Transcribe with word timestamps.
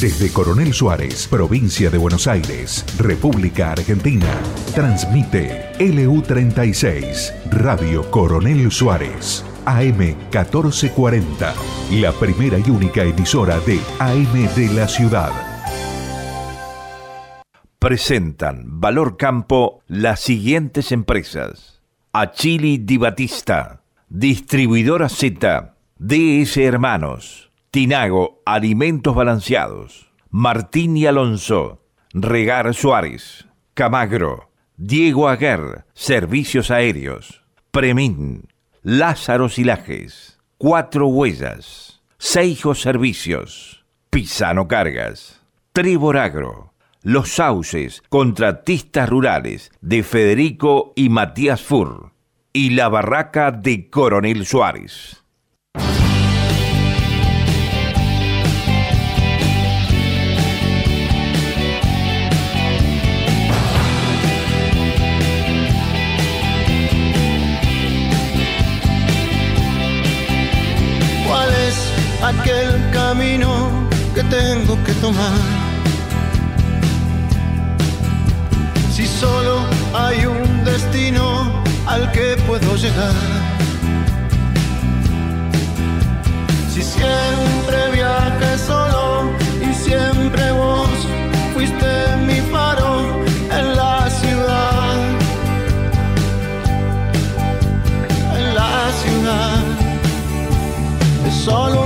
Desde 0.00 0.30
Coronel 0.30 0.74
Suárez, 0.74 1.26
provincia 1.26 1.88
de 1.88 1.96
Buenos 1.96 2.26
Aires, 2.26 2.84
República 2.98 3.72
Argentina, 3.72 4.28
transmite 4.74 5.72
LU36, 5.78 7.32
Radio 7.50 8.10
Coronel 8.10 8.70
Suárez, 8.70 9.42
AM 9.64 9.96
1440, 9.96 11.54
la 11.92 12.12
primera 12.12 12.58
y 12.58 12.68
única 12.68 13.04
emisora 13.04 13.58
de 13.60 13.80
AM 13.98 14.54
de 14.54 14.68
la 14.74 14.86
ciudad. 14.86 15.32
Presentan 17.78 18.78
Valor 18.78 19.16
Campo 19.16 19.82
las 19.86 20.20
siguientes 20.20 20.92
empresas. 20.92 21.80
Achili 22.12 22.76
Di 22.76 22.98
Batista, 22.98 23.80
Distribuidora 24.10 25.08
Z, 25.08 25.74
DS 25.98 26.58
Hermanos. 26.58 27.45
Tinago, 27.76 28.40
Alimentos 28.46 29.14
Balanceados. 29.14 30.08
Martín 30.30 30.96
y 30.96 31.04
Alonso, 31.04 31.82
Regar 32.14 32.72
Suárez. 32.72 33.48
Camagro, 33.74 34.50
Diego 34.78 35.28
Aguer, 35.28 35.84
Servicios 35.92 36.70
Aéreos. 36.70 37.42
Premín, 37.72 38.48
Lázaro 38.82 39.50
Silajes. 39.50 40.38
Cuatro 40.56 41.08
Huellas. 41.08 42.00
Seijo 42.16 42.74
Servicios. 42.74 43.84
Pisano 44.08 44.68
Cargas. 44.68 45.42
Tribor 45.74 46.16
Agro. 46.16 46.72
Los 47.02 47.28
Sauces, 47.28 48.02
Contratistas 48.08 49.06
Rurales, 49.06 49.70
de 49.82 50.02
Federico 50.02 50.94
y 50.96 51.10
Matías 51.10 51.60
Fur. 51.60 52.12
Y 52.54 52.70
la 52.70 52.88
Barraca 52.88 53.50
de 53.50 53.90
Coronel 53.90 54.46
Suárez. 54.46 55.25
Aquel 72.22 72.90
camino 72.92 73.70
que 74.14 74.22
tengo 74.24 74.82
que 74.84 74.92
tomar. 74.94 75.38
Si 78.92 79.06
solo 79.06 79.60
hay 79.94 80.24
un 80.26 80.64
destino 80.64 81.62
al 81.86 82.10
que 82.12 82.36
puedo 82.46 82.76
llegar. 82.76 83.14
Si 86.72 86.82
siempre 86.82 87.90
viaje 87.92 88.58
solo 88.58 89.30
y 89.60 89.74
siempre 89.74 90.52
vos 90.52 90.88
fuiste 91.54 92.16
mi 92.26 92.40
faro 92.52 93.22
en 93.50 93.76
la 93.76 94.08
ciudad. 94.10 94.96
En 98.38 98.54
la 98.54 98.92
ciudad. 99.02 99.60
Solo 101.44 101.85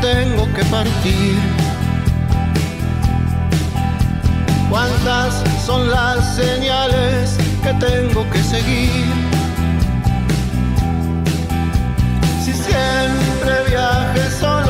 tengo 0.00 0.46
que 0.54 0.64
partir? 0.64 1.38
¿Cuántas 4.70 5.42
son 5.64 5.90
las 5.90 6.36
señales 6.36 7.36
que 7.62 7.72
tengo 7.74 8.28
que 8.30 8.42
seguir? 8.42 9.04
Si 12.44 12.52
siempre 12.52 13.52
viaje 13.68 14.30
solo 14.40 14.69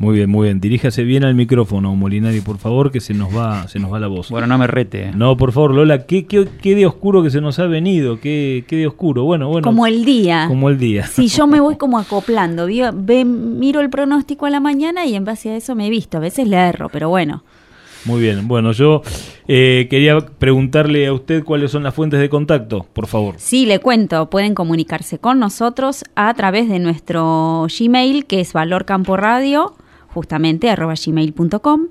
Muy 0.00 0.14
bien, 0.14 0.30
muy 0.30 0.46
bien. 0.46 0.60
Diríjase 0.60 1.04
bien 1.04 1.24
al 1.24 1.34
micrófono, 1.34 1.94
Molinari, 1.94 2.40
por 2.40 2.56
favor, 2.56 2.90
que 2.90 3.00
se 3.00 3.12
nos 3.12 3.36
va, 3.36 3.68
se 3.68 3.78
nos 3.78 3.92
va 3.92 4.00
la 4.00 4.06
voz. 4.06 4.30
Bueno, 4.30 4.46
no 4.46 4.56
me 4.56 4.66
rete. 4.66 5.12
No, 5.14 5.36
por 5.36 5.52
favor, 5.52 5.74
Lola, 5.74 6.06
qué, 6.06 6.24
qué, 6.24 6.48
qué 6.62 6.74
de 6.74 6.86
oscuro 6.86 7.22
que 7.22 7.28
se 7.28 7.42
nos 7.42 7.58
ha 7.58 7.66
venido, 7.66 8.18
qué, 8.18 8.64
qué 8.66 8.76
de 8.76 8.86
oscuro. 8.86 9.24
Bueno, 9.24 9.48
bueno. 9.48 9.62
Como 9.62 9.86
el 9.86 10.06
día. 10.06 10.46
Como 10.48 10.70
el 10.70 10.78
día. 10.78 11.06
Sí, 11.06 11.28
yo 11.28 11.46
me 11.46 11.60
voy 11.60 11.76
como 11.76 11.98
acoplando. 11.98 12.66
ve, 12.94 13.26
miro 13.26 13.82
el 13.82 13.90
pronóstico 13.90 14.46
a 14.46 14.50
la 14.50 14.58
mañana 14.58 15.04
y 15.04 15.14
en 15.14 15.26
base 15.26 15.50
a 15.50 15.56
eso 15.56 15.74
me 15.74 15.88
he 15.88 15.90
visto. 15.90 16.16
A 16.16 16.20
veces 16.20 16.48
le 16.48 16.56
erro, 16.56 16.88
pero 16.88 17.10
bueno. 17.10 17.44
Muy 18.06 18.22
bien, 18.22 18.48
bueno, 18.48 18.72
yo 18.72 19.02
eh, 19.48 19.86
quería 19.90 20.18
preguntarle 20.18 21.08
a 21.08 21.12
usted 21.12 21.44
cuáles 21.44 21.72
son 21.72 21.82
las 21.82 21.92
fuentes 21.92 22.20
de 22.20 22.30
contacto, 22.30 22.86
por 22.94 23.06
favor. 23.06 23.34
Sí, 23.36 23.66
le 23.66 23.80
cuento, 23.80 24.30
pueden 24.30 24.54
comunicarse 24.54 25.18
con 25.18 25.38
nosotros 25.38 26.04
a 26.14 26.32
través 26.32 26.70
de 26.70 26.78
nuestro 26.78 27.66
Gmail, 27.78 28.24
que 28.24 28.40
es 28.40 28.54
valorcamporadio 28.54 29.74
justamente 30.12 30.70
arroba 30.70 30.94
gmail.com. 30.94 31.88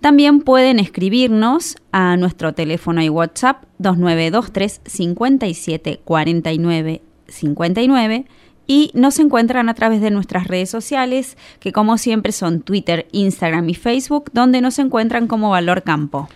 También 0.00 0.40
pueden 0.40 0.78
escribirnos 0.78 1.76
a 1.92 2.16
nuestro 2.16 2.52
teléfono 2.52 3.02
y 3.02 3.08
WhatsApp 3.08 3.64
2923 3.78 4.80
57 4.84 6.00
49 6.04 7.02
59 7.26 8.26
y 8.66 8.90
nos 8.94 9.18
encuentran 9.18 9.68
a 9.68 9.74
través 9.74 10.00
de 10.00 10.10
nuestras 10.10 10.46
redes 10.46 10.70
sociales, 10.70 11.36
que 11.60 11.72
como 11.72 11.98
siempre 11.98 12.32
son 12.32 12.62
Twitter, 12.62 13.06
Instagram 13.12 13.68
y 13.68 13.74
Facebook, 13.74 14.30
donde 14.32 14.60
nos 14.60 14.78
encuentran 14.78 15.26
como 15.26 15.50
Valor 15.50 15.82
Campo. 15.82 16.28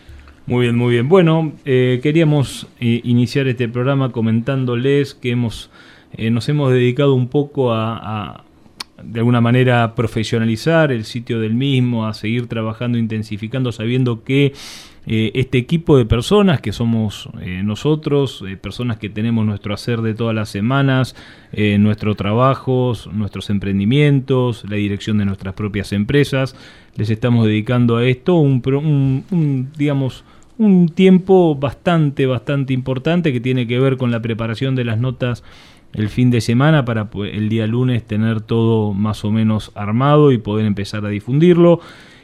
Muy 0.47 0.67
bien, 0.67 0.77
muy 0.77 0.93
bien. 0.93 1.09
Bueno, 1.09 1.53
eh, 1.65 2.01
queríamos 2.03 2.67
eh, 2.81 3.01
iniciar 3.05 3.49
este 3.49 3.69
programa 3.69 4.13
comentándoles 4.13 5.15
que 5.15 5.31
hemos, 5.31 5.71
eh, 6.13 6.31
nos 6.31 6.49
hemos 6.49 6.73
dedicado 6.73 7.15
un 7.15 7.29
poco 7.29 7.73
a, 7.75 8.45
de 9.03 9.21
alguna 9.21 9.41
manera 9.41 9.95
profesionalizar 9.95 10.93
el 10.93 11.05
sitio 11.05 11.41
del 11.41 11.55
mismo, 11.55 12.07
a 12.07 12.15
seguir 12.15 12.47
trabajando, 12.47 12.99
intensificando, 12.99 13.73
sabiendo 13.73 14.25
que 14.25 14.53
eh, 15.07 15.31
este 15.35 15.57
equipo 15.57 15.97
de 15.97 16.05
personas 16.05 16.61
que 16.61 16.73
somos 16.73 17.31
eh, 17.41 17.63
nosotros, 17.65 18.45
eh, 18.47 18.57
personas 18.57 18.99
que 18.99 19.09
tenemos 19.09 19.47
nuestro 19.47 19.73
hacer 19.73 20.03
de 20.03 20.13
todas 20.15 20.35
las 20.35 20.51
semanas, 20.51 21.17
nuestros 21.79 22.17
trabajos, 22.19 23.09
nuestros 23.11 23.49
emprendimientos, 23.49 24.65
la 24.69 24.77
dirección 24.77 25.17
de 25.17 25.25
nuestras 25.25 25.55
propias 25.55 25.95
empresas, 25.95 26.55
les 26.95 27.09
estamos 27.09 27.47
dedicando 27.47 27.97
a 27.97 28.05
esto 28.05 28.35
un, 28.35 28.63
un 29.31 29.71
digamos, 29.79 30.25
un 30.59 30.89
tiempo 30.91 31.55
bastante, 31.55 32.27
bastante 32.27 32.75
importante 32.75 33.33
que 33.33 33.41
tiene 33.41 33.67
que 33.67 33.79
ver 33.79 33.97
con 33.97 34.11
la 34.11 34.21
preparación 34.21 34.75
de 34.75 34.85
las 34.85 34.99
notas 34.99 35.43
el 35.93 36.09
fin 36.09 36.31
de 36.31 36.41
semana 36.41 36.85
para 36.85 37.09
el 37.33 37.49
día 37.49 37.67
lunes 37.67 38.05
tener 38.05 38.41
todo 38.41 38.93
más 38.93 39.25
o 39.25 39.31
menos 39.31 39.73
armado 39.75 40.33
y 40.33 40.39
poder 40.39 40.67
empezar 40.67 41.05
a 41.07 41.09
difundirlo 41.09 41.81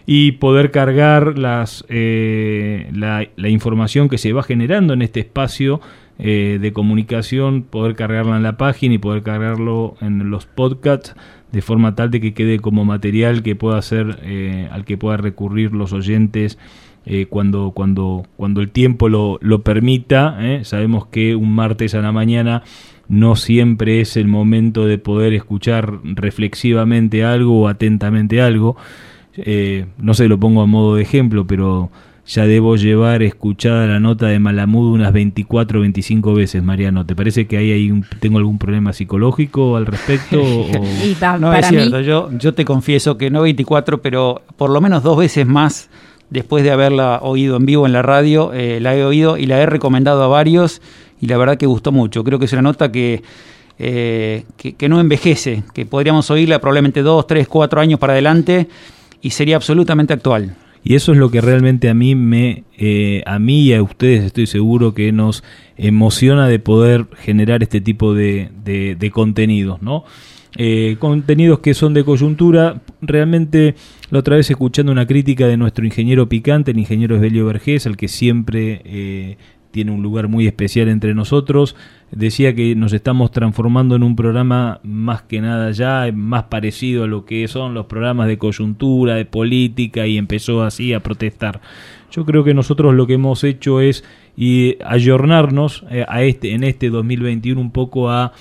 y 0.07 0.33
poder 0.33 0.71
cargar 0.71 1.39
las, 1.39 1.85
eh, 1.89 2.91
la, 2.93 3.49
información 3.49 4.09
que 4.09 4.19
se 4.19 4.33
va 4.33 4.43
generando 4.43 4.93
en 4.93 5.03
este 5.03 5.21
espacio 5.21 5.81
eh, 6.19 6.59
de 6.61 6.73
comunicación, 6.73 7.63
poder 7.63 7.97
cargarla 7.97 8.37
en 8.37 8.43
la 8.43 8.57
página 8.57 8.95
y 8.95 8.99
poder 8.99 9.23
cargarlo 9.23 9.97
en 10.01 10.31
los 10.31 10.47
podcasts 10.47 11.15
de 11.53 11.63
forma 11.63 11.95
tal 11.95 12.11
de 12.11 12.21
que 12.21 12.35
quede 12.35 12.59
como 12.59 12.85
material 12.85 13.43
que 13.43 13.57
pueda 13.57 13.81
ser 13.81 14.19
eh, 14.23 14.69
al 14.71 14.85
que 14.85 14.99
pueda 14.99 15.17
recurrir 15.17 15.73
los 15.73 15.93
oyentes 15.93 16.59
cuando, 17.29 17.73
cuando, 17.73 18.25
cuando 18.39 18.63
el 18.63 18.71
tiempo 18.71 19.11
lo, 19.11 19.39
lo 19.43 19.61
permita. 19.61 20.39
Sabemos 20.63 21.05
que 21.05 21.37
un 21.37 21.55
martes 21.55 21.95
a 21.95 22.01
la 22.01 22.13
mañana 22.13 22.63
no 23.09 23.37
siempre 23.37 24.01
es 24.01 24.17
el 24.17 24.29
momento 24.29 24.87
de 24.87 24.99
poder 24.99 25.35
escuchar 25.35 25.99
reflexivamente 26.03 27.25
algo 27.25 27.63
o 27.63 27.69
atentamente 27.69 28.41
algo. 28.41 28.77
Eh, 29.37 29.87
no 29.99 30.15
sé, 30.15 30.29
lo 30.29 30.39
pongo 30.39 30.63
a 30.63 30.67
modo 30.67 30.97
de 30.97 31.03
ejemplo, 31.03 31.47
pero 31.47 31.91
ya 32.27 32.47
debo 32.47 32.77
llevar 32.77 33.23
escuchada 33.23 33.87
la 33.87 34.01
nota 34.01 34.27
de 34.27 34.39
Malamud 34.39 34.95
unas 34.95 35.13
24 35.13 35.79
o 35.79 35.83
25 35.83 36.35
veces, 36.35 36.63
Mariano. 36.63 37.05
¿Te 37.05 37.15
parece 37.15 37.47
que 37.47 37.59
ahí 37.59 37.71
hay 37.71 38.03
tengo 38.21 38.39
algún 38.39 38.59
problema 38.59 38.93
psicológico 38.93 39.77
al 39.77 39.87
respecto? 39.87 40.37
no 41.41 41.55
es 41.55 41.69
cierto, 41.69 42.01
yo, 42.01 42.31
yo 42.39 42.55
te 42.55 42.65
confieso 42.65 43.19
que 43.19 43.31
no 43.31 43.43
24, 43.43 44.01
pero 44.01 44.43
por 44.57 44.71
lo 44.71 44.81
menos 44.81 45.03
dos 45.03 45.19
veces 45.19 45.47
más 45.47 45.91
después 46.31 46.65
de 46.65 46.71
haberla 46.71 47.21
oído 47.23 47.57
en 47.57 47.67
vivo 47.67 47.87
en 47.87 47.93
la 47.93 48.03
radio, 48.03 48.53
eh, 48.55 48.81
la 48.81 48.97
he 48.97 49.05
oído 49.05 49.37
y 49.37 49.47
la 49.47 49.61
he 49.61 49.67
recomendado 49.67 50.23
a 50.23 50.29
varios 50.29 50.81
y 51.25 51.27
la 51.27 51.39
verdad 51.39 51.57
que 51.57 51.65
gustó 51.65 51.91
mucho. 51.91 52.23
Creo 52.23 52.39
que 52.39 52.45
es 52.45 52.53
una 52.53 52.61
nota 52.61 52.93
que, 52.93 53.23
eh, 53.79 54.45
que, 54.59 54.89
no 54.91 55.01
envejece, 55.01 55.63
que 55.73 55.87
podríamos 55.87 56.31
oírla 56.31 56.61
probablemente 56.61 57.01
dos, 57.01 57.27
tres, 57.27 57.49
cuatro 57.49 57.81
años 57.81 57.99
para 57.99 58.13
adelante 58.13 58.69
y 59.23 59.31
sería 59.31 59.57
absolutamente 59.57 60.13
actual. 60.13 60.55
Y 60.83 60.97
eso 60.97 61.13
es 61.13 61.19
lo 61.19 61.31
que 61.31 61.41
realmente 61.41 61.89
a 61.89 61.95
mí 61.95 62.15
me, 62.15 62.65
eh, 62.77 63.23
a 63.25 63.39
mí 63.39 63.63
y 63.63 63.73
a 63.73 63.83
ustedes 63.83 64.23
estoy 64.25 64.47
seguro 64.47 64.93
que 64.93 65.13
nos 65.13 65.43
emociona 65.79 66.47
de 66.47 66.59
poder 66.59 67.07
generar 67.17 67.63
este 67.63 67.81
tipo 67.81 68.13
de, 68.13 68.51
de, 68.63 69.11
contenidos, 69.11 69.81
¿no? 69.81 70.05
Eh, 70.59 70.97
contenidos 70.99 71.61
que 71.61 71.73
son 71.73 71.95
de 71.95 72.05
coyuntura. 72.05 72.83
Realmente, 73.01 73.77
la 74.11 74.19
otra 74.19 74.37
vez 74.37 74.51
escuchando 74.51 74.93
una 74.93 75.07
crítica 75.07 75.47
de 75.47 75.57
nuestro 75.57 75.87
ingeniero 75.87 76.29
picante, 76.29 76.73
el 76.73 76.79
ingeniero 76.79 77.17
Esbelio 77.17 77.47
Vergés, 77.47 77.87
al 77.87 77.97
que 77.97 78.09
siempre 78.09 79.39
tiene 79.75 79.91
un 79.91 80.05
lugar 80.05 80.29
muy 80.29 80.47
especial 80.47 80.89
entre 80.89 81.15
nosotros. 81.15 81.75
Decía 82.13 82.55
que 82.55 82.77
nos 82.77 82.93
estamos 82.93 83.33
transformando 83.33 83.97
en 83.97 84.05
un 84.05 84.15
programa 84.15 84.79
más 84.85 85.23
que 85.23 85.41
nada 85.41 85.73
ya, 85.73 86.09
más 86.15 86.45
parecido 86.45 87.03
a 87.03 87.07
lo 87.09 87.25
que 87.25 87.49
son 87.49 87.75
los 87.75 87.87
programas 87.87 88.29
de 88.29 88.39
coyuntura, 88.39 89.17
de 89.17 89.25
política, 89.25 90.07
y 90.07 90.17
empezó 90.17 90.63
así 90.63 90.93
a 90.93 91.01
protestar. 91.01 91.61
Yo 92.13 92.25
creo 92.25 92.45
que 92.45 92.55
nosotros 92.55 92.95
lo 92.95 93.09
que 93.09 93.15
hemos 93.15 93.43
hecho 93.43 93.81
es 93.81 94.05
y 94.37 94.77
ayornarnos 94.85 95.85
eh, 95.91 96.05
a 96.09 96.23
este, 96.23 96.53
en 96.53 96.63
este 96.63 96.89
2021 96.89 97.61
un 97.61 97.73
poco 97.73 98.11
a 98.11 98.33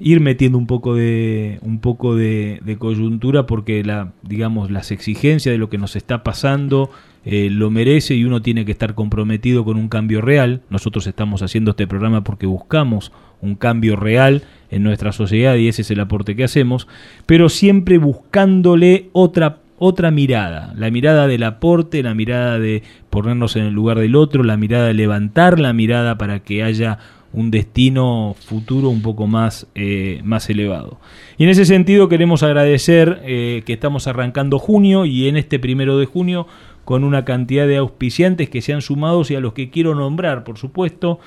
ir 0.00 0.18
metiendo 0.18 0.58
un 0.58 0.66
poco 0.66 0.96
de 0.96 1.60
un 1.62 1.78
poco 1.78 2.16
de, 2.16 2.58
de, 2.64 2.76
coyuntura 2.78 3.46
porque 3.46 3.84
la 3.84 4.12
digamos 4.22 4.72
las 4.72 4.90
exigencias 4.90 5.52
de 5.52 5.58
lo 5.58 5.70
que 5.70 5.78
nos 5.78 5.94
está 5.94 6.24
pasando 6.24 6.90
eh, 7.24 7.48
lo 7.50 7.70
merece 7.70 8.14
y 8.14 8.24
uno 8.24 8.42
tiene 8.42 8.64
que 8.64 8.72
estar 8.72 8.94
comprometido 8.94 9.64
con 9.64 9.76
un 9.76 9.88
cambio 9.88 10.20
real. 10.20 10.62
Nosotros 10.70 11.06
estamos 11.06 11.42
haciendo 11.42 11.72
este 11.72 11.86
programa 11.86 12.24
porque 12.24 12.46
buscamos 12.46 13.12
un 13.40 13.54
cambio 13.54 13.96
real 13.96 14.42
en 14.70 14.82
nuestra 14.82 15.12
sociedad 15.12 15.54
y 15.56 15.68
ese 15.68 15.82
es 15.82 15.90
el 15.90 16.00
aporte 16.00 16.36
que 16.36 16.44
hacemos, 16.44 16.88
pero 17.26 17.48
siempre 17.48 17.98
buscándole 17.98 19.08
otra 19.12 19.58
otra 19.76 20.12
mirada, 20.12 20.72
la 20.76 20.90
mirada 20.90 21.26
del 21.26 21.42
aporte, 21.42 22.02
la 22.02 22.14
mirada 22.14 22.60
de 22.60 22.84
ponernos 23.10 23.56
en 23.56 23.64
el 23.64 23.74
lugar 23.74 23.98
del 23.98 24.14
otro, 24.14 24.44
la 24.44 24.56
mirada 24.56 24.86
de 24.86 24.94
levantar 24.94 25.58
la 25.58 25.72
mirada 25.72 26.16
para 26.16 26.40
que 26.40 26.62
haya 26.62 26.98
un 27.32 27.50
destino 27.50 28.36
futuro 28.38 28.88
un 28.88 29.02
poco 29.02 29.26
más, 29.26 29.66
eh, 29.74 30.20
más 30.24 30.48
elevado. 30.48 31.00
Y 31.36 31.44
en 31.44 31.50
ese 31.50 31.64
sentido 31.64 32.08
queremos 32.08 32.44
agradecer 32.44 33.20
eh, 33.24 33.62
que 33.66 33.72
estamos 33.72 34.06
arrancando 34.06 34.60
junio 34.60 35.04
y 35.04 35.28
en 35.28 35.36
este 35.36 35.58
primero 35.58 35.98
de 35.98 36.06
junio 36.06 36.46
con 36.84 37.04
una 37.04 37.24
cantidad 37.24 37.66
de 37.66 37.76
auspiciantes 37.76 38.48
que 38.48 38.62
se 38.62 38.72
han 38.72 38.82
sumado 38.82 39.22
y 39.28 39.34
a 39.34 39.40
los 39.40 39.52
que 39.52 39.70
quiero 39.70 39.94
nombrar, 39.94 40.44
por 40.44 40.58
supuesto, 40.58 41.18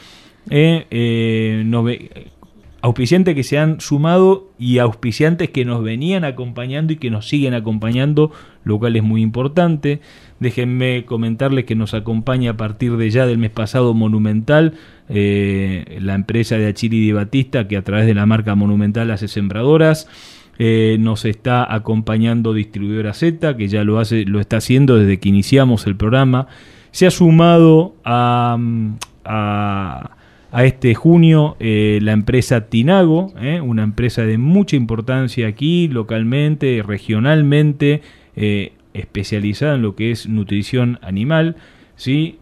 eh, 0.49 0.85
eh, 0.91 2.29
auspiciantes 2.81 3.35
que 3.35 3.43
se 3.43 3.57
han 3.57 3.81
sumado 3.81 4.51
y 4.57 4.77
auspiciantes 4.77 5.49
que 5.49 5.65
nos 5.65 5.83
venían 5.83 6.23
acompañando 6.23 6.93
y 6.93 6.97
que 6.97 7.09
nos 7.09 7.27
siguen 7.27 7.53
acompañando, 7.53 8.31
lo 8.63 8.79
cual 8.79 8.95
es 8.95 9.03
muy 9.03 9.21
importante. 9.21 9.99
Déjenme 10.39 11.03
comentarles 11.05 11.65
que 11.65 11.75
nos 11.75 11.93
acompaña 11.93 12.51
a 12.51 12.57
partir 12.57 12.95
de 12.97 13.09
ya 13.09 13.25
del 13.25 13.39
mes 13.39 13.49
pasado 13.49 13.93
Monumental, 13.93 14.75
eh, 15.09 15.97
la 16.01 16.15
empresa 16.15 16.57
de 16.57 16.67
Achiri 16.67 16.99
Di 16.99 17.11
Batista, 17.11 17.67
que 17.67 17.77
a 17.77 17.81
través 17.81 18.05
de 18.05 18.13
la 18.13 18.25
marca 18.25 18.55
Monumental 18.55 19.09
hace 19.11 19.27
sembradoras. 19.27 20.07
Eh, 20.59 20.97
nos 20.99 21.25
está 21.25 21.71
acompañando 21.71 22.53
Distribuidora 22.53 23.13
Z, 23.13 23.55
que 23.57 23.67
ya 23.67 23.83
lo, 23.83 23.99
hace, 23.99 24.25
lo 24.25 24.39
está 24.39 24.57
haciendo 24.57 24.97
desde 24.97 25.19
que 25.19 25.29
iniciamos 25.29 25.85
el 25.85 25.95
programa. 25.95 26.47
Se 26.91 27.05
ha 27.05 27.11
sumado 27.11 27.95
a, 28.03 28.57
a, 29.23 30.63
este 30.63 30.95
junio 30.95 31.55
eh, 31.59 31.99
la 32.01 32.13
empresa 32.13 32.69
Tinago, 32.69 33.33
eh, 33.39 33.61
una 33.61 33.83
empresa 33.83 34.23
de 34.23 34.39
mucha 34.39 34.75
importancia 34.75 35.47
aquí, 35.47 35.87
localmente, 35.87 36.83
regionalmente, 36.85 38.01
especializada 38.93 39.75
en 39.75 39.83
lo 39.83 39.95
que 39.95 40.11
es 40.11 40.27
nutrición 40.27 40.99
animal. 41.03 41.55
¿sí? 41.95 42.37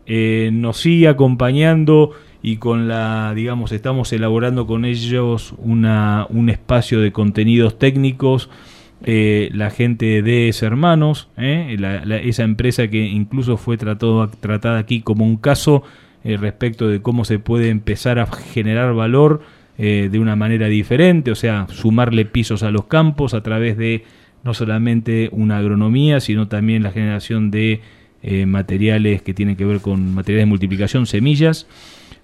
nos 0.51 0.77
sigue 0.77 1.07
acompañando 1.07 2.11
y 2.45 2.57
con 2.57 2.87
la, 2.87 3.33
digamos, 3.33 3.71
estamos 3.71 4.13
elaborando 4.13 4.67
con 4.67 4.85
ellos 4.85 5.55
una, 5.57 6.27
un 6.29 6.51
espacio 6.51 7.01
de 7.01 7.11
contenidos 7.11 7.79
técnicos. 7.79 8.51
Eh, 9.03 9.49
la 9.51 9.71
gente 9.71 10.21
de 10.21 10.51
DS 10.51 10.61
Hermanos, 10.61 11.27
eh, 11.37 11.75
esa 12.23 12.43
empresa 12.43 12.87
que 12.87 13.03
incluso 13.03 13.57
fue 13.57 13.77
tratado, 13.77 14.27
tratada 14.27 14.77
aquí 14.77 15.01
como 15.01 15.25
un 15.25 15.37
caso 15.37 15.81
respecto 16.23 16.87
de 16.87 17.01
cómo 17.01 17.25
se 17.25 17.39
puede 17.39 17.69
empezar 17.69 18.19
a 18.19 18.27
generar 18.27 18.93
valor 18.93 19.41
de 19.77 20.19
una 20.19 20.35
manera 20.35 20.67
diferente, 20.67 21.29
o 21.29 21.35
sea, 21.35 21.67
sumarle 21.69 22.25
pisos 22.25 22.63
a 22.63 22.71
los 22.71 22.85
campos 22.85 23.33
a 23.35 23.41
través 23.41 23.77
de 23.77 24.03
no 24.43 24.55
solamente 24.55 25.29
una 25.31 25.57
agronomía, 25.57 26.19
sino 26.19 26.47
también 26.47 26.81
la 26.81 26.91
generación 26.91 27.51
de 27.51 27.81
materiales 28.47 29.21
que 29.21 29.35
tienen 29.35 29.55
que 29.55 29.65
ver 29.65 29.81
con 29.81 30.15
materiales 30.15 30.43
de 30.43 30.49
multiplicación, 30.49 31.05
semillas. 31.05 31.67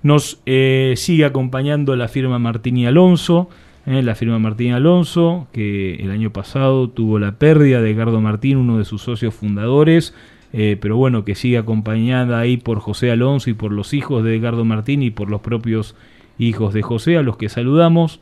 Nos 0.03 0.41
sigue 0.46 1.25
acompañando 1.25 1.96
la 1.96 2.08
firma 2.08 2.39
Martín 2.39 2.77
y 2.77 2.86
Alonso, 2.86 3.50
eh, 3.86 4.03
la 4.03 4.13
firma 4.13 4.38
Martín 4.38 4.74
Alonso, 4.74 5.48
que 5.51 5.96
el 5.96 6.12
año 6.12 6.31
pasado 6.31 6.88
tuvo 6.89 7.17
la 7.17 7.34
pérdida 7.34 7.81
de 7.81 7.89
Edgardo 7.89 8.22
Martín, 8.22 8.58
uno 8.58 8.77
de 8.77 8.86
sus 8.86 9.01
socios 9.01 9.34
fundadores, 9.34 10.13
eh, 10.53 10.77
pero 10.79 10.98
bueno, 10.98 11.25
que 11.25 11.34
sigue 11.34 11.58
acompañada 11.58 12.39
ahí 12.39 12.58
por 12.58 12.79
José 12.79 13.10
Alonso 13.10 13.50
y 13.50 13.53
por 13.53 13.72
los 13.72 13.96
hijos 13.96 14.24
de 14.24 14.36
Edgardo 14.36 14.65
Martín 14.65 15.01
y 15.01 15.10
por 15.10 15.31
los 15.31 15.41
propios 15.41 15.96
hijos 16.38 16.75
de 16.75 16.84
José, 16.84 17.17
a 17.17 17.24
los 17.24 17.38
que 17.38 17.50
saludamos. 17.50 18.20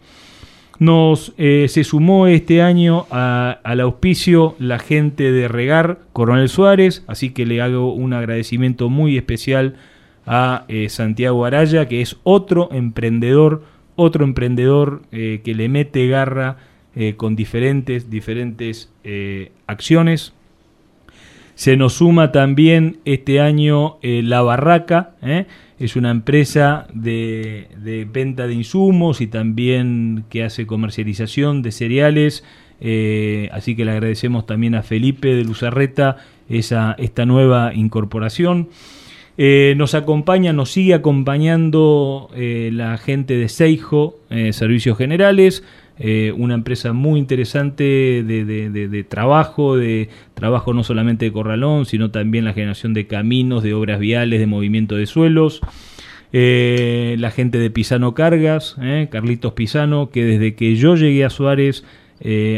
Nos 0.79 1.33
eh, 1.37 1.65
se 1.67 1.83
sumó 1.83 2.27
este 2.27 2.61
año 2.61 3.05
al 3.11 3.81
auspicio 3.81 4.55
la 4.59 4.79
gente 4.79 5.33
de 5.33 5.49
Regar 5.49 5.99
Coronel 6.13 6.47
Suárez, 6.47 7.03
así 7.07 7.31
que 7.31 7.45
le 7.45 7.61
hago 7.61 7.93
un 7.93 8.13
agradecimiento 8.13 8.87
muy 8.87 9.17
especial 9.17 9.75
a 10.25 10.65
Santiago 10.89 11.45
Araya, 11.45 11.87
que 11.87 12.01
es 12.01 12.17
otro 12.23 12.69
emprendedor 12.71 13.63
otro 13.99 14.23
emprendedor 14.23 15.01
eh, 15.11 15.41
que 15.43 15.53
le 15.53 15.67
mete 15.67 16.07
garra 16.07 16.55
eh, 16.95 17.15
con 17.17 17.35
diferentes, 17.35 18.09
diferentes 18.09 18.89
eh, 19.03 19.51
acciones. 19.67 20.33
Se 21.55 21.75
nos 21.75 21.95
suma 21.95 22.31
también 22.31 22.99
este 23.03 23.41
año 23.41 23.97
La 24.01 24.41
Barraca, 24.41 25.11
es 25.77 25.97
una 25.97 26.09
empresa 26.09 26.87
de, 26.93 27.67
de, 27.75 28.05
venta 28.05 28.47
de 28.47 28.53
insumos 28.53 29.19
y 29.19 29.27
también 29.27 30.23
que 30.29 30.45
hace 30.45 30.65
comercialización 30.65 31.61
de 31.61 31.73
cereales. 31.73 32.45
así 33.51 33.75
que 33.75 33.83
le 33.83 33.91
agradecemos 33.91 34.45
también 34.45 34.73
a 34.73 34.83
Felipe 34.83 35.35
de 35.35 35.43
Luzarreta 35.43 36.15
esa, 36.47 36.95
esta 36.97 37.25
nueva 37.25 37.73
incorporación. 37.73 38.69
Eh, 39.41 39.73
nos 39.77 39.95
acompaña, 39.95 40.51
nos 40.51 40.69
sigue 40.69 40.93
acompañando 40.93 42.29
eh, 42.35 42.71
la 42.73 42.97
gente 42.97 43.37
de 43.37 43.47
Seijo 43.47 44.19
eh, 44.29 44.51
Servicios 44.51 44.97
Generales, 44.97 45.63
una 46.35 46.53
empresa 46.53 46.93
muy 46.93 47.19
interesante 47.19 47.83
de, 47.83 49.05
trabajo, 49.09 49.75
de 49.75 50.07
trabajo 50.33 50.73
no 50.73 50.85
solamente 50.85 51.25
de 51.25 51.33
corralón, 51.33 51.85
sino 51.85 52.09
también 52.09 52.45
la 52.45 52.53
generación 52.53 52.93
de 52.93 53.05
caminos, 53.05 53.63
de 53.63 53.73
obras 53.73 53.99
viales, 53.99 54.39
de 54.39 54.45
movimiento 54.45 54.95
de 54.95 55.05
suelos. 55.05 55.59
la 56.31 57.31
gente 57.31 57.57
de 57.57 57.69
Pisano 57.69 58.13
Cargas, 58.13 58.77
Carlitos 59.09 59.51
Pisano, 59.51 60.09
que 60.09 60.23
desde 60.23 60.55
que 60.55 60.77
yo 60.77 60.95
llegué 60.95 61.25
a 61.25 61.29
Suárez, 61.29 61.83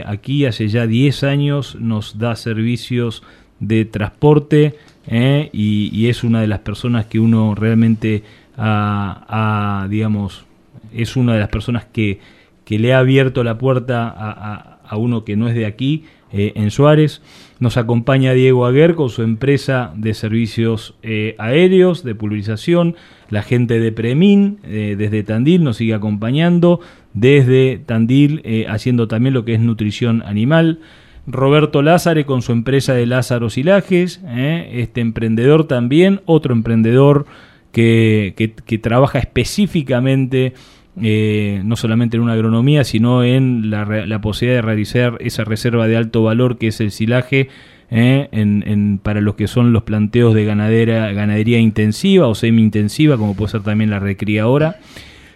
aquí 0.06 0.46
hace 0.46 0.68
ya 0.68 0.86
10 0.86 1.24
años, 1.24 1.76
nos 1.80 2.20
da 2.20 2.36
servicios 2.36 3.24
de 3.60 3.86
transporte 3.86 4.76
¿eh? 5.08 5.50
y, 5.54 6.08
es 6.08 6.24
una 6.24 6.42
de 6.42 6.48
las 6.48 6.60
personas 6.60 7.06
que 7.06 7.20
uno 7.20 7.56
realmente 7.56 8.24
ha, 8.58 9.88
digamos, 9.90 10.46
es 10.94 11.16
una 11.16 11.34
de 11.34 11.40
las 11.40 11.50
personas 11.50 11.86
que, 11.86 12.20
que 12.66 12.80
le 12.80 12.94
ha 12.94 13.00
abierto 13.00 13.44
la 13.44 13.58
puerta 13.58 14.08
a, 14.08 14.80
a, 14.86 14.98
uno 14.98 15.24
que 15.24 15.36
no 15.36 15.48
es 15.48 15.56
de 15.56 15.66
aquí, 15.66 16.04
eh, 16.34 16.54
en 16.56 16.72
Suárez. 16.72 17.22
Nos 17.60 17.78
acompaña 17.78 18.34
Diego 18.34 18.66
Aguer 18.66 18.96
con 18.96 19.10
su 19.10 19.22
empresa 19.22 19.94
de 19.96 20.14
servicios 20.14 20.96
eh, 21.04 21.36
aéreos, 21.38 22.04
de 22.04 22.16
pulverización. 22.16 22.96
La 23.30 23.44
gente 23.44 23.80
de 23.80 23.92
Premin, 23.92 24.60
desde 24.64 25.24
Tandil, 25.24 25.64
nos 25.64 25.78
sigue 25.78 25.94
acompañando. 25.94 26.82
Desde 27.14 27.82
Tandil, 27.86 28.66
haciendo 28.68 29.08
también 29.08 29.34
lo 29.34 29.46
que 29.46 29.54
es 29.54 29.60
nutrición 29.62 30.22
animal. 30.26 30.80
Roberto 31.28 31.82
Lázare 31.82 32.26
con 32.26 32.42
su 32.42 32.52
empresa 32.52 32.94
de 32.94 33.06
Lázaro 33.06 33.50
Silajes, 33.50 34.22
¿eh? 34.26 34.70
este 34.74 35.02
emprendedor 35.02 35.68
también, 35.68 36.22
otro 36.26 36.54
emprendedor 36.54 37.26
que, 37.72 38.34
que, 38.66 38.78
trabaja 38.80 39.20
específicamente 39.20 40.54
eh, 41.02 41.62
no 41.64 41.76
solamente 41.76 42.18
en 42.18 42.24
una 42.24 42.34
agronomía, 42.34 42.84
sino 42.84 43.24
en 43.24 43.70
la, 43.70 44.20
posibilidad 44.22 44.58
de 44.58 44.62
realizar 44.62 45.18
esa 45.22 45.44
reserva 45.44 45.88
de 45.88 45.96
alto 45.96 46.24
valor 46.24 46.58
que 46.58 46.68
es 46.68 46.82
el 46.82 46.92
silaje 46.92 47.50
¿eh? 47.92 48.28
en, 48.32 49.00
para 49.02 49.22
los 49.22 49.36
que 49.36 49.48
son 49.48 49.74
los 49.74 49.84
planteos 49.84 50.34
de 50.34 50.44
ganadera, 50.44 51.14
ganadería 51.14 51.60
intensiva 51.60 52.28
o 52.28 52.36
semi-intensiva, 52.36 53.18
como 53.18 53.36
puede 53.36 53.52
ser 53.52 53.62
también 53.62 53.90
la 53.90 54.00
recría 54.00 54.44
ahora. 54.44 54.80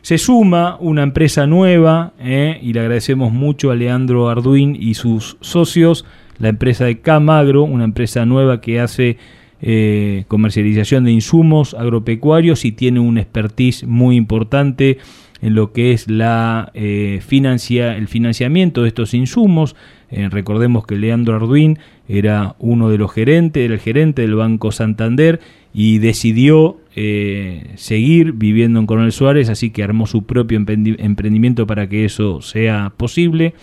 Se 0.06 0.20
suma 0.20 0.78
una 0.80 1.02
empresa 1.02 1.48
nueva 1.48 2.14
eh, 2.20 2.60
y 2.62 2.74
le 2.74 2.82
agradecemos 2.82 3.34
mucho 3.34 3.72
a 3.72 3.76
Leandro 3.76 4.30
Arduin 4.30 4.78
y 4.80 4.94
sus 4.94 5.36
socios, 5.42 6.06
la 6.38 6.50
empresa 6.50 6.86
de 6.86 7.00
Camagro, 7.00 7.64
una 7.64 7.86
empresa 7.86 8.24
nueva 8.24 8.62
que 8.62 8.80
hace 8.80 9.18
eh, 9.64 10.26
comercialización 10.28 11.06
de 11.06 11.12
insumos 11.12 11.74
agropecuarios 11.74 12.66
y 12.66 12.72
tiene 12.72 13.00
un 13.00 13.18
expertise 13.18 13.88
muy 13.88 14.16
importante 14.16 15.00
en 15.46 15.56
lo 15.56 15.72
que 15.72 15.92
es 15.92 16.10
la 16.10 16.72
eh, 16.74 17.22
financia, 17.26 17.96
el 17.96 18.08
financiamiento 18.08 18.82
de 18.82 18.90
estos 18.90 19.14
insumos. 19.14 19.76
recordemos 20.12 20.86
que 20.86 20.96
Leandro 20.96 21.36
Arduin 21.36 21.78
era 22.08 22.56
uno 22.60 22.90
de 22.90 22.98
los 22.98 23.12
gerentes, 23.12 23.64
era 23.64 23.74
el 23.74 23.80
gerente 23.80 24.22
del 24.22 24.36
Banco 24.36 24.72
Santander 24.72 25.40
y 25.78 25.98
decidió 25.98 26.78
eh, 26.96 27.72
seguir 27.76 28.32
viviendo 28.32 28.80
en 28.80 28.86
Coronel 28.86 29.12
Suárez, 29.12 29.50
así 29.50 29.72
que 29.72 29.84
armó 29.84 30.08
su 30.08 30.24
propio 30.24 30.58
emprendimiento 30.58 31.68
para 31.68 31.90
que 31.90 32.06
eso 32.06 32.42
sea 32.42 32.94
posible. 32.96 33.54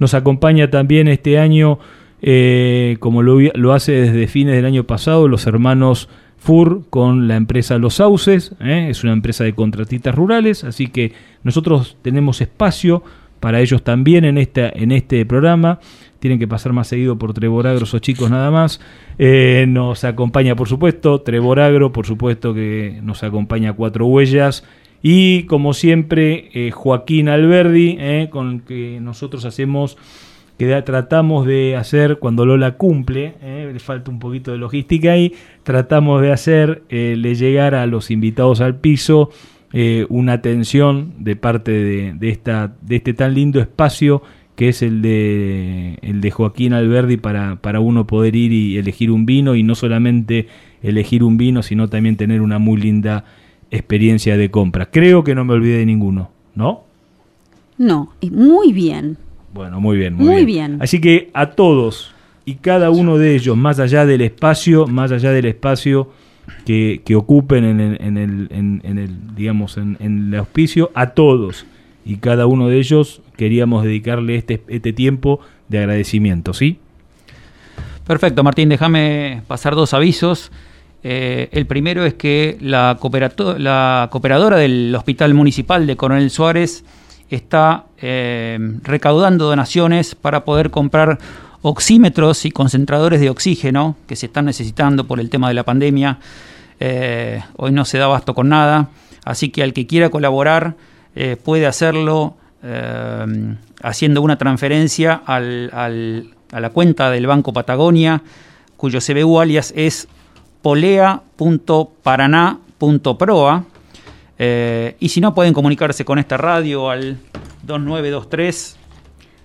Nos 0.00 0.14
acompaña 0.14 0.70
también 0.70 1.06
este 1.06 1.38
año, 1.38 1.78
eh, 2.22 2.96
como 2.98 3.22
lo, 3.22 3.72
hace 3.72 3.92
desde 3.92 4.26
fines 4.26 4.56
del 4.56 4.64
año 4.64 4.82
pasado, 4.82 5.28
los 5.28 5.46
hermanos 5.46 6.08
FUR 6.44 6.84
con 6.90 7.26
la 7.26 7.36
empresa 7.36 7.78
Los 7.78 7.94
Sauces, 7.94 8.52
¿eh? 8.60 8.88
es 8.90 9.02
una 9.02 9.14
empresa 9.14 9.44
de 9.44 9.54
contratistas 9.54 10.14
rurales, 10.14 10.62
así 10.62 10.88
que 10.88 11.12
nosotros 11.42 11.96
tenemos 12.02 12.42
espacio 12.42 13.02
para 13.40 13.62
ellos 13.62 13.82
también 13.82 14.26
en, 14.26 14.36
en 14.36 14.92
este 14.92 15.24
programa 15.24 15.80
tienen 16.18 16.38
que 16.38 16.46
pasar 16.48 16.72
más 16.72 16.88
seguido 16.88 17.18
por 17.18 17.34
Treboragro 17.34 17.84
esos 17.84 18.00
chicos 18.00 18.30
nada 18.30 18.50
más. 18.50 18.80
Eh, 19.18 19.66
nos 19.68 20.04
acompaña, 20.04 20.56
por 20.56 20.68
supuesto, 20.68 21.20
Treboragro, 21.20 21.92
por 21.92 22.06
supuesto 22.06 22.54
que 22.54 22.98
nos 23.02 23.22
acompaña 23.22 23.74
Cuatro 23.74 24.06
Huellas. 24.06 24.64
Y 25.02 25.42
como 25.42 25.74
siempre, 25.74 26.48
eh, 26.54 26.70
Joaquín 26.70 27.28
Alberdi, 27.28 27.98
con 28.30 28.60
que 28.60 29.00
nosotros 29.02 29.44
hacemos, 29.44 29.98
que 30.58 30.82
tratamos 30.82 31.46
de 31.46 31.76
hacer 31.76 32.18
cuando 32.18 32.46
Lola 32.46 32.76
cumple, 32.76 33.34
le 33.42 33.78
falta 33.80 34.10
un 34.10 34.18
poquito 34.18 34.52
de 34.52 34.58
logística 34.58 35.12
ahí, 35.12 35.32
tratamos 35.62 36.22
de 36.22 36.32
hacerle 36.32 37.34
llegar 37.34 37.74
a 37.74 37.86
los 37.86 38.10
invitados 38.10 38.60
al 38.60 38.76
piso 38.76 39.30
una 40.08 40.34
atención 40.34 41.14
de 41.18 41.34
parte 41.34 41.72
de, 41.72 42.12
de, 42.14 42.28
esta, 42.28 42.72
de 42.80 42.96
este 42.96 43.14
tan 43.14 43.34
lindo 43.34 43.60
espacio 43.60 44.22
que 44.56 44.68
es 44.68 44.82
el 44.82 45.02
de, 45.02 45.98
el 46.02 46.20
de 46.20 46.30
Joaquín 46.30 46.72
Alberdi 46.72 47.16
para, 47.16 47.56
para 47.56 47.80
uno 47.80 48.06
poder 48.06 48.36
ir 48.36 48.52
y 48.52 48.78
elegir 48.78 49.10
un 49.10 49.26
vino 49.26 49.54
y 49.54 49.62
no 49.62 49.74
solamente 49.74 50.48
elegir 50.82 51.24
un 51.24 51.36
vino, 51.36 51.62
sino 51.62 51.88
también 51.88 52.16
tener 52.16 52.40
una 52.40 52.58
muy 52.58 52.80
linda 52.80 53.24
experiencia 53.70 54.36
de 54.36 54.50
compra. 54.50 54.86
Creo 54.86 55.24
que 55.24 55.34
no 55.34 55.44
me 55.44 55.54
olvidé 55.54 55.78
de 55.78 55.86
ninguno, 55.86 56.30
¿no? 56.54 56.84
No, 57.78 58.12
muy 58.30 58.72
bien. 58.72 59.16
Bueno, 59.54 59.80
muy 59.80 59.96
bien. 59.96 60.14
Muy, 60.14 60.44
bien. 60.44 60.78
Así 60.80 61.00
que 61.00 61.30
a 61.32 61.50
todos 61.50 62.12
y 62.44 62.56
cada 62.56 62.90
uno 62.90 63.16
de 63.16 63.36
ellos, 63.36 63.56
más 63.56 63.78
allá 63.78 64.04
del 64.04 64.20
espacio, 64.20 64.86
más 64.86 65.12
allá 65.12 65.30
del 65.30 65.46
espacio 65.46 66.10
que, 66.66 67.00
que 67.04 67.14
ocupen 67.14 67.64
en 67.64 67.80
el, 67.80 68.02
en 68.02 68.18
el, 68.18 68.48
en, 68.50 68.98
el 68.98 69.34
digamos, 69.34 69.78
en, 69.78 69.96
en 70.00 70.28
el 70.28 70.38
auspicio, 70.40 70.90
a 70.94 71.10
todos 71.10 71.64
y 72.04 72.16
cada 72.16 72.46
uno 72.46 72.68
de 72.68 72.78
ellos 72.78 73.22
queríamos 73.36 73.84
dedicarle 73.84 74.36
este, 74.36 74.62
este 74.68 74.92
tiempo 74.92 75.40
de 75.68 75.78
agradecimiento, 75.78 76.52
¿sí? 76.52 76.78
Perfecto, 78.06 78.42
Martín, 78.42 78.68
déjame 78.68 79.42
pasar 79.46 79.74
dos 79.74 79.94
avisos. 79.94 80.52
Eh, 81.02 81.48
el 81.52 81.66
primero 81.66 82.04
es 82.04 82.14
que 82.14 82.58
la, 82.60 82.98
la, 83.58 84.08
cooperadora 84.10 84.56
del 84.56 84.94
Hospital 84.94 85.32
Municipal 85.32 85.86
de 85.86 85.96
Coronel 85.96 86.30
Suárez 86.30 86.84
está 87.30 87.84
eh, 87.98 88.58
recaudando 88.82 89.46
donaciones 89.46 90.14
para 90.14 90.44
poder 90.44 90.70
comprar 90.70 91.18
oxímetros 91.62 92.44
y 92.44 92.50
concentradores 92.50 93.20
de 93.20 93.30
oxígeno 93.30 93.96
que 94.06 94.16
se 94.16 94.26
están 94.26 94.44
necesitando 94.44 95.06
por 95.06 95.20
el 95.20 95.30
tema 95.30 95.48
de 95.48 95.54
la 95.54 95.62
pandemia. 95.62 96.18
Eh, 96.80 97.42
hoy 97.56 97.72
no 97.72 97.84
se 97.84 97.98
da 97.98 98.04
abasto 98.04 98.34
con 98.34 98.48
nada, 98.48 98.88
así 99.24 99.48
que 99.48 99.62
al 99.62 99.72
que 99.72 99.86
quiera 99.86 100.10
colaborar 100.10 100.74
eh, 101.14 101.36
puede 101.42 101.66
hacerlo 101.66 102.36
haciendo 103.82 104.22
una 104.22 104.38
transferencia 104.38 105.20
al, 105.26 105.70
a 105.70 106.60
la 106.60 106.70
cuenta 106.70 107.10
del 107.10 107.26
Banco 107.26 107.52
Patagonia, 107.52 108.22
cuyo 108.78 109.00
CBU 109.00 109.38
alias 109.38 109.74
es 109.76 110.08
polea.paraná 110.62 112.60
www.proa. 112.78 113.64
Eh, 114.38 114.96
y 115.00 115.08
si 115.08 115.20
no, 115.20 115.34
pueden 115.34 115.52
comunicarse 115.52 116.04
con 116.04 116.18
esta 116.18 116.36
radio 116.36 116.90
al 116.90 117.18
2923 117.62 118.78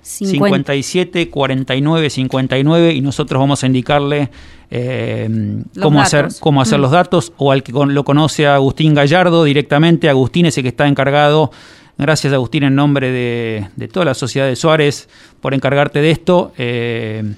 57 0.01 1.29
49 1.29 2.09
59 2.09 2.93
y 2.93 3.01
nosotros 3.01 3.39
vamos 3.39 3.63
a 3.63 3.67
indicarle 3.67 4.29
eh, 4.71 5.63
cómo, 5.79 6.01
hacer, 6.01 6.29
cómo 6.39 6.61
hacer 6.61 6.79
mm. 6.79 6.81
los 6.81 6.91
datos 6.91 7.33
o 7.37 7.51
al 7.51 7.63
que 7.63 7.71
lo 7.71 8.03
conoce 8.03 8.47
a 8.47 8.55
Agustín 8.55 8.93
Gallardo 8.93 9.43
directamente. 9.43 10.09
Agustín 10.09 10.45
es 10.45 10.57
el 10.57 10.63
que 10.63 10.69
está 10.69 10.87
encargado. 10.87 11.51
Gracias 11.97 12.33
Agustín 12.33 12.63
en 12.63 12.75
nombre 12.75 13.11
de, 13.11 13.87
toda 13.89 14.05
la 14.05 14.13
sociedad 14.13 14.47
de 14.47 14.55
Suárez 14.55 15.09
por 15.41 15.53
encargarte 15.53 16.01
de 16.01 16.11
esto. 16.11 16.53
Eh, 16.57 17.35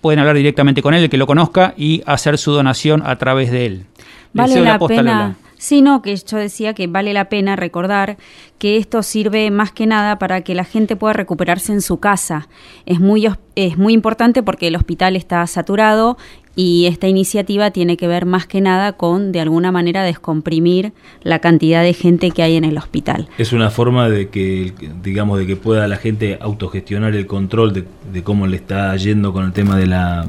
pueden 0.00 0.20
hablar 0.20 0.36
directamente 0.36 0.82
con 0.82 0.94
él, 0.94 1.04
el 1.04 1.10
que 1.10 1.16
lo 1.16 1.26
conozca, 1.26 1.74
y 1.76 2.02
hacer 2.06 2.38
su 2.38 2.52
donación 2.52 3.02
a 3.04 3.16
través 3.16 3.50
de 3.50 3.66
él. 3.66 3.86
Vale 4.32 4.60
la, 4.60 4.78
pena 4.78 5.36
sino 5.56 6.02
que 6.02 6.16
yo 6.16 6.36
decía 6.38 6.74
que 6.74 6.86
vale 6.86 7.12
la 7.12 7.28
pena 7.28 7.56
recordar 7.56 8.16
que 8.58 8.76
esto 8.76 9.02
sirve 9.02 9.50
más 9.50 9.72
que 9.72 9.86
nada 9.86 10.18
para 10.18 10.42
que 10.42 10.54
la 10.54 10.64
gente 10.64 10.96
pueda 10.96 11.12
recuperarse 11.12 11.72
en 11.72 11.82
su 11.82 11.98
casa. 11.98 12.48
Es 12.86 13.00
muy, 13.00 13.26
es 13.56 13.76
muy 13.76 13.92
importante 13.92 14.42
porque 14.42 14.68
el 14.68 14.76
hospital 14.76 15.16
está 15.16 15.46
saturado 15.46 16.16
y 16.56 16.86
esta 16.86 17.08
iniciativa 17.08 17.70
tiene 17.70 17.96
que 17.96 18.06
ver 18.06 18.26
más 18.26 18.46
que 18.46 18.60
nada 18.60 18.92
con, 18.92 19.32
de 19.32 19.40
alguna 19.40 19.72
manera, 19.72 20.02
descomprimir 20.04 20.92
la 21.22 21.40
cantidad 21.40 21.82
de 21.82 21.94
gente 21.94 22.30
que 22.30 22.42
hay 22.42 22.56
en 22.56 22.64
el 22.64 22.78
hospital. 22.78 23.28
Es 23.38 23.52
una 23.52 23.70
forma 23.70 24.08
de 24.08 24.28
que, 24.28 24.72
digamos, 25.02 25.38
de 25.38 25.46
que 25.46 25.56
pueda 25.56 25.88
la 25.88 25.96
gente 25.96 26.38
autogestionar 26.40 27.14
el 27.14 27.26
control 27.26 27.72
de, 27.72 27.84
de 28.12 28.22
cómo 28.22 28.46
le 28.46 28.56
está 28.56 28.94
yendo 28.96 29.32
con 29.32 29.44
el 29.44 29.52
tema 29.52 29.76
de 29.76 29.86
la 29.86 30.26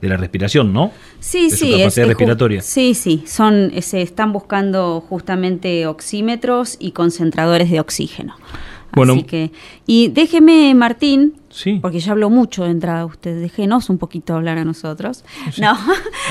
de 0.00 0.08
la 0.08 0.16
respiración, 0.16 0.72
¿no? 0.72 0.92
Sí, 1.20 1.50
sí, 1.50 1.74
es, 1.80 1.96
respiratoria. 1.96 2.62
Sí, 2.62 2.94
sí, 2.94 3.24
son 3.26 3.72
se 3.80 4.02
están 4.02 4.32
buscando 4.32 5.00
justamente 5.00 5.86
oxímetros 5.86 6.76
y 6.78 6.92
concentradores 6.92 7.70
de 7.70 7.80
oxígeno. 7.80 8.36
Bueno, 8.92 9.12
Así 9.14 9.22
que 9.24 9.50
y 9.86 10.08
déjeme 10.08 10.74
Martín 10.74 11.34
porque 11.80 12.00
ya 12.00 12.12
hablo 12.12 12.30
mucho 12.30 12.64
de 12.64 12.70
entrada 12.70 13.04
usted. 13.04 13.40
Déjenos 13.40 13.90
un 13.90 13.98
poquito 13.98 14.34
hablar 14.34 14.58
a 14.58 14.64
nosotros. 14.64 15.24
No. 15.58 15.76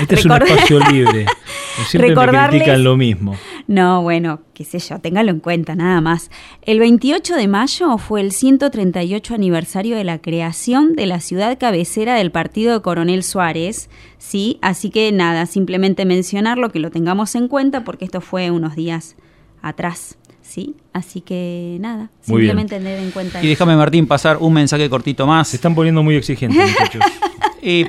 Este 0.01 0.15
es 0.15 0.25
un 0.25 0.31
espacio 0.31 0.79
libre. 0.91 1.25
Siempre 1.88 2.15
me 2.15 2.48
critican 2.50 2.84
lo 2.84 2.98
mismo. 2.98 3.36
No, 3.67 4.01
bueno, 4.01 4.41
qué 4.53 4.63
sé 4.63 4.79
yo, 4.79 5.00
téngalo 5.00 5.31
en 5.31 5.39
cuenta, 5.39 5.75
nada 5.75 6.01
más. 6.01 6.31
El 6.62 6.79
28 6.79 7.36
de 7.36 7.48
mayo 7.48 7.98
fue 7.98 8.22
el 8.22 8.31
138 8.31 9.36
aniversario 9.36 9.96
de 9.96 10.03
la 10.03 10.19
creación 10.19 10.93
de 10.93 11.05
la 11.05 11.19
ciudad 11.19 11.57
cabecera 11.60 12.15
del 12.15 12.31
partido 12.31 12.74
de 12.74 12.81
Coronel 12.81 13.24
Suárez, 13.24 13.89
¿sí? 14.17 14.57
Así 14.62 14.89
que 14.89 15.12
nada, 15.12 15.46
simplemente 15.46 16.05
mencionarlo, 16.05 16.72
que 16.72 16.79
lo 16.79 16.91
tengamos 16.91 17.36
en 17.36 17.48
cuenta, 17.48 17.84
porque 17.84 18.05
esto 18.05 18.22
fue 18.22 18.50
unos 18.51 18.75
días 18.75 19.15
atrás. 19.62 20.17
¿Sí? 20.48 20.75
Así 20.94 21.22
que 21.22 21.77
nada, 21.80 22.10
simplemente 22.22 22.77
tener 22.77 23.00
en 23.00 23.12
cuenta. 23.12 23.44
Y 23.44 23.48
déjame, 23.48 23.75
Martín, 23.75 24.08
pasar 24.08 24.38
un 24.38 24.54
mensaje 24.54 24.89
cortito 24.89 25.27
más. 25.27 25.50
Se 25.50 25.58
están 25.58 25.75
poniendo 25.75 26.01
muy 26.01 26.16
exigentes, 26.16 26.58
muchachos. 26.72 27.04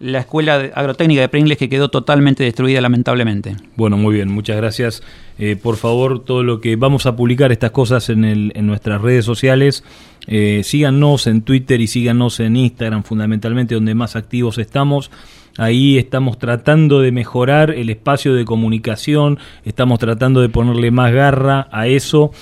la 0.00 0.20
escuela 0.20 0.70
agrotécnica 0.74 1.20
de 1.20 1.28
Pringles 1.28 1.56
que 1.56 1.68
quedó 1.68 1.88
totalmente 1.88 2.42
destruida 2.42 2.80
lamentablemente. 2.80 3.56
Bueno, 3.76 3.96
muy 3.96 4.14
bien, 4.14 4.30
muchas 4.30 4.56
gracias. 4.56 5.02
Eh, 5.38 5.56
por 5.56 5.76
favor, 5.76 6.24
todo 6.24 6.42
lo 6.42 6.60
que 6.60 6.76
vamos 6.76 7.06
a 7.06 7.16
publicar 7.16 7.52
estas 7.52 7.70
cosas 7.70 8.10
en, 8.10 8.52
nuestras 8.66 9.00
redes 9.00 9.24
sociales, 9.24 9.84
eh, 10.26 10.62
síganos 10.64 11.26
en 11.26 11.42
Twitter 11.42 11.80
y 11.80 11.86
síganos 11.86 12.40
en 12.40 12.56
Instagram 12.56 13.04
fundamentalmente 13.04 13.74
donde 13.74 13.94
más 13.94 14.16
activos 14.16 14.58
estamos. 14.58 15.10
Ahí 15.56 15.98
estamos 15.98 16.38
tratando 16.38 17.00
de 17.00 17.12
mejorar 17.12 17.70
el 17.70 17.88
espacio 17.88 18.34
de 18.34 18.44
comunicación, 18.44 19.38
estamos 19.64 20.00
tratando 20.00 20.40
de 20.40 20.48
ponerle 20.48 20.90
más 20.90 21.12
garra 21.12 21.68
a 21.70 21.86
eso. 21.86 22.32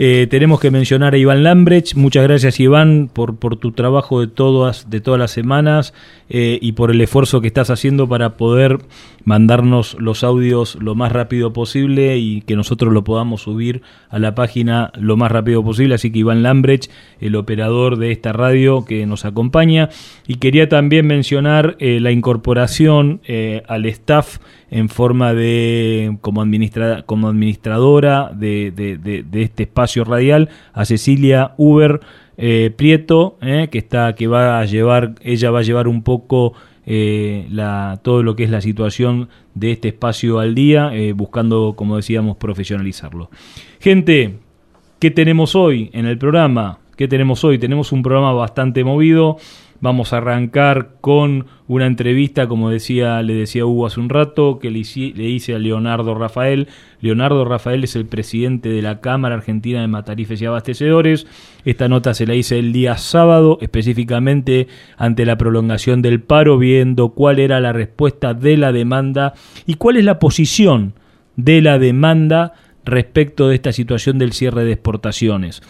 Eh, 0.00 0.28
tenemos 0.30 0.60
que 0.60 0.70
mencionar 0.70 1.14
a 1.14 1.18
Iván 1.18 1.42
Lambrecht. 1.42 1.96
Muchas 1.96 2.22
gracias 2.22 2.60
Iván 2.60 3.10
por, 3.12 3.36
por 3.36 3.56
tu 3.56 3.72
trabajo 3.72 4.20
de 4.20 4.28
todas, 4.28 4.88
de 4.88 5.00
todas 5.00 5.18
las 5.18 5.32
semanas 5.32 5.92
eh, 6.30 6.56
y 6.62 6.72
por 6.72 6.92
el 6.92 7.00
esfuerzo 7.00 7.40
que 7.40 7.48
estás 7.48 7.68
haciendo 7.68 8.08
para 8.08 8.36
poder 8.36 8.78
mandarnos 9.24 9.96
los 9.98 10.22
audios 10.22 10.76
lo 10.76 10.94
más 10.94 11.10
rápido 11.10 11.52
posible 11.52 12.16
y 12.16 12.42
que 12.42 12.54
nosotros 12.54 12.92
lo 12.92 13.02
podamos 13.02 13.42
subir 13.42 13.82
a 14.08 14.20
la 14.20 14.36
página 14.36 14.92
lo 14.94 15.16
más 15.16 15.32
rápido 15.32 15.64
posible. 15.64 15.96
Así 15.96 16.12
que 16.12 16.20
Iván 16.20 16.44
Lambrecht, 16.44 16.92
el 17.20 17.34
operador 17.34 17.98
de 17.98 18.12
esta 18.12 18.32
radio 18.32 18.84
que 18.84 19.04
nos 19.04 19.24
acompaña. 19.24 19.88
Y 20.28 20.36
quería 20.36 20.68
también 20.68 21.08
mencionar 21.08 21.74
eh, 21.80 21.98
la 22.00 22.12
incorporación 22.12 23.20
al 23.66 23.84
staff 23.86 24.38
en 24.70 24.88
forma 24.88 25.34
de 25.34 26.16
como, 26.20 26.44
como 27.06 27.28
administradora 27.28 28.30
de, 28.34 28.70
de, 28.70 29.42
este 29.42 29.64
espacio 29.64 30.04
radial 30.04 30.50
a 30.72 30.84
Cecilia 30.84 31.52
Uber 31.56 32.00
eh, 32.36 32.72
Prieto, 32.76 33.36
eh, 33.40 33.68
que 33.70 33.78
está, 33.78 34.14
que 34.14 34.26
va 34.26 34.60
a 34.60 34.64
llevar, 34.64 35.14
ella 35.22 35.50
va 35.50 35.60
a 35.60 35.62
llevar 35.62 35.88
un 35.88 36.02
poco 36.02 36.52
eh, 36.86 37.46
la, 37.50 37.98
todo 38.02 38.22
lo 38.22 38.36
que 38.36 38.44
es 38.44 38.50
la 38.50 38.60
situación 38.60 39.28
de 39.54 39.72
este 39.72 39.88
espacio 39.88 40.38
al 40.38 40.54
día, 40.54 40.92
buscando, 41.14 41.74
como 41.76 41.96
decíamos, 41.96 42.36
profesionalizarlo. 42.36 43.30
Gente, 43.80 44.38
¿qué 45.00 45.10
tenemos 45.10 45.56
hoy 45.56 45.90
en 45.92 46.06
el 46.06 46.16
programa? 46.16 46.78
¿Qué 46.96 47.08
tenemos 47.08 47.44
hoy? 47.44 47.58
Tenemos 47.58 47.92
un 47.92 48.02
programa 48.02 48.32
bastante 48.32 48.84
movido. 48.84 49.36
Vamos 49.80 50.12
a 50.12 50.16
arrancar 50.16 50.96
con 51.00 51.46
una 51.68 51.86
entrevista, 51.86 52.48
como 52.48 52.68
decía, 52.68 53.22
le 53.22 53.34
decía 53.34 53.64
Hugo 53.64 53.86
hace 53.86 54.00
un 54.00 54.08
rato, 54.08 54.58
que 54.58 54.72
le 54.72 54.80
hice, 54.80 55.54
a 55.54 55.58
Leonardo 55.60 56.16
Rafael. 56.16 56.66
Leonardo 57.00 57.44
Rafael 57.44 57.84
es 57.84 57.94
el 57.94 58.04
presidente 58.04 58.70
de 58.70 58.82
la 58.82 59.00
Cámara 59.00 59.36
Argentina 59.36 59.80
de 59.80 59.86
Matarifes 59.86 60.42
y 60.42 60.46
Abastecedores. 60.46 61.28
Esta 61.64 61.86
nota 61.88 62.12
se 62.14 62.26
la 62.26 62.34
hice 62.34 62.58
el 62.58 62.72
día 62.72 62.96
sábado, 62.96 63.58
específicamente 63.60 64.66
ante 64.96 65.24
la 65.24 65.38
prolongación 65.38 66.02
del 66.02 66.22
paro, 66.22 66.58
viendo 66.58 67.10
cuál 67.10 67.38
era 67.38 67.60
la 67.60 67.72
respuesta 67.72 68.34
de 68.34 68.56
la 68.56 68.72
demanda 68.72 69.34
y 69.64 69.74
cuál 69.74 69.96
es 69.96 70.04
la 70.04 70.18
posición 70.18 70.94
de 71.36 71.62
la 71.62 71.78
demanda 71.78 72.54
respecto 72.84 73.48
de 73.48 73.54
esta 73.54 73.70
situación 73.70 74.18
del 74.18 74.32
cierre 74.32 74.64
de 74.64 74.72
exportaciones. 74.72 75.62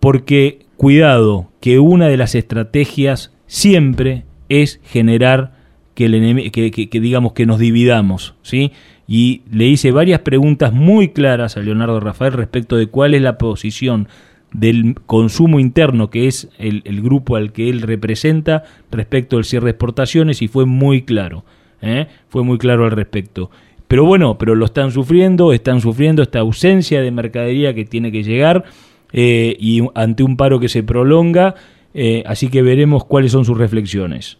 Porque 0.00 0.66
cuidado, 0.82 1.48
que 1.60 1.78
una 1.78 2.08
de 2.08 2.16
las 2.16 2.34
estrategias 2.34 3.32
siempre 3.46 4.24
es 4.48 4.80
generar 4.82 5.52
que, 5.94 6.06
el 6.06 6.50
que, 6.50 7.00
digamos 7.00 7.34
que 7.34 7.46
nos 7.46 7.60
dividamos, 7.60 8.34
¿sí? 8.42 8.72
Y 9.06 9.42
le 9.48 9.66
hice 9.66 9.92
varias 9.92 10.22
preguntas 10.22 10.72
muy 10.72 11.10
claras 11.10 11.56
a 11.56 11.60
Leonardo 11.60 12.00
Rafael 12.00 12.32
respecto 12.32 12.76
de 12.76 12.88
cuál 12.88 13.14
es 13.14 13.22
la 13.22 13.38
posición 13.38 14.08
del 14.52 14.96
consumo 15.06 15.60
interno, 15.60 16.10
que 16.10 16.26
es 16.26 16.48
el, 16.58 16.82
grupo 17.00 17.36
al 17.36 17.52
que 17.52 17.70
él 17.70 17.82
representa, 17.82 18.64
respecto 18.90 19.36
al 19.36 19.44
cierre 19.44 19.66
de 19.66 19.70
exportaciones, 19.70 20.42
y 20.42 20.48
fue 20.48 20.66
muy 20.66 21.02
claro, 21.02 21.44
¿eh? 21.80 22.08
fue 22.28 22.42
muy 22.42 22.58
claro 22.58 22.86
al 22.86 22.90
respecto. 22.90 23.52
Pero 23.86 24.04
bueno, 24.04 24.36
pero 24.36 24.56
lo 24.56 24.64
están 24.64 24.90
sufriendo, 24.90 25.52
están 25.52 25.80
sufriendo 25.80 26.22
esta 26.22 26.40
ausencia 26.40 27.00
de 27.00 27.12
mercadería 27.12 27.72
que 27.72 27.84
tiene 27.84 28.10
que 28.10 28.24
llegar, 28.24 28.64
eh, 29.12 29.56
y 29.58 29.82
ante 29.94 30.22
un 30.22 30.36
paro 30.36 30.58
que 30.58 30.68
se 30.68 30.82
prolonga, 30.82 31.54
eh, 31.94 32.22
así 32.26 32.48
que 32.48 32.62
veremos 32.62 33.04
cuáles 33.04 33.32
son 33.32 33.44
sus 33.44 33.58
reflexiones. 33.58 34.38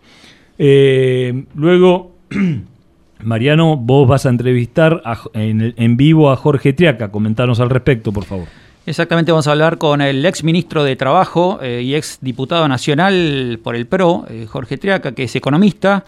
Eh, 0.59 1.45
luego, 1.55 2.13
Mariano, 3.23 3.77
vos 3.77 4.09
vas 4.09 4.27
a 4.27 4.31
entrevistar 4.31 5.03
en, 5.35 5.97
vivo 5.97 6.31
a 6.31 6.37
Jorge 6.37 6.73
Triaca, 6.73 7.11
comentanos 7.11 7.61
al 7.61 7.71
respecto, 7.71 8.13
por 8.13 8.25
favor. 8.25 8.47
Exactamente, 8.85 9.31
vamos 9.31 9.47
a 9.47 9.53
hablar 9.53 9.79
con 9.79 10.01
el 10.01 10.27
ex 10.27 10.43
ministro 10.43 10.83
de 10.83 10.97
Trabajo 10.97 11.61
y 11.63 11.95
ex 11.95 12.19
diputado 12.21 12.67
nacional 12.67 13.61
por 13.63 13.77
el 13.77 13.87
PRO, 13.87 14.25
Jorge 14.49 14.77
Triaca, 14.77 15.13
que 15.13 15.23
es 15.23 15.37
economista. 15.37 16.05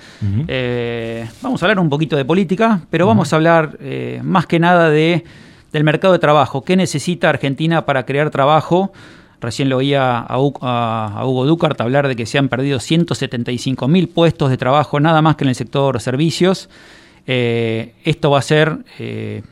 vamos 1.40 1.62
a 1.62 1.66
hablar 1.66 1.79
un 1.79 1.88
poquito 1.88 2.16
de 2.16 2.24
política, 2.24 2.81
pero 2.90 3.07
vamos 3.07 3.33
a 3.33 3.37
hablar 3.37 3.79
más 4.24 4.46
que 4.46 4.59
nada 4.59 4.90
de 4.90 5.22
del 5.74 5.82
mercado 5.82 6.12
de 6.12 6.20
trabajo. 6.20 6.62
¿Qué 6.62 6.76
necesita 6.76 7.28
Argentina 7.28 7.84
para 7.84 8.06
crear 8.06 8.30
trabajo? 8.30 8.92
Recién 9.40 9.68
lo 9.68 9.78
oía 9.78 10.20
a, 10.20 10.38
Hugo 10.38 11.44
Ducart 11.46 11.80
hablar 11.80 12.06
de 12.06 12.14
que 12.14 12.26
se 12.26 12.38
han 12.38 12.48
perdido 12.48 12.78
175 12.78 13.88
mil 13.88 14.08
puestos 14.08 14.50
de 14.50 14.56
trabajo 14.56 15.00
nada 15.00 15.20
más 15.20 15.34
que 15.34 15.42
en 15.42 15.48
el 15.48 15.56
sector 15.56 16.00
servicios. 16.00 16.70
Eh, 17.26 17.92
esto 18.04 18.30
va 18.30 18.38
a 18.38 18.42
ser 18.42 18.78
eh, 19.00 19.42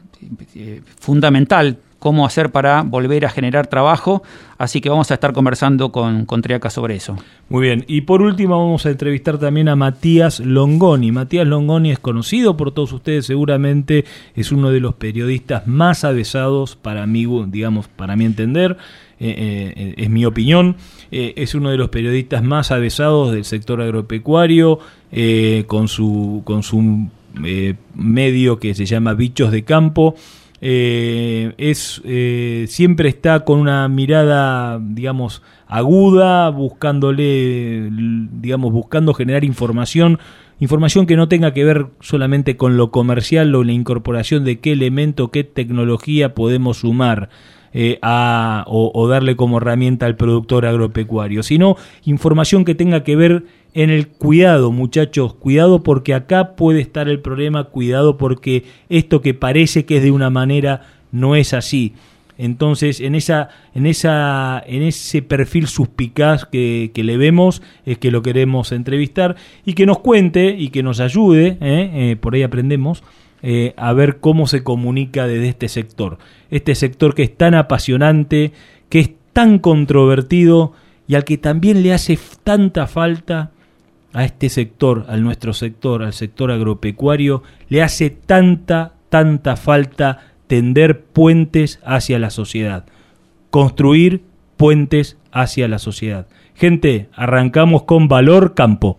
fundamental 1.01 1.79
cómo 2.03 2.27
hacer 2.27 2.51
para 2.51 2.83
volver 2.83 3.25
a 3.27 3.31
generar 3.31 3.69
trabajo. 3.69 4.25
Así 4.59 4.81
que 4.81 4.89
vamos 4.89 5.13
a 5.13 5.15
estar 5.15 5.33
conversando 5.33 5.93
con, 5.93 6.27
con 6.27 6.43
Triaca 6.43 6.69
sobre 6.69 6.97
eso. 6.97 7.17
Muy 7.49 7.63
bien. 7.63 7.85
Y 7.87 8.01
por 8.01 8.23
último 8.23 8.59
vamos 8.59 8.85
a 8.87 8.91
entrevistar 8.91 9.39
también 9.39 9.69
a 9.69 9.77
Matías 9.77 10.41
Longoni. 10.41 11.13
Matías 11.13 11.47
Longoni 11.47 11.93
es 11.93 12.01
conocido 12.01 12.57
por 12.57 12.73
todos 12.73 12.93
ustedes 12.93 13.27
seguramente. 13.27 14.05
Es 14.35 14.51
uno 14.51 14.71
de 14.71 14.81
los 14.81 14.95
periodistas 14.95 15.69
más 15.69 16.03
avesados 16.03 16.75
para 16.75 17.07
mí, 17.07 17.25
digamos, 17.47 17.87
para 17.87 18.17
mi 18.17 18.25
entender. 18.25 18.77
Eh, 19.21 19.73
eh, 19.77 19.95
es 19.99 20.11
mi 20.11 20.25
opinión. 20.25 20.75
Eh, 21.13 21.35
es 21.37 21.55
uno 21.55 21.71
de 21.71 21.77
los 21.77 21.91
periodistas 21.91 22.43
más 22.43 22.73
avesados 22.73 23.31
del 23.31 23.45
sector 23.45 23.81
agropecuario, 23.81 24.81
con 25.69 25.87
su, 25.87 26.43
con 26.45 26.65
su 26.65 27.07
medio 27.95 28.59
que 28.59 28.75
se 28.75 28.87
llama 28.87 29.15
Bichos 29.15 29.53
de 29.53 29.63
Campo. 29.63 30.17
Eh, 30.65 31.55
es, 31.59 32.01
eh, 32.05 32.67
siempre 32.69 33.09
está 33.09 33.41
con 33.41 33.59
una 33.59 33.89
mirada, 33.89 34.79
digamos, 34.81 35.43
aguda, 35.67 36.51
buscándole, 36.51 37.89
digamos, 37.91 38.73
buscando 38.73 39.13
generar 39.13 39.43
información, 39.43 40.21
información 40.61 41.07
que 41.07 41.17
no 41.17 41.27
tenga 41.27 41.53
que 41.53 41.65
ver 41.65 41.87
solamente 41.99 42.57
con 42.57 42.77
lo 42.77 42.93
comercial 42.93 43.53
o 43.57 43.65
la 43.65 43.73
incorporación 43.73 44.45
de 44.45 44.61
qué 44.61 44.71
elemento, 44.71 45.33
qué 45.33 45.43
tecnología 45.43 46.33
podemos 46.33 46.79
sumar. 46.79 47.29
Eh, 47.75 47.99
a, 48.03 48.65
o, 48.67 49.09
darle 49.09 49.35
como 49.35 49.57
herramienta 49.57 50.05
al 50.05 50.15
productor 50.15 50.67
agropecuario, 50.67 51.43
sino 51.43 51.77
información 52.05 52.67
que 52.67 52.75
tenga 52.75 53.03
que 53.03 53.17
ver 53.17 53.45
en 53.75 53.91
el 53.91 54.09
cuidado, 54.09 54.71
muchachos, 54.71 55.35
cuidado 55.35 55.83
porque 55.83 56.15
acá 56.15 56.57
puede 56.57 56.81
estar 56.81 57.09
el 57.09 57.21
problema, 57.21 57.65
cuidado 57.65 58.19
porque 58.19 58.65
esto 58.89 59.21
que 59.21 59.35
parece 59.35 59.85
que 59.85 59.99
es 59.99 60.03
de 60.03 60.11
una 60.11 60.31
manera 60.31 60.83
no 61.11 61.37
es 61.37 61.55
así. 61.55 61.95
Entonces, 62.39 63.01
en 63.01 63.15
esa, 63.15 63.51
en 63.75 63.87
esa, 63.87 64.63
en 64.67 64.83
ese 64.83 65.23
perfil 65.23 65.69
suspicaz 65.69 66.45
que, 66.45 66.91
le 66.95 67.17
vemos, 67.17 67.63
es 67.87 67.99
que 67.99 68.11
lo 68.11 68.23
queremos 68.23 68.73
entrevistar 68.73 69.37
y 69.65 69.75
que 69.75 69.87
nos 69.87 70.01
cuente 70.01 70.57
y 70.59 70.71
que 70.71 70.83
nos 70.83 71.01
ayude, 71.01 71.59
¿eh? 71.61 71.91
Eh, 71.95 72.17
por 72.19 72.35
ahí 72.35 72.43
aprendemos, 72.43 73.05
eh, 73.43 73.75
a 73.77 73.93
ver 73.93 74.19
cómo 74.19 74.47
se 74.47 74.65
comunica 74.65 75.27
desde 75.27 75.49
este 75.49 75.69
sector. 75.69 76.19
Este 76.51 76.75
sector 76.75 77.15
que 77.15 77.23
es 77.23 77.37
tan 77.37 77.55
apasionante, 77.55 78.53
que 78.89 79.01
es 79.01 79.11
tan 79.33 79.59
controvertido 79.59 80.73
y 81.07 81.15
al 81.15 81.25
que 81.25 81.39
también 81.39 81.83
le 81.83 81.93
hace 81.93 82.19
tanta 82.45 82.87
falta 82.87 83.52
a 84.13 84.25
este 84.25 84.49
sector, 84.49 85.07
al 85.09 85.23
nuestro 85.23 85.53
sector, 85.53 86.03
al 86.03 86.13
sector 86.13 86.51
agropecuario, 86.51 87.43
le 87.69 87.83
hace 87.83 88.11
tanta, 88.11 88.95
tanta 89.09 89.57
falta 89.57 90.33
tender 90.47 91.05
puentes 91.05 91.81
hacia 91.85 92.19
la 92.19 92.31
sociedad, 92.31 92.85
construir 93.51 94.23
puentes 94.57 95.19
hacia 95.31 95.67
la 95.69 95.79
sociedad. 95.79 96.27
Gente, 96.55 97.09
arrancamos 97.15 97.85
con 97.85 98.09
valor 98.09 98.55
campo. 98.55 98.99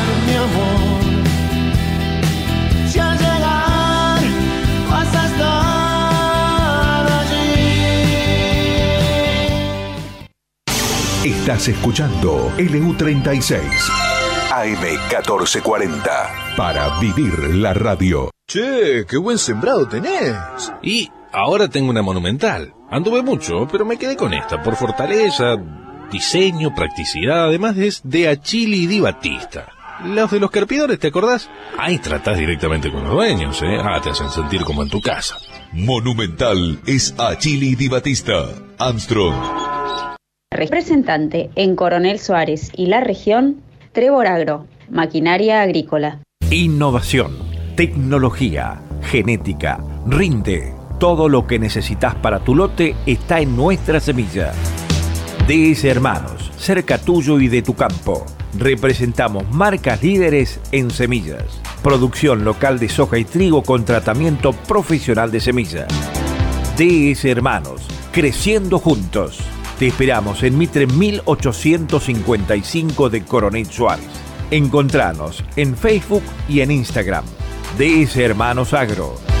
Estás 11.41 11.67
escuchando 11.69 12.51
LU36 12.59 13.61
AM1440 14.51 16.55
para 16.55 16.99
vivir 16.99 17.33
la 17.55 17.73
radio. 17.73 18.29
Che, 18.47 19.07
qué 19.09 19.17
buen 19.17 19.39
sembrado 19.39 19.87
tenés. 19.87 20.35
Y 20.83 21.09
ahora 21.33 21.67
tengo 21.67 21.89
una 21.89 22.03
monumental. 22.03 22.75
Anduve 22.91 23.23
mucho, 23.23 23.67
pero 23.71 23.85
me 23.85 23.97
quedé 23.97 24.15
con 24.15 24.35
esta 24.35 24.61
por 24.61 24.75
fortaleza, 24.75 25.55
diseño, 26.11 26.75
practicidad, 26.75 27.45
además 27.45 27.75
es 27.75 28.01
de 28.03 28.29
Achili 28.29 28.85
Di 28.85 28.99
Batista. 28.99 29.65
Los 30.05 30.29
de 30.29 30.39
los 30.39 30.51
carpidores, 30.51 30.99
¿te 30.99 31.07
acordás? 31.07 31.49
Ahí 31.75 31.97
tratás 31.97 32.37
directamente 32.37 32.91
con 32.91 33.03
los 33.03 33.13
dueños, 33.13 33.59
¿eh? 33.63 33.79
Ah, 33.83 33.99
te 33.99 34.11
hacen 34.11 34.29
sentir 34.29 34.63
como 34.63 34.83
en 34.83 34.89
tu 34.89 35.01
casa. 35.01 35.37
Monumental 35.73 36.81
es 36.85 37.15
Achili 37.17 37.73
Di 37.73 37.87
Batista. 37.87 38.45
Armstrong. 38.77 39.70
Representante 40.53 41.49
en 41.55 41.77
Coronel 41.77 42.19
Suárez 42.19 42.71
y 42.75 42.87
la 42.87 42.99
región, 42.99 43.61
Trevor 43.93 44.27
Agro, 44.27 44.65
maquinaria 44.89 45.61
agrícola. 45.61 46.19
Innovación, 46.49 47.37
tecnología, 47.77 48.81
genética, 49.01 49.79
rinde. 50.05 50.73
Todo 50.99 51.29
lo 51.29 51.47
que 51.47 51.57
necesitas 51.57 52.15
para 52.15 52.39
tu 52.39 52.53
lote 52.53 52.95
está 53.05 53.39
en 53.39 53.55
nuestra 53.55 54.01
semilla. 54.01 54.51
DS 55.47 55.85
Hermanos, 55.85 56.51
cerca 56.57 56.97
tuyo 56.97 57.39
y 57.39 57.47
de 57.47 57.61
tu 57.61 57.73
campo. 57.73 58.25
Representamos 58.59 59.49
marcas 59.51 60.03
líderes 60.03 60.59
en 60.73 60.91
semillas. 60.91 61.61
Producción 61.81 62.43
local 62.43 62.77
de 62.77 62.89
soja 62.89 63.17
y 63.17 63.23
trigo 63.23 63.63
con 63.63 63.85
tratamiento 63.85 64.51
profesional 64.51 65.31
de 65.31 65.39
semilla. 65.39 65.87
DS 66.77 67.23
Hermanos, 67.23 67.87
creciendo 68.11 68.79
juntos. 68.79 69.39
Te 69.81 69.87
esperamos 69.87 70.43
en 70.43 70.59
Mitre 70.59 70.85
1855 70.85 73.09
de 73.09 73.25
Coronel 73.25 73.65
Suárez. 73.65 74.05
Encontranos 74.51 75.43
en 75.55 75.75
Facebook 75.75 76.21
y 76.47 76.61
en 76.61 76.69
Instagram. 76.69 77.25
DS 77.79 78.15
Hermanos 78.17 78.75
Agro. 78.75 79.40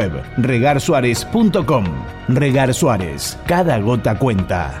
web 0.00 0.22
regarsuárez.com. 0.38 1.84
Regar 2.28 2.72
Suárez, 2.72 3.38
cada 3.46 3.78
gota 3.80 4.18
cuenta. 4.18 4.80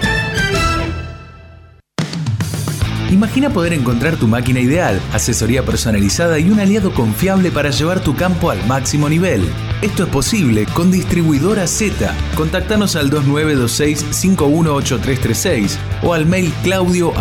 Imagina 3.11 3.49
poder 3.49 3.73
encontrar 3.73 4.17
tu 4.17 4.27
máquina 4.27 4.59
ideal, 4.59 5.01
asesoría 5.11 5.65
personalizada 5.65 6.37
y 6.37 6.51
un 6.51 6.59
aliado 6.59 6.93
confiable 6.93 7.49
para 7.49 7.71
llevar 7.71 8.01
tu 8.01 8.15
campo 8.15 8.51
al 8.51 8.63
máximo 8.67 9.09
nivel. 9.09 9.41
Esto 9.81 10.03
es 10.03 10.09
posible 10.09 10.65
con 10.73 10.91
Distribuidora 10.91 11.65
Z. 11.65 12.13
Contactanos 12.35 12.97
al 12.97 13.09
2926-518336 13.11 15.77
o 16.03 16.13
al 16.13 16.25
mail 16.25 16.51
claudio 16.63 17.13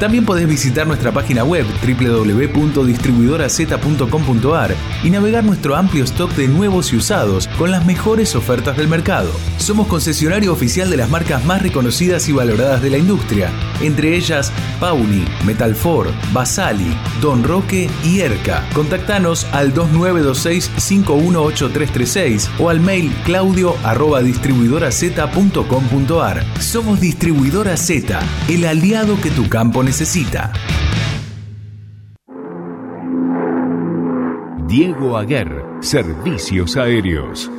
También 0.00 0.24
podés 0.24 0.48
visitar 0.48 0.88
nuestra 0.88 1.12
página 1.12 1.44
web 1.44 1.64
www.distribuidoraz.com.ar 1.86 4.74
y 5.04 5.10
navegar 5.10 5.44
nuestro 5.44 5.76
amplio 5.76 6.02
stock 6.02 6.32
de 6.32 6.48
nuevos 6.48 6.92
y 6.92 6.96
usados 6.96 7.46
con 7.56 7.70
las 7.70 7.86
mejores 7.86 8.34
ofertas 8.34 8.76
del 8.76 8.88
mercado. 8.88 9.30
Somos 9.58 9.86
concesionario 9.86 10.52
oficial 10.52 10.90
de 10.90 10.96
las 10.96 11.10
marcas 11.10 11.44
más 11.44 11.62
reconocidas 11.62 12.28
y 12.28 12.32
valoradas 12.32 12.82
de 12.82 12.90
la 12.90 12.98
industria, 12.98 13.52
entre 13.80 14.16
ellas 14.16 14.50
Pauli, 14.80 15.24
Metalfor, 15.44 16.08
Basali, 16.32 16.92
Don 17.20 17.44
Roque 17.44 17.88
y 18.02 18.18
Erca. 18.18 18.68
Contactanos 18.74 19.46
a 19.52 19.59
al 19.60 19.72
2926-518336 19.74 22.48
o 22.58 22.70
al 22.70 22.80
mail 22.80 23.12
claudio 23.24 23.76
arroba 23.84 24.22
distribuidoraz.com.ar. 24.22 26.44
Somos 26.60 27.00
Distribuidora 27.00 27.76
Z, 27.76 28.18
el 28.48 28.64
aliado 28.64 29.20
que 29.20 29.30
tu 29.30 29.48
campo 29.48 29.82
necesita. 29.82 30.52
Diego 34.66 35.18
Aguer, 35.18 35.64
Servicios 35.80 36.76
Aéreos. 36.76 37.50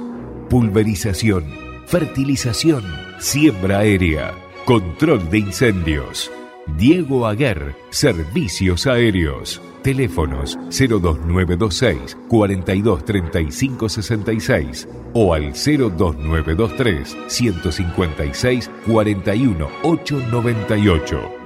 Pulverización, 0.50 1.46
fertilización, 1.86 2.84
siembra 3.20 3.80
aérea, 3.80 4.34
control 4.66 5.30
de 5.30 5.40
incendios. 5.40 6.32
Diego 6.68 7.26
Aguer, 7.26 7.76
Servicios 7.90 8.86
Aéreos. 8.88 9.62
Teléfonos 9.82 10.58
02926 10.70 12.18
423566 12.28 14.88
o 15.14 15.34
al 15.34 15.54
02923 15.54 17.18
156 17.28 18.70
41898. 18.86 21.42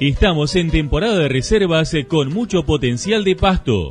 Estamos 0.00 0.56
en 0.56 0.70
temporada 0.70 1.18
de 1.18 1.28
reservas 1.28 1.94
con 2.08 2.32
mucho 2.32 2.64
potencial 2.64 3.22
de 3.22 3.36
pasto. 3.36 3.90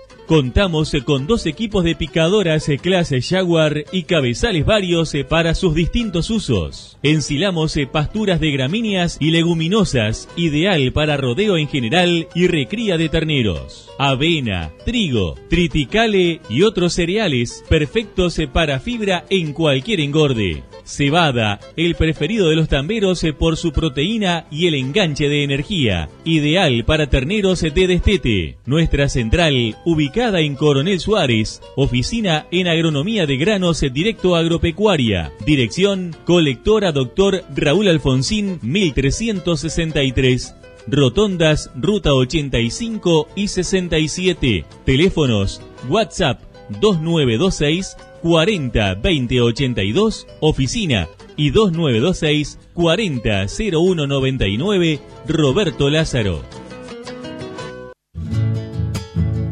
Contamos 0.31 0.95
con 1.03 1.27
dos 1.27 1.45
equipos 1.45 1.83
de 1.83 1.93
picadoras 1.93 2.71
clase 2.81 3.21
Jaguar 3.21 3.83
y 3.91 4.03
cabezales 4.03 4.65
varios 4.65 5.13
para 5.27 5.53
sus 5.55 5.75
distintos 5.75 6.29
usos. 6.29 6.97
Ensilamos 7.03 7.77
pasturas 7.91 8.39
de 8.39 8.49
gramíneas 8.51 9.17
y 9.19 9.31
leguminosas, 9.31 10.29
ideal 10.37 10.93
para 10.93 11.17
rodeo 11.17 11.57
en 11.57 11.67
general 11.67 12.29
y 12.33 12.47
recría 12.47 12.97
de 12.97 13.09
terneros. 13.09 13.89
Avena, 13.99 14.71
trigo, 14.85 15.35
triticale 15.49 16.39
y 16.49 16.63
otros 16.63 16.93
cereales 16.93 17.65
perfectos 17.67 18.39
para 18.53 18.79
fibra 18.79 19.25
en 19.29 19.51
cualquier 19.51 19.99
engorde. 19.99 20.63
Cebada, 20.83 21.59
el 21.75 21.95
preferido 21.95 22.49
de 22.49 22.55
los 22.55 22.67
tamberos 22.67 23.23
por 23.37 23.55
su 23.55 23.71
proteína 23.71 24.45
y 24.49 24.67
el 24.67 24.75
enganche 24.75 25.29
de 25.29 25.43
energía, 25.43 26.09
ideal 26.25 26.83
para 26.85 27.07
terneros 27.07 27.61
de 27.61 27.87
destete. 27.87 28.57
Nuestra 28.65 29.07
central, 29.07 29.75
ubicada 29.85 30.20
en 30.21 30.55
Coronel 30.55 30.99
Suárez, 30.99 31.63
oficina 31.75 32.45
en 32.51 32.67
agronomía 32.67 33.25
de 33.25 33.37
granos 33.37 33.81
directo 33.91 34.35
agropecuaria. 34.35 35.31
Dirección, 35.47 36.15
colectora 36.25 36.91
doctor 36.91 37.43
Raúl 37.55 37.87
Alfonsín, 37.87 38.59
1363. 38.61 40.55
Rotondas, 40.85 41.71
Ruta 41.75 42.13
85 42.13 43.29
y 43.35 43.47
67. 43.47 44.65
Teléfonos, 44.85 45.59
WhatsApp 45.89 46.39
2926 46.69 47.97
40 48.21 48.93
20 48.93 49.41
82, 49.41 50.27
oficina 50.39 51.09
y 51.35 51.49
2926 51.49 52.59
40 52.75 53.47
01 53.73 54.07
99, 54.07 54.99
Roberto 55.27 55.89
Lázaro. 55.89 56.60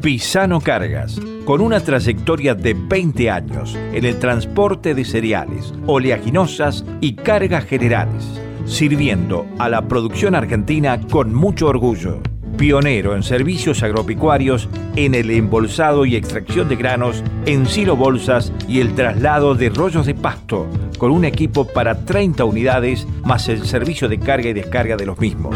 Pisano 0.01 0.61
Cargas, 0.61 1.19
con 1.45 1.61
una 1.61 1.79
trayectoria 1.81 2.55
de 2.55 2.73
20 2.73 3.29
años 3.29 3.75
en 3.93 4.05
el 4.05 4.17
transporte 4.17 4.93
de 4.93 5.03
cereales, 5.03 5.73
oleaginosas 5.87 6.85
y 7.01 7.15
cargas 7.15 7.65
generales, 7.65 8.23
sirviendo 8.65 9.45
a 9.57 9.67
la 9.67 9.87
producción 9.87 10.35
argentina 10.35 11.01
con 11.09 11.33
mucho 11.33 11.67
orgullo 11.67 12.21
pionero 12.59 13.15
en 13.15 13.23
servicios 13.23 13.83
agropecuarios, 13.83 14.67
en 14.97 15.15
el 15.15 15.31
embolsado 15.31 16.05
y 16.05 16.17
extracción 16.17 16.67
de 16.67 16.75
granos, 16.75 17.23
en 17.45 17.65
silo 17.65 17.95
bolsas 17.95 18.51
y 18.67 18.81
el 18.81 18.95
traslado 18.95 19.55
de 19.55 19.69
rollos 19.69 20.05
de 20.05 20.13
pasto, 20.13 20.67
con 20.97 21.11
un 21.11 21.23
equipo 21.23 21.65
para 21.65 22.03
30 22.03 22.43
unidades 22.43 23.07
más 23.23 23.47
el 23.47 23.65
servicio 23.65 24.09
de 24.09 24.19
carga 24.19 24.49
y 24.49 24.53
descarga 24.53 24.97
de 24.97 25.05
los 25.05 25.17
mismos. 25.19 25.55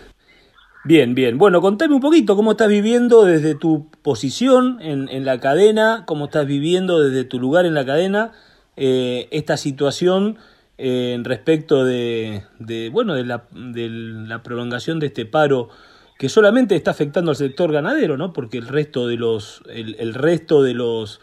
Bien, 0.82 1.14
bien. 1.14 1.38
Bueno, 1.38 1.60
contame 1.60 1.94
un 1.94 2.00
poquito 2.00 2.34
cómo 2.34 2.50
estás 2.50 2.68
viviendo 2.68 3.24
desde 3.24 3.54
tu 3.54 3.88
posición 4.02 4.78
en, 4.80 5.24
la 5.24 5.38
cadena, 5.38 6.02
cómo 6.04 6.24
estás 6.24 6.44
viviendo 6.44 6.98
desde 6.98 7.22
tu 7.22 7.38
lugar 7.38 7.64
en 7.64 7.74
la 7.74 7.86
cadena 7.86 8.32
eh, 8.74 9.28
esta 9.30 9.56
situación 9.56 10.36
eh, 10.78 11.12
en 11.14 11.22
respecto 11.22 11.84
de, 11.84 12.42
bueno, 12.90 13.14
de 13.14 13.24
la, 13.24 13.44
de 13.52 13.88
la 13.88 14.42
prolongación 14.42 14.98
de 14.98 15.06
este 15.06 15.26
paro 15.26 15.68
que 16.18 16.28
solamente 16.28 16.76
está 16.76 16.92
afectando 16.92 17.30
al 17.30 17.36
sector 17.36 17.72
ganadero, 17.72 18.16
¿no? 18.16 18.32
Porque 18.32 18.58
el 18.58 18.68
resto 18.68 19.06
de 19.06 19.16
los, 19.16 19.62
el, 19.68 20.14
resto 20.14 20.62
de 20.62 20.74
los 20.74 21.20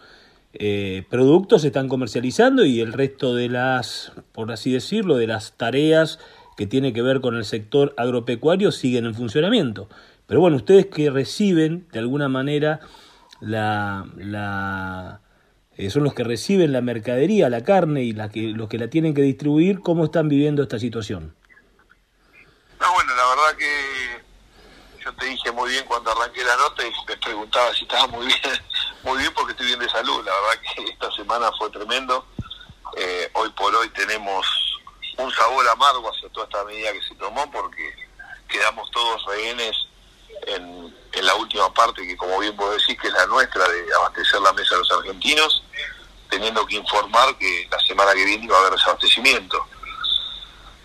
eh, 0.53 1.03
productos 1.10 1.62
se 1.62 1.67
están 1.67 1.88
comercializando 1.88 2.63
y 2.63 2.79
el 2.79 2.93
resto 2.93 3.34
de 3.34 3.49
las, 3.49 4.12
por 4.32 4.51
así 4.51 4.71
decirlo, 4.71 5.17
de 5.17 5.27
las 5.27 5.53
tareas 5.53 6.19
que 6.56 6.67
tiene 6.67 6.93
que 6.93 7.01
ver 7.01 7.21
con 7.21 7.36
el 7.36 7.45
sector 7.45 7.95
agropecuario 7.97 8.71
siguen 8.71 9.06
en 9.06 9.15
funcionamiento. 9.15 9.89
Pero 10.27 10.39
bueno, 10.39 10.58
ustedes 10.58 10.86
que 10.86 11.10
reciben 11.10 11.88
de 11.91 11.99
alguna 11.99 12.29
manera 12.29 12.79
la, 13.41 14.06
la 14.15 15.21
eh, 15.75 15.89
son 15.89 16.03
los 16.03 16.13
que 16.13 16.23
reciben 16.23 16.71
la 16.71 16.82
mercadería, 16.82 17.49
la 17.49 17.63
carne 17.63 18.03
y 18.03 18.13
la 18.13 18.29
que, 18.29 18.41
los 18.49 18.69
que 18.69 18.77
la 18.77 18.89
tienen 18.89 19.15
que 19.15 19.23
distribuir, 19.23 19.79
¿cómo 19.79 20.06
están 20.06 20.29
viviendo 20.29 20.62
esta 20.62 20.77
situación? 20.77 21.34
No, 22.79 22.93
bueno, 22.93 23.12
la 23.15 23.29
verdad 23.29 23.58
que 23.58 24.23
yo 25.04 25.13
te 25.16 25.26
dije 25.26 25.52
muy 25.52 25.70
bien 25.72 25.86
cuando 25.86 26.12
arranqué 26.12 26.44
la 26.44 26.56
nota 26.56 26.86
y 26.86 26.92
me 27.08 27.18
preguntaba 27.18 27.74
si 27.74 27.84
estaba 27.84 28.08
muy 28.08 28.26
bien, 28.26 28.39
muy 29.04 29.18
bien 29.18 29.34
porque 29.34 29.52
estoy 29.52 29.68
bien 29.68 29.80
de 29.80 29.89
salud. 29.89 30.24
La 30.24 30.32
verdad 30.34 30.62
que 30.76 30.84
esta 30.84 31.12
semana 31.12 31.52
fue 31.58 31.70
tremendo. 31.72 32.26
Eh, 32.96 33.30
hoy 33.34 33.50
por 33.52 33.76
hoy 33.76 33.89
tenemos 33.89 34.46
un 35.18 35.32
sabor 35.32 35.68
amargo 35.70 36.10
hacia 36.10 36.30
toda 36.30 36.46
esta 36.46 36.63
medida 36.66 36.94
que 36.94 37.02
se 37.02 37.16
tomó 37.16 37.50
porque 37.52 37.94
quedamos 38.48 38.89
todos 38.92 39.26
rehenes 39.26 39.76
en, 40.48 40.94
la 41.24 41.36
última 41.36 41.74
parte 41.74 42.06
que 42.06 42.18
como 42.18 42.39
bien 42.39 42.56
vos 42.58 42.76
decís 42.76 43.00
que 43.00 43.08
es 43.08 43.13
la 43.13 43.26
nuestra 43.28 43.66
de 43.66 43.94
abastecer 43.96 44.42
la 44.42 44.52
mesa 44.52 44.76
de 44.76 44.80
los 44.82 44.92
argentinos, 44.92 45.63
teniendo 46.30 46.66
que 46.66 46.76
informar 46.76 47.38
que 47.38 47.68
la 47.72 47.80
semana 47.80 48.13
que 48.13 48.26
viene 48.26 48.44
iba 48.44 48.58
a 48.58 48.60
haber 48.60 48.74
desabastecimiento. 48.74 49.66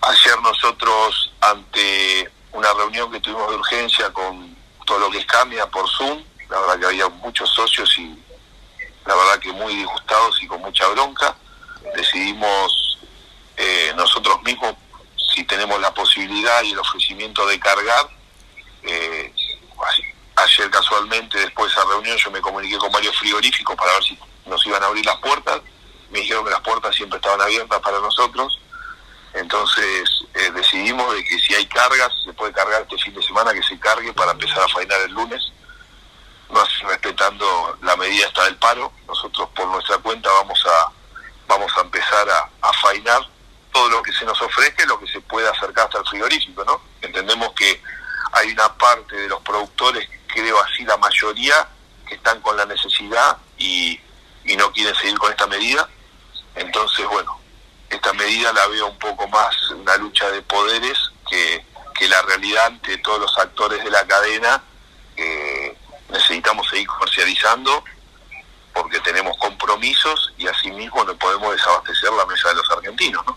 Ayer 0.01 0.41
nosotros 0.41 1.33
ante 1.41 2.31
una 2.53 2.73
reunión 2.73 3.11
que 3.11 3.21
tuvimos 3.21 3.51
de 3.51 3.57
urgencia 3.57 4.13
con 4.13 4.57
todo 4.87 4.99
lo 4.99 5.11
que 5.11 5.19
es 5.19 5.27
Camia 5.27 5.67
por 5.67 5.89
Zoom. 5.89 6.23
La 6.49 6.61
verdad 6.61 6.79
que 6.81 6.87
había 6.87 7.09
muchos 7.09 7.51
socios 7.51 7.99
y 7.99 8.19
la 9.07 9.15
verdad 9.15 9.39
que 9.39 9.53
muy 9.53 9.75
disgustados 9.75 10.43
y 10.43 10.47
con 10.47 10.61
mucha 10.61 10.87
bronca. 10.89 11.37
Decidimos 11.95 12.99
eh, 13.57 13.93
nosotros 13.97 14.43
mismos, 14.43 14.75
si 15.35 15.45
tenemos 15.45 15.81
la 15.81 15.93
posibilidad 15.93 16.63
y 16.63 16.73
el 16.73 16.79
ofrecimiento 16.79 17.47
de 17.47 17.59
cargar, 17.61 18.09
eh, 18.83 19.33
ayer 20.37 20.71
casualmente 20.71 21.39
después 21.39 21.75
de 21.75 21.81
esa 21.81 21.89
reunión 21.89 22.17
yo 22.17 22.31
me 22.31 22.41
comuniqué 22.41 22.79
con 22.79 22.93
varios 22.93 23.17
frigoríficos 23.17 23.77
para 23.77 23.93
ver 23.93 24.05
si 24.05 24.19
nos 24.47 24.65
iban 24.67 24.83
a 24.83 24.87
abrir 24.87 25.05
las 25.05 25.17
puertas. 25.17 25.61
Me 26.11 26.21
dijeron 26.21 26.45
que 26.45 26.51
las 26.51 26.61
puertas 26.61 26.95
siempre 26.95 27.17
estaban 27.17 27.41
abiertas 27.41 27.81
para 27.81 27.99
nosotros 27.99 28.59
entonces 29.39 30.09
eh, 30.35 30.51
decidimos 30.53 31.15
de 31.15 31.25
que 31.25 31.39
si 31.39 31.55
hay 31.55 31.67
cargas, 31.67 32.13
se 32.25 32.33
puede 32.33 32.53
cargar 32.53 32.83
este 32.83 32.99
fin 32.99 33.15
de 33.15 33.23
semana, 33.23 33.53
que 33.53 33.63
se 33.63 33.79
cargue 33.79 34.13
para 34.13 34.33
empezar 34.33 34.61
a 34.63 34.69
fainar 34.69 35.01
el 35.01 35.13
lunes, 35.13 35.53
no 36.51 36.65
respetando 36.89 37.79
la 37.83 37.97
medida 37.97 38.27
hasta 38.27 38.45
del 38.45 38.57
paro. 38.57 38.93
Nosotros 39.07 39.49
por 39.55 39.69
nuestra 39.69 39.99
cuenta 39.99 40.31
vamos 40.31 40.65
a 40.67 40.93
vamos 41.47 41.73
a 41.77 41.81
empezar 41.81 42.29
a, 42.29 42.51
a 42.61 42.73
fainar 42.75 43.23
todo 43.73 43.89
lo 43.89 44.03
que 44.03 44.13
se 44.13 44.25
nos 44.25 44.41
ofrezca 44.43 44.85
lo 44.87 44.99
que 44.99 45.07
se 45.07 45.21
pueda 45.21 45.51
acercar 45.51 45.87
hasta 45.87 45.99
el 45.99 46.07
frigorífico, 46.07 46.65
¿no? 46.65 46.81
Entendemos 47.01 47.53
que 47.53 47.81
hay 48.33 48.51
una 48.53 48.75
parte 48.75 49.17
de 49.17 49.29
los 49.29 49.41
productores, 49.43 50.09
creo 50.27 50.61
así 50.61 50.85
la 50.85 50.97
mayoría, 50.97 51.69
que 52.07 52.17
están 52.17 52.41
con 52.41 52.57
la 52.57 52.67
necesidad 52.67 53.37
y, 53.57 54.01
y 54.45 54.57
no 54.57 54.73
quieren 54.73 54.95
seguir 54.97 55.19
con 55.19 55.31
esta 55.31 55.47
medida. 55.47 55.89
Entonces, 56.55 57.07
bueno, 57.07 57.39
esta 57.91 58.13
medida 58.13 58.53
la 58.53 58.67
veo 58.69 58.89
un 58.89 58.99
poco 58.99 59.27
más 59.29 59.55
una 59.71 59.97
lucha 59.97 60.31
de 60.31 60.43
poderes 60.43 60.99
que, 61.29 61.63
la 62.09 62.23
realidad 62.23 62.67
ante 62.67 62.97
todos 62.99 63.21
los 63.21 63.39
actores 63.39 63.83
de 63.85 63.91
la 63.91 64.07
cadena. 64.07 64.63
necesitamos 66.11 66.67
seguir 66.69 66.87
comercializando 66.87 67.85
porque 68.73 69.01
tenemos 69.01 69.37
compromisos 69.37 70.33
y 70.39 70.47
asimismo 70.47 71.05
no 71.05 71.17
podemos 71.17 71.53
desabastecer 71.53 72.11
la 72.17 72.25
mesa 72.25 72.49
de 72.51 72.55
los 72.55 72.71
argentinos. 72.71 73.27
¿no? 73.27 73.37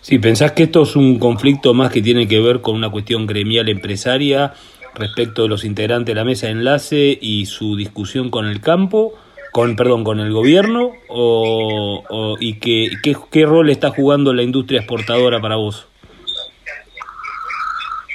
Sí, 0.00 0.18
¿pensás 0.18 0.52
que 0.52 0.64
esto 0.64 0.82
es 0.82 0.96
un 0.96 1.18
conflicto 1.18 1.74
más 1.74 1.90
que 1.90 2.02
tiene 2.02 2.28
que 2.28 2.38
ver 2.38 2.60
con 2.60 2.76
una 2.76 2.90
cuestión 2.90 3.26
gremial 3.26 3.68
empresaria 3.68 4.54
respecto 4.94 5.42
de 5.42 5.48
los 5.48 5.64
integrantes 5.64 6.14
de 6.14 6.14
la 6.14 6.24
mesa 6.24 6.46
de 6.46 6.52
enlace 6.52 7.18
y 7.20 7.46
su 7.46 7.74
discusión 7.76 8.30
con 8.30 8.46
el 8.46 8.60
campo? 8.60 9.14
Con 9.54 9.76
perdón 9.76 10.02
con 10.02 10.18
el 10.18 10.32
gobierno 10.32 10.90
o, 11.06 12.36
y 12.40 12.58
qué, 12.58 12.90
qué, 13.30 13.46
rol 13.46 13.70
está 13.70 13.90
jugando 13.90 14.34
la 14.34 14.42
industria 14.42 14.80
exportadora 14.80 15.40
para 15.40 15.54
vos 15.54 15.86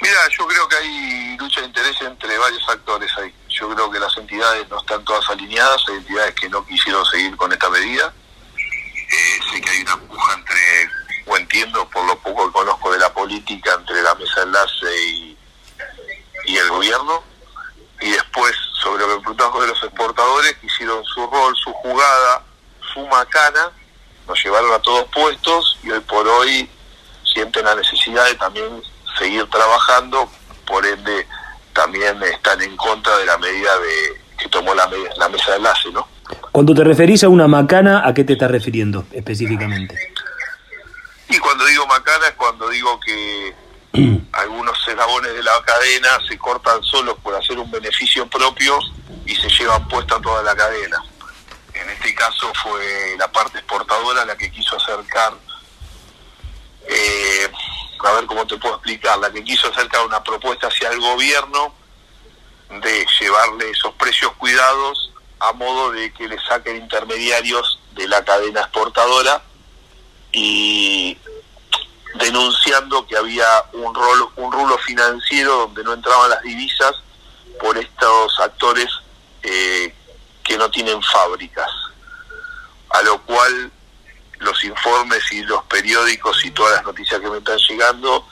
mira 0.02 0.20
yo 0.38 0.46
creo 0.46 0.68
que 0.68 0.76
hay 0.76 1.36
lucha 1.38 1.62
de 1.62 1.68
interés 1.68 1.96
entre 2.02 2.36
varios 2.36 2.68
actores 2.68 3.10
ahí. 3.16 3.32
Yo 3.48 3.70
creo 3.70 3.90
que 3.90 3.98
las 3.98 4.14
entidades 4.18 4.68
no 4.68 4.78
están 4.80 5.02
todas 5.04 5.28
alineadas 5.30 5.82
hay 5.88 5.96
entidades 5.96 6.34
que 6.34 6.48
no 6.50 6.66
quisieron 6.66 7.04
seguir 7.06 7.34
con 7.36 7.50
esta 7.50 7.70
medida. 7.70 8.12
Eh, 8.56 9.40
sé 9.50 9.60
que 9.62 9.70
hay 9.70 9.80
una 9.80 9.96
puja 9.96 10.34
entre 10.34 10.90
o 11.26 11.36
entiendo 11.38 11.88
por 11.88 12.06
lo 12.06 12.18
poco 12.18 12.46
que 12.46 12.52
conozco 12.52 12.92
de 12.92 12.98
la 12.98 13.12
política 13.14 13.76
entre 13.78 14.02
la 14.02 14.14
mesa 14.14 14.40
de 14.40 14.46
enlace 14.46 15.06
y, 15.08 15.38
y 16.46 16.56
el 16.58 16.68
gobierno 16.68 17.29
y 18.00 18.10
después 18.10 18.54
sobre 18.82 19.06
lo 19.06 19.16
que 19.16 19.20
preguntamos 19.20 19.60
de 19.60 19.68
los 19.68 19.82
exportadores, 19.82 20.56
que 20.56 20.66
hicieron 20.66 21.04
su 21.04 21.26
rol, 21.26 21.54
su 21.56 21.72
jugada, 21.72 22.42
su 22.92 23.06
macana, 23.08 23.70
nos 24.26 24.42
llevaron 24.42 24.72
a 24.72 24.78
todos 24.78 25.04
puestos 25.12 25.78
y 25.82 25.90
hoy 25.90 26.00
por 26.00 26.26
hoy 26.26 26.68
sienten 27.24 27.64
la 27.64 27.74
necesidad 27.74 28.24
de 28.26 28.34
también 28.36 28.82
seguir 29.18 29.46
trabajando, 29.50 30.30
por 30.66 30.84
ende 30.86 31.26
también 31.72 32.22
están 32.22 32.60
en 32.62 32.76
contra 32.76 33.16
de 33.18 33.26
la 33.26 33.38
medida 33.38 33.78
de 33.78 34.20
que 34.38 34.48
tomó 34.48 34.74
la, 34.74 34.88
la 35.16 35.28
mesa 35.28 35.52
de 35.52 35.56
enlace, 35.58 35.90
¿no? 35.92 36.08
Cuando 36.52 36.74
te 36.74 36.84
referís 36.84 37.22
a 37.24 37.28
una 37.28 37.48
macana, 37.48 38.06
¿a 38.06 38.14
qué 38.14 38.24
te 38.24 38.32
estás 38.32 38.50
refiriendo 38.50 39.04
específicamente? 39.12 39.96
Y 41.28 41.38
cuando 41.38 41.64
digo 41.66 41.86
macana 41.86 42.28
es 42.28 42.34
cuando 42.34 42.68
digo 42.68 42.98
que 43.00 43.54
algunos 44.32 44.78
eslabones 44.86 45.34
de 45.34 45.42
la 45.42 45.62
cadena 45.64 46.18
se 46.28 46.38
cortan 46.38 46.82
solos 46.82 47.16
por 47.22 47.34
hacer 47.34 47.58
un 47.58 47.70
beneficio 47.70 48.28
propio 48.28 48.78
y 49.26 49.34
se 49.34 49.48
llevan 49.48 49.86
puesta 49.88 50.20
toda 50.20 50.42
la 50.42 50.54
cadena. 50.54 51.02
En 51.74 51.88
este 51.90 52.14
caso 52.14 52.52
fue 52.62 53.16
la 53.18 53.30
parte 53.30 53.58
exportadora 53.58 54.24
la 54.24 54.36
que 54.36 54.50
quiso 54.50 54.76
acercar, 54.76 55.34
eh, 56.86 57.50
a 58.04 58.12
ver 58.12 58.26
cómo 58.26 58.46
te 58.46 58.56
puedo 58.58 58.74
explicar, 58.74 59.18
la 59.18 59.30
que 59.32 59.44
quiso 59.44 59.68
acercar 59.68 60.04
una 60.06 60.22
propuesta 60.22 60.68
hacia 60.68 60.90
el 60.90 61.00
gobierno 61.00 61.74
de 62.68 63.06
llevarle 63.20 63.70
esos 63.70 63.94
precios 63.94 64.32
cuidados 64.38 65.12
a 65.40 65.52
modo 65.52 65.90
de 65.90 66.12
que 66.12 66.28
le 66.28 66.38
saquen 66.42 66.76
intermediarios 66.76 67.80
de 67.92 68.06
la 68.06 68.24
cadena 68.24 68.60
exportadora 68.60 69.42
y 70.32 71.16
denunciando 72.20 73.06
que 73.06 73.16
había 73.16 73.46
un 73.72 73.94
rol, 73.94 74.28
un 74.36 74.52
rulo 74.52 74.78
financiero 74.78 75.56
donde 75.60 75.82
no 75.82 75.94
entraban 75.94 76.30
las 76.30 76.42
divisas 76.42 76.94
por 77.58 77.76
estos 77.78 78.38
actores 78.40 78.88
eh, 79.42 79.94
que 80.44 80.56
no 80.58 80.70
tienen 80.70 81.02
fábricas. 81.02 81.70
A 82.90 83.02
lo 83.02 83.22
cual 83.22 83.72
los 84.38 84.64
informes 84.64 85.22
y 85.32 85.42
los 85.42 85.62
periódicos 85.64 86.44
y 86.44 86.50
todas 86.50 86.74
las 86.76 86.84
noticias 86.84 87.20
que 87.20 87.30
me 87.30 87.38
están 87.38 87.58
llegando, 87.58 88.26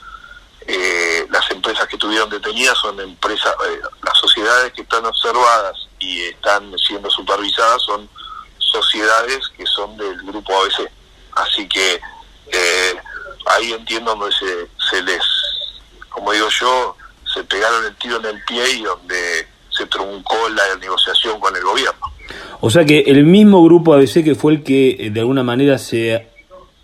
eh, 0.67 1.25
las 1.29 1.49
empresas 1.51 1.87
que 1.87 1.97
tuvieron 1.97 2.29
detenidas 2.29 2.77
son 2.77 2.99
empresas, 2.99 3.53
eh, 3.67 3.81
las 4.03 4.17
sociedades 4.17 4.73
que 4.73 4.81
están 4.81 5.05
observadas 5.05 5.87
y 5.99 6.25
están 6.25 6.77
siendo 6.77 7.09
supervisadas 7.09 7.81
son 7.81 8.07
sociedades 8.57 9.47
que 9.57 9.65
son 9.65 9.97
del 9.97 10.17
grupo 10.23 10.53
ABC. 10.61 10.91
Así 11.35 11.67
que 11.67 11.99
ahí 13.49 13.73
entiendo 13.73 14.15
donde 14.15 14.33
se, 14.35 14.45
se 14.89 15.03
les, 15.03 15.21
como 16.09 16.31
digo 16.31 16.47
yo, 16.49 16.95
se 17.33 17.43
pegaron 17.43 17.85
el 17.85 17.95
tiro 17.95 18.17
en 18.17 18.25
el 18.25 18.43
pie 18.45 18.63
y 18.77 18.83
donde 18.83 19.47
se 19.69 19.85
truncó 19.85 20.49
la 20.49 20.75
negociación 20.79 21.39
con 21.39 21.55
el 21.55 21.63
gobierno. 21.63 22.07
O 22.61 22.69
sea 22.69 22.85
que 22.85 22.99
el 23.07 23.23
mismo 23.23 23.63
grupo 23.63 23.93
ABC 23.93 24.23
que 24.23 24.35
fue 24.35 24.53
el 24.53 24.63
que 24.63 24.97
eh, 24.99 25.09
de 25.11 25.19
alguna 25.19 25.43
manera 25.43 25.77
se, 25.77 26.27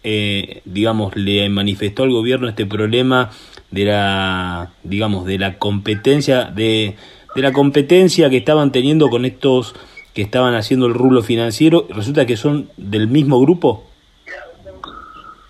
eh, 0.03 0.61
digamos, 0.65 1.15
le 1.15 1.49
manifestó 1.49 2.03
al 2.03 2.11
gobierno 2.11 2.47
este 2.47 2.65
problema 2.65 3.31
de 3.71 3.85
la, 3.85 4.71
digamos, 4.83 5.25
de 5.25 5.37
la 5.37 5.57
competencia 5.57 6.45
de 6.45 6.95
de 7.35 7.41
la 7.41 7.51
competencia 7.51 8.29
que 8.29 8.37
estaban 8.37 8.71
teniendo 8.71 9.09
con 9.09 9.25
estos 9.25 9.75
que 10.13 10.21
estaban 10.21 10.55
haciendo 10.55 10.85
el 10.85 10.93
rulo 10.93 11.21
financiero, 11.21 11.85
resulta 11.89 12.25
que 12.25 12.37
son 12.37 12.71
del 12.77 13.09
mismo 13.09 13.37
grupo. 13.41 13.85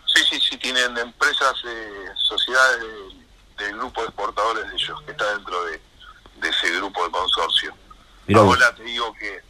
Sí, 0.08 0.24
sí, 0.28 0.40
sí, 0.40 0.58
tienen 0.58 0.98
empresas, 0.98 1.54
eh, 1.68 2.08
sociedades 2.16 2.80
del 3.60 3.78
grupo 3.78 4.02
de 4.02 4.08
exportadores 4.08 4.68
de 4.68 4.74
ellos, 4.74 5.00
que 5.04 5.12
está 5.12 5.32
dentro 5.36 5.56
de, 5.66 5.80
ese 6.50 6.76
grupo 6.78 7.06
de 7.06 7.12
consorcio. 7.12 7.74
Ahora 8.34 8.74
te 8.74 8.84
digo 8.84 9.14
que, 9.14 9.42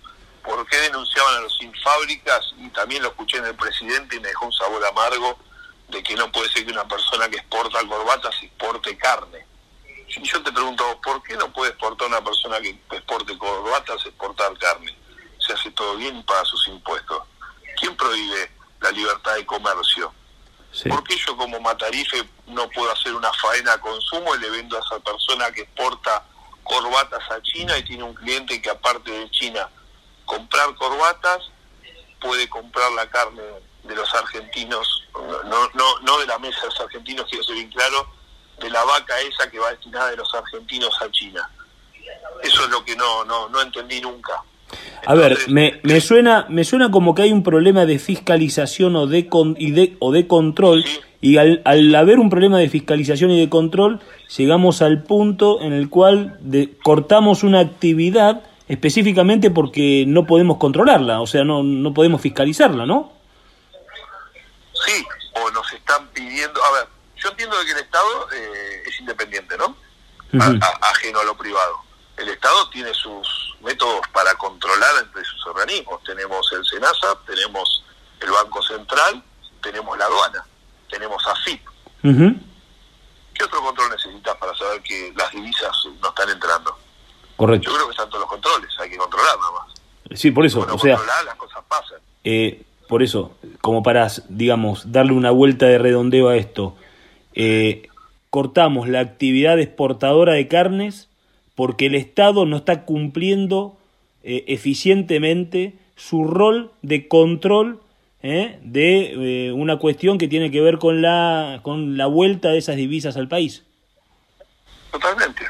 ¿por 0.44 0.66
qué 0.68 0.78
denunciaban 0.78 1.36
a 1.36 1.40
los 1.42 1.58
sin 1.58 1.74
fábricas? 1.82 2.54
Y 2.58 2.70
también 2.70 3.04
lo 3.04 3.10
escuché 3.10 3.38
en 3.38 3.46
el 3.46 3.56
presidente 3.56 4.18
y 4.18 4.20
me 4.20 4.28
dejó 4.28 4.48
un 4.48 4.54
sabor 4.54 4.86
amargo 4.86 5.40
de 5.90 6.04
que 6.04 6.16
no 6.16 6.32
puede 6.32 6.50
ser 6.50 6.66
que 6.66 6.72
una 6.72 6.88
persona 6.88 7.30
que 7.30 7.38
exporta 7.38 7.88
corbatas 7.88 8.36
exporte 8.42 8.98
carne. 8.98 9.46
Y 10.08 10.24
yo 10.24 10.42
te 10.44 10.52
pregunto, 10.52 11.00
¿por 11.04 11.22
qué 11.24 11.36
no 11.36 11.52
puede 11.52 11.72
exportar 11.72 12.08
una 12.08 12.24
persona 12.24 12.60
que 12.60 12.70
exporte 12.92 13.38
corbatas 13.38 14.06
exportar 14.06 14.58
carne? 14.58 14.96
Se 15.40 15.54
hace 15.54 15.72
todo 15.72 15.96
bien 15.98 16.18
y 16.18 16.24
paga 16.24 16.44
sus 16.46 16.68
impuestos. 16.68 17.24
¿Quién 17.80 17.96
prohíbe 17.96 18.52
la 18.82 18.92
libertad 18.92 19.36
de 19.36 19.46
comercio? 19.46 20.14
¿Por 20.90 21.04
qué 21.04 21.16
yo 21.18 21.38
como 21.38 21.60
matarife 21.60 22.28
no 22.48 22.70
puedo 22.70 22.92
hacer 22.92 23.14
una 23.14 23.32
faena 23.34 23.74
a 23.74 23.78
consumo 23.80 24.36
y 24.36 24.40
le 24.40 24.50
vendo 24.50 24.78
a 24.78 24.82
esa 24.82 25.00
persona 25.00 25.52
que 25.52 25.62
exporta 25.62 26.26
corbatas 26.66 27.24
a 27.32 27.42
China 27.42 27.78
y 27.78 27.84
tiene 27.84 28.04
un 28.04 28.14
cliente 28.14 28.62
que 28.62 28.70
aparte 28.70 29.12
de 29.12 29.30
China 29.32 29.70
comprar 30.26 30.76
corbatas 30.76 31.40
puede 32.20 32.50
comprar 32.50 32.92
la 32.94 33.08
carne 33.08 33.42
de 33.84 33.96
los 33.96 34.14
argentinos, 34.16 35.04
no, 35.14 35.70
no, 35.76 36.00
no 36.02 36.20
de 36.20 36.26
la 36.26 36.40
mesa 36.40 36.60
de 36.62 36.68
los 36.68 36.80
argentinos, 36.82 37.26
quiero 37.30 37.44
ser 37.44 37.56
bien 37.56 37.70
claro, 37.70 38.08
de 38.60 38.70
la 38.70 38.84
vaca 38.84 39.14
esa 39.22 39.50
que 39.50 39.60
va 39.60 39.70
destinada 39.70 40.10
de 40.10 40.18
los 40.18 40.34
argentinos 40.34 40.94
a 41.02 41.12
China. 41.12 41.50
Eso 42.44 42.64
es 42.64 42.70
lo 42.70 42.84
que 42.84 42.96
no, 42.96 43.24
no, 43.26 43.48
no 43.50 43.62
entendí 43.62 44.02
nunca. 44.02 44.44
a 45.06 45.14
ver, 45.14 45.38
me, 45.48 45.80
me, 45.84 46.02
suena, 46.02 46.46
me 46.50 46.64
suena 46.64 46.90
como 46.90 47.14
que 47.14 47.24
hay 47.24 47.32
un 47.32 47.44
problema 47.44 47.86
de 47.86 48.00
fiscalización 48.00 48.96
o 48.96 49.08
de, 49.08 49.28
con, 49.28 49.56
y 49.60 49.72
de, 49.72 49.96
o 50.00 50.12
de 50.12 50.28
control, 50.28 50.84
y 51.26 51.40
al, 51.40 51.64
al, 51.66 51.96
haber 51.96 52.20
un 52.20 52.30
problema 52.30 52.60
de 52.60 52.70
fiscalización 52.70 53.32
y 53.32 53.40
de 53.40 53.50
control, 53.50 54.00
llegamos 54.38 54.84
al 54.84 55.02
punto 55.02 55.60
en 55.60 55.74
el 55.74 55.90
cual 55.90 56.38
de, 56.40 56.78
cortamos 56.84 57.42
una 57.42 57.62
actividad 57.62 58.44
específicamente 58.68 59.50
porque 59.50 60.04
no 60.06 60.28
podemos 60.28 60.58
controlarla, 60.58 61.22
o 61.22 61.26
sea, 61.26 61.44
no, 61.44 61.64
no 61.64 61.96
podemos 61.96 62.22
fiscalizarla, 62.22 62.86
¿no? 62.86 63.12
Sí, 64.86 65.04
o 65.34 65.50
nos 65.50 65.74
están 65.74 66.08
pidiendo, 66.10 66.64
a 66.64 66.72
ver, 66.74 66.88
yo 67.18 67.30
entiendo 67.30 67.56
que 67.66 67.72
el 67.72 67.80
Estado 67.80 68.28
eh, 68.32 68.84
es 68.86 69.00
independiente, 69.00 69.58
¿no? 69.58 69.76
ajeno 70.80 71.22
a 71.22 71.24
lo 71.24 71.36
privado. 71.36 71.80
El 72.18 72.30
Estado 72.30 72.70
tiene 72.70 72.94
sus 72.94 73.56
métodos 73.62 74.02
para 74.14 74.36
controlar 74.36 74.92
entre 75.02 75.24
sus 75.24 75.48
organismos. 75.48 76.04
Tenemos 76.04 76.52
el 76.52 76.64
SENASA, 76.66 77.18
tenemos 77.26 77.84
el 78.20 78.30
Banco 78.30 78.62
Central, 78.62 79.24
tenemos 79.64 79.98
la 79.98 80.06
aduana, 80.06 80.46
tenemos 80.96 81.22
AFIP. 81.28 81.62
¿Qué 83.34 83.44
otro 83.44 83.62
control 83.62 83.90
necesitas 83.92 84.36
para 84.38 84.56
saber 84.56 84.82
que 84.82 85.14
las 85.18 85.32
divisas 85.32 85.76
no 86.02 86.10
están 86.10 86.30
entrando? 86.30 86.78
Correcto. 87.36 87.70
Yo 87.70 87.76
creo 87.76 87.88
que 87.88 87.92
están 87.92 88.10
todos 88.10 88.22
los 88.22 88.30
controles, 88.30 88.70
hay 88.80 88.90
que 88.90 88.98
controlar 88.98 89.38
nada 89.38 89.52
más. 89.52 90.20
Sí, 90.20 90.32
por 90.32 90.46
eso, 90.46 90.66
o 90.72 90.80
sea, 90.80 90.98
las 91.26 91.36
cosas 91.36 91.64
pasan. 91.68 92.00
Eh, 92.24 92.64
por 92.88 93.04
eso, 93.04 93.36
como 93.62 93.84
para, 93.84 94.08
digamos, 94.30 94.92
darle 94.92 95.14
una 95.14 95.32
vuelta 95.32 95.66
de 95.66 95.78
redondeo 95.78 96.30
a 96.30 96.38
esto, 96.38 96.76
eh, 97.34 97.90
cortamos 98.30 98.88
la 98.88 99.02
actividad 99.02 99.60
exportadora 99.60 100.34
de 100.34 100.48
carnes 100.48 101.10
porque 101.56 101.88
el 101.88 101.96
Estado 101.96 102.46
no 102.46 102.58
está 102.58 102.86
cumpliendo 102.86 103.78
eh, 104.24 104.46
eficientemente 104.48 105.78
su 105.96 106.26
rol 106.26 106.72
de 106.82 107.08
control 107.08 107.82
eh, 108.28 108.58
de 108.64 109.54
una 109.56 109.78
cuestión 109.78 110.18
que 110.18 110.28
tiene 110.28 110.50
que 110.50 110.60
ver 110.60 110.80
con 110.80 111.00
la, 111.00 111.60
con 111.62 111.96
la 111.96 112.08
vuelta 112.08 112.50
de 112.50 112.58
esas 112.58 112.76
divisas 112.76 113.18
al 113.18 113.28
país. 113.28 113.64
Totalmente. 114.92 115.44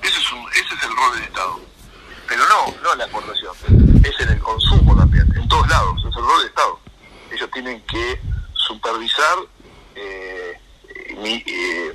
Ese 0.00 0.20
es, 0.20 0.26
ese 0.52 0.74
es 0.74 0.82
el 0.84 0.96
rol 0.96 1.14
del 1.16 1.24
Estado. 1.24 1.60
Pero 2.28 2.42
no, 2.48 2.72
no 2.84 2.92
en 2.92 2.98
la 2.98 3.04
exportación. 3.06 3.52
Es 4.04 4.20
en 4.20 4.28
el 4.28 4.38
consumo 4.38 4.96
también, 4.96 5.26
en 5.34 5.48
todos 5.48 5.68
lados. 5.68 5.98
Es 6.08 6.16
el 6.16 6.22
rol 6.22 6.38
del 6.38 6.46
Estado. 6.50 6.78
Ellos 7.32 7.50
tienen 7.52 7.82
que 7.82 8.20
supervisar 8.54 9.38
eh, 9.96 10.52
eh, 10.86 11.92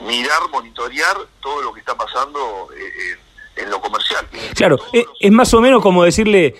mirar, 0.00 0.50
monitorear 0.50 1.16
todo 1.40 1.62
lo 1.62 1.72
que 1.72 1.80
está 1.80 1.94
pasando 1.94 2.68
eh, 2.76 3.16
en 3.56 3.70
lo 3.70 3.80
comercial. 3.80 4.26
Claro, 4.54 4.78
eh, 4.92 5.04
es, 5.20 5.30
más 5.32 5.52
o 5.54 5.60
menos 5.60 5.82
como 5.82 6.04
decirle, 6.04 6.54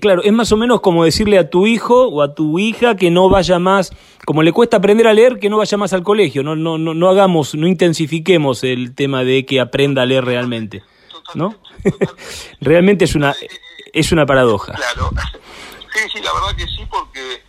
claro, 0.00 0.22
es 0.22 0.32
más 0.32 0.50
o 0.52 0.56
menos 0.56 0.80
como 0.80 1.04
decirle 1.04 1.38
a 1.38 1.50
tu 1.50 1.66
hijo 1.66 2.08
o 2.08 2.22
a 2.22 2.34
tu 2.34 2.58
hija 2.58 2.96
que 2.96 3.10
no 3.10 3.28
vaya 3.28 3.58
más, 3.58 3.92
como 4.24 4.42
le 4.42 4.52
cuesta 4.52 4.78
aprender 4.78 5.06
a 5.06 5.14
leer, 5.14 5.38
que 5.38 5.48
no 5.48 5.58
vaya 5.58 5.76
más 5.76 5.92
al 5.92 6.02
colegio, 6.02 6.42
no, 6.42 6.56
no, 6.56 6.78
no, 6.78 6.94
no 6.94 7.08
hagamos, 7.08 7.54
no 7.54 7.66
intensifiquemos 7.66 8.64
el 8.64 8.94
tema 8.94 9.24
de 9.24 9.46
que 9.46 9.60
aprenda 9.60 10.02
a 10.02 10.06
leer 10.06 10.24
realmente, 10.24 10.82
¿no? 11.34 11.54
realmente 12.60 13.04
es 13.04 13.14
una, 13.14 13.34
es 13.92 14.12
una 14.12 14.26
paradoja. 14.26 14.72
Claro, 14.72 15.10
sí, 15.92 16.00
sí, 16.12 16.20
la 16.22 16.32
verdad 16.32 16.56
que 16.56 16.66
sí, 16.66 16.86
porque 16.90 17.42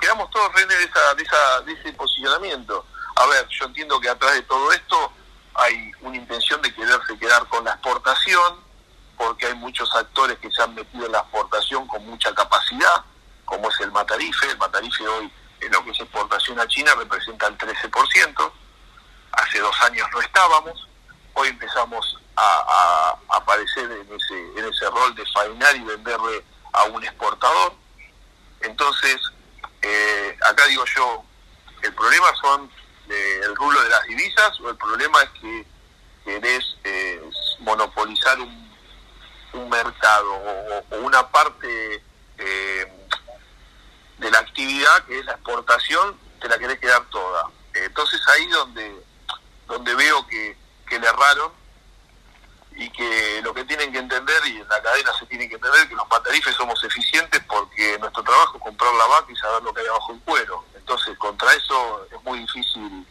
quedamos 0.00 0.30
todos 0.30 0.52
rehenes 0.54 0.78
de, 0.78 0.84
esa, 0.84 1.14
de, 1.14 1.22
esa, 1.22 1.60
de 1.62 1.72
ese 1.72 1.92
posicionamiento. 1.92 2.84
A 3.16 3.26
ver, 3.26 3.46
yo 3.50 3.66
entiendo 3.66 4.00
que 4.00 4.08
atrás 4.08 4.34
de 4.34 4.42
todo 4.42 4.72
esto 4.72 5.12
hay 5.54 5.92
una 6.00 6.16
intención 6.16 6.60
de 6.62 6.72
quererse 6.74 7.18
quedar 7.18 7.46
con 7.48 7.64
la 7.64 7.72
exportación, 7.72 8.60
porque 9.16 9.46
hay 9.46 9.54
muchos 9.54 9.94
actores 9.94 10.38
que 10.38 10.50
se 10.50 10.62
han 10.62 10.74
metido 10.74 11.06
en 11.06 11.12
la 11.12 11.18
exportación 11.18 11.86
con 11.86 12.04
mucha 12.06 12.34
capacidad, 12.34 13.04
como 13.44 13.68
es 13.68 13.80
el 13.80 13.90
Matarife. 13.92 14.50
El 14.50 14.58
Matarife 14.58 15.06
hoy, 15.06 15.30
en 15.60 15.72
lo 15.72 15.84
que 15.84 15.90
es 15.90 16.00
exportación 16.00 16.58
a 16.58 16.66
China, 16.68 16.94
representa 16.96 17.46
el 17.48 17.58
13%. 17.58 18.52
Hace 19.32 19.58
dos 19.60 19.82
años 19.82 20.08
no 20.12 20.20
estábamos. 20.20 20.88
Hoy 21.34 21.48
empezamos 21.48 22.18
a, 22.36 23.16
aparecer 23.28 23.90
en 23.90 24.14
ese, 24.14 24.58
en 24.58 24.64
ese 24.64 24.88
rol 24.90 25.14
de 25.14 25.24
fainar 25.26 25.76
y 25.76 25.80
venderle 25.80 26.44
a 26.72 26.84
un 26.84 27.02
exportador. 27.04 27.74
Entonces, 28.62 29.20
eh, 29.82 30.38
acá 30.48 30.66
digo 30.66 30.84
yo, 30.96 31.24
el 31.82 31.94
problema 31.94 32.28
son 32.40 32.70
eh, 33.10 33.40
el 33.44 33.56
rulo 33.56 33.82
de 33.82 33.88
las 33.88 34.04
divisas 34.04 34.60
o 34.60 34.70
el 34.70 34.76
problema 34.76 35.22
es 35.22 35.30
que 35.40 35.66
querés 36.24 36.76
eh, 36.84 37.22
monopolizar 37.60 38.38
un, 38.40 38.70
mercado 39.68 40.32
o, 40.90 40.96
una 41.02 41.28
parte 41.28 42.02
de 44.18 44.30
la 44.30 44.38
actividad 44.38 45.04
que 45.06 45.18
es 45.18 45.24
la 45.24 45.32
exportación, 45.32 46.18
te 46.40 46.48
la 46.48 46.58
querés 46.58 46.78
quedar 46.78 47.04
toda. 47.10 47.50
entonces 47.74 48.20
ahí 48.28 48.46
donde, 48.48 49.04
donde 49.66 49.94
veo 49.94 50.26
que, 50.26 50.56
que 50.88 50.98
le 50.98 51.06
erraron 51.06 51.52
y 52.76 52.88
que 52.90 53.40
lo 53.42 53.52
que 53.52 53.64
tienen 53.64 53.92
que 53.92 53.98
entender, 53.98 54.40
y 54.46 54.58
en 54.58 54.68
la 54.68 54.80
cadena 54.80 55.12
se 55.18 55.26
tiene 55.26 55.48
que 55.48 55.56
entender, 55.56 55.88
que 55.88 55.94
los 55.94 56.08
matarifes 56.08 56.54
somos 56.54 56.82
eficientes 56.84 57.42
porque 57.46 57.98
nuestro 57.98 58.22
trabajo 58.22 58.56
es 58.56 58.62
comprar 58.62 58.94
la 58.94 59.06
vaca 59.06 59.30
y 59.30 59.36
saber 59.36 59.62
lo 59.62 59.72
que 59.72 59.80
hay 59.80 59.86
abajo 59.86 60.12
el 60.12 60.20
cuero. 60.20 60.64
Entonces, 60.80 61.16
contra 61.18 61.52
eso 61.54 62.06
es 62.12 62.22
muy 62.24 62.40
difícil 62.40 63.06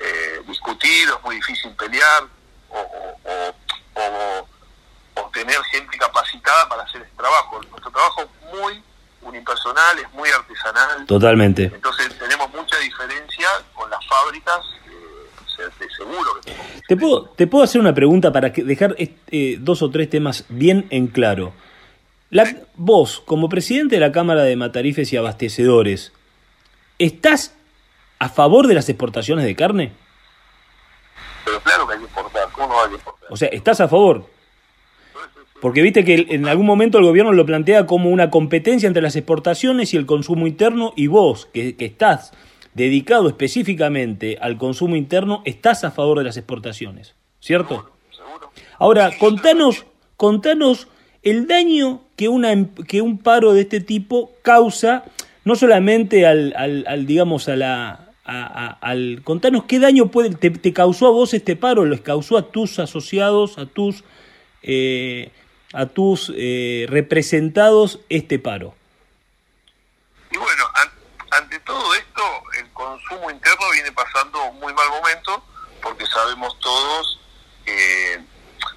eh, 0.00 0.42
discutir, 0.46 1.08
es 1.08 1.24
muy 1.24 1.36
difícil 1.36 1.70
pelear 1.72 2.24
o, 2.70 2.78
o, 3.94 5.30
tener 5.32 5.62
gente 5.70 5.96
capacitada 5.98 6.68
para 6.68 6.82
hacer 6.82 7.02
ese 7.02 7.14
trabajo. 7.16 7.60
Nuestro 7.70 7.90
trabajo 7.90 8.22
es 8.22 8.54
muy 8.54 8.82
unipersonal, 9.22 9.98
es 9.98 10.10
muy 10.12 10.28
artesanal. 10.30 11.06
Totalmente. 11.06 11.64
Entonces, 11.64 12.18
tenemos 12.18 12.50
mucha 12.52 12.78
diferencia 12.78 13.48
con 13.74 13.88
las 13.90 14.04
fábricas 14.06 14.64
seguro 15.96 16.40
¿Te 16.86 16.96
puedo, 16.96 17.24
¿Te 17.30 17.46
puedo 17.46 17.64
hacer 17.64 17.80
una 17.80 17.94
pregunta 17.94 18.32
para 18.32 18.50
dejar 18.50 18.94
eh, 18.98 19.56
dos 19.60 19.82
o 19.82 19.90
tres 19.90 20.08
temas 20.08 20.44
bien 20.48 20.86
en 20.90 21.08
claro? 21.08 21.52
La, 22.30 22.46
vos, 22.76 23.22
como 23.24 23.48
presidente 23.48 23.96
de 23.96 24.00
la 24.00 24.12
Cámara 24.12 24.42
de 24.42 24.56
Matarifes 24.56 25.12
y 25.12 25.16
Abastecedores, 25.16 26.12
¿estás 26.98 27.54
a 28.18 28.28
favor 28.28 28.66
de 28.66 28.74
las 28.74 28.88
exportaciones 28.88 29.44
de 29.44 29.54
carne? 29.54 29.92
Pero 31.44 31.60
claro 31.60 31.86
que 31.86 31.94
hay 31.94 31.98
que 32.00 32.04
exportar, 32.04 32.48
¿cómo 32.52 32.68
no 32.68 32.82
hay 32.82 32.88
que 32.90 32.94
exportar? 32.96 33.32
O 33.32 33.36
sea, 33.36 33.48
¿estás 33.48 33.80
a 33.80 33.88
favor? 33.88 34.26
Porque 35.60 35.82
viste 35.82 36.04
que 36.04 36.26
en 36.30 36.46
algún 36.46 36.66
momento 36.66 36.98
el 36.98 37.04
gobierno 37.04 37.32
lo 37.32 37.44
plantea 37.44 37.86
como 37.86 38.10
una 38.10 38.30
competencia 38.30 38.86
entre 38.86 39.02
las 39.02 39.16
exportaciones 39.16 39.92
y 39.92 39.96
el 39.96 40.06
consumo 40.06 40.46
interno 40.46 40.92
y 40.94 41.08
vos, 41.08 41.46
que, 41.52 41.74
que 41.76 41.86
estás 41.86 42.32
dedicado 42.74 43.28
específicamente 43.28 44.38
al 44.40 44.56
consumo 44.56 44.94
interno, 44.94 45.42
estás 45.44 45.82
a 45.82 45.90
favor 45.90 46.18
de 46.18 46.24
las 46.24 46.36
exportaciones, 46.36 47.16
¿cierto? 47.40 47.90
Ahora, 48.78 49.10
contanos, 49.18 49.84
contanos 50.16 50.86
el 51.22 51.48
daño 51.48 52.02
que, 52.16 52.28
una, 52.28 52.52
em, 52.52 52.68
que 52.86 53.02
un 53.02 53.18
paro 53.18 53.52
de 53.52 53.62
este 53.62 53.80
tipo 53.80 54.30
causa 54.42 55.04
no 55.48 55.56
solamente 55.56 56.26
al, 56.26 56.52
al, 56.54 57.06
digamos 57.06 57.48
a 57.48 57.56
la, 57.56 58.10
al 58.22 59.22
contanos 59.24 59.64
qué 59.64 59.78
daño 59.78 60.08
puede 60.08 60.28
te, 60.34 60.72
causó 60.74 61.06
a 61.06 61.10
vos 61.10 61.32
este 61.32 61.56
paro, 61.56 61.86
les 61.86 62.02
causó 62.02 62.36
a 62.36 62.50
tus 62.50 62.78
asociados, 62.78 63.56
a 63.56 63.64
tus 63.64 64.04
eh, 64.62 65.32
a 65.72 65.86
tus 65.86 66.30
eh, 66.36 66.84
representados 66.90 68.00
este 68.10 68.38
paro. 68.38 68.74
Y 70.30 70.36
bueno, 70.36 70.64
ante 71.30 71.58
todo 71.60 71.94
esto, 71.94 72.22
el 72.60 72.68
consumo 72.72 73.30
interno 73.30 73.70
viene 73.72 73.90
pasando 73.92 74.52
muy 74.52 74.74
mal 74.74 74.90
momento, 74.90 75.42
porque 75.80 76.04
sabemos 76.04 76.60
todos 76.60 77.20
que 77.64 78.20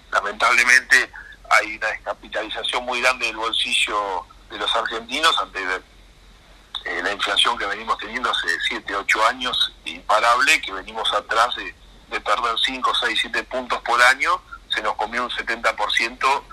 lamentablemente 0.10 1.10
hay 1.50 1.76
una 1.76 1.88
descapitalización 1.88 2.86
muy 2.86 3.02
grande 3.02 3.26
del 3.26 3.36
bolsillo 3.36 4.26
de 4.50 4.58
los 4.58 4.74
argentinos 4.74 5.38
ante 5.38 5.60
eh, 6.86 7.02
la 7.04 7.12
inflación 7.12 7.58
que 7.58 7.66
venimos 7.66 7.98
teniendo 7.98 8.30
hace 8.30 8.48
7, 8.68 8.96
8 8.96 9.26
años, 9.28 9.74
imparable, 9.86 10.62
que 10.62 10.72
venimos 10.72 11.12
atrás 11.14 11.56
de, 11.56 12.20
perder 12.20 12.56
5, 12.64 12.92
6, 13.06 13.20
7 13.22 13.44
puntos 13.44 13.82
por 13.82 14.02
año, 14.02 14.42
se 14.70 14.82
nos 14.82 14.96
comió 14.96 15.24
un 15.24 15.30
70% 15.30 16.44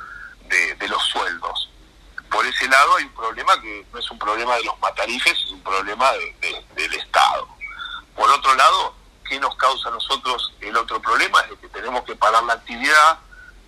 de, 0.49 0.75
de 0.75 0.89
los 0.89 1.03
sueldos. 1.05 1.71
Por 2.31 2.47
ese 2.47 2.69
lado 2.69 2.97
hay 2.97 3.05
un 3.05 3.15
problema 3.15 3.61
que 3.61 3.87
no 3.93 3.99
es 3.99 4.11
un 4.11 4.19
problema 4.19 4.57
de 4.57 4.65
los 4.65 4.79
matarifes, 4.81 5.33
es 5.33 5.51
un 5.51 5.63
problema 5.63 6.11
del 6.75 6.95
Estado. 6.95 7.49
Por 8.15 8.31
otro 8.31 8.55
lado, 8.55 8.95
¿qué 9.29 9.41
nos 9.41 9.55
causa 9.57 9.89
a 9.89 9.93
nosotros 9.93 10.55
el 10.61 10.77
otro 10.77 11.01
problema? 11.01 11.41
Es 11.41 11.59
que 11.59 11.69
tenemos 11.69 12.05
que 12.05 12.17
parar 12.17 12.43
la 12.45 12.55
actividad, 12.55 13.19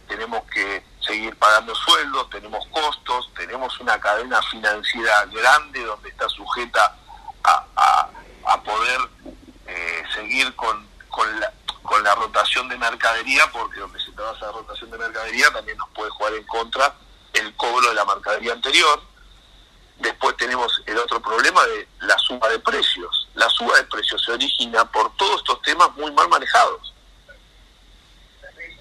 tenemos 0.08 0.42
que 0.50 0.84
seguir 1.00 1.36
pagando 1.36 1.74
sueldos, 1.74 2.30
tenemos 2.30 2.64
costos, 2.68 3.30
tenemos 3.34 3.78
una 3.80 3.98
cadena 4.00 4.40
financiera 4.42 5.24
grande 5.26 5.82
donde 5.84 6.08
está 6.08 6.28
sujeta 6.28 6.96
a, 7.44 8.08
a, 8.44 8.62
poder 8.62 9.00
eh, 9.66 10.02
seguir 10.14 10.54
con, 10.56 10.86
con, 11.08 11.40
la, 11.40 11.52
con 11.82 12.02
la 12.02 12.14
rotación 12.14 12.68
de 12.68 12.76
mercadería, 12.76 13.50
porque 13.52 13.80
donde 13.80 13.98
se 14.00 14.12
trabaja 14.12 14.46
la 14.46 14.52
rotación 14.52 14.90
de 14.90 14.98
mercadería 14.98 15.50
también 15.52 15.78
nos 15.78 15.88
puede 15.90 16.10
jugar 16.10 16.34
en 16.34 16.44
contra 16.44 16.94
el 17.32 17.54
cobro 17.56 17.88
de 17.88 17.94
la 17.94 18.04
mercadería 18.04 18.52
anterior. 18.52 19.02
Después 19.98 20.36
tenemos 20.36 20.82
el 20.86 20.98
otro 20.98 21.20
problema 21.20 21.62
de 21.66 21.88
la 22.00 22.18
suba 22.18 22.48
de 22.48 22.58
precios. 22.58 23.28
La 23.34 23.48
suba 23.50 23.76
de 23.76 23.84
precios 23.84 24.22
se 24.24 24.32
origina 24.32 24.84
por 24.90 25.14
todos 25.16 25.38
estos 25.38 25.60
temas 25.62 25.94
muy 25.96 26.10
mal 26.12 26.28
manejados. 26.28 26.94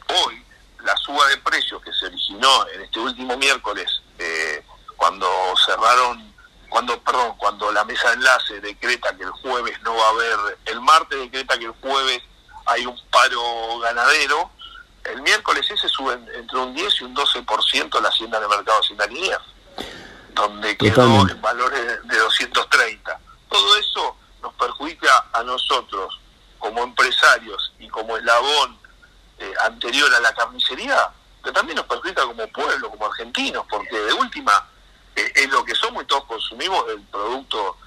Hoy, 0.08 0.44
la 0.84 0.96
suba 0.98 1.28
de 1.28 1.38
precios 1.38 1.82
que 1.82 1.92
se 1.94 2.06
originó 2.06 2.68
en 2.74 2.82
este 2.82 3.00
último 3.00 3.38
miércoles, 3.38 4.02
eh, 4.18 4.64
cuando 4.96 5.28
cerraron, 5.66 6.34
cuando, 6.70 7.02
perdón, 7.02 7.36
cuando 7.38 7.72
la 7.72 7.84
mesa 7.86 8.10
de 8.10 8.16
enlace 8.16 8.62
decreta 8.62 9.16
que 9.16 9.24
el 9.24 9.32
jueves 9.32 9.82
no 9.84 9.96
va 9.96 10.06
a 10.06 10.10
haber, 10.10 10.60
el 10.66 10.82
martes 10.82 11.20
decreta 11.20 11.58
que 11.58 11.66
el 11.66 11.74
jueves 11.82 12.22
hay 12.66 12.86
un 12.86 12.98
paro 13.10 13.80
ganadero, 13.80 14.52
el 15.06 15.22
miércoles 15.22 15.66
ese 15.70 15.88
sube 15.90 16.14
entre 16.36 16.60
un 16.60 16.74
10 16.74 17.02
y 17.02 17.04
un 17.06 17.16
12% 17.16 18.02
la 18.02 18.10
hacienda 18.10 18.40
de 18.40 18.48
mercado 18.48 18.82
línea, 19.10 19.42
donde 20.34 20.78
quedó 20.78 21.28
en 21.28 21.42
valores 21.42 22.08
de 22.08 22.18
230. 22.18 23.20
Todo 23.50 23.78
eso 23.78 24.16
nos 24.42 24.54
perjudica 24.54 25.26
a 25.34 25.44
nosotros 25.44 26.20
como 26.60 26.84
empresarios 26.84 27.74
y 27.80 27.88
como 27.88 28.18
eslabón 28.18 28.79
eh, 29.40 29.54
anterior 29.66 30.14
a 30.14 30.20
la 30.20 30.34
carnicería, 30.34 31.10
pero 31.42 31.54
también 31.54 31.78
nos 31.78 31.86
perjudica 31.86 32.24
como 32.24 32.48
pueblo, 32.48 32.90
como 32.90 33.06
argentinos, 33.06 33.66
porque 33.70 33.98
de 33.98 34.14
última 34.14 34.52
eh, 35.16 35.32
es 35.36 35.50
lo 35.50 35.64
que 35.64 35.74
somos 35.76 36.04
y 36.04 36.06
todos 36.06 36.26
consumimos 36.26 36.84
el 36.94 37.02
producto 37.04 37.78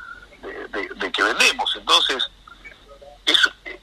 de, 0.42 1.12
que 1.12 1.22
vendemos. 1.22 1.76
Entonces, 1.76 2.28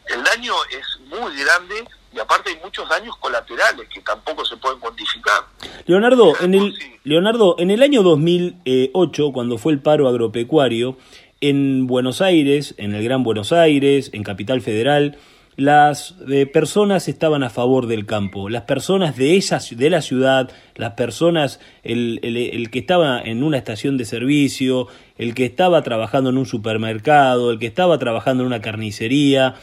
el 0.08 0.24
daño 0.24 0.54
es 0.72 1.00
muy 1.06 1.36
grande 1.38 1.88
y 2.14 2.20
aparte 2.20 2.50
hay 2.50 2.58
muchos 2.64 2.90
daños 2.90 3.16
colaterales 3.18 3.88
que 3.88 4.02
tampoco 4.02 4.44
se 4.44 4.58
pueden 4.58 4.80
cuantificar. 4.80 5.46
Leonardo, 5.86 6.34
en 6.42 6.56
el, 6.56 7.00
Leonardo, 7.04 7.56
en 7.60 7.72
el 7.72 7.84
año 7.84 8.04
2008, 8.04 9.32
cuando 9.32 9.58
fue 9.58 9.74
el 9.74 9.82
paro 9.82 10.08
agropecuario, 10.08 10.98
en 11.42 11.88
Buenos 11.88 12.22
Aires, 12.22 12.74
en 12.78 12.94
el 12.94 13.04
Gran 13.04 13.24
Buenos 13.24 13.54
Aires, 13.54 14.10
en 14.14 14.24
Capital 14.24 14.62
Federal, 14.62 15.18
las 15.60 16.16
eh, 16.30 16.46
personas 16.46 17.10
estaban 17.10 17.44
a 17.44 17.50
favor 17.50 17.88
del 17.88 18.06
campo, 18.06 18.48
las 18.48 18.62
personas 18.62 19.18
de, 19.18 19.36
esa, 19.36 19.60
de 19.72 19.90
la 19.90 20.02
ciudad, 20.02 20.50
las 20.76 20.94
personas, 20.94 21.60
el, 21.84 22.22
el, 22.24 22.72
que 22.72 22.80
estaba 22.80 23.22
en 23.22 23.44
una 23.44 23.58
estación 23.58 23.98
de 23.98 24.06
servicio, 24.06 24.88
el 25.18 25.34
que 25.34 25.44
estaba 25.44 25.84
trabajando 25.84 26.30
en 26.30 26.38
un 26.38 26.46
supermercado, 26.46 27.52
el 27.52 27.60
que 27.60 27.68
estaba 27.68 27.98
trabajando 28.00 28.44
en 28.44 28.48
una 28.48 28.62
carnicería, 28.62 29.56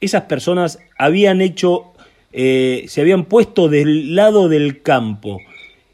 esas 0.00 0.22
personas 0.22 0.80
habían 0.98 1.40
hecho, 1.40 1.92
eh, 2.32 2.86
se 2.88 3.00
habían 3.00 3.24
puesto 3.26 3.68
del 3.68 4.16
lado 4.16 4.48
del 4.48 4.82
campo. 4.82 5.38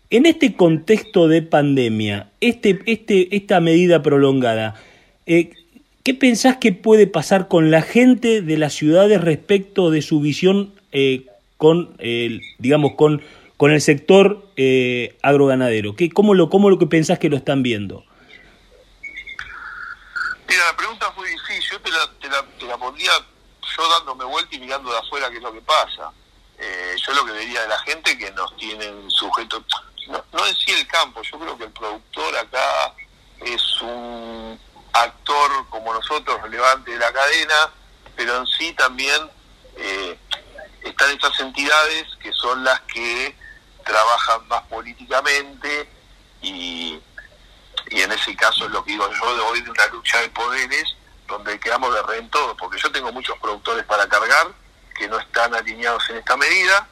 En 0.09 0.25
este 0.25 0.55
contexto 0.55 1.29
de 1.29 1.43
pandemia, 1.43 2.31
este, 2.41 2.81
este, 2.87 3.37
esta 3.37 3.61
medida 3.61 4.03
prolongada, 4.03 4.75
eh, 5.27 5.51
¿Qué 6.03 6.15
pensás 6.15 6.57
que 6.57 6.73
puede 6.73 7.07
pasar 7.07 7.47
con 7.49 7.71
la 7.71 7.83
gente 7.83 8.41
de 8.41 8.57
las 8.57 8.73
ciudades 8.73 9.21
respecto 9.21 9.91
de 9.91 10.01
su 10.01 10.21
visión 10.21 10.73
eh, 10.93 11.27
con, 11.59 11.95
el, 11.99 12.41
digamos, 12.59 12.93
con, 12.97 13.23
con 13.59 13.71
el 13.71 13.83
sector 13.83 14.47
eh, 14.57 15.19
agroganadero? 15.23 15.95
¿Qué, 15.97 16.09
cómo, 16.09 16.33
lo, 16.33 16.49
¿Cómo 16.49 16.71
lo 16.71 16.79
que 16.79 16.87
pensás 16.87 17.19
que 17.19 17.29
lo 17.29 17.37
están 17.37 17.63
viendo? 17.63 18.03
Mira, 20.49 20.65
la 20.71 20.77
pregunta 20.77 21.07
es 21.11 21.17
muy 21.19 21.29
difícil. 21.29 21.71
Yo 21.73 21.81
te 21.81 21.91
la, 21.91 22.45
te 22.59 22.67
la, 22.67 22.79
pondría 22.79 23.11
yo 23.77 23.91
dándome 23.91 24.25
vuelta 24.25 24.57
y 24.57 24.61
mirando 24.61 24.91
de 24.91 24.99
afuera 24.99 25.29
qué 25.31 25.37
es 25.37 25.43
lo 25.43 25.53
que 25.53 25.61
pasa. 25.61 26.11
Eh, 26.59 26.97
yo 27.07 27.13
lo 27.13 27.27
que 27.27 27.33
vería 27.33 27.61
de 27.61 27.69
la 27.69 27.79
gente 27.81 28.17
que 28.17 28.31
nos 28.33 28.57
tienen 28.57 29.11
sujetos, 29.11 29.63
no, 30.09 30.25
no 30.33 30.47
en 30.47 30.55
sí 30.57 30.73
el 30.73 30.87
campo, 30.87 31.23
yo 31.23 31.39
creo 31.39 31.59
que 31.59 31.65
el 31.65 31.71
productor 31.71 32.37
acá 32.37 32.95
es 33.45 33.83
un 33.83 34.59
actor 34.93 35.69
como 35.69 35.93
nosotros 35.93 36.41
relevante 36.43 36.93
de 36.93 36.99
la 36.99 37.13
cadena, 37.13 37.71
pero 38.17 38.39
en 38.39 38.47
sí 38.47 38.73
también 38.75 39.31
eh, 39.77 40.19
están 40.83 41.11
estas 41.11 41.39
entidades 41.41 42.07
que 42.23 42.33
son 42.33 42.65
las 42.65 42.81
que 42.83 43.35
trabajan 43.85 44.47
más 44.49 44.63
políticamente 44.63 45.89
y, 46.43 46.99
y 47.91 48.01
en 48.01 48.13
ese 48.13 48.35
caso 48.37 48.67
es 48.67 48.71
lo 48.71 48.85
que 48.85 48.93
digo 48.93 49.09
yo 49.13 49.37
de 49.37 49.43
hoy 49.43 49.61
de 49.63 49.71
una 49.71 49.87
lucha 49.89 50.21
de 50.21 50.29
poderes 50.31 50.97
donde 51.27 51.59
quedamos 51.61 51.95
de 51.95 52.03
re 52.03 52.23
todo, 52.23 52.57
porque 52.57 52.79
yo 52.81 52.91
tengo 52.91 53.13
muchos 53.13 53.39
productores 53.39 53.85
para 53.85 54.09
cargar 54.09 54.49
que 54.95 55.09
no 55.09 55.19
están 55.19 55.55
alineados 55.55 56.09
en 56.11 56.17
esta 56.17 56.37
medida 56.37 56.89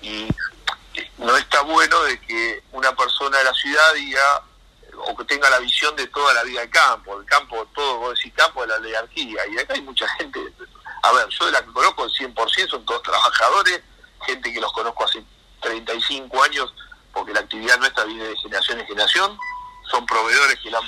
y 0.00 0.28
no 1.18 1.36
está 1.36 1.60
bueno 1.62 2.02
de 2.04 2.18
que 2.20 2.62
una 2.72 2.94
persona 2.96 3.38
de 3.38 3.44
la 3.44 3.54
ciudad 3.54 3.94
diga 3.94 4.42
o 4.96 5.16
que 5.16 5.24
tenga 5.24 5.48
la 5.50 5.58
visión 5.58 5.94
de 5.96 6.06
toda 6.08 6.32
la 6.34 6.42
vida 6.44 6.60
del 6.60 6.70
campo, 6.70 7.18
el 7.18 7.26
campo, 7.26 7.66
todo, 7.74 7.98
vos 7.98 8.14
decís 8.16 8.32
campo 8.34 8.62
de 8.62 8.68
la 8.68 8.76
oligarquía, 8.76 9.46
y 9.46 9.58
acá 9.58 9.74
hay 9.74 9.82
mucha 9.82 10.08
gente, 10.16 10.40
a 11.02 11.12
ver, 11.12 11.28
yo 11.28 11.46
de 11.46 11.52
la 11.52 11.62
que 11.62 11.72
conozco 11.72 12.04
el 12.04 12.10
100% 12.10 12.70
son 12.70 12.84
todos 12.84 13.02
trabajadores, 13.02 13.82
gente 14.26 14.52
que 14.52 14.60
los 14.60 14.72
conozco 14.72 15.04
hace 15.04 15.24
35 15.60 16.42
años, 16.42 16.72
porque 17.12 17.32
la 17.32 17.40
actividad 17.40 17.78
nuestra 17.78 18.04
viene 18.04 18.24
de 18.24 18.36
generación 18.36 18.80
en 18.80 18.86
generación, 18.86 19.38
son 19.90 20.06
proveedores 20.06 20.58
que 20.60 20.70
le 20.70 20.76
han 20.76 20.84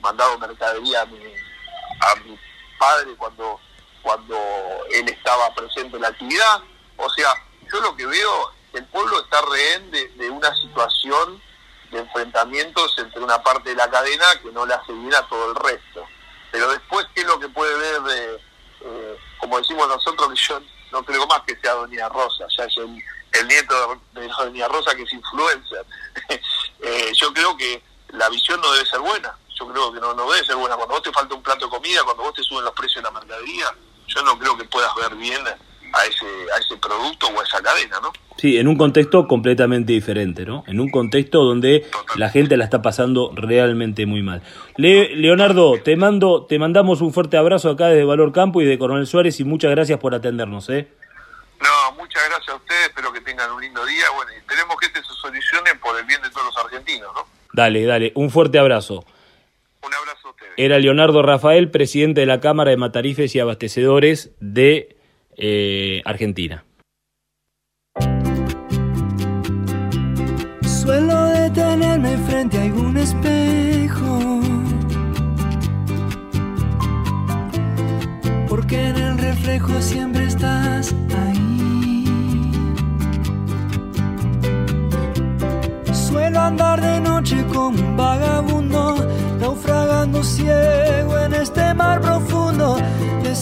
mandado 0.00 0.38
mercadería 0.38 1.02
a 1.02 1.06
mi, 1.06 1.18
a 1.18 2.14
mi 2.24 2.38
padre 2.78 3.14
cuando, 3.16 3.60
cuando 4.02 4.36
él 4.92 5.08
estaba 5.08 5.54
presente 5.54 5.96
en 5.96 6.02
la 6.02 6.08
actividad, 6.08 6.62
o 6.96 7.08
sea, 7.10 7.32
yo 7.72 7.80
lo 7.80 7.96
que 7.96 8.06
veo, 8.06 8.52
el 8.72 8.84
pueblo 8.86 9.20
está 9.20 9.40
rehén 9.42 9.90
de 9.90 10.30
una 10.30 10.54
situación 10.56 11.40
de 11.90 11.98
enfrentamientos 11.98 12.94
entre 12.98 13.20
una 13.20 13.42
parte 13.42 13.70
de 13.70 13.76
la 13.76 13.90
cadena 13.90 14.26
que 14.42 14.50
no 14.52 14.66
le 14.66 14.74
hace 14.74 14.92
bien 14.92 15.14
a 15.14 15.26
todo 15.28 15.50
el 15.50 15.56
resto. 15.56 16.04
Pero 16.50 16.70
después, 16.70 17.06
¿qué 17.14 17.22
es 17.22 17.26
lo 17.26 17.38
que 17.38 17.48
puede 17.48 17.76
ver, 17.76 18.02
de, 18.02 18.34
eh, 18.80 19.18
como 19.38 19.58
decimos 19.58 19.88
nosotros, 19.88 20.28
que 20.28 20.36
yo 20.36 20.60
no 20.92 21.04
creo 21.04 21.26
más 21.26 21.42
que 21.42 21.56
sea 21.60 21.74
Doña 21.74 22.08
Rosa, 22.08 22.46
ya 22.56 22.64
es 22.64 22.76
el, 22.76 23.46
nieto 23.46 24.00
de 24.12 24.28
Doña 24.28 24.68
Rosa 24.68 24.94
que 24.94 25.02
es 25.02 25.12
influencer. 25.12 25.84
Eh, 26.80 27.10
yo 27.12 27.34
creo 27.34 27.56
que 27.56 27.82
la 28.10 28.28
visión 28.28 28.60
no 28.60 28.72
debe 28.72 28.86
ser 28.86 29.00
buena, 29.00 29.36
yo 29.58 29.66
creo 29.66 29.92
que 29.92 29.98
no, 29.98 30.14
no 30.14 30.30
debe 30.30 30.46
ser 30.46 30.54
buena. 30.54 30.76
Cuando 30.76 30.94
vos 30.94 31.02
te 31.02 31.10
falta 31.10 31.34
un 31.34 31.42
plato 31.42 31.64
de 31.64 31.70
comida, 31.72 32.04
cuando 32.04 32.22
vos 32.22 32.34
te 32.34 32.42
suben 32.44 32.64
los 32.64 32.72
precios 32.72 33.02
de 33.02 33.10
la 33.10 33.18
mercadería, 33.18 33.74
yo 34.06 34.22
no 34.22 34.38
creo 34.38 34.56
que 34.56 34.62
puedas 34.62 34.94
ver 34.94 35.16
bien 35.16 35.44
a 35.92 36.04
ese, 36.04 36.26
a 36.54 36.58
ese 36.58 36.76
producto 36.76 37.28
o 37.28 37.40
a 37.40 37.44
esa 37.44 37.60
cadena, 37.62 37.98
¿no? 38.00 38.12
Sí, 38.36 38.56
en 38.56 38.68
un 38.68 38.76
contexto 38.76 39.26
completamente 39.26 39.92
diferente, 39.92 40.46
¿no? 40.46 40.62
En 40.68 40.78
un 40.78 40.90
contexto 40.90 41.42
donde 41.42 41.86
la 42.14 42.30
gente 42.30 42.56
la 42.56 42.64
está 42.64 42.82
pasando 42.82 43.32
realmente 43.34 44.06
muy 44.06 44.22
mal. 44.22 44.42
Leonardo, 44.76 45.80
te 45.82 45.96
mando, 45.96 46.46
te 46.46 46.58
mandamos 46.58 47.00
un 47.00 47.12
fuerte 47.12 47.36
abrazo 47.36 47.70
acá 47.70 47.88
desde 47.88 48.04
Valor 48.04 48.32
Campo 48.32 48.62
y 48.62 48.64
de 48.64 48.78
Coronel 48.78 49.08
Suárez 49.08 49.40
y 49.40 49.44
muchas 49.44 49.72
gracias 49.72 49.98
por 49.98 50.14
atendernos, 50.14 50.68
¿eh? 50.70 50.88
No, 51.60 51.92
muchas 51.96 52.22
gracias 52.28 52.50
a 52.50 52.56
ustedes, 52.56 52.82
espero 52.86 53.12
que 53.12 53.20
tengan 53.22 53.50
un 53.50 53.60
lindo 53.60 53.84
día, 53.84 54.04
bueno, 54.14 54.30
y 54.32 54.36
esperemos 54.36 54.76
que 54.76 54.86
esto 54.86 55.02
se 55.02 55.20
solucione 55.20 55.74
por 55.82 55.98
el 55.98 56.04
bien 56.04 56.22
de 56.22 56.30
todos 56.30 56.46
los 56.46 56.64
argentinos, 56.64 57.10
¿no? 57.14 57.26
Dale, 57.52 57.84
dale, 57.84 58.12
un 58.14 58.30
fuerte 58.30 58.60
abrazo. 58.60 59.04
Un 59.82 59.94
abrazo. 59.94 60.34
Era 60.56 60.78
Leonardo 60.78 61.22
Rafael, 61.22 61.70
presidente 61.70 62.20
de 62.20 62.26
la 62.26 62.40
Cámara 62.40 62.70
de 62.70 62.76
Matarifes 62.76 63.34
y 63.34 63.40
Abastecedores 63.40 64.30
de 64.40 64.97
eh, 65.38 66.02
Argentina. 66.04 66.64
Suelo 70.62 71.26
detenerme 71.26 72.16
frente 72.18 72.58
a 72.58 72.62
algún 72.62 72.96
espejo. 72.96 74.40
Porque 78.48 78.88
en 78.88 78.96
el 78.96 79.18
reflejo 79.18 79.80
siempre 79.80 80.24
estás 80.24 80.94
ahí. 81.24 82.04
Suelo 85.92 86.40
andar 86.40 86.80
de 86.80 87.00
noche 87.00 87.44
como 87.52 87.78
un 87.78 87.96
vagabundo, 87.96 88.96
naufragando 89.40 90.24
ciego 90.24 91.18
en 91.18 91.34
este 91.34 91.74
mar 91.74 92.00
profundo, 92.00 92.78
de 93.22 93.34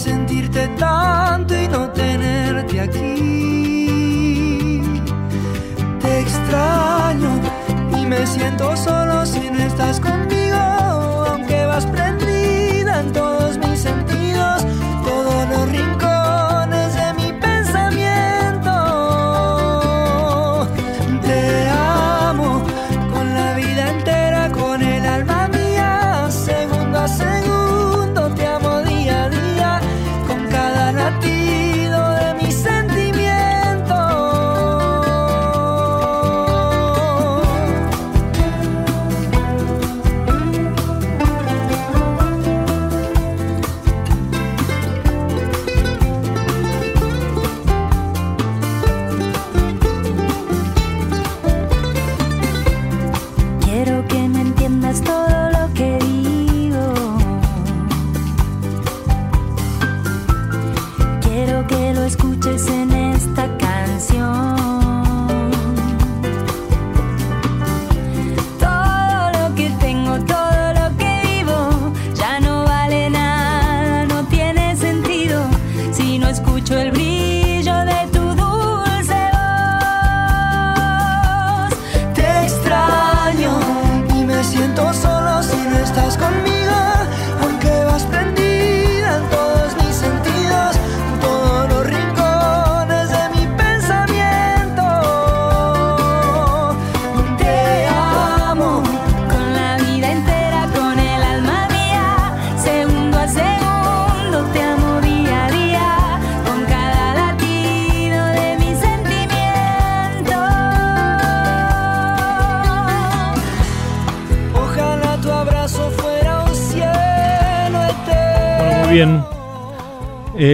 tanto 0.79 1.55
y 1.55 1.67
no 1.67 1.89
tenerte 1.91 2.81
aquí. 2.81 4.81
Te 6.01 6.19
extraño 6.21 7.29
y 7.97 8.05
me 8.05 8.25
siento 8.25 8.75
solo 8.75 9.25
si 9.25 9.49
no 9.51 9.59
estás 9.59 9.99
conmigo, 9.99 10.46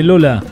Lola, 0.04 0.44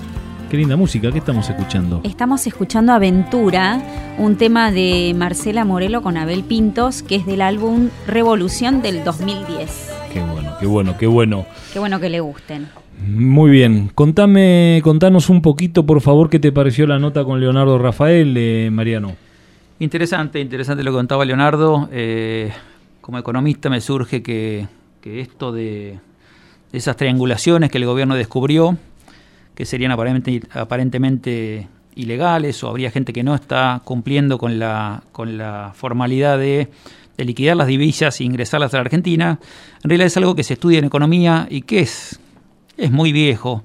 qué 0.49 0.55
linda 0.55 0.77
música, 0.77 1.11
¿qué 1.11 1.17
estamos 1.17 1.49
escuchando? 1.49 1.99
Estamos 2.05 2.47
escuchando 2.47 2.93
Aventura, 2.93 3.81
un 4.17 4.37
tema 4.37 4.71
de 4.71 5.13
Marcela 5.13 5.65
Morelo 5.65 6.01
con 6.01 6.15
Abel 6.15 6.45
Pintos, 6.45 7.03
que 7.03 7.15
es 7.15 7.25
del 7.25 7.41
álbum 7.41 7.89
Revolución 8.07 8.81
del 8.81 9.03
2010. 9.03 9.91
Qué 10.13 10.21
bueno, 10.21 10.53
qué 10.57 10.65
bueno, 10.65 10.97
qué 10.97 11.05
bueno. 11.05 11.45
Qué 11.73 11.79
bueno 11.79 11.99
que 11.99 12.09
le 12.09 12.21
gusten. 12.21 12.69
Muy 13.05 13.51
bien, 13.51 13.91
contame, 13.93 14.79
contanos 14.85 15.29
un 15.29 15.41
poquito, 15.41 15.85
por 15.85 15.99
favor, 15.99 16.29
qué 16.29 16.39
te 16.39 16.53
pareció 16.53 16.87
la 16.87 16.97
nota 16.97 17.25
con 17.25 17.41
Leonardo 17.41 17.77
Rafael, 17.77 18.33
eh, 18.37 18.69
Mariano. 18.71 19.17
Interesante, 19.79 20.39
interesante 20.39 20.81
lo 20.81 20.91
que 20.91 20.97
contaba 20.97 21.25
Leonardo. 21.25 21.89
Eh, 21.91 22.53
como 23.01 23.17
economista 23.17 23.69
me 23.69 23.81
surge 23.81 24.23
que, 24.23 24.67
que 25.01 25.19
esto 25.19 25.51
de, 25.51 25.99
de 26.71 26.77
esas 26.77 26.95
triangulaciones 26.95 27.69
que 27.69 27.79
el 27.79 27.85
gobierno 27.85 28.15
descubrió, 28.15 28.77
que 29.61 29.65
serían 29.67 29.91
aparentemente, 29.91 31.67
ilegales 31.93 32.63
o 32.63 32.67
habría 32.67 32.89
gente 32.89 33.13
que 33.13 33.21
no 33.21 33.35
está 33.35 33.79
cumpliendo 33.83 34.39
con 34.39 34.57
la, 34.57 35.03
con 35.11 35.37
la 35.37 35.71
formalidad 35.75 36.39
de, 36.39 36.71
de 37.15 37.25
liquidar 37.25 37.55
las 37.55 37.67
divisas 37.67 38.19
e 38.19 38.23
ingresarlas 38.23 38.73
a 38.73 38.77
la 38.77 38.81
Argentina, 38.81 39.39
en 39.83 39.87
realidad 39.87 40.07
es 40.07 40.17
algo 40.17 40.33
que 40.33 40.43
se 40.43 40.55
estudia 40.55 40.79
en 40.79 40.85
economía 40.85 41.45
y 41.47 41.61
que 41.61 41.81
es, 41.81 42.19
es 42.75 42.89
muy 42.89 43.11
viejo. 43.11 43.63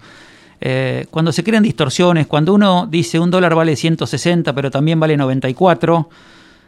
Eh, 0.61 1.07
cuando 1.11 1.32
se 1.32 1.42
crean 1.42 1.62
distorsiones, 1.62 2.26
cuando 2.26 2.53
uno 2.53 2.86
dice 2.86 3.18
un 3.18 3.30
dólar 3.30 3.55
vale 3.55 3.74
160 3.74 4.53
pero 4.53 4.70
también 4.70 5.01
vale 5.01 5.16
94, 5.16 6.11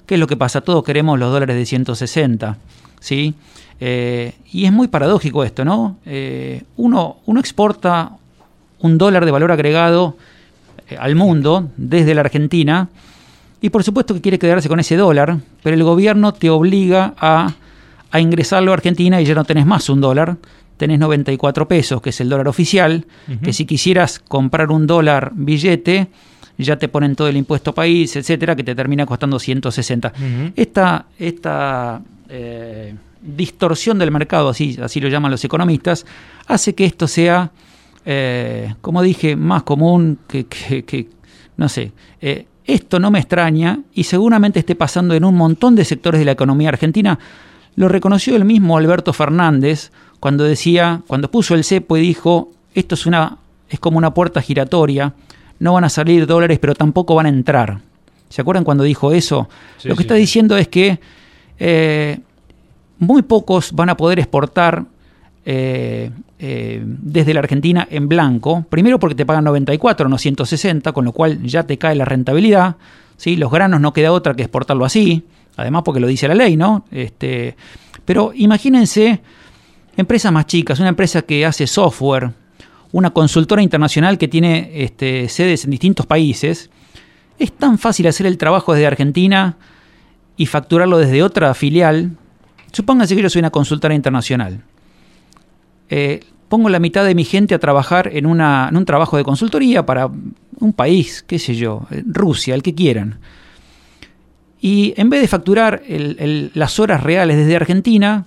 ¿qué 0.06 0.14
es 0.14 0.20
lo 0.20 0.26
que 0.26 0.38
pasa? 0.38 0.62
Todos 0.62 0.82
queremos 0.84 1.18
los 1.18 1.30
dólares 1.30 1.54
de 1.54 1.66
160, 1.66 2.56
¿sí? 2.98 3.34
Eh, 3.78 4.32
y 4.50 4.64
es 4.64 4.72
muy 4.72 4.88
paradójico 4.88 5.44
esto, 5.44 5.66
¿no? 5.66 5.98
Eh, 6.06 6.62
uno, 6.78 7.18
uno 7.26 7.40
exporta 7.40 8.12
un 8.80 8.98
dólar 8.98 9.24
de 9.24 9.30
valor 9.30 9.52
agregado 9.52 10.16
eh, 10.88 10.96
al 10.98 11.14
mundo 11.14 11.70
desde 11.76 12.14
la 12.14 12.22
Argentina 12.22 12.88
y 13.60 13.70
por 13.70 13.82
supuesto 13.82 14.14
que 14.14 14.20
quiere 14.20 14.38
quedarse 14.38 14.68
con 14.68 14.80
ese 14.80 14.96
dólar, 14.96 15.38
pero 15.62 15.74
el 15.74 15.82
gobierno 15.82 16.32
te 16.32 16.48
obliga 16.48 17.14
a, 17.18 17.54
a 18.10 18.20
ingresarlo 18.20 18.70
a 18.70 18.74
Argentina 18.74 19.20
y 19.20 19.24
ya 19.24 19.34
no 19.34 19.44
tenés 19.44 19.66
más 19.66 19.88
un 19.88 20.00
dólar, 20.00 20.36
tenés 20.76 20.98
94 20.98 21.66
pesos, 21.66 22.00
que 22.00 22.10
es 22.10 22.20
el 22.20 22.28
dólar 22.28 22.48
oficial, 22.48 23.04
que 23.42 23.52
si 23.52 23.66
quisieras 23.66 24.20
comprar 24.20 24.70
un 24.70 24.86
dólar 24.86 25.32
billete, 25.34 26.06
ya 26.56 26.76
te 26.76 26.88
ponen 26.88 27.14
todo 27.14 27.28
el 27.28 27.36
impuesto 27.36 27.74
país, 27.74 28.14
etcétera, 28.16 28.56
que 28.56 28.64
te 28.64 28.74
termina 28.74 29.04
costando 29.04 29.38
160. 29.38 30.12
Ujú. 30.14 30.52
Esta, 30.56 31.06
esta 31.18 32.00
eh, 32.28 32.94
distorsión 33.20 33.98
del 33.98 34.10
mercado, 34.10 34.48
así, 34.48 34.78
así 34.82 35.00
lo 35.00 35.08
llaman 35.08 35.30
los 35.30 35.44
economistas, 35.44 36.06
hace 36.46 36.74
que 36.74 36.84
esto 36.84 37.06
sea, 37.06 37.50
eh, 38.10 38.74
como 38.80 39.02
dije, 39.02 39.36
más 39.36 39.64
común 39.64 40.18
que, 40.26 40.46
que- 40.46 40.82
que- 40.82 41.08
no 41.58 41.68
sé, 41.68 41.92
eh, 42.22 42.46
esto 42.64 42.98
no 42.98 43.10
me 43.10 43.18
extraña 43.18 43.80
y 43.92 44.04
seguramente 44.04 44.60
esté 44.60 44.74
pasando 44.74 45.14
en 45.14 45.24
un 45.24 45.34
montón 45.34 45.74
de 45.74 45.84
sectores 45.84 46.18
de 46.18 46.24
la 46.24 46.32
economía 46.32 46.70
argentina. 46.70 47.18
Lo 47.76 47.86
reconoció 47.88 48.34
el 48.34 48.46
mismo 48.46 48.78
Alberto 48.78 49.12
Fernández 49.12 49.92
cuando 50.20 50.44
decía, 50.44 51.02
cuando 51.06 51.30
puso 51.30 51.54
el 51.54 51.64
cepo 51.64 51.98
y 51.98 52.00
dijo, 52.00 52.50
esto 52.74 52.94
es 52.94 53.04
una, 53.04 53.36
es 53.68 53.78
como 53.78 53.98
una 53.98 54.14
puerta 54.14 54.40
giratoria, 54.40 55.12
no 55.58 55.74
van 55.74 55.84
a 55.84 55.88
salir 55.90 56.26
dólares, 56.26 56.58
pero 56.58 56.74
tampoco 56.74 57.14
van 57.14 57.26
a 57.26 57.30
entrar. 57.30 57.80
¿Se 58.30 58.40
acuerdan 58.40 58.64
cuando 58.64 58.84
dijo 58.84 59.12
eso? 59.12 59.48
Sí, 59.76 59.88
Lo 59.88 59.94
que 59.96 60.02
sí, 60.02 60.06
está 60.06 60.14
diciendo 60.14 60.56
es 60.56 60.68
que 60.68 60.98
eh, 61.58 62.20
muy 62.98 63.20
pocos 63.22 63.72
van 63.72 63.90
a 63.90 63.96
poder 63.98 64.18
exportar 64.18 64.84
eh, 65.50 66.10
eh, 66.38 66.82
desde 66.84 67.32
la 67.32 67.40
Argentina 67.40 67.88
en 67.90 68.06
blanco. 68.06 68.66
Primero 68.68 68.98
porque 68.98 69.14
te 69.14 69.24
pagan 69.24 69.44
94, 69.44 70.06
no 70.06 70.18
160, 70.18 70.92
con 70.92 71.06
lo 71.06 71.12
cual 71.12 71.42
ya 71.42 71.62
te 71.62 71.78
cae 71.78 71.94
la 71.94 72.04
rentabilidad. 72.04 72.76
¿sí? 73.16 73.34
Los 73.34 73.50
granos 73.50 73.80
no 73.80 73.94
queda 73.94 74.12
otra 74.12 74.34
que 74.34 74.42
exportarlo 74.42 74.84
así. 74.84 75.24
Además 75.56 75.84
porque 75.86 76.00
lo 76.00 76.06
dice 76.06 76.28
la 76.28 76.34
ley, 76.34 76.58
¿no? 76.58 76.84
Este, 76.90 77.56
pero 78.04 78.32
imagínense 78.34 79.22
empresas 79.96 80.30
más 80.30 80.44
chicas, 80.46 80.80
una 80.80 80.90
empresa 80.90 81.22
que 81.22 81.46
hace 81.46 81.66
software, 81.66 82.30
una 82.92 83.08
consultora 83.08 83.62
internacional 83.62 84.18
que 84.18 84.28
tiene 84.28 84.70
este, 84.74 85.30
sedes 85.30 85.64
en 85.64 85.70
distintos 85.70 86.04
países. 86.04 86.68
Es 87.38 87.52
tan 87.52 87.78
fácil 87.78 88.06
hacer 88.06 88.26
el 88.26 88.36
trabajo 88.36 88.74
desde 88.74 88.86
Argentina 88.86 89.56
y 90.36 90.44
facturarlo 90.44 90.98
desde 90.98 91.22
otra 91.22 91.54
filial. 91.54 92.18
Supónganse 92.70 93.16
que 93.16 93.22
yo 93.22 93.30
soy 93.30 93.38
una 93.38 93.50
consultora 93.50 93.94
internacional. 93.94 94.62
Eh, 95.88 96.20
pongo 96.48 96.68
la 96.68 96.78
mitad 96.78 97.04
de 97.04 97.14
mi 97.14 97.24
gente 97.24 97.54
a 97.54 97.58
trabajar 97.58 98.10
en, 98.12 98.26
un 98.26 98.84
trabajo 98.86 99.16
de 99.16 99.24
consultoría 99.24 99.84
para 99.84 100.10
un 100.60 100.72
país, 100.72 101.24
qué 101.26 101.38
sé 101.38 101.54
yo, 101.54 101.86
Rusia, 102.06 102.54
el 102.54 102.62
que 102.62 102.74
quieran. 102.74 103.18
Y 104.60 104.94
en 104.96 105.08
vez 105.08 105.20
de 105.20 105.28
facturar 105.28 105.82
las 105.86 106.80
horas 106.80 107.02
reales 107.02 107.36
desde 107.36 107.54
Argentina, 107.54 108.26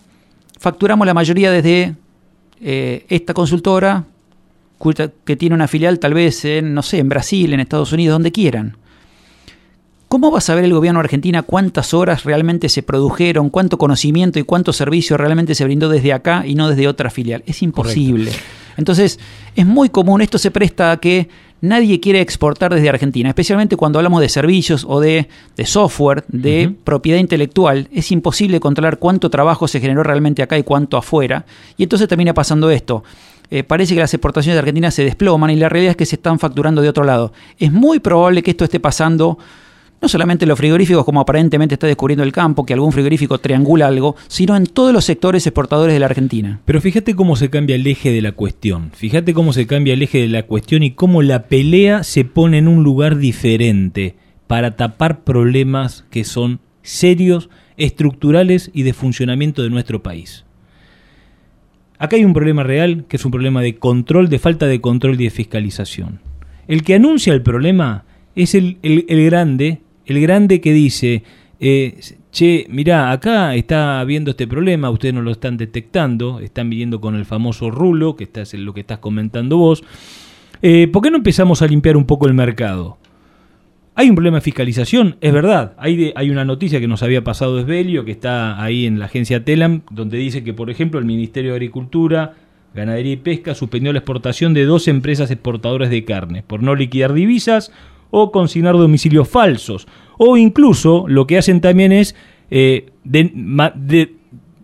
facturamos 0.59 1.05
la 1.05 1.13
mayoría 1.13 1.51
desde 1.51 1.95
eh, 2.61 3.05
esta 3.09 3.33
consultora 3.33 4.05
que 5.25 5.35
tiene 5.35 5.55
una 5.55 5.67
filial 5.67 5.99
tal 5.99 6.13
vez 6.13 6.43
no 6.63 6.81
sé, 6.81 6.99
en 6.99 7.09
Brasil, 7.09 7.53
en 7.53 7.59
Estados 7.59 7.91
Unidos, 7.91 8.15
donde 8.15 8.31
quieran. 8.31 8.77
¿Cómo 10.11 10.29
va 10.29 10.39
a 10.39 10.41
saber 10.41 10.65
el 10.65 10.73
gobierno 10.73 10.99
de 10.99 11.05
Argentina 11.05 11.41
cuántas 11.41 11.93
horas 11.93 12.25
realmente 12.25 12.67
se 12.67 12.83
produjeron, 12.83 13.49
cuánto 13.49 13.77
conocimiento 13.77 14.39
y 14.39 14.43
cuánto 14.43 14.73
servicio 14.73 15.15
realmente 15.15 15.55
se 15.55 15.63
brindó 15.63 15.87
desde 15.87 16.11
acá 16.11 16.43
y 16.45 16.53
no 16.53 16.67
desde 16.67 16.89
otra 16.89 17.09
filial? 17.09 17.43
Es 17.45 17.61
imposible. 17.61 18.33
Entonces, 18.75 19.21
es 19.55 19.65
muy 19.65 19.87
común, 19.87 20.19
esto 20.19 20.37
se 20.37 20.51
presta 20.51 20.91
a 20.91 20.97
que 20.97 21.29
nadie 21.61 22.01
quiere 22.01 22.19
exportar 22.19 22.75
desde 22.75 22.89
Argentina, 22.89 23.29
especialmente 23.29 23.77
cuando 23.77 23.99
hablamos 23.99 24.19
de 24.19 24.27
servicios 24.27 24.85
o 24.85 24.99
de, 24.99 25.29
software, 25.63 26.25
de 26.27 26.75
propiedad 26.83 27.17
intelectual. 27.17 27.87
Es 27.93 28.11
imposible 28.11 28.59
controlar 28.59 28.99
cuánto 28.99 29.29
trabajo 29.29 29.69
se 29.69 29.79
generó 29.79 30.03
realmente 30.03 30.43
acá 30.43 30.57
y 30.57 30.63
cuánto 30.63 30.97
afuera. 30.97 31.45
Y 31.77 31.83
entonces 31.83 32.09
termina 32.09 32.33
pasando 32.33 32.69
esto. 32.69 33.05
Eh, 33.49 33.63
parece 33.63 33.93
que 33.93 34.01
las 34.01 34.13
exportaciones 34.13 34.55
de 34.55 34.59
Argentina 34.59 34.91
se 34.91 35.05
desploman 35.05 35.51
y 35.51 35.55
la 35.55 35.69
realidad 35.69 35.91
es 35.91 35.97
que 35.97 36.05
se 36.05 36.17
están 36.17 36.37
facturando 36.37 36.81
de 36.81 36.89
otro 36.89 37.05
lado. 37.05 37.31
Es 37.57 37.71
muy 37.71 37.99
probable 37.99 38.43
que 38.43 38.51
esto 38.51 38.65
esté 38.65 38.81
pasando 38.81 39.37
no 40.01 40.07
solamente 40.07 40.45
en 40.45 40.49
los 40.49 40.57
frigoríficos, 40.57 41.05
como 41.05 41.21
aparentemente 41.21 41.75
está 41.75 41.85
descubriendo 41.85 42.23
el 42.23 42.31
campo, 42.31 42.65
que 42.65 42.73
algún 42.73 42.91
frigorífico 42.91 43.37
triangula 43.37 43.87
algo, 43.87 44.15
sino 44.27 44.55
en 44.55 44.65
todos 44.65 44.91
los 44.91 45.05
sectores 45.05 45.45
exportadores 45.45 45.93
de 45.93 45.99
la 45.99 46.07
Argentina. 46.07 46.59
Pero 46.65 46.81
fíjate 46.81 47.15
cómo 47.15 47.35
se 47.35 47.51
cambia 47.51 47.75
el 47.75 47.85
eje 47.85 48.11
de 48.11 48.21
la 48.21 48.31
cuestión. 48.31 48.91
Fíjate 48.93 49.33
cómo 49.33 49.53
se 49.53 49.67
cambia 49.67 49.93
el 49.93 50.01
eje 50.01 50.19
de 50.19 50.27
la 50.27 50.43
cuestión 50.43 50.81
y 50.81 50.91
cómo 50.91 51.21
la 51.21 51.43
pelea 51.43 52.03
se 52.03 52.25
pone 52.25 52.57
en 52.57 52.67
un 52.67 52.83
lugar 52.83 53.17
diferente 53.17 54.15
para 54.47 54.75
tapar 54.75 55.23
problemas 55.23 56.03
que 56.09 56.23
son 56.23 56.59
serios, 56.81 57.49
estructurales 57.77 58.71
y 58.73 58.83
de 58.83 58.93
funcionamiento 58.93 59.61
de 59.61 59.69
nuestro 59.69 60.01
país. 60.01 60.45
Acá 61.99 62.15
hay 62.15 62.25
un 62.25 62.33
problema 62.33 62.63
real, 62.63 63.05
que 63.07 63.17
es 63.17 63.25
un 63.25 63.31
problema 63.31 63.61
de 63.61 63.75
control, 63.75 64.29
de 64.29 64.39
falta 64.39 64.65
de 64.65 64.81
control 64.81 65.21
y 65.21 65.25
de 65.25 65.29
fiscalización. 65.29 66.19
El 66.67 66.81
que 66.81 66.95
anuncia 66.95 67.33
el 67.33 67.43
problema 67.43 68.05
es 68.35 68.55
el, 68.55 68.79
el, 68.81 69.05
el 69.07 69.25
grande 69.25 69.81
el 70.11 70.21
grande 70.21 70.61
que 70.61 70.73
dice, 70.73 71.23
eh, 71.59 71.99
che, 72.31 72.65
mirá, 72.69 73.11
acá 73.11 73.55
está 73.55 73.99
habiendo 73.99 74.31
este 74.31 74.47
problema, 74.47 74.89
ustedes 74.89 75.13
no 75.13 75.21
lo 75.21 75.31
están 75.31 75.57
detectando, 75.57 76.39
están 76.39 76.69
viniendo 76.69 77.01
con 77.01 77.15
el 77.15 77.25
famoso 77.25 77.69
rulo, 77.71 78.15
que 78.15 78.29
es 78.33 78.53
lo 78.53 78.73
que 78.73 78.81
estás 78.81 78.99
comentando 78.99 79.57
vos, 79.57 79.83
eh, 80.61 80.87
¿por 80.87 81.01
qué 81.01 81.11
no 81.11 81.17
empezamos 81.17 81.61
a 81.61 81.67
limpiar 81.67 81.97
un 81.97 82.05
poco 82.05 82.27
el 82.27 82.33
mercado? 82.33 82.97
Hay 83.93 84.09
un 84.09 84.15
problema 84.15 84.37
de 84.37 84.41
fiscalización, 84.41 85.17
es 85.19 85.33
verdad. 85.33 85.73
Hay, 85.77 86.13
hay 86.15 86.29
una 86.29 86.45
noticia 86.45 86.79
que 86.79 86.87
nos 86.87 87.03
había 87.03 87.23
pasado 87.23 87.59
Esbelio, 87.59 88.05
que 88.05 88.11
está 88.11 88.61
ahí 88.63 88.85
en 88.85 88.99
la 88.99 89.05
agencia 89.05 89.43
Telam, 89.43 89.81
donde 89.91 90.17
dice 90.17 90.43
que, 90.43 90.53
por 90.53 90.69
ejemplo, 90.69 90.97
el 90.97 91.05
Ministerio 91.05 91.51
de 91.51 91.57
Agricultura, 91.57 92.35
Ganadería 92.73 93.13
y 93.13 93.17
Pesca 93.17 93.53
suspendió 93.53 93.91
la 93.91 93.99
exportación 93.99 94.53
de 94.53 94.65
dos 94.65 94.87
empresas 94.87 95.29
exportadoras 95.29 95.89
de 95.89 96.05
carne 96.05 96.43
por 96.45 96.63
no 96.63 96.73
liquidar 96.73 97.13
divisas 97.13 97.71
o 98.11 98.31
consignar 98.31 98.75
domicilios 98.75 99.27
falsos. 99.27 99.87
O 100.17 100.37
incluso 100.37 101.05
lo 101.07 101.25
que 101.25 101.37
hacen 101.37 101.61
también 101.61 101.91
es 101.91 102.15
eh, 102.51 102.91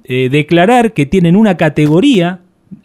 eh, 0.03 0.29
declarar 0.29 0.93
que 0.93 1.05
tienen 1.05 1.35
una 1.35 1.57
categoría 1.57 2.41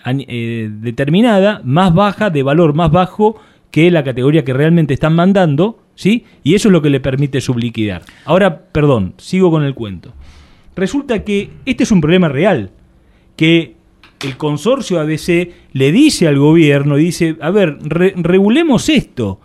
eh, 0.07 0.71
determinada 0.73 1.61
más 1.65 1.93
baja, 1.93 2.31
de 2.31 2.43
valor 2.43 2.75
más 2.75 2.91
bajo 2.91 3.37
que 3.71 3.91
la 3.91 4.05
categoría 4.05 4.45
que 4.45 4.53
realmente 4.53 4.95
están 4.95 5.15
mandando, 5.15 5.81
¿sí? 5.95 6.25
Y 6.45 6.55
eso 6.55 6.69
es 6.69 6.73
lo 6.73 6.83
que 6.83 6.91
le 6.91 7.01
permite 7.01 7.41
subliquidar. 7.41 8.03
Ahora, 8.25 8.63
perdón, 8.67 9.15
sigo 9.19 9.51
con 9.51 9.65
el 9.65 9.75
cuento. 9.75 10.13
Resulta 10.77 11.25
que 11.25 11.51
este 11.67 11.85
es 11.85 11.91
un 11.91 12.01
problema 12.01 12.29
real, 12.29 12.71
que 13.37 13.75
el 14.25 14.37
consorcio 14.37 15.01
ABC 15.01 15.51
le 15.73 15.93
dice 15.93 16.29
al 16.29 16.39
gobierno, 16.39 16.97
dice, 16.97 17.37
a 17.41 17.51
ver, 17.51 17.79
regulemos 17.83 18.89
esto. 18.89 19.41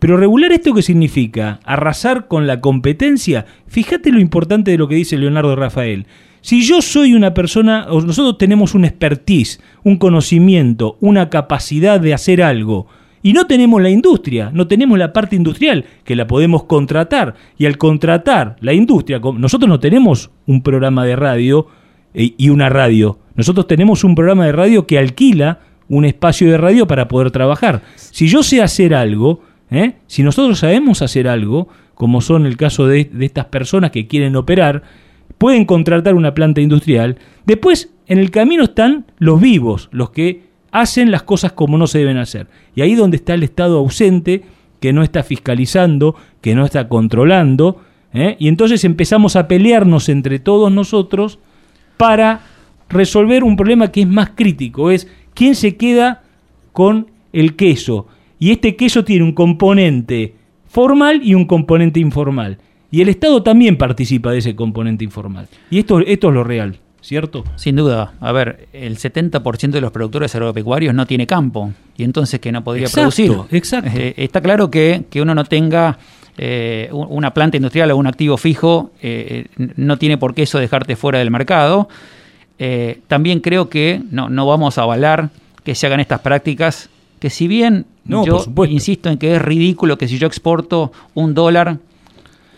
Pero 0.00 0.16
regular 0.16 0.50
esto 0.50 0.74
qué 0.74 0.82
significa? 0.82 1.60
Arrasar 1.62 2.26
con 2.26 2.46
la 2.46 2.60
competencia. 2.60 3.44
Fíjate 3.66 4.10
lo 4.10 4.18
importante 4.18 4.70
de 4.70 4.78
lo 4.78 4.88
que 4.88 4.94
dice 4.94 5.18
Leonardo 5.18 5.54
Rafael. 5.54 6.06
Si 6.40 6.62
yo 6.62 6.80
soy 6.80 7.12
una 7.12 7.34
persona, 7.34 7.86
o 7.90 8.00
nosotros 8.00 8.38
tenemos 8.38 8.74
un 8.74 8.86
expertise, 8.86 9.60
un 9.84 9.98
conocimiento, 9.98 10.96
una 11.00 11.28
capacidad 11.28 12.00
de 12.00 12.14
hacer 12.14 12.42
algo, 12.42 12.86
y 13.22 13.34
no 13.34 13.46
tenemos 13.46 13.82
la 13.82 13.90
industria, 13.90 14.50
no 14.54 14.66
tenemos 14.66 14.98
la 14.98 15.12
parte 15.12 15.36
industrial, 15.36 15.84
que 16.02 16.16
la 16.16 16.26
podemos 16.26 16.64
contratar, 16.64 17.34
y 17.58 17.66
al 17.66 17.76
contratar 17.76 18.56
la 18.60 18.72
industria, 18.72 19.20
nosotros 19.36 19.68
no 19.68 19.80
tenemos 19.80 20.30
un 20.46 20.62
programa 20.62 21.04
de 21.04 21.16
radio 21.16 21.66
eh, 22.14 22.32
y 22.38 22.48
una 22.48 22.70
radio, 22.70 23.18
nosotros 23.34 23.66
tenemos 23.66 24.02
un 24.02 24.14
programa 24.14 24.46
de 24.46 24.52
radio 24.52 24.86
que 24.86 24.98
alquila 24.98 25.60
un 25.90 26.06
espacio 26.06 26.50
de 26.50 26.56
radio 26.56 26.86
para 26.86 27.08
poder 27.08 27.30
trabajar. 27.30 27.82
Si 27.96 28.28
yo 28.28 28.42
sé 28.42 28.62
hacer 28.62 28.94
algo, 28.94 29.42
¿eh? 29.70 29.94
Si 30.06 30.22
nosotros 30.22 30.58
sabemos 30.58 31.02
hacer 31.02 31.28
algo, 31.28 31.68
como 31.94 32.20
son 32.20 32.46
el 32.46 32.56
caso 32.56 32.86
de, 32.86 33.10
estas 33.20 33.46
personas 33.46 33.90
que 33.90 34.06
quieren 34.06 34.36
operar, 34.36 34.82
pueden 35.38 35.64
contratar 35.64 36.14
una 36.14 36.34
planta 36.34 36.60
industrial. 36.60 37.18
Después, 37.46 37.92
en 38.06 38.18
el 38.18 38.30
camino 38.30 38.64
están 38.64 39.06
los 39.18 39.40
vivos, 39.40 39.88
los 39.92 40.10
que 40.10 40.42
hacen 40.72 41.10
las 41.10 41.22
cosas 41.22 41.52
como 41.52 41.78
no 41.78 41.86
se 41.86 41.98
deben 41.98 42.18
hacer. 42.18 42.46
Y 42.74 42.82
ahí 42.82 42.94
donde 42.94 43.16
está 43.16 43.34
el 43.34 43.42
Estado 43.42 43.78
ausente, 43.78 44.42
que 44.80 44.92
no 44.92 45.02
está 45.02 45.22
fiscalizando, 45.22 46.16
que 46.40 46.54
no 46.54 46.64
está 46.64 46.88
controlando, 46.88 47.80
¿eh? 48.12 48.36
y 48.38 48.48
entonces 48.48 48.84
empezamos 48.84 49.36
a 49.36 49.46
pelearnos 49.46 50.08
entre 50.08 50.38
todos 50.38 50.72
nosotros 50.72 51.38
para 51.96 52.40
resolver 52.88 53.44
un 53.44 53.56
problema 53.56 53.92
que 53.92 54.00
es 54.00 54.08
más 54.08 54.30
crítico, 54.30 54.90
es 54.90 55.06
quién 55.34 55.54
se 55.54 55.76
queda 55.76 56.22
con 56.72 57.08
el 57.32 57.56
queso 57.56 58.06
y 58.40 58.50
este 58.50 58.74
queso 58.74 59.04
tiene 59.04 59.22
un 59.22 59.32
componente 59.32 60.34
formal 60.66 61.20
y 61.22 61.34
un 61.34 61.44
componente 61.44 62.00
informal. 62.00 62.58
Y 62.90 63.02
el 63.02 63.08
Estado 63.08 63.42
también 63.42 63.76
participa 63.76 64.32
de 64.32 64.38
ese 64.38 64.56
componente 64.56 65.04
informal. 65.04 65.46
Y 65.70 65.78
esto, 65.78 66.00
esto 66.00 66.28
es 66.28 66.34
lo 66.34 66.42
real, 66.42 66.78
¿cierto? 67.02 67.44
Sin 67.56 67.76
duda. 67.76 68.14
A 68.18 68.32
ver, 68.32 68.66
el 68.72 68.96
70% 68.96 69.70
de 69.70 69.80
los 69.80 69.92
productores 69.92 70.34
agropecuarios 70.34 70.94
no 70.94 71.06
tiene 71.06 71.26
campo. 71.26 71.72
Y 71.96 72.02
entonces 72.02 72.40
que 72.40 72.50
no 72.50 72.64
podría 72.64 72.88
producir. 72.88 73.32
Exacto. 73.50 73.90
Eh, 73.94 74.14
está 74.16 74.40
claro 74.40 74.70
que, 74.70 75.04
que 75.10 75.20
uno 75.20 75.34
no 75.34 75.44
tenga 75.44 75.98
eh, 76.38 76.88
una 76.92 77.32
planta 77.34 77.58
industrial 77.58 77.90
o 77.90 77.96
un 77.96 78.06
activo 78.06 78.38
fijo, 78.38 78.92
eh, 79.02 79.46
no 79.76 79.98
tiene 79.98 80.16
por 80.16 80.34
qué 80.34 80.42
eso 80.42 80.58
dejarte 80.58 80.96
fuera 80.96 81.18
del 81.18 81.30
mercado. 81.30 81.88
también 83.06 83.40
creo 83.40 83.68
que 83.68 84.00
no, 84.10 84.28
no 84.30 84.46
vamos 84.46 84.78
a 84.78 84.82
avalar 84.82 85.30
que 85.64 85.74
se 85.74 85.86
hagan 85.86 86.00
estas 86.00 86.20
prácticas 86.20 86.89
que 87.20 87.30
si 87.30 87.46
bien 87.46 87.86
yo 88.04 88.44
insisto 88.68 89.08
en 89.08 89.18
que 89.18 89.36
es 89.36 89.42
ridículo 89.42 89.96
que 89.96 90.08
si 90.08 90.18
yo 90.18 90.26
exporto 90.26 90.90
un 91.14 91.34
dólar 91.34 91.78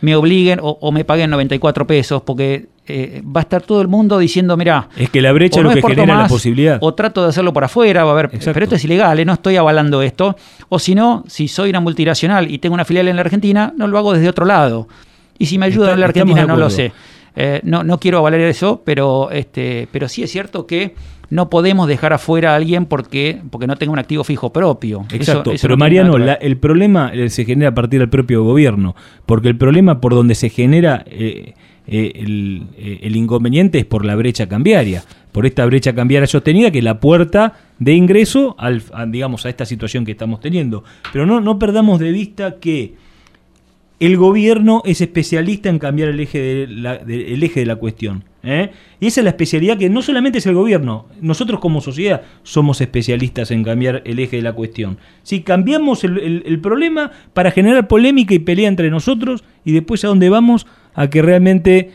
me 0.00 0.16
obliguen 0.16 0.58
o, 0.60 0.90
me 0.90 1.04
paguen 1.04 1.30
94 1.30 1.86
pesos, 1.86 2.22
porque 2.22 2.66
eh, 2.88 3.22
va 3.24 3.40
a 3.40 3.42
estar 3.42 3.62
todo 3.62 3.80
el 3.80 3.86
mundo 3.86 4.18
diciendo, 4.18 4.56
mira, 4.56 4.88
es 4.96 5.08
que 5.10 5.22
la 5.22 5.30
brecha 5.30 5.60
es 5.60 5.64
lo 5.64 5.70
que 5.70 5.80
genera 5.80 6.22
la 6.22 6.26
posibilidad. 6.26 6.78
O 6.80 6.92
trato 6.92 7.22
de 7.22 7.28
hacerlo 7.28 7.52
por 7.52 7.62
afuera, 7.62 8.02
va 8.02 8.10
a 8.10 8.14
ver, 8.14 8.28
pero 8.30 8.64
esto 8.64 8.74
es 8.74 8.84
ilegal, 8.84 9.20
¿eh? 9.20 9.24
no 9.24 9.34
estoy 9.34 9.54
avalando 9.54 10.02
esto. 10.02 10.36
O 10.68 10.80
si 10.80 10.96
no, 10.96 11.22
si 11.28 11.46
soy 11.46 11.70
una 11.70 11.78
multinacional 11.78 12.50
y 12.50 12.58
tengo 12.58 12.74
una 12.74 12.84
filial 12.84 13.06
en 13.06 13.14
la 13.14 13.22
Argentina, 13.22 13.72
no 13.76 13.86
lo 13.86 13.96
hago 13.96 14.12
desde 14.12 14.28
otro 14.28 14.44
lado. 14.44 14.88
Y 15.38 15.46
si 15.46 15.56
me 15.56 15.66
ayudan 15.66 15.94
en 15.94 16.00
la 16.00 16.06
Argentina, 16.06 16.46
no 16.46 16.56
lo 16.56 16.68
sé. 16.68 16.92
Eh, 17.34 17.60
no, 17.64 17.82
no 17.82 17.98
quiero 17.98 18.18
avalar 18.18 18.40
eso, 18.40 18.82
pero, 18.84 19.30
este, 19.30 19.88
pero 19.90 20.08
sí 20.08 20.22
es 20.22 20.30
cierto 20.30 20.66
que 20.66 20.94
no 21.32 21.48
podemos 21.48 21.88
dejar 21.88 22.12
afuera 22.12 22.52
a 22.52 22.56
alguien 22.56 22.84
porque, 22.84 23.40
porque 23.50 23.66
no 23.66 23.76
tenga 23.76 23.90
un 23.90 23.98
activo 23.98 24.22
fijo 24.22 24.52
propio. 24.52 25.06
Exacto, 25.10 25.52
pero 25.62 25.78
Mariano, 25.78 26.16
el 26.18 26.58
problema 26.58 27.10
eh, 27.14 27.30
se 27.30 27.46
genera 27.46 27.70
a 27.70 27.74
partir 27.74 28.00
del 28.00 28.10
propio 28.10 28.44
gobierno, 28.44 28.94
porque 29.24 29.48
el 29.48 29.56
problema 29.56 29.98
por 29.98 30.14
donde 30.14 30.34
se 30.34 30.50
genera 30.50 31.02
eh, 31.06 31.54
eh, 31.86 32.12
el, 32.14 33.16
inconveniente 33.16 33.78
es 33.78 33.86
por 33.86 34.04
la 34.04 34.14
brecha 34.14 34.46
cambiaria, 34.46 35.04
por 35.32 35.46
esta 35.46 35.64
brecha 35.64 35.94
cambiaria 35.94 36.26
sostenida 36.26 36.70
que 36.70 36.78
es 36.78 36.84
la 36.84 37.00
puerta 37.00 37.54
de 37.78 37.94
ingreso 37.94 38.54
al, 38.58 38.82
a, 38.92 39.06
digamos, 39.06 39.46
a 39.46 39.48
esta 39.48 39.64
situación 39.64 40.04
que 40.04 40.12
estamos 40.12 40.38
teniendo. 40.38 40.84
Pero 41.14 41.24
no, 41.24 41.40
no 41.40 41.58
perdamos 41.58 41.98
de 41.98 42.12
vista 42.12 42.56
que 42.60 42.94
el 44.02 44.16
gobierno 44.16 44.82
es 44.84 45.00
especialista 45.00 45.68
en 45.68 45.78
cambiar 45.78 46.08
el 46.08 46.18
eje 46.18 46.40
de 46.40 46.66
la, 46.66 46.94
eje 47.06 47.60
de 47.60 47.66
la 47.66 47.76
cuestión. 47.76 48.24
¿eh? 48.42 48.72
Y 48.98 49.06
esa 49.06 49.20
es 49.20 49.24
la 49.24 49.30
especialidad 49.30 49.78
que 49.78 49.88
no 49.88 50.02
solamente 50.02 50.38
es 50.38 50.46
el 50.46 50.56
gobierno, 50.56 51.06
nosotros 51.20 51.60
como 51.60 51.80
sociedad 51.80 52.22
somos 52.42 52.80
especialistas 52.80 53.52
en 53.52 53.62
cambiar 53.62 54.02
el 54.04 54.18
eje 54.18 54.38
de 54.38 54.42
la 54.42 54.54
cuestión. 54.54 54.98
Si 55.22 55.42
cambiamos 55.42 56.02
el, 56.02 56.58
problema 56.60 57.12
para 57.32 57.52
generar 57.52 57.86
polémica 57.86 58.34
y 58.34 58.40
pelea 58.40 58.66
entre 58.66 58.90
nosotros 58.90 59.44
y 59.64 59.70
después 59.70 60.04
a 60.04 60.08
dónde 60.08 60.30
vamos 60.30 60.66
a 60.94 61.08
que 61.08 61.22
realmente 61.22 61.92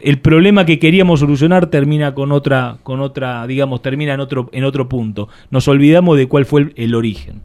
el 0.00 0.18
problema 0.18 0.66
que 0.66 0.78
queríamos 0.78 1.20
solucionar 1.20 1.68
termina 1.68 2.12
con 2.14 2.30
otra, 2.30 2.76
con 2.82 3.00
otra, 3.00 3.46
digamos, 3.46 3.80
termina 3.80 4.12
en 4.12 4.20
otro, 4.20 4.50
en 4.52 4.64
otro 4.64 4.86
punto. 4.86 5.30
Nos 5.50 5.66
olvidamos 5.66 6.18
de 6.18 6.28
cuál 6.28 6.44
fue 6.44 6.74
el, 6.76 6.94
origen. 6.94 7.40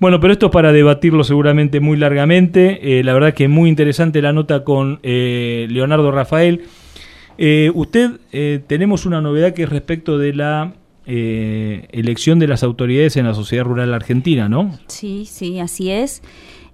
Bueno, 0.00 0.20
pero 0.20 0.32
esto 0.32 0.46
es 0.46 0.52
para 0.52 0.72
debatirlo 0.72 1.24
seguramente 1.24 1.80
muy 1.80 1.96
largamente. 1.96 2.98
Eh, 2.98 3.02
la 3.02 3.12
verdad 3.14 3.34
que 3.34 3.48
muy 3.48 3.68
interesante 3.68 4.22
la 4.22 4.32
nota 4.32 4.62
con 4.62 5.00
eh, 5.02 5.66
Leonardo 5.70 6.12
Rafael. 6.12 6.62
Eh, 7.36 7.72
usted, 7.74 8.20
tenemos 8.66 9.06
una 9.06 9.20
novedad 9.20 9.54
que 9.54 9.64
es 9.64 9.68
respecto 9.68 10.18
de 10.18 10.34
la 10.34 10.74
elección 11.06 12.38
de 12.38 12.46
las 12.46 12.62
autoridades 12.62 13.16
en 13.16 13.26
la 13.26 13.34
sociedad 13.34 13.64
rural 13.64 13.94
argentina, 13.94 14.48
¿no? 14.48 14.78
Sí, 14.88 15.24
sí, 15.24 15.58
así 15.58 15.90
es. 15.90 16.22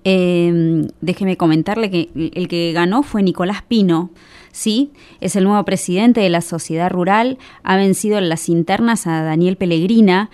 déjeme 0.05 1.37
comentarle 1.37 1.91
que 1.91 2.09
el 2.35 2.49
que 2.49 2.73
ganó 2.73 3.05
fue 3.05 3.23
Nicolás 3.23 3.63
Pino. 3.63 4.11
Sí, 4.51 4.93
es 5.21 5.37
el 5.37 5.45
nuevo 5.45 5.65
presidente 5.65 6.21
de 6.21 6.31
la 6.31 6.41
sociedad 6.41 6.91
rural, 6.91 7.39
ha 7.65 7.77
vencido 7.77 8.19
en 8.19 8.29
las 8.29 8.49
internas 8.49 9.07
a 9.07 9.23
Daniel 9.23 9.57
Pellegrina. 9.57 10.31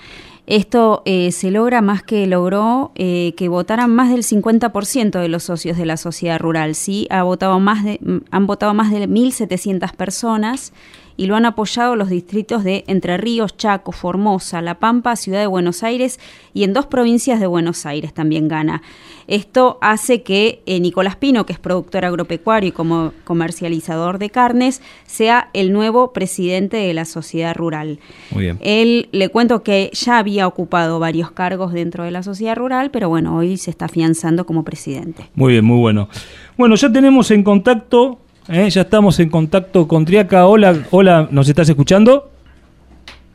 Esto 0.46 1.02
eh, 1.04 1.32
se 1.32 1.50
logra 1.50 1.80
más 1.80 2.02
que 2.02 2.26
logró 2.26 2.92
eh, 2.94 3.34
que 3.36 3.48
votaran 3.48 3.94
más 3.94 4.10
del 4.10 4.22
50% 4.22 5.20
de 5.20 5.28
los 5.28 5.44
socios 5.44 5.76
de 5.76 5.86
la 5.86 5.96
sociedad 5.96 6.38
rural. 6.38 6.74
Sí, 6.74 7.06
ha 7.10 7.22
votado 7.22 7.60
más 7.60 7.84
de, 7.84 8.00
han 8.30 8.46
votado 8.46 8.74
más 8.74 8.90
de 8.90 9.08
1.700 9.08 9.94
personas 9.94 10.72
y 11.20 11.26
lo 11.26 11.36
han 11.36 11.44
apoyado 11.44 11.96
los 11.96 12.08
distritos 12.08 12.64
de 12.64 12.82
Entre 12.86 13.18
Ríos, 13.18 13.54
Chaco, 13.58 13.92
Formosa, 13.92 14.62
La 14.62 14.78
Pampa, 14.78 15.16
Ciudad 15.16 15.40
de 15.40 15.46
Buenos 15.46 15.82
Aires 15.82 16.18
y 16.54 16.64
en 16.64 16.72
dos 16.72 16.86
provincias 16.86 17.40
de 17.40 17.46
Buenos 17.46 17.84
Aires 17.84 18.14
también 18.14 18.48
gana. 18.48 18.80
Esto 19.26 19.76
hace 19.82 20.22
que 20.22 20.62
eh, 20.64 20.80
Nicolás 20.80 21.16
Pino, 21.16 21.44
que 21.44 21.52
es 21.52 21.58
productor 21.58 22.06
agropecuario 22.06 22.70
y 22.70 22.72
como 22.72 23.12
comercializador 23.24 24.18
de 24.18 24.30
carnes, 24.30 24.80
sea 25.04 25.50
el 25.52 25.74
nuevo 25.74 26.14
presidente 26.14 26.78
de 26.78 26.94
la 26.94 27.04
sociedad 27.04 27.54
rural. 27.54 27.98
Muy 28.30 28.44
bien. 28.44 28.58
Él 28.62 29.10
le 29.12 29.28
cuento 29.28 29.62
que 29.62 29.90
ya 29.92 30.16
había 30.16 30.46
ocupado 30.46 31.00
varios 31.00 31.32
cargos 31.32 31.74
dentro 31.74 32.02
de 32.02 32.12
la 32.12 32.22
sociedad 32.22 32.56
rural, 32.56 32.90
pero 32.90 33.10
bueno, 33.10 33.36
hoy 33.36 33.58
se 33.58 33.70
está 33.70 33.84
afianzando 33.84 34.46
como 34.46 34.64
presidente. 34.64 35.28
Muy 35.34 35.52
bien, 35.52 35.66
muy 35.66 35.80
bueno. 35.80 36.08
Bueno, 36.56 36.76
ya 36.76 36.90
tenemos 36.90 37.30
en 37.30 37.42
contacto 37.42 38.20
¿Eh? 38.52 38.68
Ya 38.68 38.80
estamos 38.80 39.20
en 39.20 39.30
contacto 39.30 39.86
con 39.86 40.04
Triaca. 40.04 40.44
Hola, 40.48 40.74
hola, 40.90 41.28
¿nos 41.30 41.48
estás 41.48 41.68
escuchando? 41.68 42.32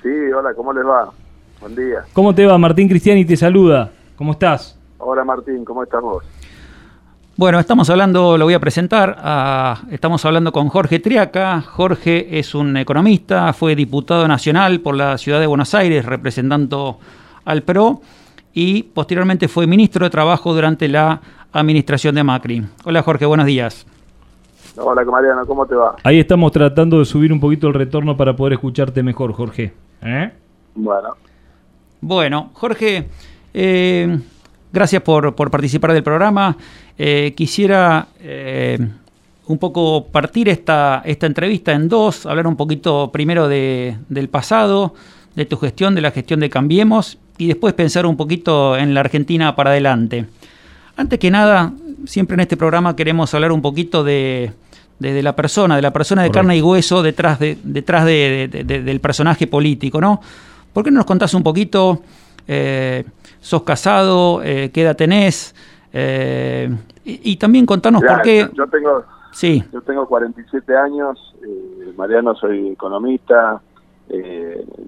Sí, 0.03 0.09
hola, 0.09 0.53
¿cómo 0.53 0.73
les 0.73 0.85
va? 0.85 1.09
Buen 1.61 1.73
día. 1.73 2.03
¿Cómo 2.11 2.35
te 2.35 2.45
va? 2.45 2.57
Martín 2.57 2.89
Cristiani 2.89 3.23
te 3.23 3.37
saluda. 3.37 3.91
¿Cómo 4.17 4.33
estás? 4.33 4.77
Hola 4.97 5.23
Martín, 5.23 5.63
¿cómo 5.63 5.83
estás 5.83 6.01
vos? 6.01 6.21
Bueno, 7.37 7.61
estamos 7.61 7.89
hablando, 7.89 8.37
lo 8.37 8.43
voy 8.43 8.55
a 8.55 8.59
presentar, 8.59 9.77
estamos 9.89 10.25
hablando 10.25 10.51
con 10.51 10.67
Jorge 10.67 10.99
Triaca. 10.99 11.61
Jorge 11.61 12.37
es 12.37 12.53
un 12.53 12.75
economista, 12.75 13.53
fue 13.53 13.73
diputado 13.73 14.27
nacional 14.27 14.81
por 14.81 14.95
la 14.95 15.17
ciudad 15.17 15.39
de 15.39 15.47
Buenos 15.47 15.73
Aires 15.75 16.03
representando 16.05 16.99
al 17.45 17.63
PRO 17.63 18.01
y 18.53 18.83
posteriormente 18.83 19.47
fue 19.47 19.65
ministro 19.65 20.03
de 20.03 20.09
Trabajo 20.09 20.53
durante 20.53 20.89
la 20.89 21.21
administración 21.53 22.15
de 22.15 22.23
Macri. 22.25 22.65
Hola 22.83 23.01
Jorge, 23.01 23.25
buenos 23.25 23.45
días. 23.45 23.85
Hola 24.77 25.05
Mariano, 25.05 25.45
¿cómo 25.45 25.65
te 25.65 25.73
va? 25.73 25.95
Ahí 26.03 26.19
estamos 26.19 26.51
tratando 26.51 26.99
de 26.99 27.05
subir 27.05 27.31
un 27.31 27.39
poquito 27.39 27.67
el 27.67 27.73
retorno 27.73 28.17
para 28.17 28.35
poder 28.35 28.53
escucharte 28.53 29.03
mejor, 29.03 29.31
Jorge. 29.31 29.73
¿Eh? 30.01 30.31
Bueno. 30.75 31.15
Bueno, 32.01 32.49
Jorge, 32.53 33.07
eh, 33.53 34.19
gracias 34.73 35.01
por, 35.01 35.33
participar 35.33 35.93
del 35.93 36.03
programa. 36.03 36.57
Eh, 36.97 37.33
quisiera 37.35 38.07
un 39.47 39.57
poco 39.59 40.07
partir 40.07 40.49
esta, 40.49 41.01
esta 41.05 41.25
entrevista 41.25 41.71
en 41.71 41.87
dos, 41.87 42.25
hablar 42.25 42.47
un 42.47 42.57
poquito 42.57 43.11
primero 43.11 43.47
de, 43.47 43.97
del 44.09 44.27
pasado, 44.27 44.93
de 45.35 45.45
tu 45.45 45.57
gestión, 45.57 45.95
de 45.95 46.01
la 46.01 46.11
gestión 46.11 46.39
de 46.41 46.49
Cambiemos, 46.49 47.17
y 47.37 47.47
después 47.47 47.73
pensar 47.73 48.05
un 48.05 48.17
poquito 48.17 48.75
en 48.75 48.93
la 48.93 49.01
Argentina 49.01 49.55
para 49.55 49.69
adelante. 49.69 50.25
Antes 50.97 51.19
que 51.19 51.31
nada, 51.31 51.73
siempre 52.05 52.35
en 52.35 52.41
este 52.41 52.57
programa 52.57 52.95
queremos 52.95 53.33
hablar 53.33 53.51
un 53.51 53.61
poquito 53.61 54.03
de, 54.03 54.51
de, 54.99 55.21
la 55.21 55.35
persona, 55.35 55.75
de 55.75 55.81
la 55.81 55.91
persona 55.91 56.23
de 56.23 56.31
carne 56.31 56.57
y 56.57 56.61
hueso 56.61 57.03
detrás, 57.03 57.39
de, 57.39 57.57
detrás 57.63 58.05
del 58.05 58.99
personaje 59.01 59.47
político, 59.47 59.99
¿no? 59.99 60.21
¿Por 60.73 60.83
qué 60.83 60.91
no 60.91 60.97
nos 60.97 61.05
contás 61.05 61.33
un 61.33 61.43
poquito? 61.43 62.01
Eh, 62.47 63.05
¿Sos 63.39 63.63
casado? 63.63 64.41
Eh, 64.43 64.71
¿Qué 64.73 64.81
edad 64.81 64.95
tenés? 64.95 65.55
Eh, 65.93 66.69
y, 67.05 67.37
también 67.37 67.65
contanos 67.65 68.03
por 68.03 68.21
qué... 68.21 68.49
Yo 68.53 68.67
tengo, 68.67 69.03
sí. 69.31 69.63
yo 69.71 69.81
tengo 69.81 70.07
47 70.07 70.75
años, 70.75 71.35
Mariano, 71.95 72.35
soy 72.35 72.69
economista, 72.69 73.61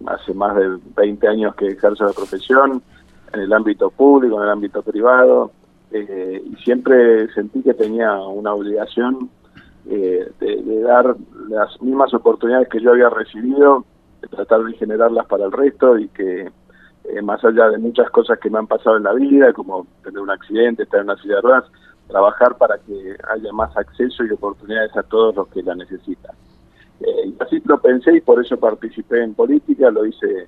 hace 0.07 0.33
más 0.33 0.55
de 0.55 0.77
20 0.95 1.27
años 1.27 1.55
que 1.55 1.67
ejerzo 1.67 2.05
la 2.05 2.13
profesión 2.13 2.81
en 3.33 3.39
el 3.39 3.53
ámbito 3.53 3.91
público, 3.91 4.37
en 4.37 4.43
el 4.43 4.49
ámbito 4.49 4.81
privado, 4.81 5.51
y 5.91 6.55
siempre 6.63 7.31
sentí 7.33 7.61
que 7.61 7.75
tenía 7.75 8.17
una 8.17 8.53
obligación 8.53 9.29
eh, 9.89 10.29
de, 10.41 10.81
dar 10.81 11.15
las 11.47 11.81
mismas 11.81 12.13
oportunidades 12.13 12.67
que 12.67 12.81
yo 12.81 12.91
había 12.91 13.09
recibido, 13.09 13.85
de 14.21 14.27
tratar 14.27 14.63
de 14.63 14.73
generarlas 14.73 15.25
para 15.27 15.45
el 15.45 15.51
resto 15.51 15.97
y 15.97 16.09
que 16.09 16.51
eh, 17.05 17.21
más 17.21 17.43
allá 17.45 17.69
de 17.69 17.77
muchas 17.77 18.09
cosas 18.09 18.37
que 18.39 18.49
me 18.49 18.59
han 18.59 18.67
pasado 18.67 18.97
en 18.97 19.03
la 19.03 19.13
vida, 19.13 19.53
como 19.53 19.87
tener 20.03 20.19
un 20.19 20.29
accidente, 20.29 20.83
estar 20.83 20.99
en 20.99 21.09
una 21.09 21.21
silla 21.21 21.35
de 21.35 21.41
ruedas, 21.41 21.63
trabajar 22.07 22.57
para 22.57 22.77
que 22.79 23.15
haya 23.33 23.53
más 23.53 23.75
acceso 23.77 24.25
y 24.25 24.31
oportunidades 24.31 24.95
a 24.97 25.03
todos 25.03 25.35
los 25.35 25.47
que 25.47 25.63
la 25.63 25.75
necesitan. 25.75 26.35
Eh, 26.99 27.27
y 27.27 27.35
así 27.39 27.61
lo 27.63 27.79
pensé 27.79 28.17
y 28.17 28.21
por 28.21 28.43
eso 28.43 28.57
participé 28.57 29.23
en 29.23 29.35
política, 29.35 29.89
lo 29.89 30.05
hice 30.05 30.47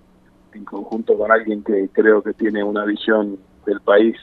en 0.53 0.65
conjunto 0.65 1.17
con 1.17 1.31
alguien 1.31 1.63
que 1.63 1.87
creo 1.93 2.21
que 2.21 2.33
tiene 2.33 2.61
una 2.61 2.83
visión 2.83 3.37
del 3.65 3.79
país 3.79 4.17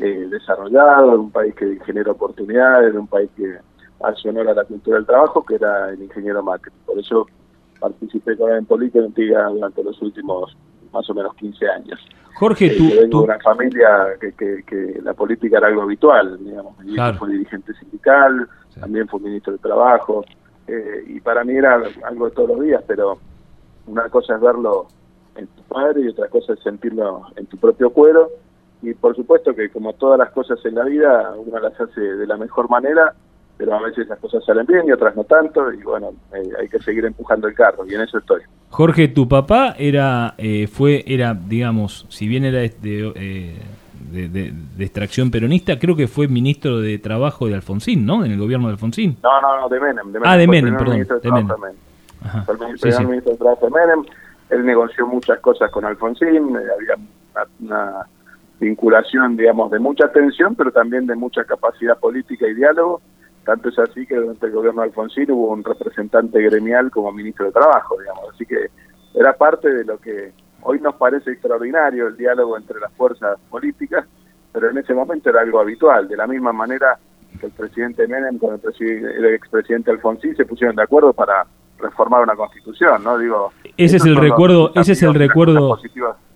desarrollado, 0.00 1.12
de 1.12 1.18
un 1.18 1.30
país 1.32 1.54
que 1.56 1.80
genera 1.84 2.12
oportunidades, 2.12 2.92
de 2.92 2.98
un 3.00 3.08
país 3.08 3.28
que 3.36 3.58
hace 4.00 4.28
honor 4.28 4.48
a 4.48 4.54
la 4.54 4.64
cultura 4.64 4.96
del 4.96 5.06
trabajo, 5.06 5.44
que 5.44 5.56
era 5.56 5.90
el 5.90 6.02
ingeniero 6.02 6.42
Macri. 6.42 6.72
Por 6.86 6.98
eso 6.98 7.26
participé 7.80 8.36
con 8.36 8.50
él 8.50 8.58
en 8.58 8.66
política 8.66 9.00
durante 9.48 9.82
los 9.82 10.00
últimos 10.02 10.56
más 10.92 11.08
o 11.10 11.14
menos 11.14 11.34
15 11.34 11.68
años. 11.68 12.00
Jorge, 12.38 12.66
eh, 12.66 12.76
tú... 12.76 12.88
vengo 12.88 13.18
de 13.20 13.24
una 13.24 13.38
familia 13.40 13.88
que, 14.20 14.32
que, 14.64 15.00
la 15.02 15.12
política 15.14 15.58
era 15.58 15.68
algo 15.68 15.82
habitual, 15.82 16.38
digamos. 16.38 16.78
Mi 16.78 16.96
fue 17.18 17.30
dirigente 17.30 17.74
sindical, 17.74 18.48
también 18.78 19.08
fue 19.08 19.20
ministro 19.20 19.52
de 19.52 19.58
Trabajo, 19.58 20.24
eh, 20.66 21.04
y 21.08 21.20
para 21.20 21.44
mí 21.44 21.56
era 21.56 21.80
algo 22.04 22.26
de 22.26 22.30
todos 22.32 22.50
los 22.50 22.60
días, 22.60 22.82
pero 22.86 23.18
una 23.86 24.08
cosa 24.08 24.36
es 24.36 24.40
verlo 24.40 24.86
en 25.34 25.46
tu 25.46 25.62
padre 25.62 26.02
y 26.02 26.08
otra 26.08 26.28
cosa 26.28 26.52
es 26.52 26.60
sentirlo 26.60 27.22
en 27.36 27.46
tu 27.46 27.56
propio 27.56 27.90
cuero. 27.90 28.28
Y 28.82 28.94
por 28.94 29.16
supuesto 29.16 29.54
que 29.54 29.70
como 29.70 29.94
todas 29.94 30.18
las 30.18 30.30
cosas 30.30 30.64
en 30.64 30.76
la 30.76 30.84
vida, 30.84 31.34
uno 31.36 31.58
las 31.58 31.80
hace 31.80 32.00
de 32.00 32.26
la 32.26 32.36
mejor 32.36 32.70
manera 32.70 33.14
pero 33.58 33.74
a 33.74 33.82
veces 33.82 34.06
las 34.06 34.18
cosas 34.20 34.42
salen 34.44 34.64
bien 34.64 34.86
y 34.86 34.92
otras 34.92 35.16
no 35.16 35.24
tanto, 35.24 35.72
y 35.72 35.82
bueno, 35.82 36.12
eh, 36.32 36.48
hay 36.60 36.68
que 36.68 36.78
seguir 36.78 37.04
empujando 37.04 37.48
el 37.48 37.54
carro, 37.54 37.84
y 37.86 37.94
en 37.94 38.02
eso 38.02 38.18
estoy. 38.18 38.40
Jorge, 38.70 39.08
tu 39.08 39.28
papá 39.28 39.74
era, 39.76 40.34
eh, 40.38 40.68
fue, 40.68 41.04
era, 41.06 41.34
digamos, 41.34 42.06
si 42.08 42.28
bien 42.28 42.44
era 42.44 42.60
de, 42.60 42.72
eh, 43.16 43.56
de, 44.12 44.84
extracción 44.84 45.32
peronista, 45.32 45.76
creo 45.78 45.96
que 45.96 46.06
fue 46.06 46.28
ministro 46.28 46.80
de 46.80 46.98
Trabajo 46.98 47.48
de 47.48 47.56
Alfonsín, 47.56 48.06
¿no? 48.06 48.24
En 48.24 48.30
el 48.30 48.38
gobierno 48.38 48.68
de 48.68 48.74
Alfonsín. 48.74 49.16
No, 49.22 49.40
no, 49.40 49.60
no, 49.60 49.68
de 49.68 49.80
Menem. 49.80 50.12
ah, 50.22 50.36
de 50.36 50.46
Menem, 50.46 50.76
perdón. 50.76 51.06
De 51.20 51.32
Menem. 51.32 51.48
Fue 52.44 52.54
el 52.54 52.78
primer 52.78 53.06
ministro 53.06 53.32
de 53.32 53.38
Trabajo 53.38 53.66
de 53.66 53.72
Menem. 53.72 54.04
Él 54.50 54.64
negoció 54.64 55.06
muchas 55.06 55.40
cosas 55.40 55.70
con 55.72 55.84
Alfonsín, 55.84 56.56
había 56.56 56.94
una 57.60 58.06
vinculación, 58.60 59.36
digamos, 59.36 59.70
de 59.72 59.80
mucha 59.80 60.10
tensión, 60.12 60.54
pero 60.54 60.70
también 60.70 61.06
de 61.06 61.16
mucha 61.16 61.44
capacidad 61.44 61.98
política 61.98 62.46
y 62.46 62.54
diálogo 62.54 63.00
tanto 63.48 63.70
es 63.70 63.78
así 63.78 64.04
que 64.04 64.14
durante 64.14 64.44
el 64.44 64.52
gobierno 64.52 64.82
de 64.82 64.88
Alfonsín 64.88 65.30
hubo 65.30 65.52
un 65.54 65.64
representante 65.64 66.38
gremial 66.42 66.90
como 66.90 67.10
ministro 67.12 67.46
de 67.46 67.52
Trabajo, 67.52 67.98
digamos. 67.98 68.24
Así 68.34 68.44
que 68.44 68.66
era 69.14 69.32
parte 69.32 69.72
de 69.72 69.86
lo 69.86 69.96
que 69.98 70.32
hoy 70.60 70.78
nos 70.80 70.96
parece 70.96 71.30
extraordinario, 71.30 72.08
el 72.08 72.16
diálogo 72.18 72.58
entre 72.58 72.78
las 72.78 72.92
fuerzas 72.92 73.38
políticas, 73.48 74.04
pero 74.52 74.68
en 74.68 74.76
ese 74.76 74.92
momento 74.92 75.30
era 75.30 75.40
algo 75.40 75.60
habitual. 75.60 76.08
De 76.08 76.18
la 76.18 76.26
misma 76.26 76.52
manera 76.52 76.98
que 77.40 77.46
el 77.46 77.52
presidente 77.52 78.06
Menem 78.06 78.36
con 78.36 78.52
el, 78.52 78.86
el 78.86 79.24
expresidente 79.32 79.92
Alfonsín 79.92 80.36
se 80.36 80.44
pusieron 80.44 80.76
de 80.76 80.82
acuerdo 80.82 81.14
para 81.14 81.46
reformar 81.78 82.24
una 82.24 82.36
constitución, 82.36 83.02
¿no? 83.02 83.16
Digo, 83.16 83.54
ese 83.78 83.96
es 83.96 84.04
el 84.04 84.16
recuerdo, 84.16 84.72
ese 84.74 84.92
es 84.92 85.02
el 85.02 85.14
recuerdo 85.14 85.78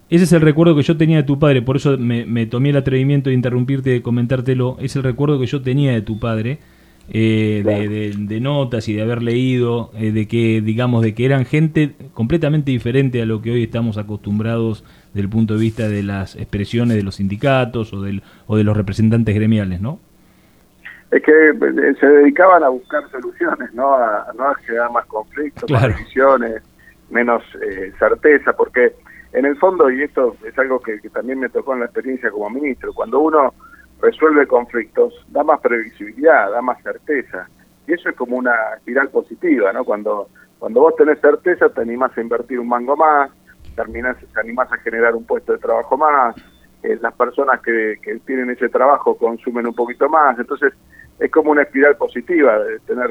ese 0.08 0.24
es 0.24 0.32
el 0.32 0.40
recuerdo 0.40 0.74
que 0.76 0.82
yo 0.82 0.96
tenía 0.96 1.18
de 1.18 1.24
tu 1.24 1.38
padre, 1.38 1.60
por 1.60 1.76
eso 1.76 1.98
me, 1.98 2.24
me 2.24 2.46
tomé 2.46 2.70
el 2.70 2.76
atrevimiento 2.76 3.28
de 3.28 3.34
interrumpirte 3.34 3.90
y 3.90 3.92
de 3.94 4.02
comentártelo. 4.02 4.76
Es 4.78 4.96
el 4.96 5.02
recuerdo 5.02 5.38
que 5.38 5.46
yo 5.46 5.60
tenía 5.62 5.92
de 5.92 6.00
tu 6.02 6.18
padre 6.18 6.58
eh, 7.10 7.62
de, 7.64 8.40
notas 8.40 8.88
y 8.88 8.94
de 8.94 9.02
haber 9.02 9.22
leído, 9.22 9.90
eh, 9.94 10.12
de 10.12 10.26
que, 10.26 10.60
digamos, 10.60 11.02
de 11.02 11.14
que 11.14 11.26
eran 11.26 11.44
gente 11.44 11.94
completamente 12.14 12.70
diferente 12.70 13.20
a 13.22 13.26
lo 13.26 13.42
que 13.42 13.50
hoy 13.50 13.64
estamos 13.64 13.98
acostumbrados 13.98 14.84
desde 15.08 15.20
el 15.20 15.28
punto 15.28 15.54
de 15.54 15.60
vista 15.60 15.88
de 15.88 16.02
las 16.02 16.36
expresiones 16.36 16.96
de 16.96 17.02
los 17.02 17.16
sindicatos 17.16 17.92
o, 17.92 18.02
del, 18.02 18.22
o 18.46 18.56
de 18.56 18.64
los 18.64 18.76
representantes 18.76 19.34
gremiales, 19.34 19.80
¿no? 19.80 19.98
Es 21.10 21.22
que 21.22 21.50
eh, 21.50 21.94
se 22.00 22.06
dedicaban 22.06 22.64
a 22.64 22.70
buscar 22.70 23.02
soluciones, 23.10 23.72
no 23.74 23.94
a, 23.94 24.32
no 24.34 24.48
a 24.48 24.54
generar 24.54 24.90
más 24.90 25.04
conflictos, 25.04 25.70
más 25.70 25.88
decisiones, 25.88 26.62
menos 27.10 27.42
eh, 27.60 27.92
certeza, 27.98 28.54
porque 28.54 28.94
en 29.34 29.44
el 29.44 29.56
fondo, 29.56 29.90
y 29.90 30.02
esto 30.02 30.36
es 30.42 30.58
algo 30.58 30.80
que, 30.80 30.98
también 31.10 31.38
me 31.38 31.50
tocó 31.50 31.74
en 31.74 31.80
la 31.80 31.86
experiencia 31.86 32.30
como 32.30 32.48
ministro, 32.48 32.94
cuando 32.94 33.20
uno 33.20 33.52
resuelve 34.02 34.46
conflictos, 34.46 35.14
da 35.28 35.44
más 35.44 35.60
previsibilidad, 35.60 36.50
da 36.50 36.60
más 36.60 36.82
certeza. 36.82 37.48
Y 37.86 37.92
eso 37.92 38.10
es 38.10 38.16
como 38.16 38.36
una 38.36 38.52
espiral 38.76 39.08
positiva, 39.08 39.72
¿no? 39.72 39.84
Cuando, 39.84 40.28
cuando 40.58 40.80
vos 40.80 40.96
tenés 40.96 41.20
certeza, 41.20 41.68
te 41.68 41.80
animás 41.80 42.16
a 42.18 42.20
invertir 42.20 42.58
un 42.58 42.68
mango 42.68 42.96
más, 42.96 43.30
terminás, 43.76 44.16
te 44.18 44.40
animás 44.40 44.70
a 44.72 44.76
generar 44.78 45.14
un 45.14 45.24
puesto 45.24 45.52
de 45.52 45.58
trabajo 45.58 45.96
más, 45.96 46.36
eh, 46.82 46.98
las 47.00 47.14
personas 47.14 47.60
que, 47.62 47.96
que 48.02 48.16
tienen 48.26 48.50
ese 48.50 48.68
trabajo 48.68 49.16
consumen 49.16 49.66
un 49.66 49.74
poquito 49.74 50.08
más, 50.08 50.36
entonces 50.38 50.72
es 51.18 51.30
como 51.30 51.52
una 51.52 51.62
espiral 51.62 51.96
positiva 51.96 52.58
de 52.58 52.80
tener 52.80 53.08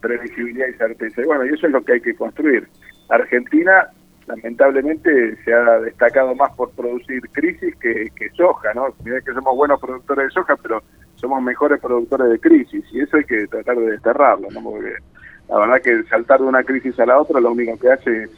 previsibilidad 0.00 0.68
y 0.68 0.72
certeza. 0.74 1.20
Y 1.20 1.26
bueno, 1.26 1.44
y 1.44 1.50
eso 1.50 1.66
es 1.66 1.72
lo 1.72 1.84
que 1.84 1.92
hay 1.92 2.00
que 2.00 2.16
construir. 2.16 2.66
Argentina 3.10 3.90
lamentablemente 4.30 5.36
se 5.44 5.52
ha 5.52 5.80
destacado 5.80 6.34
más 6.34 6.52
por 6.54 6.70
producir 6.70 7.22
crisis 7.32 7.74
que, 7.76 8.10
soja, 8.36 8.72
¿no? 8.74 8.94
Mirá 9.04 9.20
que 9.20 9.32
somos 9.32 9.56
buenos 9.56 9.80
productores 9.80 10.26
de 10.26 10.30
soja, 10.30 10.56
pero 10.56 10.82
somos 11.16 11.42
mejores 11.42 11.80
productores 11.80 12.30
de 12.30 12.38
crisis 12.38 12.84
y 12.92 13.00
eso 13.00 13.16
hay 13.16 13.24
que 13.24 13.46
tratar 13.46 13.76
de 13.76 13.92
desterrarlo, 13.92 14.48
¿no? 14.50 14.62
Porque 14.62 14.94
la 15.48 15.58
verdad 15.58 15.82
que 15.82 16.02
saltar 16.04 16.40
de 16.40 16.46
una 16.46 16.62
crisis 16.62 16.98
a 17.00 17.06
la 17.06 17.20
otra 17.20 17.40
lo 17.40 17.52
único 17.52 17.76
que 17.78 17.90
hace 17.90 18.22
es 18.24 18.30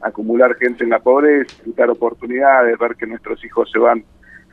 acumular 0.00 0.56
gente 0.56 0.84
en 0.84 0.90
la 0.90 1.00
pobreza, 1.00 1.62
quitar 1.64 1.90
oportunidades, 1.90 2.78
ver 2.78 2.94
que 2.96 3.06
nuestros 3.06 3.44
hijos 3.44 3.70
se 3.70 3.78
van 3.78 4.04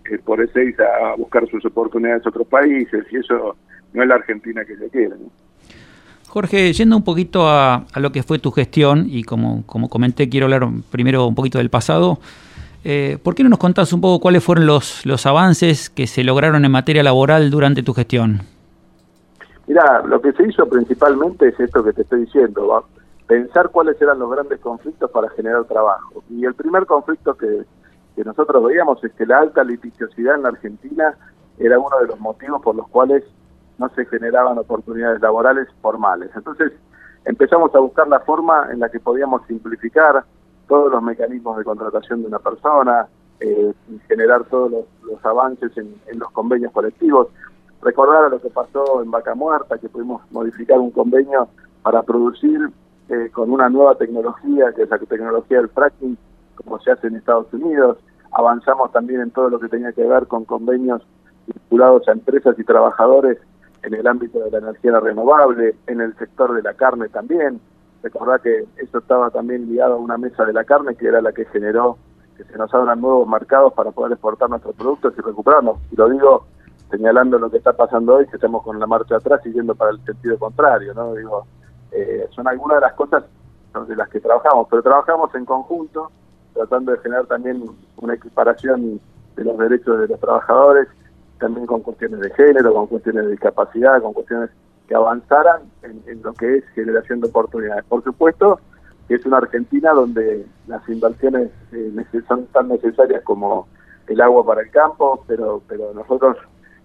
eh, 0.09 0.17
por 0.23 0.41
ese 0.41 0.75
a 0.83 1.15
buscar 1.15 1.47
sus 1.47 1.63
oportunidades 1.65 2.23
en 2.23 2.29
otros 2.29 2.47
países 2.47 3.05
y 3.11 3.17
eso 3.17 3.55
no 3.93 4.03
es 4.03 4.09
la 4.09 4.15
Argentina 4.15 4.65
que 4.65 4.75
se 4.75 4.89
quiere, 4.89 5.15
¿no? 5.15 5.46
Jorge, 6.27 6.73
yendo 6.73 6.97
un 6.97 7.03
poquito 7.03 7.47
a, 7.47 7.85
lo 7.95 8.11
que 8.11 8.21
fue 8.21 8.37
tu 8.37 8.51
gestión, 8.51 9.05
y 9.09 9.23
como, 9.23 9.63
como 9.65 9.89
comenté, 9.89 10.29
quiero 10.29 10.45
hablar 10.45 10.67
primero 10.91 11.25
un 11.25 11.35
poquito 11.35 11.57
del 11.57 11.69
pasado. 11.69 12.19
Eh, 12.83 13.17
¿Por 13.23 13.33
qué 13.33 13.43
no 13.43 13.49
nos 13.49 13.59
contás 13.59 13.93
un 13.93 14.01
poco 14.01 14.19
cuáles 14.19 14.43
fueron 14.43 14.65
los, 14.65 15.05
los 15.05 15.25
avances 15.25 15.89
que 15.89 16.05
se 16.05 16.23
lograron 16.23 16.63
en 16.65 16.71
materia 16.71 17.01
laboral 17.01 17.49
durante 17.49 17.81
tu 17.81 17.93
gestión? 17.93 18.41
Mira, 19.67 20.03
lo 20.05 20.21
que 20.21 20.31
se 20.33 20.47
hizo 20.47 20.67
principalmente 20.67 21.47
es 21.47 21.59
esto 21.59 21.83
que 21.83 21.93
te 21.93 22.03
estoy 22.03 22.21
diciendo, 22.21 22.85
pensar 23.25 23.69
cuáles 23.69 24.01
eran 24.01 24.19
los 24.19 24.29
grandes 24.29 24.59
conflictos 24.59 25.09
para 25.11 25.29
generar 25.29 25.65
trabajo. 25.65 26.23
Y 26.29 26.45
el 26.45 26.53
primer 26.53 26.85
conflicto 26.85 27.35
que, 27.35 27.63
que 28.15 28.23
nosotros 28.23 28.63
veíamos 28.63 29.03
es 29.03 29.11
que 29.13 29.25
la 29.25 29.39
alta 29.39 29.63
litigiosidad 29.63 30.35
en 30.35 30.43
la 30.43 30.49
Argentina 30.49 31.17
era 31.59 31.79
uno 31.79 31.97
de 31.99 32.07
los 32.07 32.19
motivos 32.19 32.61
por 32.61 32.75
los 32.75 32.87
cuales 32.89 33.23
no 33.77 33.89
se 33.89 34.05
generaban 34.05 34.57
oportunidades 34.57 35.21
laborales 35.21 35.67
formales. 35.81 36.31
Entonces 36.35 36.73
empezamos 37.25 37.73
a 37.75 37.79
buscar 37.79 38.07
la 38.07 38.19
forma 38.21 38.69
en 38.71 38.79
la 38.79 38.89
que 38.89 38.99
podíamos 38.99 39.41
simplificar 39.47 40.23
todos 40.67 40.91
los 40.91 41.01
mecanismos 41.01 41.57
de 41.57 41.63
contratación 41.63 42.21
de 42.21 42.27
una 42.27 42.39
persona, 42.39 43.07
eh, 43.39 43.73
generar 44.07 44.43
todos 44.45 44.71
los, 44.71 45.25
avances 45.25 45.71
en, 45.77 45.95
los 46.17 46.31
convenios 46.31 46.71
colectivos. 46.71 47.27
Recordar 47.81 48.25
a 48.25 48.29
lo 48.29 48.41
que 48.41 48.49
pasó 48.49 49.01
en 49.03 49.11
Vaca 49.11 49.35
Muerta, 49.35 49.77
que 49.77 49.89
pudimos 49.89 50.21
modificar 50.31 50.79
un 50.79 50.91
convenio 50.91 51.47
para 51.83 52.01
producir 52.03 52.69
eh, 53.09 53.29
con 53.31 53.51
una 53.51 53.69
nueva 53.69 53.95
tecnología, 53.95 54.73
que 54.73 54.83
es 54.83 54.89
la 54.89 54.97
tecnología 54.97 55.57
del 55.57 55.69
fracking, 55.69 56.17
como 56.55 56.79
se 56.79 56.91
hace 56.91 57.07
en 57.07 57.15
Estados 57.15 57.53
Unidos. 57.53 57.97
Avanzamos 58.31 58.91
también 58.91 59.21
en 59.21 59.31
todo 59.31 59.49
lo 59.49 59.59
que 59.59 59.69
tenía 59.69 59.91
que 59.91 60.03
ver 60.03 60.27
con 60.27 60.43
convenios 60.43 61.01
vinculados 61.45 62.07
a 62.07 62.11
empresas 62.11 62.57
y 62.57 62.63
trabajadores 62.63 63.37
en 63.83 63.93
el 63.93 64.07
ámbito 64.07 64.39
de 64.39 64.51
la 64.51 64.57
energía 64.59 64.99
renovable, 64.99 65.75
en 65.87 66.01
el 66.01 66.15
sector 66.17 66.53
de 66.53 66.61
la 66.61 66.73
carne 66.73 67.09
también. 67.09 67.59
Recordá 68.03 68.39
que 68.39 68.65
eso 68.77 68.99
estaba 68.99 69.29
también 69.29 69.67
ligado 69.69 69.93
a 69.93 69.97
una 69.97 70.17
mesa 70.17 70.45
de 70.45 70.53
la 70.53 70.63
carne 70.63 70.95
que 70.95 71.07
era 71.07 71.21
la 71.21 71.31
que 71.31 71.45
generó 71.45 71.97
que 72.37 72.43
se 72.43 72.57
nos 72.57 72.71
abran 72.73 73.01
nuevos 73.01 73.27
mercados 73.27 73.73
para 73.73 73.91
poder 73.91 74.11
exportar 74.11 74.49
nuestros 74.49 74.75
productos 74.75 75.13
y 75.17 75.21
recuperarnos. 75.21 75.79
Y 75.91 75.95
lo 75.95 76.07
digo 76.09 76.45
señalando 76.91 77.37
lo 77.37 77.49
que 77.49 77.57
está 77.57 77.73
pasando 77.73 78.15
hoy, 78.15 78.27
que 78.27 78.37
estamos 78.37 78.63
con 78.63 78.79
la 78.79 78.87
marcha 78.87 79.17
atrás 79.17 79.41
y 79.45 79.51
yendo 79.51 79.75
para 79.75 79.91
el 79.91 80.03
sentido 80.05 80.37
contrario, 80.37 80.93
¿no? 80.93 81.13
Digo, 81.15 81.45
eh, 81.91 82.27
son 82.29 82.47
algunas 82.47 82.77
de 82.77 82.81
las 82.81 82.93
cosas 82.93 83.23
de 83.87 83.95
las 83.95 84.09
que 84.09 84.19
trabajamos, 84.19 84.67
pero 84.69 84.81
trabajamos 84.81 85.33
en 85.35 85.45
conjunto, 85.45 86.11
tratando 86.53 86.91
de 86.91 86.99
generar 86.99 87.25
también 87.25 87.63
una 87.97 88.13
equiparación 88.13 88.99
de 89.35 89.43
los 89.43 89.57
derechos 89.57 89.99
de 89.99 90.07
los 90.07 90.19
trabajadores 90.19 90.87
también 91.39 91.65
con 91.65 91.81
cuestiones 91.81 92.19
de 92.19 92.29
género, 92.31 92.73
con 92.73 92.87
cuestiones 92.87 93.25
de 93.25 93.31
discapacidad, 93.31 94.01
con 94.01 94.13
cuestiones 94.13 94.49
que 94.87 94.95
avanzaran 94.95 95.61
en, 95.83 96.21
lo 96.21 96.33
que 96.33 96.57
es 96.57 96.63
generación 96.73 97.19
de 97.19 97.27
oportunidades. 97.27 97.83
Por 97.85 98.03
supuesto 98.03 98.59
es 99.09 99.25
una 99.25 99.37
Argentina 99.37 99.91
donde 99.91 100.45
las 100.67 100.87
inversiones 100.89 101.49
eh, 101.71 101.91
son 102.27 102.45
tan 102.47 102.69
necesarias 102.69 103.23
como 103.23 103.67
el 104.07 104.21
agua 104.21 104.45
para 104.45 104.61
el 104.61 104.71
campo, 104.71 105.23
pero, 105.27 105.61
pero 105.67 105.93
nosotros 105.93 106.37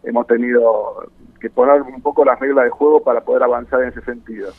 hemos 0.02 0.26
tenido 0.26 1.08
que 1.40 1.50
poner 1.50 1.82
un 1.82 2.02
poco 2.02 2.24
las 2.24 2.38
reglas 2.38 2.64
de 2.64 2.70
juego 2.70 3.02
para 3.02 3.20
poder 3.20 3.42
avanzar 3.42 3.82
en 3.82 3.88
ese 3.88 4.02
sentido. 4.02 4.50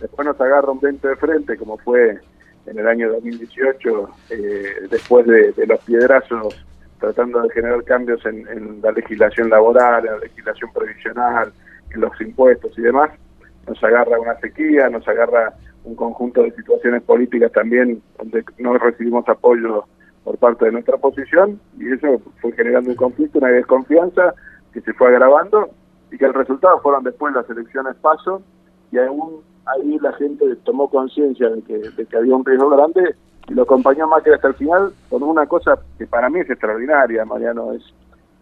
Después 0.00 0.26
nos 0.26 0.40
agarra 0.40 0.70
un 0.70 0.80
vento 0.80 1.08
de 1.08 1.16
frente, 1.16 1.56
como 1.56 1.76
fue 1.78 2.18
en 2.66 2.78
el 2.78 2.86
año 2.86 3.12
2018, 3.12 4.10
eh, 4.30 4.64
después 4.90 5.26
de, 5.26 5.52
de 5.52 5.66
los 5.66 5.80
piedrazos 5.80 6.64
tratando 7.00 7.40
de 7.42 7.50
generar 7.50 7.82
cambios 7.84 8.24
en, 8.26 8.80
la 8.82 8.92
legislación 8.92 9.50
laboral, 9.50 10.06
en 10.06 10.12
la 10.12 10.18
legislación 10.18 10.70
previsional, 10.72 11.52
en 11.92 12.00
los 12.00 12.20
impuestos 12.20 12.78
y 12.78 12.82
demás, 12.82 13.10
nos 13.66 13.82
agarra 13.82 14.20
una 14.20 14.38
sequía, 14.38 14.88
nos 14.88 15.06
agarra 15.08 15.54
un 15.84 15.96
conjunto 15.96 16.42
de 16.42 16.52
situaciones 16.52 17.02
políticas 17.02 17.50
también 17.52 18.02
donde 18.18 18.44
no 18.58 18.76
recibimos 18.76 19.26
apoyo 19.28 19.86
por 20.24 20.36
parte 20.36 20.66
de 20.66 20.72
nuestra 20.72 20.96
oposición 20.96 21.58
y 21.78 21.92
eso 21.92 22.20
fue 22.40 22.52
generando 22.52 22.90
un 22.90 22.96
conflicto, 22.96 23.38
una 23.38 23.48
desconfianza 23.48 24.34
que 24.72 24.82
se 24.82 24.92
fue 24.92 25.08
agravando 25.08 25.70
y 26.12 26.18
que 26.18 26.26
el 26.26 26.34
resultado 26.34 26.80
fueron 26.80 27.02
después 27.02 27.34
las 27.34 27.48
elecciones 27.48 27.96
paso 27.96 28.42
y 28.92 28.98
aún 28.98 29.40
ahí 29.64 29.98
la 30.00 30.12
gente 30.14 30.44
tomó 30.64 30.90
conciencia 30.90 31.48
de 31.48 31.62
que, 31.62 31.78
de 31.78 32.06
que 32.06 32.16
había 32.16 32.36
un 32.36 32.44
riesgo 32.44 32.68
grande 32.68 33.14
lo 33.54 33.62
acompañó 33.62 34.06
Macri 34.06 34.32
hasta 34.32 34.48
el 34.48 34.54
final 34.54 34.92
con 35.08 35.22
una 35.22 35.46
cosa 35.46 35.78
que 35.98 36.06
para 36.06 36.30
mí 36.30 36.40
es 36.40 36.50
extraordinaria, 36.50 37.24
Mariano, 37.24 37.72
es 37.72 37.82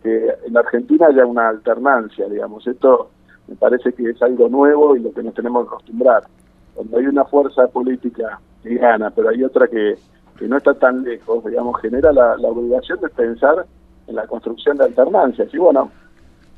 que 0.03 0.35
en 0.47 0.57
Argentina 0.57 1.07
haya 1.07 1.25
una 1.25 1.49
alternancia, 1.49 2.29
digamos. 2.29 2.67
Esto 2.67 3.11
me 3.47 3.57
parece 3.57 3.93
que 3.93 4.11
es 4.11 4.23
algo 4.23 4.49
nuevo 4.49 4.95
y 4.95 5.01
lo 5.01 5.13
que 5.13 5.23
nos 5.23 5.35
tenemos 5.35 5.65
que 5.65 5.75
acostumbrar. 5.75 6.25
Cuando 6.75 6.99
hay 6.99 7.07
una 7.07 7.25
fuerza 7.25 7.67
política 7.69 8.39
que 8.63 8.75
gana, 8.75 9.11
pero 9.11 9.31
hay 9.31 9.43
otra 9.43 9.67
que, 9.67 9.97
que 10.39 10.47
no 10.47 10.59
está 10.59 10.75
tan 10.75 11.03
lejos, 11.03 11.45
digamos, 11.45 11.81
genera 11.81 12.13
la, 12.13 12.35
obligación 12.35 13.01
de 13.01 13.09
pensar 13.09 13.67
en 14.07 14.15
la 14.15 14.27
construcción 14.27 14.77
de 14.77 14.85
alternancias. 14.85 15.53
Y 15.53 15.59
bueno, 15.59 15.91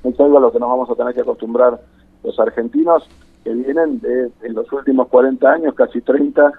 es 0.04 0.18
algo 0.18 0.38
a 0.38 0.40
lo 0.40 0.52
que 0.52 0.58
nos 0.58 0.68
vamos 0.68 0.90
a 0.90 0.94
tener 0.94 1.14
que 1.14 1.20
acostumbrar 1.20 1.80
los 2.22 2.38
argentinos 2.38 3.08
que 3.44 3.54
vienen 3.54 4.00
de 4.00 4.30
en 4.42 4.54
los 4.54 4.70
últimos 4.72 5.08
40 5.08 5.50
años, 5.50 5.74
casi 5.74 6.00
30, 6.00 6.52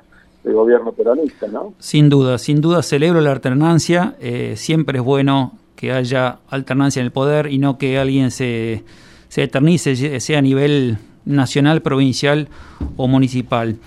de 0.44 0.54
gobierno 0.54 0.92
peronista, 0.92 1.48
¿no? 1.48 1.74
Sin 1.80 2.10
duda, 2.10 2.38
sin 2.38 2.62
duda 2.62 2.82
celebro 2.82 3.22
la 3.22 3.32
alternancia. 3.32 4.16
Eh, 4.20 4.54
siempre 4.58 5.00
es 5.00 5.04
bueno 5.04 5.58
que 5.76 5.92
haya 5.92 6.40
alternancia 6.50 7.00
en 7.00 7.06
el 7.06 7.12
poder 7.12 7.52
y 7.52 7.58
no 7.58 7.78
que 7.78 7.98
alguien 7.98 8.32
se, 8.32 8.84
se 9.30 9.44
eternice, 9.44 10.20
sea 10.20 10.40
a 10.40 10.42
nivel 10.42 10.98
nacional, 11.26 11.82
provincial 11.82 12.50
o 12.98 13.08
municipal. 13.08 13.78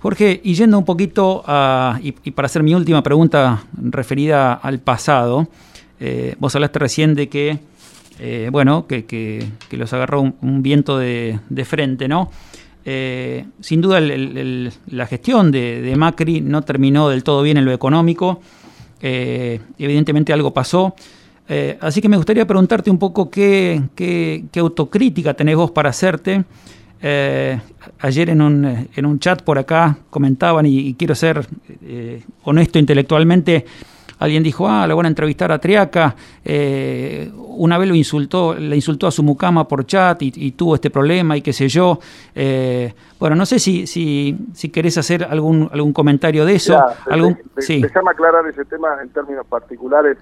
Jorge, 0.00 0.40
y 0.42 0.54
yendo 0.54 0.78
un 0.78 0.84
poquito 0.84 1.44
a, 1.46 2.00
y, 2.02 2.12
para 2.32 2.46
hacer 2.46 2.64
mi 2.64 2.74
última 2.74 3.02
pregunta 3.02 3.64
referida 3.80 4.52
al 4.54 4.80
pasado, 4.80 5.46
eh, 6.00 6.34
vos 6.40 6.54
hablaste 6.56 6.80
recién 6.80 7.14
de 7.14 7.28
que, 7.28 7.58
eh, 8.18 8.48
bueno, 8.50 8.88
que, 8.88 9.04
que, 9.04 9.46
los 9.70 9.92
agarró 9.92 10.20
un, 10.22 10.62
viento 10.62 10.98
de, 10.98 11.38
de 11.48 11.64
frente, 11.64 12.08
¿no? 12.08 12.30
Eh, 12.84 13.44
sin 13.60 13.80
duda 13.80 14.00
la 14.00 15.06
gestión 15.06 15.52
de, 15.52 15.94
Macri 15.96 16.40
no 16.40 16.62
terminó 16.62 17.08
del 17.08 17.22
todo 17.22 17.42
bien 17.42 17.56
en 17.56 17.64
lo 17.64 17.72
económico, 17.72 18.40
eh, 19.00 19.60
evidentemente 19.78 20.32
algo 20.32 20.52
pasó, 20.52 20.94
eh, 21.48 21.78
así 21.80 22.00
que 22.00 22.08
me 22.08 22.16
gustaría 22.16 22.46
preguntarte 22.46 22.90
un 22.90 22.98
poco 22.98 23.30
qué, 23.30 23.80
autocrítica 24.56 25.34
tenés 25.34 25.56
vos 25.56 25.70
para 25.70 25.90
hacerte. 25.90 26.44
ayer 28.00 28.30
en 28.30 28.40
un, 28.40 28.88
en 28.94 29.06
un, 29.06 29.18
chat 29.18 29.42
por 29.42 29.58
acá 29.58 29.98
comentaban, 30.10 30.66
y 30.66 30.94
quiero 30.94 31.14
ser 31.14 31.46
honesto 32.44 32.78
intelectualmente, 32.78 33.64
alguien 34.22 34.42
dijo, 34.42 34.68
ah, 34.68 34.86
le 34.86 34.94
van 34.94 35.06
a 35.06 35.08
entrevistar 35.08 35.50
a 35.50 35.58
Triaca, 35.58 36.14
eh, 36.44 37.30
una 37.34 37.76
vez 37.76 37.88
lo 37.88 37.94
insultó, 37.94 38.54
le 38.54 38.76
insultó 38.76 39.08
a 39.08 39.10
su 39.10 39.22
mucama 39.22 39.66
por 39.66 39.84
chat 39.84 40.22
y, 40.22 40.52
tuvo 40.52 40.76
este 40.76 40.90
problema 40.90 41.36
y 41.36 41.42
qué 41.42 41.52
sé 41.52 41.68
yo. 41.68 41.98
Eh, 42.34 42.94
bueno, 43.18 43.34
no 43.34 43.44
sé 43.44 43.58
si, 43.58 43.86
si, 43.86 44.36
si 44.52 44.68
querés 44.68 44.96
hacer 44.98 45.24
algún, 45.24 45.68
algún 45.72 45.92
comentario 45.92 46.44
de 46.44 46.54
eso. 46.54 46.78
algún, 47.10 47.36
sí. 47.58 47.82
aclarar 48.08 48.46
ese 48.46 48.64
tema 48.64 48.96
en 49.02 49.08
términos 49.08 49.46
particulares, 49.46 50.18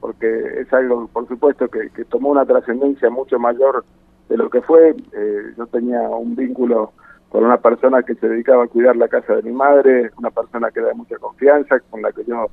porque 0.00 0.60
es 0.60 0.72
algo, 0.72 1.08
por 1.08 1.28
supuesto, 1.28 1.68
que, 1.68 1.90
tomó 2.06 2.30
una 2.30 2.46
trascendencia 2.46 3.10
mucho 3.10 3.38
mayor 3.38 3.84
de 4.28 4.36
lo 4.38 4.48
que 4.48 4.62
fue. 4.62 4.96
Eh, 5.12 5.42
yo 5.58 5.66
tenía 5.66 6.00
un 6.00 6.34
vínculo 6.34 6.92
con 7.28 7.44
una 7.44 7.58
persona 7.58 8.02
que 8.02 8.14
se 8.14 8.28
dedicaba 8.28 8.64
a 8.64 8.68
cuidar 8.68 8.96
la 8.96 9.08
casa 9.08 9.34
de 9.34 9.42
mi 9.42 9.52
madre, 9.52 10.10
una 10.18 10.30
persona 10.30 10.70
que 10.70 10.80
da 10.80 10.94
mucha 10.94 11.16
confianza, 11.16 11.80
con 11.90 12.02
la 12.02 12.12
que 12.12 12.24
yo, 12.24 12.46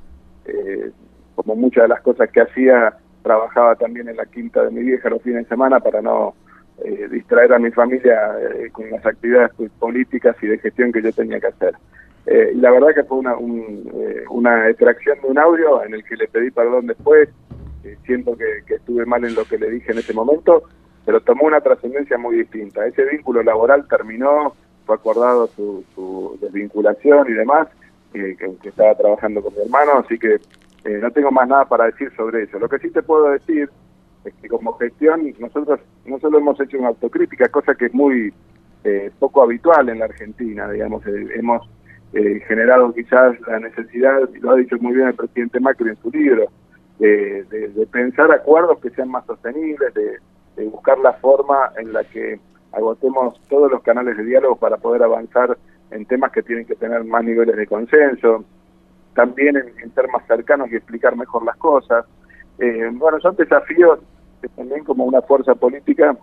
eh, 0.50 0.90
como 1.34 1.56
muchas 1.56 1.84
de 1.84 1.88
las 1.88 2.00
cosas 2.02 2.30
que 2.30 2.40
hacía, 2.40 2.94
trabajaba 3.22 3.76
también 3.76 4.08
en 4.08 4.16
la 4.16 4.26
quinta 4.26 4.64
de 4.64 4.70
mi 4.70 4.82
vieja 4.82 5.10
los 5.10 5.22
fines 5.22 5.44
de 5.44 5.48
semana 5.48 5.80
para 5.80 6.00
no 6.00 6.34
eh, 6.84 7.08
distraer 7.10 7.52
a 7.52 7.58
mi 7.58 7.70
familia 7.70 8.18
con 8.72 8.90
las 8.90 9.04
actividades 9.04 9.50
políticas 9.78 10.36
y 10.42 10.46
de 10.46 10.58
gestión 10.58 10.92
que 10.92 11.02
yo 11.02 11.12
tenía 11.12 11.38
que 11.38 11.48
hacer. 11.48 11.74
y 12.26 12.56
la 12.56 12.70
verdad 12.70 12.94
que 12.94 13.04
fue 13.04 13.18
una, 13.18 13.36
una 14.30 14.68
extracción 14.68 15.20
de 15.20 15.28
un 15.28 15.38
audio 15.38 15.84
en 15.84 15.94
el 15.94 16.04
que 16.04 16.16
le 16.16 16.28
pedí 16.28 16.50
perdón 16.50 16.86
después, 16.86 17.28
siento 18.04 18.36
que, 18.36 18.62
que 18.66 18.74
estuve 18.74 19.04
mal 19.04 19.24
en 19.24 19.34
lo 19.34 19.44
que 19.44 19.58
le 19.58 19.70
dije 19.70 19.92
en 19.92 19.98
ese 19.98 20.14
momento, 20.14 20.64
pero 21.04 21.20
tomó 21.20 21.46
una 21.46 21.60
trascendencia 21.60 22.18
muy 22.18 22.36
distinta. 22.36 22.86
Ese 22.86 23.04
vínculo 23.04 23.42
laboral 23.42 23.86
terminó, 23.88 24.54
fue 24.86 24.96
acordado 24.96 25.46
su, 25.48 26.38
desvinculación 26.40 27.28
y 27.28 27.32
demás, 27.32 27.68
que, 28.12 28.36
estaba 28.62 28.94
trabajando 28.94 29.42
con 29.42 29.54
mi 29.54 29.60
hermano, 29.60 29.98
así 29.98 30.18
que 30.18 30.34
eh, 30.84 30.98
no 31.00 31.10
tengo 31.10 31.30
más 31.30 31.48
nada 31.48 31.64
para 31.66 31.86
decir 31.86 32.12
sobre 32.16 32.44
eso. 32.44 32.58
Lo 32.58 32.68
que 32.68 32.78
sí 32.78 32.90
te 32.90 33.02
puedo 33.02 33.30
decir 33.30 33.70
es 34.24 34.34
que 34.34 34.48
como 34.48 34.76
gestión 34.78 35.32
nosotros 35.38 35.80
no 36.04 36.18
solo 36.18 36.38
hemos 36.38 36.60
hecho 36.60 36.78
una 36.78 36.88
autocrítica, 36.88 37.48
cosa 37.48 37.74
que 37.74 37.86
es 37.86 37.94
muy 37.94 38.32
eh, 38.84 39.10
poco 39.18 39.42
habitual 39.42 39.88
en 39.88 39.98
la 39.98 40.06
Argentina, 40.06 40.70
digamos, 40.70 41.06
eh, 41.06 41.26
hemos 41.34 41.68
generado 42.48 42.92
quizás 42.92 43.40
la 43.46 43.60
necesidad, 43.60 44.18
y 44.34 44.40
lo 44.40 44.50
ha 44.50 44.56
dicho 44.56 44.76
muy 44.80 44.94
bien 44.94 45.06
el 45.06 45.14
presidente 45.14 45.60
Macri 45.60 45.90
en 45.90 45.96
su 46.02 46.10
libro, 46.10 46.48
de, 46.98 47.44
de 47.44 47.86
pensar 47.86 48.32
acuerdos 48.32 48.80
que 48.80 48.90
sean 48.90 49.10
más 49.10 49.24
sostenibles, 49.26 49.94
de 49.94 50.64
buscar 50.64 50.98
la 50.98 51.12
forma 51.12 51.70
en 51.78 51.92
la 51.92 52.02
que 52.02 52.40
agotemos 52.72 53.40
todos 53.48 53.70
los 53.70 53.82
canales 53.82 54.16
de 54.16 54.24
diálogo 54.24 54.56
para 54.56 54.76
poder 54.76 55.02
avanzar 55.02 55.56
en 55.90 56.06
temas 56.06 56.32
que 56.32 56.42
tienen 56.42 56.66
que 56.66 56.76
tener 56.76 57.04
más 57.04 57.24
niveles 57.24 57.56
de 57.56 57.66
consenso, 57.66 58.44
también 59.14 59.56
en, 59.56 59.94
ser 59.94 60.08
más 60.08 60.26
cercanos 60.26 60.70
y 60.70 60.76
explicar 60.76 61.16
mejor 61.16 61.44
las 61.44 61.56
cosas. 61.56 62.04
Eh, 62.58 62.88
bueno, 62.92 63.20
son 63.20 63.36
desafíos 63.36 64.00
que 64.40 64.48
también 64.48 64.84
como 64.84 65.04
una 65.04 65.22
fuerza 65.22 65.54
política 65.54 66.16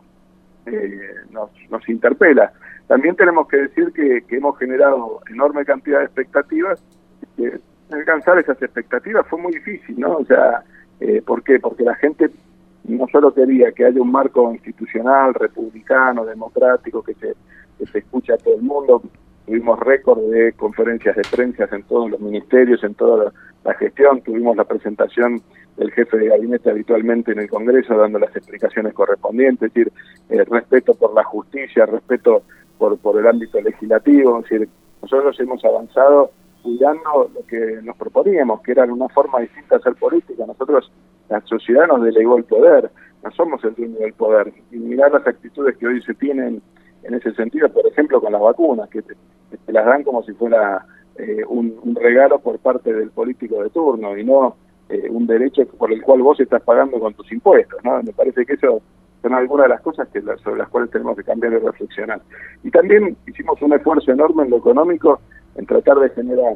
eh, 0.66 1.00
nos, 1.32 1.90
interpela. 1.90 2.52
También 2.88 3.16
tenemos 3.16 3.48
que 3.48 3.58
decir 3.58 3.92
que, 3.94 4.24
hemos 4.36 4.58
generado 4.58 5.22
enorme 5.30 5.66
cantidad 5.66 6.00
de 6.00 6.06
expectativas 6.06 6.82
que 7.36 7.60
alcanzar 7.92 8.40
esas 8.40 8.62
expectativas 8.62 9.26
fue 9.28 9.40
muy 9.40 9.54
difícil, 9.54 10.00
¿no? 10.00 10.18
O 10.18 10.26
sea, 10.26 10.64
eh, 11.00 11.22
¿por 11.26 11.44
qué? 11.44 11.60
Porque 11.60 11.84
la 11.84 11.96
gente 11.96 12.30
no 12.86 13.08
solo 13.08 13.34
quería 13.34 13.72
que 13.72 13.86
haya 13.86 14.02
un 14.02 14.12
marco 14.12 14.52
institucional, 14.52 15.34
republicano, 15.34 16.26
democrático, 16.26 17.04
que 17.04 17.14
se, 17.16 17.34
que 17.78 17.86
se 17.86 18.00
escuche 18.00 18.34
a 18.34 18.38
todo 18.38 18.56
el 18.56 18.62
mundo, 18.62 19.02
tuvimos 19.48 19.80
récord 19.80 20.20
de 20.30 20.52
conferencias 20.54 21.16
de 21.16 21.22
prensa 21.24 21.68
en 21.72 21.84
todos 21.84 22.12
los 22.12 22.20
ministerios, 22.20 22.84
en 22.84 22.94
toda 22.96 23.32
la, 23.64 23.74
gestión, 23.76 24.22
tuvimos 24.22 24.56
la 24.58 24.66
presentación 24.66 25.42
del 25.78 25.92
jefe 25.92 26.18
de 26.18 26.28
gabinete 26.28 26.70
habitualmente 26.70 27.32
en 27.32 27.40
el 27.40 27.50
Congreso 27.50 27.98
dando 27.98 28.20
las 28.20 28.36
explicaciones 28.36 28.94
correspondientes, 28.94 29.70
es 29.70 29.74
decir, 29.74 29.92
respeto 30.50 30.94
por 30.96 31.14
la 31.14 31.24
justicia, 31.24 31.86
respeto 31.86 32.44
por, 32.78 32.98
por 33.00 33.20
el 33.20 33.28
ámbito 33.28 33.60
legislativo, 33.62 34.40
es 34.40 34.50
decir, 34.50 34.70
nosotros 35.02 35.40
hemos 35.40 35.64
avanzado 35.64 36.32
cuidando 36.62 37.30
lo 37.34 37.46
que 37.48 37.80
nos 37.84 37.96
proponíamos, 37.96 38.62
que 38.62 38.74
era 38.74 38.84
una 38.84 39.08
forma 39.10 39.40
distinta 39.40 39.76
de 39.76 39.82
hacer 39.82 39.96
política. 39.96 40.46
Nosotros 40.46 40.92
la 41.30 41.40
sociedad 41.42 41.88
nos 41.88 42.04
delegó 42.04 42.38
el 42.38 42.44
poder, 42.44 42.92
no 43.24 43.32
somos 43.32 43.64
el 43.64 43.76
dueño 43.76 44.00
del 44.00 44.14
poder. 44.14 44.52
Y 44.72 44.78
mirar 44.78 45.14
las 45.14 45.26
actitudes 45.26 45.78
que 45.78 45.88
hoy 45.88 46.02
se 46.02 46.14
tienen 46.16 46.62
en 47.04 47.14
ese 47.14 47.34
sentido, 47.34 47.70
por 47.70 47.88
ejemplo, 47.88 48.20
con 48.20 48.34
las 48.34 48.42
vacunas, 48.42 48.90
que 48.90 49.02
te, 49.50 49.72
las 49.72 49.86
dan 49.86 50.04
como 50.04 50.24
si 50.24 50.34
fuera 50.34 50.86
eh, 51.16 51.44
un, 51.48 51.96
regalo 51.96 52.40
por 52.40 52.60
parte 52.60 52.94
del 52.94 53.12
político 53.12 53.64
de 53.64 53.70
turno 53.70 54.18
y 54.18 54.24
no 54.24 54.56
eh, 54.90 55.08
un 55.10 55.28
derecho 55.28 55.66
por 55.66 55.92
el 55.92 56.02
cual 56.02 56.22
vos 56.22 56.40
estás 56.40 56.62
pagando 56.62 57.00
con 57.00 57.14
tus 57.14 57.32
impuestos. 57.32 57.80
¿no? 57.84 58.02
Me 58.04 58.14
parece 58.14 58.46
que 58.46 58.54
eso 58.54 58.82
son 59.22 59.34
algunas 59.34 59.66
de 59.66 59.70
las 59.70 59.82
cosas 59.82 60.08
que 60.10 60.22
sobre 60.22 60.60
las 60.60 60.70
cuales 60.70 60.92
tenemos 60.92 61.18
que 61.18 61.24
cambiar 61.24 61.54
y 61.54 61.58
reflexionar. 61.58 62.22
Y 62.64 62.72
también 62.72 63.18
hicimos 63.26 63.62
un 63.62 63.74
esfuerzo 63.74 64.12
enorme 64.12 64.44
en 64.44 64.52
lo 64.52 64.58
económico 64.58 65.20
en 65.56 65.66
tratar 65.66 65.98
de 65.98 66.10
generar 66.12 66.54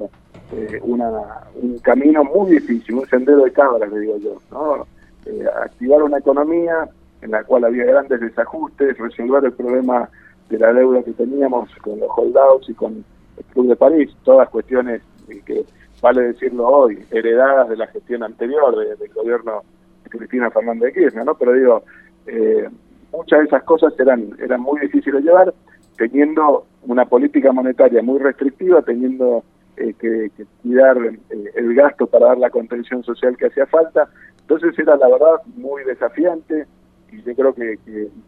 eh, 0.54 0.80
una, 0.84 1.10
un 1.56 1.80
camino 1.80 2.24
muy 2.24 2.52
difícil, 2.52 2.96
un 2.96 3.08
sendero 3.08 3.44
de 3.44 3.52
cabras, 3.52 3.92
le 3.92 4.00
digo 4.00 4.18
yo, 4.18 4.38
¿no? 4.52 4.86
Eh, 5.26 5.46
activar 5.64 6.04
una 6.04 6.18
economía 6.18 6.88
en 7.22 7.32
la 7.32 7.44
cual 7.44 7.66
había 7.66 7.86
grandes 7.86 8.20
desajustes, 8.20 8.98
resolver 8.98 9.46
el 9.46 9.54
problema 9.54 10.10
de 10.52 10.60
la 10.60 10.74
deuda 10.74 11.02
que 11.04 11.14
teníamos 11.14 11.70
con 11.78 12.00
los 12.00 12.10
holdouts 12.16 12.70
y 12.70 12.74
con 12.74 13.06
el 13.38 13.44
Club 13.54 13.70
de 13.70 13.76
París, 13.76 14.10
todas 14.24 14.50
cuestiones 14.50 15.02
que, 15.46 15.64
vale 16.02 16.24
decirlo 16.24 16.68
hoy, 16.68 17.00
heredadas 17.10 17.70
de 17.70 17.78
la 17.78 17.88
gestión 17.88 18.24
anterior 18.24 18.76
del 18.98 19.14
gobierno 19.14 19.64
de 20.04 20.10
Cristina 20.10 20.52
Fernández 20.52 20.94
de 20.94 21.02
Kirchner, 21.02 21.26
¿no? 21.26 21.36
Pero 21.36 21.54
digo, 21.54 21.84
eh, 22.28 22.68
muchas 23.14 23.40
de 23.40 23.46
esas 23.46 23.64
cosas 23.64 23.94
eran, 23.98 24.36
eran 24.40 24.62
muy 24.62 24.82
difíciles 24.82 25.24
de 25.24 25.30
llevar, 25.30 25.54
teniendo 25.98 26.66
una 26.84 27.06
política 27.06 27.54
monetaria 27.54 28.02
muy 28.02 28.20
restrictiva, 28.20 28.82
teniendo 28.82 29.44
eh, 29.78 29.94
que, 29.98 30.32
cuidar 30.62 30.98
eh, 30.98 31.52
el 31.56 31.74
gasto 31.76 32.08
para 32.08 32.28
dar 32.28 32.38
la 32.40 32.50
contención 32.50 33.04
social 33.04 33.38
que 33.38 33.48
hacía 33.48 33.66
falta. 33.68 34.10
Entonces 34.42 34.78
era 34.78 34.98
la 34.98 35.08
verdad 35.08 35.36
muy 35.56 35.84
desafiante 35.86 36.66
y 37.12 37.22
yo 37.22 37.36
creo 37.36 37.54
que, 37.54 37.78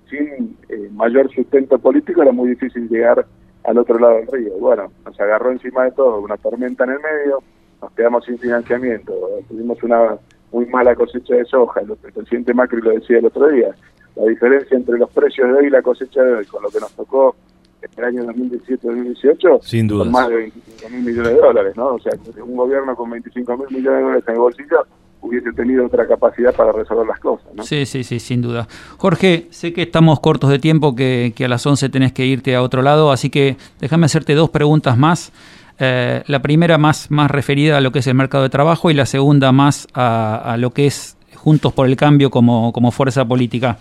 sin 0.09 0.57
eh, 0.69 0.89
mayor 0.91 1.34
sustento 1.34 1.79
político 1.79 2.21
era 2.21 2.31
muy 2.31 2.49
difícil 2.49 2.88
llegar 2.89 3.25
al 3.63 3.77
otro 3.77 3.97
lado 3.97 4.15
del 4.15 4.27
río. 4.27 4.53
Bueno, 4.59 4.91
nos 5.05 5.19
agarró 5.19 5.51
encima 5.51 5.86
de 5.86 5.91
todo 5.91 6.19
una 6.19 6.38
tormenta 6.38 6.84
en 6.84 6.91
el 6.91 6.99
medio, 6.99 7.41
nos 7.81 7.91
quedamos 7.93 8.25
sin 8.25 8.38
financiamiento, 8.38 9.13
tuvimos 9.47 9.81
una 9.84 10.17
muy 10.51 10.65
mala 10.67 10.95
cosecha 10.95 11.36
de 11.36 11.45
soja, 11.45 11.81
el, 11.81 11.95
presidente 11.95 12.53
Macri 12.53 12.81
lo 12.81 12.91
decía 12.91 13.17
el 13.19 13.25
otro 13.25 13.47
día, 13.47 13.73
la 14.15 14.25
diferencia 14.25 14.77
entre 14.77 14.97
los 14.97 15.09
precios 15.11 15.47
de 15.47 15.53
hoy 15.53 15.65
y 15.67 15.69
la 15.69 15.81
cosecha 15.81 16.21
de 16.21 16.34
hoy, 16.36 16.45
con 16.45 16.61
lo 16.61 16.69
que 16.69 16.79
nos 16.79 16.91
tocó 16.93 17.36
en 17.81 17.89
el 17.97 18.05
año 18.05 18.23
2017-2018 18.31 19.61
Sin 19.61 19.88
duda. 19.88 20.05
más 20.05 20.29
de 20.29 20.36
25 20.36 20.89
mil 20.89 21.03
millones 21.03 21.34
de 21.34 21.39
dólares, 21.39 21.75
¿no? 21.75 21.88
O 21.95 21.99
sea, 21.99 22.13
un 22.43 22.55
gobierno 22.55 22.95
con 22.95 23.09
25 23.09 23.57
mil 23.57 23.67
millones 23.69 23.97
de 23.97 24.03
dólares 24.03 24.23
en 24.27 24.34
el 24.34 24.39
bolsillo 24.39 24.86
hubiese 25.24 25.51
tenido 25.53 25.86
otra 25.86 26.07
capacidad 26.07 26.53
para 26.53 26.71
resolver 26.71 27.07
las 27.07 27.19
cosas, 27.19 27.47
¿no? 27.55 27.63
Sí, 27.63 27.86
sí, 27.86 28.03
sí, 28.03 28.19
sin 28.19 28.41
duda. 28.41 28.67
Jorge, 28.97 29.47
sé 29.49 29.74
que 29.74 29.84
estamos 29.84 30.19
cortos 30.19 30.49
de 30.49 30.59
tiempo, 30.59 30.95
que, 30.95 31.34
a 31.43 31.47
las 31.47 31.65
11 31.65 31.89
tenés 31.89 32.11
que 32.11 32.25
irte 32.25 32.55
a 32.55 32.62
otro 32.62 32.82
lado, 32.82 33.12
así 33.12 33.29
que 33.29 33.58
déjame 33.79 34.05
hacerte 34.05 34.36
dos 34.36 34.50
preguntas 34.50 34.97
más. 34.97 35.32
Eh, 35.79 36.21
la 36.28 36.41
primera 36.41 36.78
más, 36.78 37.09
más 37.09 37.32
referida 37.32 37.78
a 37.78 37.82
lo 37.82 37.91
que 37.91 38.00
es 38.00 38.08
el 38.08 38.13
mercado 38.13 38.43
de 38.43 38.50
trabajo 38.50 38.91
y 38.91 38.93
la 38.93 39.08
segunda 39.08 39.51
más 39.51 39.87
a, 39.95 40.55
lo 40.59 40.71
que 40.71 40.86
es 40.86 41.17
Juntos 41.36 41.74
por 41.74 41.87
el 41.87 41.95
Cambio 41.95 42.29
como, 42.29 42.71
como 42.71 42.91
fuerza 42.91 43.25
política. 43.25 43.78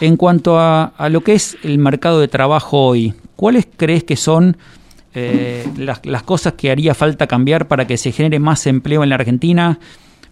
En 0.00 0.16
cuanto 0.16 0.58
a, 0.58 0.92
a, 0.96 1.08
lo 1.08 1.22
que 1.22 1.34
es 1.34 1.56
el 1.62 1.78
mercado 1.78 2.20
de 2.20 2.28
trabajo 2.28 2.86
hoy, 2.86 3.14
¿cuáles 3.36 3.66
crees 3.76 4.04
que 4.04 4.16
son 4.16 4.56
eh, 5.16 5.64
las, 5.76 6.22
cosas 6.24 6.54
que 6.54 6.72
haría 6.72 6.92
falta 6.92 7.28
cambiar 7.28 7.68
para 7.68 7.86
que 7.86 7.96
se 7.96 8.10
genere 8.10 8.40
más 8.40 8.66
empleo 8.66 9.04
en 9.04 9.10
la 9.10 9.14
Argentina? 9.14 9.78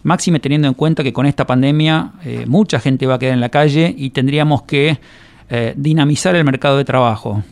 Máxime 0.05 0.41
teniendo 0.41 0.69
en 0.69 0.75
cuenta 0.75 1.03
que 1.03 1.13
con 1.13 1.27
esta 1.27 1.47
pandemia 1.47 2.13
eh, 2.25 2.45
mucha 2.47 2.81
gente 2.81 3.07
va 3.07 3.15
a 3.15 3.19
quedar 3.19 3.35
en 3.35 3.41
la 3.41 3.51
calle 3.51 3.95
y 3.97 4.11
tendríamos 4.11 4.63
que 4.63 4.99
eh, 5.49 5.75
dinamizar 5.77 6.35
el 6.35 6.45
mercado 6.45 6.77
de 6.77 6.85
trabajo. 6.85 7.43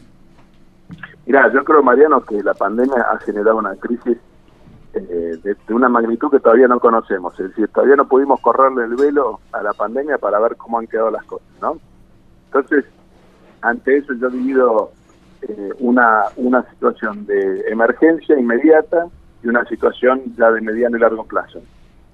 Mira, 1.26 1.52
yo 1.52 1.62
creo, 1.64 1.82
Mariano, 1.82 2.22
que 2.22 2.42
la 2.42 2.54
pandemia 2.54 3.02
ha 3.12 3.18
generado 3.18 3.58
una 3.58 3.74
crisis 3.76 4.16
de, 4.92 5.38
de, 5.42 5.74
una 5.74 5.88
magnitud 5.88 6.30
que 6.30 6.40
todavía 6.40 6.66
no 6.66 6.80
conocemos. 6.80 7.38
Es 7.38 7.50
decir, 7.50 7.68
todavía 7.68 7.96
no 7.96 8.08
pudimos 8.08 8.40
correrle 8.40 8.84
el 8.84 8.96
velo 8.96 9.38
a 9.52 9.62
la 9.62 9.72
pandemia 9.72 10.18
para 10.18 10.40
ver 10.40 10.56
cómo 10.56 10.78
han 10.78 10.86
quedado 10.86 11.10
las 11.10 11.24
cosas, 11.24 11.46
¿no? 11.60 11.78
Entonces, 12.46 12.84
ante 13.62 13.98
eso 13.98 14.12
yo 14.14 14.26
he 14.26 14.30
vivido 14.30 14.90
eh, 15.42 15.70
una, 15.78 16.24
una 16.36 16.62
situación 16.70 17.26
de 17.26 17.60
emergencia 17.68 18.38
inmediata 18.38 19.06
y 19.42 19.48
una 19.48 19.64
situación 19.66 20.22
ya 20.36 20.50
de 20.50 20.60
mediano 20.60 20.96
y 20.96 21.00
largo 21.00 21.24
plazo. 21.24 21.60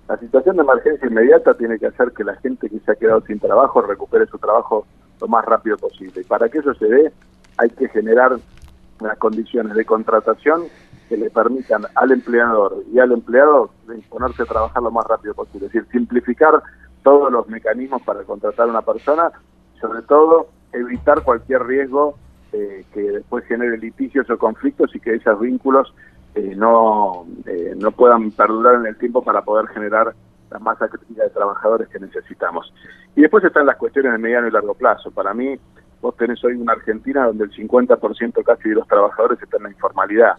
La 0.09 0.17
situación 0.19 0.57
de 0.57 0.63
emergencia 0.63 1.09
inmediata 1.09 1.55
tiene 1.55 1.79
que 1.79 1.87
hacer 1.87 2.13
que 2.13 2.23
la 2.23 2.37
gente 2.37 2.69
que 2.69 2.79
se 2.79 2.93
ha 2.93 2.95
quedado 2.95 3.23
sin 3.23 3.41
trabajo 3.41 3.83
recupere 3.83 4.27
su 4.27 4.39
trabajo 4.39 4.87
lo 5.21 5.29
más 5.29 5.45
rápido 5.45 5.77
posible. 5.77 6.21
Y 6.21 6.25
para 6.25 6.49
que 6.49 6.59
eso 6.59 6.75
se 6.75 6.87
dé, 6.87 7.13
hay 7.59 7.71
que 7.71 7.89
generar 7.89 8.37
unas 9.01 9.19
condiciones 9.19 9.75
de 9.75 9.85
contratación 9.85 10.65
que 11.09 11.17
le 11.17 11.31
permitan 11.31 11.83
al 11.95 12.13
empleador 12.13 12.83
y 12.93 12.99
al 12.99 13.13
empleado 13.13 13.71
ponerse 14.09 14.43
a 14.43 14.47
trabajar 14.47 14.83
lo 14.83 14.91
más 14.91 15.07
rápido 15.07 15.35
posible. 15.35 15.67
Es 15.67 15.73
decir, 15.73 15.89
simplificar 15.91 16.63
todos 17.03 17.33
los 17.33 17.49
mecanismos 17.49 18.03
para 18.03 18.23
contratar 18.23 18.69
a 18.69 18.71
una 18.71 18.83
persona, 18.83 19.31
sobre 19.81 20.03
todo 20.03 20.49
evitar 20.73 21.23
cualquier 21.23 21.65
riesgo 21.65 22.17
eh, 22.53 22.85
que 22.93 23.01
después 23.01 23.45
genere 23.45 23.79
litigios 23.79 24.29
o 24.31 24.39
conflictos 24.39 24.95
y 24.95 25.01
que 25.01 25.15
esos 25.15 25.41
vínculos 25.41 25.93
eh, 26.37 26.55
no, 26.55 27.27
eh, 27.47 27.75
no 27.77 27.91
puedan 27.93 28.31
perdurar 28.31 28.75
en 28.75 28.87
el 28.87 28.97
tiempo 28.99 29.23
para 29.23 29.43
poder 29.43 29.69
generar 29.69 30.15
la 30.51 30.59
masa 30.59 30.87
crítica 30.87 31.25
de 31.25 31.31
trabajadores 31.31 31.89
que 31.89 31.99
necesitamos. 31.99 32.73
Y 33.15 33.23
después 33.23 33.43
están 33.43 33.65
las 33.65 33.77
cuestiones 33.77 34.13
de 34.13 34.19
mediano 34.19 34.47
y 34.47 34.51
largo 34.51 34.75
plazo. 34.75 35.11
Para 35.11 35.33
mí, 35.33 35.59
vos 36.03 36.15
tenés 36.17 36.45
hoy 36.45 36.53
una 36.53 36.75
Argentina 36.75 37.25
donde 37.27 37.45
el 37.45 37.53
50% 37.53 38.45
casi 38.45 38.69
de 38.69 38.75
los 38.75 38.87
trabajadores 38.87 39.43
están 39.43 39.61
en 39.61 39.65
la 39.65 39.71
informalidad. 39.71 40.35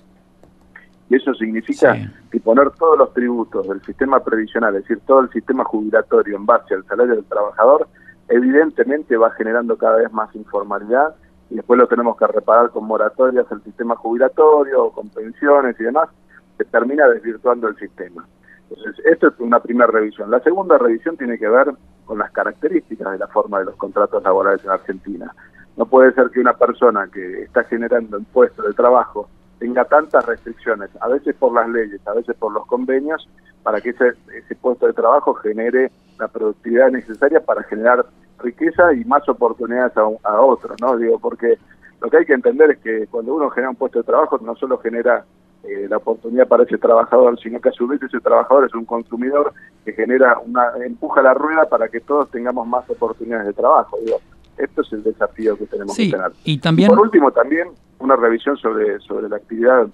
Y 1.10 1.16
eso 1.16 1.34
significa 1.34 1.96
que 2.30 2.40
poner 2.42 2.70
todos 2.72 2.98
los 2.98 3.12
tributos 3.14 3.68
del 3.68 3.82
sistema 3.82 4.20
previsional, 4.20 4.76
es 4.76 4.84
decir, 4.84 5.00
todo 5.08 5.22
el 5.22 5.32
sistema 5.32 5.64
jubilatorio 5.64 6.36
en 6.36 6.46
base 6.46 6.76
al 6.76 6.86
salario 6.86 7.16
del 7.16 7.26
trabajador, 7.26 7.88
evidentemente 8.28 9.18
va 9.18 9.32
generando 9.32 9.78
cada 9.78 9.98
vez 9.98 10.12
más 10.12 10.36
informalidad 10.36 11.16
y 11.50 11.56
después 11.56 11.80
lo 11.80 11.88
tenemos 11.88 12.18
que 12.18 12.28
reparar 12.28 12.72
con 12.72 12.86
moratorias 12.86 13.46
al 13.52 13.64
sistema 13.64 13.96
jubilatorio, 13.96 14.92
con 14.92 15.10
pensiones 15.10 15.80
y 15.80 15.84
demás, 15.84 16.10
que 16.58 16.66
termina 16.66 17.08
desvirtuando 17.08 17.68
el 17.68 17.76
sistema. 17.78 18.26
Entonces, 18.70 19.06
esto 19.06 19.28
es 19.28 19.40
una 19.40 19.60
primera 19.60 19.90
revisión. 19.90 20.30
La 20.30 20.42
segunda 20.42 20.78
revisión 20.78 21.16
tiene 21.16 21.38
que 21.38 21.48
ver 21.48 21.72
con 22.06 22.20
las 22.20 22.32
características 22.32 23.14
de 23.14 23.18
la 23.18 23.28
forma 23.28 23.60
de 23.60 23.66
los 23.66 23.76
contratos 23.76 24.22
laborales 24.24 24.64
en 24.64 24.72
Argentina. 24.72 25.34
No 25.78 25.86
puede 25.86 26.12
ser 26.14 26.30
que 26.32 26.40
una 26.40 26.54
persona 26.54 27.08
que 27.08 27.44
está 27.44 27.64
generando 27.64 28.18
un 28.18 28.26
puesto 28.26 28.64
de 28.64 28.74
trabajo 28.74 29.30
tenga 29.60 29.86
tantas 29.86 30.26
restricciones, 30.26 30.90
a 31.00 31.08
veces 31.08 31.36
por 31.36 31.54
las 31.54 31.68
leyes, 31.70 32.06
a 32.08 32.14
veces 32.14 32.36
por 32.36 32.52
los 32.52 32.66
convenios, 32.68 33.28
para 33.64 33.82
que 33.82 33.90
ese, 33.90 34.14
ese 34.34 34.56
puesto 34.56 34.86
de 34.86 34.94
trabajo 34.94 35.34
genere 35.36 35.92
la 36.20 36.28
productividad 36.28 36.92
necesaria 36.92 37.40
para 37.40 37.64
generar 37.64 38.06
riqueza 38.40 38.94
y 38.94 39.04
más 39.06 39.28
oportunidades 39.30 39.94
a, 39.98 40.42
otros, 40.42 40.78
¿no? 40.82 40.98
Digo, 40.98 41.20
porque 41.20 41.58
lo 42.02 42.10
que 42.10 42.18
hay 42.18 42.26
que 42.26 42.34
entender 42.34 42.72
es 42.72 42.78
que 42.80 43.08
cuando 43.08 43.36
uno 43.36 43.50
genera 43.50 43.72
un 43.72 43.76
puesto 43.76 44.00
de 44.00 44.06
trabajo 44.06 44.40
no 44.42 44.56
solo 44.56 44.78
genera 44.78 45.26
eh, 45.64 45.88
la 45.90 45.98
oportunidad 45.98 46.48
para 46.48 46.64
ese 46.64 46.78
trabajador, 46.78 47.40
sino 47.40 47.60
que 47.60 47.70
a 47.70 47.72
su 47.72 47.88
vez 47.88 48.02
ese 48.02 48.20
trabajador 48.20 48.66
es 48.66 48.74
un 48.74 48.86
consumidor 48.86 49.54
que 49.84 49.94
genera 49.94 50.38
una 50.40 50.72
empuja 50.86 51.22
la 51.22 51.34
rueda 51.34 51.68
para 51.68 51.88
que 51.90 52.00
todos 52.00 52.30
tengamos 52.30 52.68
más 52.68 52.90
oportunidades 52.90 53.48
de 53.48 53.54
trabajo. 53.54 53.98
Digo, 54.04 54.20
esto 54.58 54.82
es 54.82 54.94
el 54.94 55.04
desafío 55.04 55.58
que 55.58 55.66
tenemos 55.66 55.96
que 55.96 56.12
tener. 56.12 56.32
Y 56.44 56.60
también 56.60 56.90
por 56.90 57.00
último 57.00 57.32
también 57.32 57.70
una 58.00 58.16
revisión 58.16 58.58
sobre 58.58 59.00
sobre 59.00 59.28
la 59.30 59.38
actividad 59.38 59.88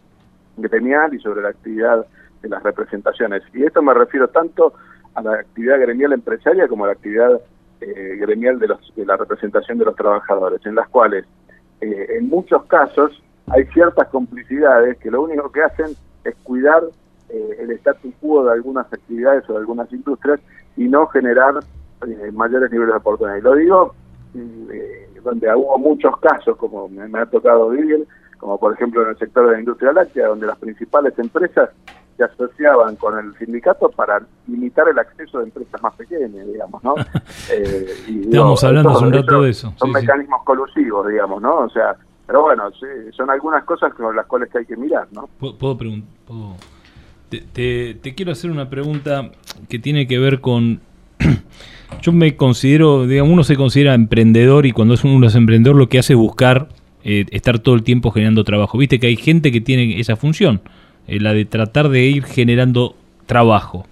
gremial 0.58 1.14
y 1.14 1.20
sobre 1.20 1.42
la 1.42 1.50
actividad 1.50 2.06
de 2.42 2.50
las 2.50 2.62
representaciones. 2.62 3.42
Y 3.54 3.64
esto 3.64 3.82
me 3.82 3.94
refiero 3.94 4.28
tanto 4.28 4.74
a 5.16 5.22
la 5.22 5.34
actividad 5.36 5.80
gremial 5.80 6.14
empresaria 6.14 6.68
como 6.68 6.84
a 6.84 6.88
la 6.88 6.94
actividad 6.94 7.40
eh, 7.84 8.18
gremial 8.18 8.60
de, 8.60 8.68
los, 8.68 8.94
de 8.96 9.06
la 9.06 9.18
representación 9.18 9.78
de 9.78 9.86
los 9.86 9.96
trabajadores, 9.96 10.66
en 10.66 10.76
las 10.76 10.88
cuales 10.90 11.26
eh, 11.82 12.08
en 12.18 12.30
muchos 12.30 12.64
casos 12.66 13.22
hay 13.48 13.66
ciertas 13.68 14.08
complicidades 14.08 14.98
que 14.98 15.12
lo 15.12 15.22
único 15.24 15.52
que 15.52 15.64
hacen 15.64 15.88
es 16.24 16.36
cuidar 16.44 16.84
eh, 17.30 17.58
el 17.60 17.72
status 17.72 18.14
quo 18.22 18.46
de 18.46 18.54
algunas 18.54 18.92
actividades 18.92 19.50
o 19.50 19.54
de 19.54 19.60
algunas 19.60 19.92
industrias 19.92 20.40
y 20.78 20.86
no 20.86 21.08
generar 21.08 21.56
mayores 22.34 22.72
niveles 22.72 22.94
de 22.94 22.98
oportunidad. 22.98 23.38
Y 23.38 23.42
lo 23.42 23.56
digo 23.56 23.96
mm, 24.34 25.24
donde 25.24 25.56
hubo 25.56 25.78
muchos 25.78 26.18
casos, 26.20 26.58
como 26.58 26.90
me 26.90 27.20
ha 27.20 27.26
tocado 27.26 27.70
vivir, 27.70 28.08
como 28.38 28.60
por 28.60 28.74
ejemplo 28.74 29.04
en 29.04 29.10
el 29.10 29.18
sector 29.18 29.48
de 29.48 29.54
la 29.54 29.60
industria 29.60 29.94
láctea, 29.94 30.28
donde 30.28 30.48
las 30.48 30.58
principales 30.58 31.18
empresas 31.18 31.70
se 32.18 32.24
asociaban 32.24 32.96
con 32.96 33.18
el 33.18 33.38
sindicato 33.38 33.90
para 33.90 34.22
limitar 34.48 34.88
el 34.88 35.00
acceso 35.00 35.40
de 35.40 35.46
empresas 35.46 35.82
más 35.82 35.96
pequeñas, 35.96 36.48
digamos, 36.48 36.84
¿no? 36.84 36.96
eh, 37.52 37.88
Estamos 38.26 38.64
hablando 38.64 38.90
hace 38.92 39.06
un 39.06 39.14
rato 39.14 39.42
de 39.42 39.50
eso. 39.50 39.74
Son 39.78 39.92
mecanismos 39.92 40.44
colusivos, 40.44 41.08
digamos, 41.08 41.42
¿no? 41.42 41.60
O 41.60 41.70
sea, 41.70 41.96
pero 42.26 42.44
bueno, 42.44 42.72
sí, 42.72 42.86
son 43.16 43.30
algunas 43.30 43.64
cosas 43.64 43.94
con 43.94 44.16
las 44.16 44.26
cuales 44.26 44.54
hay 44.56 44.66
que 44.66 44.78
mirar, 44.78 45.08
¿no? 45.12 45.30
Puedo, 45.40 45.78
preguntar. 45.78 46.10
Te, 47.30 47.96
te, 47.96 48.16
quiero 48.16 48.32
hacer 48.32 48.52
una 48.52 48.70
pregunta 48.70 49.32
que 49.68 49.80
tiene 49.80 50.08
que 50.08 50.20
ver 50.20 50.40
con 50.40 50.82
yo 52.02 52.12
me 52.12 52.36
considero, 52.36 53.08
digamos, 53.08 53.34
uno 53.34 53.44
se 53.44 53.56
considera 53.56 53.94
emprendedor 53.94 54.66
y 54.66 54.72
cuando 54.72 54.94
es 54.94 55.04
uno 55.04 55.28
es 55.28 55.36
emprendedor 55.36 55.76
lo 55.76 55.90
que 55.90 56.00
hace 56.00 56.14
es 56.14 56.20
buscar 56.20 56.70
eh, 57.04 57.26
estar 57.32 57.60
todo 57.60 57.76
el 57.76 57.84
tiempo 57.84 58.12
generando 58.12 58.44
trabajo. 58.44 58.78
Viste 58.78 59.00
que 59.00 59.08
hay 59.08 59.18
gente 59.18 59.52
que 59.52 59.62
tiene 59.62 60.00
esa 60.00 60.16
función, 60.16 60.62
eh, 61.08 61.20
la 61.20 61.34
de 61.34 61.46
tratar 61.46 61.90
de 61.90 62.06
ir 62.06 62.24
generando 62.24 62.96
trabajo. 63.26 63.86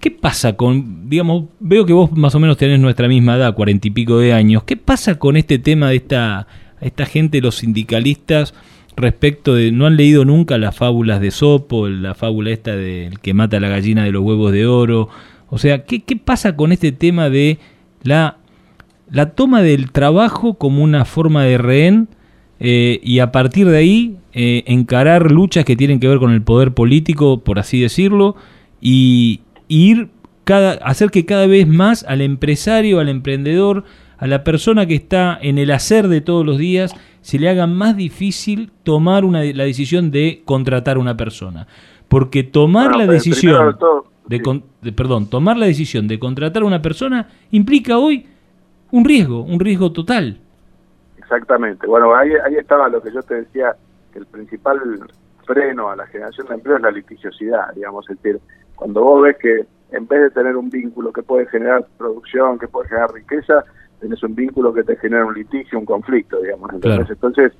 ¿Qué 0.00 0.10
pasa 0.10 0.56
con, 0.56 1.10
digamos, 1.10 1.44
veo 1.58 1.84
que 1.84 1.92
vos 1.92 2.10
más 2.12 2.34
o 2.34 2.40
menos 2.40 2.56
tenés 2.56 2.80
nuestra 2.80 3.06
misma 3.06 3.36
edad, 3.36 3.54
cuarenta 3.54 3.88
y 3.88 3.90
pico 3.90 4.18
de 4.18 4.32
años, 4.32 4.62
¿qué 4.64 4.76
pasa 4.76 5.18
con 5.18 5.36
este 5.36 5.58
tema 5.58 5.90
de 5.90 5.96
esta, 5.96 6.46
esta 6.80 7.04
gente, 7.04 7.42
los 7.42 7.56
sindicalistas, 7.56 8.54
respecto 8.96 9.54
de, 9.54 9.72
no 9.72 9.86
han 9.86 9.96
leído 9.96 10.24
nunca 10.24 10.56
las 10.56 10.76
fábulas 10.76 11.20
de 11.20 11.30
Sopo, 11.30 11.88
la 11.88 12.14
fábula 12.14 12.50
esta 12.50 12.74
del 12.76 13.20
que 13.20 13.34
mata 13.34 13.58
a 13.58 13.60
la 13.60 13.68
gallina 13.68 14.04
de 14.04 14.12
los 14.12 14.22
huevos 14.22 14.52
de 14.52 14.66
oro? 14.66 15.10
O 15.50 15.58
sea, 15.58 15.84
¿qué, 15.84 16.02
qué 16.02 16.16
pasa 16.16 16.56
con 16.56 16.72
este 16.72 16.92
tema 16.92 17.28
de 17.28 17.58
la, 18.02 18.38
la 19.10 19.30
toma 19.30 19.62
del 19.62 19.90
trabajo 19.90 20.54
como 20.54 20.82
una 20.82 21.04
forma 21.04 21.44
de 21.44 21.58
rehén 21.58 22.08
eh, 22.60 23.00
y 23.02 23.18
a 23.18 23.32
partir 23.32 23.66
de 23.68 23.78
ahí 23.78 24.16
eh, 24.32 24.62
encarar 24.66 25.32
luchas 25.32 25.64
que 25.64 25.76
tienen 25.76 25.98
que 25.98 26.08
ver 26.08 26.18
con 26.18 26.30
el 26.30 26.42
poder 26.42 26.72
político, 26.72 27.40
por 27.40 27.58
así 27.58 27.80
decirlo, 27.80 28.36
y, 28.80 29.40
ir 29.68 30.08
cada, 30.44 30.72
hacer 30.84 31.10
que 31.10 31.24
cada 31.24 31.46
vez 31.46 31.66
más 31.66 32.04
al 32.04 32.20
empresario, 32.20 33.00
al 33.00 33.08
emprendedor, 33.08 33.84
a 34.18 34.26
la 34.26 34.44
persona 34.44 34.86
que 34.86 34.94
está 34.94 35.38
en 35.40 35.58
el 35.58 35.70
hacer 35.70 36.08
de 36.08 36.20
todos 36.20 36.44
los 36.44 36.58
días, 36.58 36.94
se 37.22 37.38
le 37.38 37.48
haga 37.48 37.66
más 37.66 37.96
difícil 37.96 38.70
tomar 38.82 39.24
una, 39.24 39.42
la 39.44 39.64
decisión 39.64 40.10
de 40.10 40.42
contratar 40.44 40.96
a 40.96 41.00
una 41.00 41.16
persona. 41.16 41.66
Porque 42.08 42.42
tomar 42.42 42.96
la 42.96 43.06
decisión 43.06 43.76
de, 44.26 44.92
perdón, 44.92 45.26
tomar 45.26 45.56
la 45.56 45.66
decisión 45.66 46.08
de 46.08 46.18
contratar 46.18 46.62
a 46.62 46.66
una 46.66 46.82
persona 46.82 47.28
implica 47.50 47.98
hoy 47.98 48.26
un 48.90 49.04
riesgo, 49.04 49.42
un 49.42 49.60
riesgo 49.60 49.92
total. 49.92 50.38
Exactamente. 51.30 51.86
Bueno, 51.86 52.12
ahí, 52.12 52.32
ahí 52.44 52.56
estaba 52.56 52.88
lo 52.88 53.00
que 53.00 53.12
yo 53.12 53.22
te 53.22 53.36
decía, 53.36 53.76
que 54.12 54.18
el 54.18 54.26
principal 54.26 54.80
freno 55.46 55.88
a 55.88 55.94
la 55.94 56.06
generación 56.06 56.48
de 56.48 56.54
empleo 56.54 56.76
es 56.76 56.82
la 56.82 56.90
litigiosidad, 56.90 57.72
digamos, 57.72 58.08
es 58.10 58.20
decir, 58.20 58.40
cuando 58.74 59.02
vos 59.02 59.22
ves 59.22 59.36
que 59.38 59.64
en 59.92 60.08
vez 60.08 60.22
de 60.22 60.30
tener 60.30 60.56
un 60.56 60.70
vínculo 60.70 61.12
que 61.12 61.22
puede 61.22 61.46
generar 61.46 61.86
producción, 61.96 62.58
que 62.58 62.66
puede 62.66 62.88
generar 62.88 63.12
riqueza, 63.12 63.64
tenés 64.00 64.20
un 64.24 64.34
vínculo 64.34 64.74
que 64.74 64.82
te 64.82 64.96
genera 64.96 65.24
un 65.24 65.34
litigio, 65.34 65.78
un 65.78 65.86
conflicto, 65.86 66.40
digamos. 66.40 66.72
Entonces, 66.72 67.10
entonces 67.10 67.52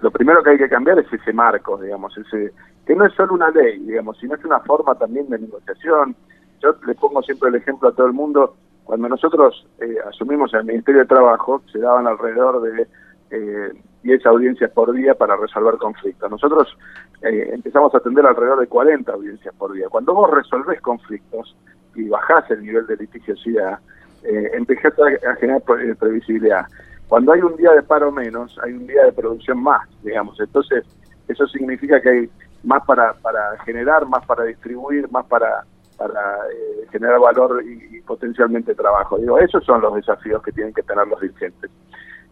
lo 0.00 0.10
primero 0.10 0.42
que 0.42 0.50
hay 0.50 0.58
que 0.58 0.68
cambiar 0.68 0.98
es 0.98 1.12
ese 1.12 1.32
marco, 1.32 1.80
digamos, 1.80 2.16
ese 2.18 2.52
que 2.84 2.96
no 2.96 3.06
es 3.06 3.14
solo 3.14 3.34
una 3.34 3.50
ley, 3.50 3.78
digamos, 3.78 4.18
sino 4.18 4.34
es 4.34 4.44
una 4.44 4.58
forma 4.60 4.96
también 4.96 5.28
de 5.28 5.38
negociación. 5.38 6.16
Yo 6.60 6.74
le 6.84 6.94
pongo 6.94 7.22
siempre 7.22 7.50
el 7.50 7.54
ejemplo 7.54 7.88
a 7.88 7.92
todo 7.92 8.06
el 8.06 8.12
mundo, 8.12 8.56
cuando 8.82 9.08
nosotros 9.08 9.66
eh, 9.80 9.96
asumimos 10.08 10.52
el 10.54 10.64
Ministerio 10.64 11.02
de 11.02 11.06
Trabajo, 11.06 11.62
se 11.72 11.78
daban 11.78 12.08
alrededor 12.08 12.62
de 12.62 12.88
eh, 13.32 13.72
10 14.02 14.26
audiencias 14.26 14.70
por 14.72 14.92
día 14.92 15.14
para 15.14 15.36
resolver 15.36 15.76
conflictos. 15.78 16.30
Nosotros 16.30 16.76
eh, 17.22 17.50
empezamos 17.52 17.94
a 17.94 17.98
atender 17.98 18.26
alrededor 18.26 18.60
de 18.60 18.66
40 18.66 19.12
audiencias 19.12 19.54
por 19.56 19.72
día. 19.72 19.88
Cuando 19.88 20.14
vos 20.14 20.30
resolvés 20.30 20.80
conflictos 20.80 21.56
y 21.94 22.08
bajás 22.08 22.50
el 22.50 22.62
nivel 22.62 22.86
de 22.86 22.96
litigiosidad, 22.96 23.78
eh, 24.24 24.50
empezás 24.54 24.92
a, 24.98 25.36
generar 25.36 25.62
eh, 25.80 25.94
previsibilidad. 25.98 26.66
Cuando 27.08 27.32
hay 27.32 27.40
un 27.40 27.56
día 27.56 27.72
de 27.72 27.82
paro 27.82 28.10
menos, 28.10 28.58
hay 28.62 28.72
un 28.72 28.86
día 28.86 29.04
de 29.04 29.12
producción 29.12 29.62
más, 29.62 29.88
digamos. 30.02 30.38
Entonces, 30.40 30.84
eso 31.28 31.46
significa 31.46 32.00
que 32.00 32.08
hay 32.08 32.30
más 32.64 32.84
para, 32.86 33.14
para 33.14 33.58
generar, 33.64 34.06
más 34.06 34.24
para 34.26 34.44
distribuir, 34.44 35.10
más 35.10 35.26
para, 35.26 35.64
para 35.96 36.20
eh, 36.52 36.86
generar 36.90 37.20
valor 37.20 37.62
y, 37.64 37.96
y, 37.96 38.00
potencialmente 38.00 38.74
trabajo. 38.74 39.18
Digo, 39.18 39.38
esos 39.38 39.64
son 39.64 39.80
los 39.80 39.94
desafíos 39.94 40.42
que 40.42 40.52
tienen 40.52 40.72
que 40.72 40.82
tener 40.82 41.06
los 41.06 41.20
dirigentes. 41.20 41.70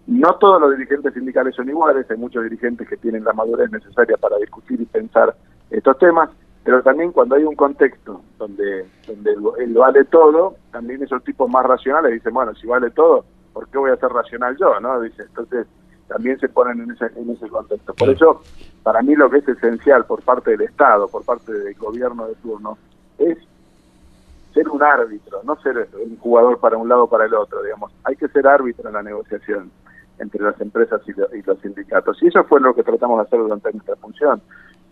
No 0.06 0.35
todos 0.36 0.60
los 0.60 0.72
dirigentes 0.72 1.14
sindicales 1.14 1.55
son 1.55 1.68
iguales, 1.68 2.10
hay 2.10 2.16
muchos 2.16 2.43
dirigentes 2.43 2.89
que 2.89 2.97
tienen 2.97 3.24
la 3.24 3.32
madurez 3.32 3.70
necesaria 3.70 4.16
para 4.16 4.39
discutir 4.39 4.81
y 4.81 4.86
pensar 4.86 5.35
estos 5.70 5.98
temas, 5.98 6.31
pero 6.64 6.82
también 6.82 7.12
cuando 7.12 7.36
hay 7.36 7.44
un 7.44 7.55
contexto 7.55 8.20
donde, 8.39 8.86
donde 9.06 9.35
el, 9.59 9.74
vale 9.74 10.05
todo, 10.05 10.56
también 10.72 11.02
esos 11.02 11.22
tipos 11.22 11.48
más 11.48 11.64
racionales 11.64 12.12
dicen, 12.12 12.35
bueno, 12.35 12.55
si 12.55 12.66
vale 12.66 12.90
todo, 12.90 13.24
¿por 13.52 13.68
qué 13.68 13.78
voy 13.78 13.90
a 13.90 13.97
ser 13.97 14.10
racional 14.10 14.56
yo? 14.59 14.78
no 14.81 15.01
Dice, 15.01 15.22
entonces 15.22 15.66
también 16.09 16.39
se 16.40 16.48
ponen 16.48 16.81
en 16.81 16.90
ese, 16.90 17.06
en 17.16 17.31
ese 17.31 17.48
contexto. 17.48 17.94
Por 17.94 18.10
eso, 18.10 18.43
para 18.82 19.01
mí 19.02 19.14
lo 19.14 19.31
que 19.31 19.39
es 19.39 19.48
esencial 19.48 20.05
por 20.06 20.22
parte 20.22 20.51
del 20.51 20.62
Estado, 20.62 21.06
por 21.06 21.24
parte 21.24 21.52
del 21.52 21.74
gobierno 21.74 22.27
de 22.27 22.35
turno, 22.36 22.77
es 23.16 23.39
ser 24.52 24.68
un 24.68 24.82
árbitro, 24.82 25.40
no 25.44 25.56
ser 25.62 25.89
un 26.05 26.16
jugador 26.18 26.59
para 26.59 26.77
un 26.77 26.89
lado 26.89 27.05
o 27.05 27.09
para 27.09 27.27
el 27.27 27.35
otro, 27.35 27.62
digamos. 27.62 27.93
Hay 28.05 28.16
que 28.16 28.28
ser 28.28 28.47
árbitro 28.47 28.89
en 28.89 28.94
la 28.94 29.02
negociación 29.02 29.70
entre 30.20 30.42
las 30.42 30.60
empresas 30.60 31.01
y, 31.06 31.42
los 31.42 31.59
sindicatos. 31.60 32.22
Y 32.22 32.28
eso 32.28 32.44
fue 32.44 32.60
lo 32.60 32.74
que 32.74 32.82
tratamos 32.82 33.18
de 33.18 33.22
hacer 33.24 33.40
durante 33.40 33.72
nuestra 33.72 33.97
función, 33.97 34.40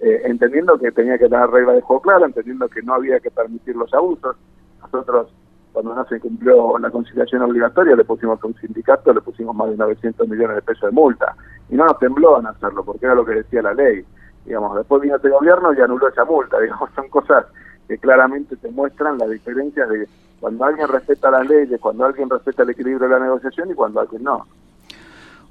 eh, 0.01 0.23
entendiendo 0.25 0.79
que 0.79 0.91
tenía 0.91 1.19
que 1.19 1.29
tener 1.29 1.49
reglas 1.51 1.77
de 1.77 1.83
juego 1.83 2.03
claras, 2.03 2.29
entendiendo 2.29 2.69
que 2.69 2.83
no 2.83 2.95
había 2.95 3.21
que 3.21 3.31
permitir 3.31 3.77
los 3.77 3.93
abusos. 3.93 4.37
Nosotros, 4.81 5.29
cuando 5.73 5.95
no 5.95 6.05
se 6.07 6.19
cumplió 6.19 6.79
la 6.79 6.91
conciliación 6.91 7.43
obligatoria, 7.43 7.95
le 7.95 8.05
pusimos 8.05 8.43
a 8.43 8.47
un 8.47 8.55
sindicato, 8.55 9.13
le 9.13 9.21
pusimos 9.21 9.55
más 9.55 9.71
de 9.71 9.77
900 9.77 10.29
millones 10.29 10.57
de 10.57 10.63
pesos 10.63 10.91
de 10.91 10.93
multa. 10.93 11.35
Y 11.69 11.77
no 11.77 11.85
nos 11.85 11.99
tembló 11.99 12.41
en 12.41 12.47
hacerlo, 12.47 12.85
porque 12.85 13.07
era 13.07 13.15
lo 13.15 13.25
que 13.25 13.35
decía 13.35 13.63
la 13.63 13.75
ley. 13.75 14.05
Digamos, 14.45 14.77
después 14.77 15.03
vino 15.03 15.17
este 15.17 15.29
gobierno 15.29 15.75
y 15.75 15.81
anuló 15.81 16.09
esa 16.09 16.25
multa. 16.25 16.59
Digamos, 16.61 16.91
son 16.95 17.09
cosas 17.09 17.45
que 17.87 17.99
claramente 17.99 18.57
te 18.57 18.71
muestran 18.71 19.19
la 19.19 19.27
diferencia 19.27 19.87
de 19.87 20.09
cuando 20.41 20.65
alguien 20.65 20.89
respeta 20.89 21.31
las 21.31 21.49
leyes, 21.49 21.81
cuando 21.81 22.05
alguien 22.05 22.31
respeta 22.31 22.63
el 22.63 22.71
equilibrio 22.71 23.09
de 23.09 23.15
la 23.15 23.25
negociación 23.25 23.71
y 23.71 23.75
cuando 23.75 24.01
alguien 24.01 24.23
no. 24.23 24.47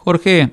Jorge, 0.08 0.52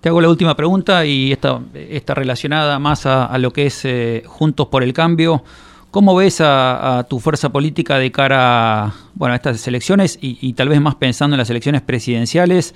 te 0.00 0.08
hago 0.08 0.22
la 0.22 0.30
última 0.30 0.56
pregunta 0.56 1.04
y 1.04 1.30
esta 1.30 1.60
está 1.74 2.14
relacionada 2.14 2.78
más 2.78 3.04
a, 3.04 3.36
lo 3.36 3.50
que 3.50 3.66
es 3.66 3.84
eh, 3.84 4.22
Juntos 4.24 4.68
por 4.68 4.82
el 4.82 4.94
Cambio. 4.94 5.44
¿Cómo 5.90 6.16
ves 6.16 6.40
a, 6.40 7.04
tu 7.06 7.20
fuerza 7.20 7.50
política 7.50 7.98
de 7.98 8.10
cara 8.10 8.94
bueno, 9.12 9.34
a 9.34 9.36
estas 9.36 9.68
elecciones 9.68 10.18
y, 10.22 10.50
tal 10.54 10.70
vez 10.70 10.80
más 10.80 10.94
pensando 10.94 11.34
en 11.34 11.38
las 11.38 11.50
elecciones 11.50 11.82
presidenciales? 11.82 12.74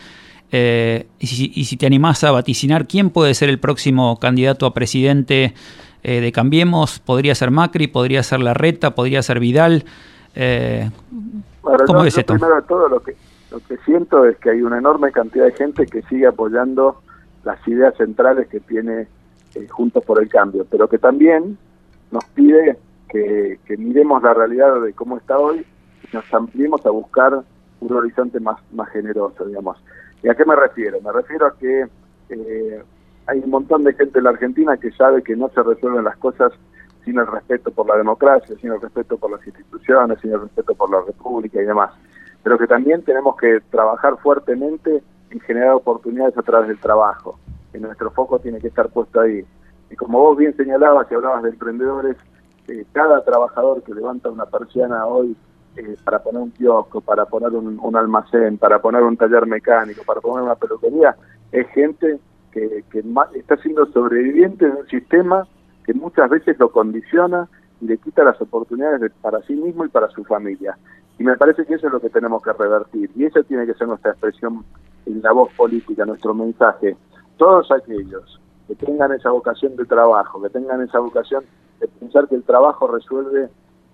Eh, 0.53 1.07
y, 1.19 1.65
si, 1.65 1.77
te 1.79 1.87
animás 1.87 2.23
a 2.25 2.31
vaticinar 2.31 2.87
quién 2.87 3.09
puede 3.09 3.33
ser 3.33 3.49
el 3.49 3.59
próximo 3.59 4.21
candidato 4.21 4.67
a 4.67 4.75
presidente 4.75 5.55
eh, 6.03 6.21
de 6.21 6.31
Cambiemos, 6.31 6.99
podría 6.99 7.35
ser 7.35 7.51
Macri, 7.51 7.87
podría 7.87 8.23
ser 8.23 8.41
Larreta, 8.41 8.95
podría 8.95 9.23
ser 9.23 9.41
Vidal. 9.41 9.87
Eh, 10.35 10.91
¿Cómo 11.87 12.03
ves 12.03 12.19
esto? 12.19 12.35
Primero 12.35 12.57
de 12.57 12.63
todo, 12.69 12.87
lo 12.87 13.01
que, 13.03 13.17
lo 13.51 13.61
que 13.61 13.77
siento 13.79 14.25
es 14.25 14.37
que 14.39 14.51
hay 14.51 14.63
una 14.63 14.79
enorme 14.79 15.11
cantidad 15.13 15.47
de 15.47 15.53
gente 15.53 15.87
que 15.87 16.03
sigue 16.03 16.27
apoyando 16.27 17.01
las 17.45 17.67
ideas 17.67 17.97
centrales 17.97 18.49
que 18.49 18.61
tiene 18.61 19.09
Juntos 19.71 20.05
por 20.05 20.23
el 20.23 20.29
Cambio, 20.29 20.67
pero 20.71 20.89
que 20.89 20.99
también 20.99 21.59
nos 22.11 22.25
pide 22.27 22.79
que, 23.09 23.59
miremos 23.77 24.23
la 24.23 24.35
realidad 24.35 24.81
de 24.83 24.93
cómo 24.93 25.17
está 25.17 25.39
hoy 25.39 25.65
y 26.03 26.17
nos 26.17 26.33
ampliemos 26.33 26.85
a 26.87 26.91
buscar 26.91 27.43
un 27.81 27.93
horizonte 27.93 28.39
más, 28.41 28.61
más 28.73 28.89
generoso, 28.91 29.45
digamos. 29.45 29.83
¿Y 30.23 30.29
a 30.29 30.35
qué 30.35 30.45
me 30.45 30.55
refiero? 30.55 31.01
Me 31.01 31.13
refiero 31.13 31.47
a 31.47 31.57
que 31.57 31.87
eh, 32.29 32.83
hay 33.27 33.39
un 33.41 33.51
montón 33.51 33.85
de 33.85 33.95
gente 33.95 34.19
en 34.19 34.25
la 34.25 34.31
Argentina 34.31 34.77
que 34.77 34.91
sabe 34.93 35.23
que 35.23 35.37
no 35.37 35.49
se 35.51 35.63
resuelven 35.63 36.05
las 36.05 36.17
cosas 36.19 36.53
sin 37.05 37.19
el 37.19 37.27
respeto 37.27 37.71
por 37.71 37.89
la 37.89 37.97
democracia, 37.97 38.55
sin 38.61 38.73
el 38.73 38.81
respeto 38.81 39.17
por 39.17 39.31
las 39.31 39.47
instituciones, 39.47 40.21
sin 40.21 40.33
el 40.33 40.41
respeto 40.43 40.75
por 40.75 40.91
la 40.91 41.01
república 41.07 41.61
y 41.61 41.65
demás. 41.65 41.93
Pero 42.49 42.57
que 42.57 42.67
también 42.67 43.03
tenemos 43.03 43.37
que 43.37 43.61
trabajar 43.71 44.17
fuertemente 44.23 45.03
en 45.29 45.41
generar 45.41 45.75
oportunidades 45.75 46.35
a 46.39 46.41
través 46.41 46.69
del 46.69 46.79
trabajo. 46.79 47.39
Y 47.75 47.79
nuestro 47.79 48.11
foco 48.11 48.39
tiene 48.39 48.59
que 48.59 48.69
estar 48.69 48.89
puesto 48.89 49.21
ahí. 49.21 49.45
Y 49.91 49.97
como 49.97 50.21
vos 50.21 50.39
bien 50.39 50.57
señalabas 50.57 51.07
y 51.11 51.15
hablabas 51.15 51.43
de 51.43 51.51
emprendedores, 51.51 52.17
eh, 52.69 52.87
cada 52.93 53.23
trabajador 53.23 53.83
que 53.83 53.93
levanta 53.93 54.31
una 54.31 54.47
persiana 54.47 55.05
hoy 55.05 55.37
eh, 55.77 55.95
para 56.03 56.23
poner 56.23 56.41
un 56.41 56.51
kiosco, 56.53 57.03
para 57.03 57.27
poner 57.27 57.51
un, 57.51 57.97
almacén, 57.97 58.57
para 58.57 58.81
poner 58.81 59.03
un 59.03 59.19
taller 59.19 59.45
mecánico, 59.47 60.03
para 60.07 60.23
poner 60.23 60.45
una 60.45 60.55
peluquería, 60.55 61.17
es 61.53 61.69
gente 61.75 62.19
que, 62.51 62.83
está 63.35 63.59
siendo 63.59 63.85
sobreviviente 63.93 64.65
de 64.65 64.73
un 64.73 64.87
sistema 64.87 65.47
que 65.85 65.93
muchas 65.93 66.31
veces 66.31 66.59
lo 66.59 66.73
condiciona 66.73 67.47
y 67.81 67.87
le 67.87 67.99
quita 67.99 68.25
las 68.25 68.41
oportunidades 68.41 69.13
para 69.21 69.43
sí 69.43 69.55
mismo 69.55 69.85
y 69.85 69.89
para 69.89 70.09
su 70.11 70.25
familia. 70.25 70.77
Y 71.19 71.25
me 71.25 71.37
parece 71.37 71.65
que 71.65 71.75
eso 71.75 71.87
es 71.87 71.93
lo 71.93 72.01
que 72.01 72.11
tenemos 72.11 72.43
que 72.43 72.53
revertir. 72.53 73.11
Y 73.17 73.25
esa 73.25 73.43
tiene 73.43 73.67
que 73.67 73.75
ser 73.75 73.89
nuestra 73.89 74.13
expresión 74.13 74.65
en 75.07 75.23
la 75.23 75.33
voz 75.33 75.53
política, 75.55 76.05
nuestro 76.05 76.35
mensaje. 76.35 76.97
Todos 77.37 77.71
aquellos 77.73 78.41
que 78.67 78.75
tengan 78.75 79.13
esa 79.13 79.31
vocación 79.31 79.77
de 79.77 79.85
trabajo, 79.85 80.41
que 80.43 80.51
tengan 80.51 80.83
esa 80.83 80.99
vocación 81.01 81.45
de 81.81 81.89
pensar 81.89 82.29
que 82.29 82.37
el 82.37 82.43
trabajo 82.43 82.87
resuelve 82.87 83.49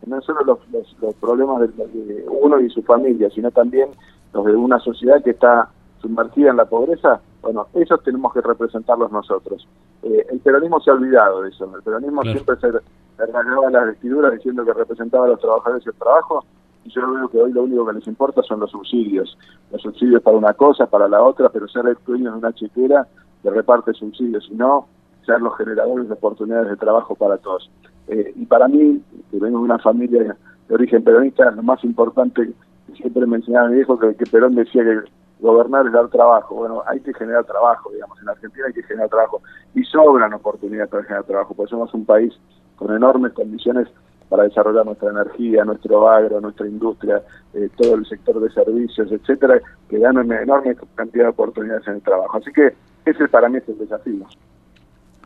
no 0.06 0.20
solo 0.20 0.44
los, 0.44 0.58
los, 1.00 1.14
problemas 1.14 1.60
de, 1.60 2.24
uno 2.28 2.60
y 2.60 2.68
su 2.70 2.82
familia, 2.82 3.30
sino 3.30 3.50
también 3.50 3.88
los 4.32 4.44
de 4.44 4.54
una 4.54 4.78
sociedad 4.78 5.22
que 5.22 5.30
está 5.30 5.70
sumergida 6.00 6.50
en 6.50 6.58
la 6.58 6.66
pobreza, 6.66 7.20
bueno, 7.40 7.68
esos 7.74 8.02
tenemos 8.02 8.32
que 8.32 8.40
representarlos 8.42 9.10
nosotros. 9.10 9.66
Eh, 10.02 10.26
el 10.30 10.40
peronismo 10.40 10.80
se 10.80 10.90
ha 10.90 10.94
olvidado 10.94 11.42
de 11.42 11.50
eso, 11.50 11.70
el 11.74 11.82
peronismo 11.82 12.22
siempre 12.22 12.56
se, 12.56 12.68
se 13.16 13.70
las 13.70 13.86
vestiduras 13.86 14.32
diciendo 14.32 14.64
que 14.64 14.72
representaba 14.72 15.26
a 15.26 15.28
los 15.28 15.40
trabajadores 15.40 15.84
y 15.86 15.88
el 15.88 15.94
trabajo, 15.94 16.44
y 16.84 16.90
yo 16.90 17.10
veo 17.10 17.28
que 17.28 17.38
hoy 17.38 17.52
lo 17.52 17.62
único 17.62 17.86
que 17.86 17.94
les 17.94 18.06
importa 18.06 18.42
son 18.42 18.60
los 18.60 18.70
subsidios, 18.70 19.38
los 19.70 19.80
subsidios 19.80 20.22
para 20.22 20.36
una 20.36 20.52
cosa, 20.52 20.86
para 20.86 21.08
la 21.08 21.22
otra, 21.22 21.48
pero 21.48 21.66
ser 21.68 21.86
el 21.86 21.96
dueño 22.06 22.32
de 22.32 22.38
una 22.38 22.52
chequera 22.52 23.06
que 23.42 23.50
reparte 23.50 23.92
subsidios, 23.94 24.48
y 24.50 24.54
no 24.54 24.86
ser 25.24 25.40
los 25.40 25.56
generadores 25.56 26.08
de 26.08 26.14
oportunidades 26.14 26.68
de 26.68 26.76
trabajo 26.76 27.14
para 27.14 27.38
todos. 27.38 27.70
Eh, 28.08 28.32
y 28.36 28.44
para 28.44 28.68
mí, 28.68 29.02
que 29.30 29.38
vengo 29.38 29.58
de 29.58 29.64
una 29.64 29.78
familia 29.78 30.36
de 30.68 30.74
origen 30.74 31.02
peronista, 31.02 31.50
lo 31.50 31.62
más 31.62 31.82
importante, 31.84 32.52
siempre 32.94 33.26
me 33.26 33.36
enseñaba 33.36 33.68
mi 33.68 33.76
viejo 33.76 33.98
que, 33.98 34.14
que 34.14 34.26
Perón 34.26 34.54
decía 34.54 34.84
que 34.84 35.00
gobernar 35.40 35.86
es 35.86 35.92
dar 35.92 36.08
trabajo. 36.08 36.54
Bueno, 36.54 36.82
hay 36.86 37.00
que 37.00 37.14
generar 37.14 37.44
trabajo, 37.44 37.90
digamos, 37.90 38.20
en 38.20 38.28
Argentina 38.28 38.66
hay 38.66 38.72
que 38.72 38.82
generar 38.82 39.08
trabajo. 39.08 39.40
Y 39.74 39.82
sobran 39.84 40.32
oportunidades 40.34 40.90
para 40.90 41.04
generar 41.04 41.24
trabajo, 41.24 41.54
porque 41.54 41.70
somos 41.70 41.92
un 41.94 42.04
país 42.04 42.34
con 42.76 42.94
enormes 42.94 43.32
condiciones 43.32 43.88
para 44.28 44.44
desarrollar 44.44 44.84
nuestra 44.86 45.10
energía, 45.10 45.64
nuestro 45.64 46.08
agro, 46.10 46.40
nuestra 46.40 46.66
industria, 46.66 47.22
eh, 47.52 47.68
todo 47.76 47.94
el 47.94 48.06
sector 48.06 48.40
de 48.40 48.50
servicios, 48.50 49.10
etcétera, 49.12 49.60
que 49.88 49.98
dan 49.98 50.16
una 50.16 50.42
enorme 50.42 50.76
cantidad 50.94 51.24
de 51.24 51.30
oportunidades 51.30 51.86
en 51.86 51.94
el 51.94 52.02
trabajo. 52.02 52.38
Así 52.38 52.50
que 52.52 52.74
ese 53.04 53.28
para 53.28 53.48
mí 53.48 53.58
es 53.58 53.68
el 53.68 53.78
desafío. 53.78 54.26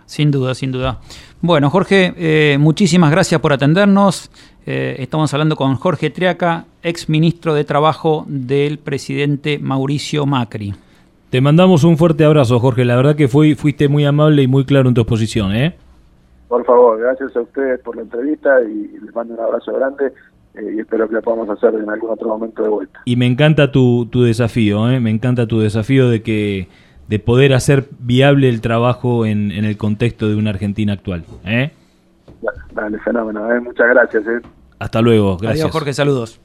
Sin 0.04 0.30
duda, 0.30 0.54
sin 0.54 0.72
duda. 0.72 1.00
Bueno, 1.42 1.68
Jorge, 1.70 2.14
eh, 2.16 2.56
muchísimas 2.58 3.10
gracias 3.10 3.40
por 3.40 3.52
atendernos. 3.52 4.30
Eh, 4.64 4.96
estamos 4.98 5.32
hablando 5.34 5.54
con 5.54 5.76
Jorge 5.76 6.10
Triaca, 6.10 6.64
ex 6.82 7.08
ministro 7.08 7.54
de 7.54 7.64
Trabajo 7.64 8.24
del 8.26 8.78
presidente 8.78 9.58
Mauricio 9.58 10.24
Macri. 10.26 10.74
Te 11.30 11.42
mandamos 11.42 11.84
un 11.84 11.98
fuerte 11.98 12.24
abrazo, 12.24 12.58
Jorge. 12.58 12.86
La 12.86 12.96
verdad 12.96 13.16
que 13.16 13.28
fui, 13.28 13.54
fuiste 13.54 13.88
muy 13.88 14.06
amable 14.06 14.42
y 14.42 14.46
muy 14.46 14.64
claro 14.64 14.88
en 14.88 14.94
tu 14.94 15.02
exposición. 15.02 15.54
¿eh? 15.54 15.76
Por 16.48 16.64
favor, 16.64 16.98
gracias 16.98 17.36
a 17.36 17.40
ustedes 17.40 17.80
por 17.80 17.96
la 17.96 18.02
entrevista 18.02 18.60
y 18.62 18.98
les 18.98 19.14
mando 19.14 19.34
un 19.34 19.40
abrazo 19.40 19.72
grande 19.74 20.12
eh, 20.54 20.74
y 20.76 20.80
espero 20.80 21.08
que 21.08 21.14
lo 21.14 21.22
podamos 21.22 21.50
hacer 21.50 21.74
en 21.74 21.88
algún 21.88 22.10
otro 22.10 22.28
momento 22.28 22.62
de 22.62 22.68
vuelta. 22.68 23.00
Y 23.04 23.16
me 23.16 23.26
encanta 23.26 23.70
tu, 23.70 24.06
tu 24.06 24.22
desafío, 24.22 24.90
¿eh? 24.90 24.98
me 25.00 25.10
encanta 25.10 25.46
tu 25.46 25.60
desafío 25.60 26.08
de 26.08 26.22
que 26.22 26.68
de 27.08 27.18
poder 27.18 27.54
hacer 27.54 27.86
viable 27.98 28.48
el 28.48 28.60
trabajo 28.60 29.24
en, 29.24 29.50
en 29.50 29.64
el 29.64 29.76
contexto 29.76 30.28
de 30.28 30.36
una 30.36 30.50
Argentina 30.50 30.92
actual. 30.92 31.24
¿eh? 31.44 31.72
Dale, 32.72 32.98
fenómeno. 32.98 33.50
¿eh? 33.52 33.60
Muchas 33.60 33.88
gracias. 33.88 34.26
¿eh? 34.26 34.40
Hasta 34.78 35.00
luego. 35.00 35.38
Gracias. 35.38 35.62
Adiós, 35.64 35.72
Jorge. 35.72 35.92
Saludos. 35.94 36.40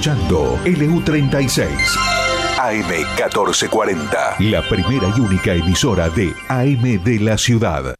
Escuchando 0.00 0.58
LU36 0.64 1.68
AM1440, 2.56 4.38
la 4.50 4.66
primera 4.66 5.12
y 5.14 5.20
única 5.20 5.52
emisora 5.52 6.08
de 6.08 6.32
AM 6.48 7.04
de 7.04 7.20
la 7.20 7.36
ciudad. 7.36 7.94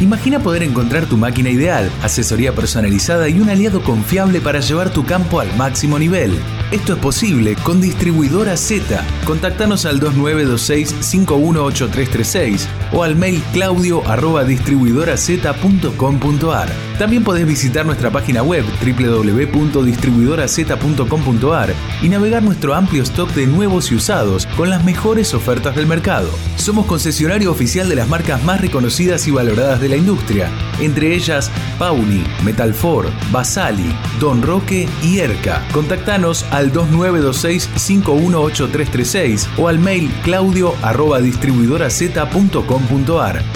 Imagina 0.00 0.38
poder 0.40 0.62
encontrar 0.62 1.04
tu 1.04 1.18
máquina 1.18 1.50
ideal, 1.50 1.90
asesoría 2.02 2.54
personalizada 2.54 3.28
y 3.28 3.38
un 3.38 3.50
aliado 3.50 3.82
confiable 3.82 4.40
para 4.40 4.60
llevar 4.60 4.88
tu 4.90 5.04
campo 5.04 5.40
al 5.40 5.54
máximo 5.56 5.98
nivel. 5.98 6.38
Esto 6.70 6.94
es 6.94 6.98
posible 6.98 7.54
con 7.62 7.82
Distribuidora 7.82 8.56
Z. 8.56 9.04
Contactanos 9.26 9.84
al 9.84 10.00
2926-518336 10.00 12.66
o 12.94 13.04
al 13.04 13.14
mail 13.14 13.42
claudio 13.52 14.02
arroba 14.08 14.44
distribuidoraz.com.ar. 14.44 16.91
También 17.02 17.24
podés 17.24 17.44
visitar 17.44 17.84
nuestra 17.84 18.12
página 18.12 18.44
web 18.44 18.64
www.distribuidoraz.com.ar 18.80 21.74
y 22.00 22.08
navegar 22.08 22.44
nuestro 22.44 22.74
amplio 22.74 23.02
stock 23.02 23.28
de 23.32 23.48
nuevos 23.48 23.90
y 23.90 23.96
usados 23.96 24.46
con 24.56 24.70
las 24.70 24.84
mejores 24.84 25.34
ofertas 25.34 25.74
del 25.74 25.88
mercado. 25.88 26.28
Somos 26.54 26.86
concesionario 26.86 27.50
oficial 27.50 27.88
de 27.88 27.96
las 27.96 28.06
marcas 28.06 28.44
más 28.44 28.60
reconocidas 28.60 29.26
y 29.26 29.32
valoradas 29.32 29.80
de 29.80 29.88
la 29.88 29.96
industria, 29.96 30.48
entre 30.78 31.12
ellas 31.12 31.50
Pauli, 31.76 32.22
Metalfor, 32.44 33.10
Basali, 33.32 33.92
Don 34.22 34.40
Roque 34.40 34.88
y 35.02 35.18
Erca. 35.18 35.66
Contactanos 35.72 36.46
al 36.52 36.72
2926-518336 36.72 39.48
o 39.58 39.66
al 39.66 39.80
mail 39.80 40.08
claudio 40.22 40.76
arroba. 40.80 41.18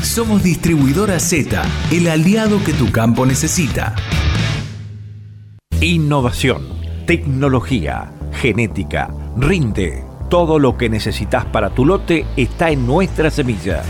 Somos 0.03 0.43
Distribuidora 0.43 1.21
Z, 1.21 1.63
el 1.93 2.09
aliado 2.09 2.59
que 2.65 2.73
tu 2.73 2.91
campo 2.91 3.25
necesita. 3.27 3.95
Innovación, 5.81 6.67
tecnología, 7.07 8.11
genética, 8.33 9.15
rinde. 9.37 10.03
Todo 10.29 10.59
lo 10.59 10.77
que 10.77 10.89
necesitas 10.89 11.45
para 11.45 11.71
tu 11.71 11.85
lote 11.85 12.27
está 12.37 12.73
en 12.73 12.89
nuestra 12.89 13.31
semilla. 13.31 13.85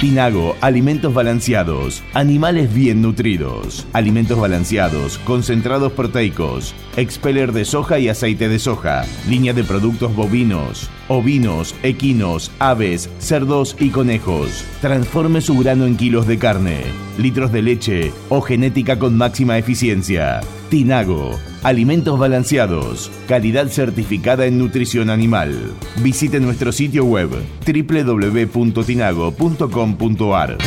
Tinago, 0.04 0.54
alimentos 0.60 1.14
balanceados, 1.14 2.02
animales 2.12 2.74
bien 2.74 3.00
nutridos, 3.00 3.86
alimentos 3.94 4.38
balanceados, 4.38 5.16
concentrados 5.18 5.92
proteicos, 5.92 6.74
expeller 6.96 7.52
de 7.52 7.64
soja 7.64 7.98
y 7.98 8.10
aceite 8.10 8.50
de 8.50 8.58
soja, 8.58 9.06
línea 9.26 9.54
de 9.54 9.64
productos 9.64 10.14
bovinos, 10.14 10.90
ovinos, 11.08 11.74
equinos, 11.82 12.50
aves, 12.58 13.08
cerdos 13.18 13.74
y 13.78 13.90
conejos. 13.90 14.64
Transforme 14.80 15.40
su 15.40 15.56
grano 15.58 15.86
en 15.86 15.96
kilos 15.96 16.26
de 16.26 16.38
carne, 16.38 16.82
litros 17.18 17.52
de 17.52 17.62
leche 17.62 18.12
o 18.28 18.40
genética 18.40 18.98
con 18.98 19.16
máxima 19.16 19.56
eficiencia. 19.58 20.40
Tinago, 20.68 21.38
alimentos 21.62 22.18
balanceados, 22.18 23.12
calidad 23.28 23.68
certificada 23.68 24.46
en 24.46 24.58
nutrición 24.58 25.10
animal. 25.10 25.72
Visite 26.02 26.40
nuestro 26.40 26.72
sitio 26.72 27.04
web 27.04 27.30
www.tinago.com.ar. 27.66 30.58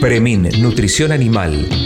Premin 0.00 0.48
Nutrición 0.60 1.10
Animal. 1.10 1.85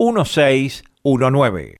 1619. 0.00 1.76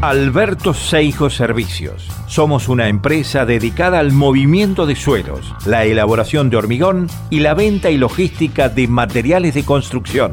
Alberto 0.00 0.74
Seijo 0.74 1.30
Servicios. 1.30 2.08
Somos 2.26 2.68
una 2.68 2.88
empresa 2.88 3.46
dedicada 3.46 4.00
al 4.00 4.10
movimiento 4.10 4.84
de 4.84 4.96
suelos, 4.96 5.54
la 5.64 5.84
elaboración 5.84 6.50
de 6.50 6.56
hormigón 6.56 7.06
y 7.30 7.38
la 7.38 7.54
venta 7.54 7.88
y 7.90 7.98
logística 7.98 8.68
de 8.68 8.88
materiales 8.88 9.54
de 9.54 9.64
construcción. 9.64 10.32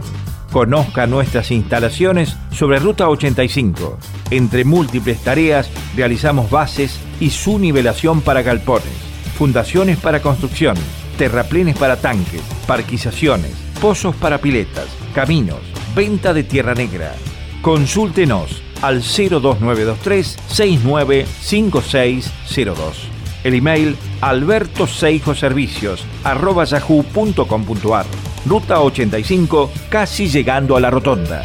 Conozca 0.52 1.06
nuestras 1.06 1.52
instalaciones 1.52 2.36
sobre 2.50 2.80
Ruta 2.80 3.08
85. 3.08 4.00
Entre 4.32 4.66
múltiples 4.66 5.20
tareas 5.20 5.70
realizamos 5.96 6.50
bases 6.50 7.00
y 7.20 7.30
su 7.30 7.60
nivelación 7.60 8.22
para 8.22 8.42
galpones, 8.42 8.90
fundaciones 9.38 10.00
para 10.00 10.24
construcción, 10.24 10.76
terraplenes 11.20 11.78
para 11.78 11.98
tanques, 11.98 12.42
parquizaciones, 12.66 13.52
pozos 13.80 14.16
para 14.16 14.40
piletas, 14.40 14.88
caminos, 15.14 15.60
venta 16.00 16.34
de 16.34 16.44
tierra 16.44 16.74
negra. 16.74 17.14
Consúltenos 17.62 18.64
al 18.82 19.02
02923 19.02 20.38
695602. 20.48 23.10
El 23.44 23.56
email 23.56 23.98
albertoseijoservicios 24.22 26.06
arroba 26.24 26.64
yahoo.com.ar. 26.64 28.06
Ruta 28.46 28.80
85, 28.80 29.70
casi 29.90 30.30
llegando 30.30 30.78
a 30.78 30.80
la 30.80 30.90
rotonda. 30.90 31.44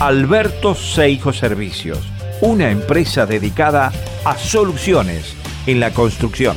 Alberto 0.00 0.74
Seijo 0.74 1.34
Servicios, 1.34 1.98
una 2.40 2.70
empresa 2.70 3.26
dedicada 3.26 3.92
a 4.24 4.38
soluciones 4.38 5.34
en 5.66 5.78
la 5.78 5.90
construcción. 5.90 6.56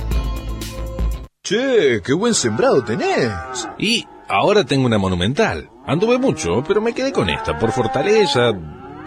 Che, 1.43 2.01
qué 2.05 2.13
buen 2.13 2.35
sembrado 2.35 2.83
tenés. 2.83 3.67
Y 3.79 4.05
ahora 4.27 4.63
tengo 4.63 4.85
una 4.85 4.99
monumental. 4.99 5.69
Anduve 5.87 6.19
mucho, 6.19 6.63
pero 6.67 6.81
me 6.81 6.93
quedé 6.93 7.11
con 7.11 7.29
esta 7.31 7.57
por 7.57 7.71
fortaleza, 7.71 8.51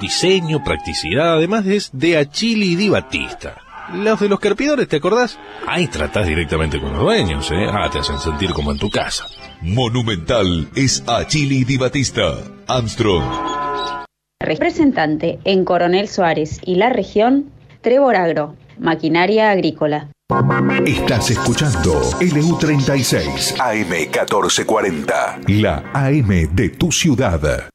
diseño, 0.00 0.64
practicidad, 0.64 1.34
además 1.34 1.64
es 1.64 1.90
de 1.92 2.18
Achili 2.18 2.72
y 2.72 2.76
Di 2.76 2.88
Batista. 2.88 3.56
Los 3.94 4.18
de 4.18 4.28
los 4.28 4.40
carpidores, 4.40 4.88
¿te 4.88 4.96
acordás? 4.96 5.38
Ahí 5.66 5.86
tratás 5.86 6.26
directamente 6.26 6.80
con 6.80 6.92
los 6.92 7.02
dueños, 7.02 7.48
¿eh? 7.52 7.66
Ah, 7.70 7.88
te 7.92 8.00
hacen 8.00 8.18
sentir 8.18 8.52
como 8.52 8.72
en 8.72 8.78
tu 8.78 8.90
casa. 8.90 9.26
Monumental 9.60 10.68
es 10.74 11.04
Achili 11.06 11.62
Di 11.62 11.76
Batista. 11.76 12.34
Armstrong. 12.66 13.24
Representante 14.40 15.38
en 15.44 15.64
Coronel 15.64 16.08
Suárez 16.08 16.60
y 16.64 16.74
la 16.74 16.90
región, 16.90 17.52
Trevor 17.80 18.16
Agro, 18.16 18.56
maquinaria 18.78 19.50
agrícola. 19.50 20.08
Estás 20.86 21.30
escuchando 21.32 22.00
LU36 22.18 23.56
AM1440, 23.58 25.46
la 25.60 25.84
AM 25.92 26.48
de 26.54 26.70
tu 26.70 26.90
ciudad. 26.90 27.68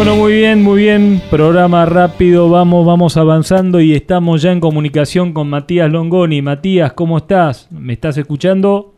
Bueno, 0.00 0.16
muy 0.16 0.32
bien, 0.32 0.62
muy 0.62 0.78
bien. 0.80 1.20
Programa 1.28 1.84
rápido, 1.84 2.48
vamos, 2.48 2.86
vamos 2.86 3.18
avanzando 3.18 3.82
y 3.82 3.92
estamos 3.92 4.40
ya 4.40 4.50
en 4.50 4.58
comunicación 4.58 5.34
con 5.34 5.50
Matías 5.50 5.92
Longoni. 5.92 6.40
Matías, 6.40 6.94
¿cómo 6.94 7.18
estás? 7.18 7.70
¿Me 7.70 7.92
estás 7.92 8.16
escuchando? 8.16 8.94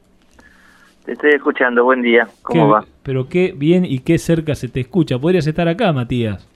Te 1.05 1.15
estoy 1.15 1.33
escuchando, 1.33 1.83
buen 1.83 2.03
día. 2.03 2.29
¿Cómo 2.43 2.67
Qué- 2.67 2.73
va? 2.73 2.85
Pero 3.03 3.29
qué 3.29 3.53
bien 3.57 3.85
y 3.85 3.99
qué 3.99 4.17
cerca 4.17 4.55
se 4.55 4.69
te 4.69 4.79
escucha. 4.79 5.19
Podrías 5.19 5.45
estar 5.45 5.67
acá, 5.67 5.93
Matías. 5.93 6.49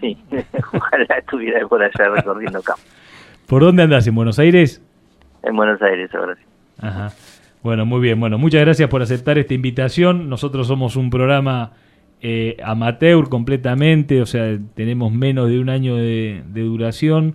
Sí, 0.00 0.16
ojalá 0.72 1.18
estuviera 1.18 1.66
por 1.66 1.82
allá 1.82 2.08
recorriendo 2.14 2.62
campo. 2.62 2.82
¿Por 3.48 3.62
dónde 3.62 3.82
andás? 3.82 4.06
¿En 4.06 4.14
Buenos 4.14 4.38
Aires? 4.38 4.80
En 5.42 5.56
Buenos 5.56 5.82
Aires 5.82 6.08
ahora 6.14 6.36
sí. 6.36 6.42
Ajá. 6.78 7.10
Bueno, 7.64 7.84
muy 7.84 8.00
bien. 8.00 8.20
Bueno, 8.20 8.38
muchas 8.38 8.60
gracias 8.60 8.88
por 8.88 9.02
aceptar 9.02 9.38
esta 9.38 9.54
invitación. 9.54 10.28
Nosotros 10.28 10.68
somos 10.68 10.94
un 10.94 11.10
programa 11.10 11.72
eh, 12.22 12.56
amateur 12.64 13.28
completamente, 13.28 14.22
o 14.22 14.26
sea, 14.26 14.58
tenemos 14.74 15.12
menos 15.12 15.48
de 15.48 15.58
un 15.60 15.68
año 15.68 15.96
de, 15.96 16.42
de 16.52 16.60
duración 16.62 17.34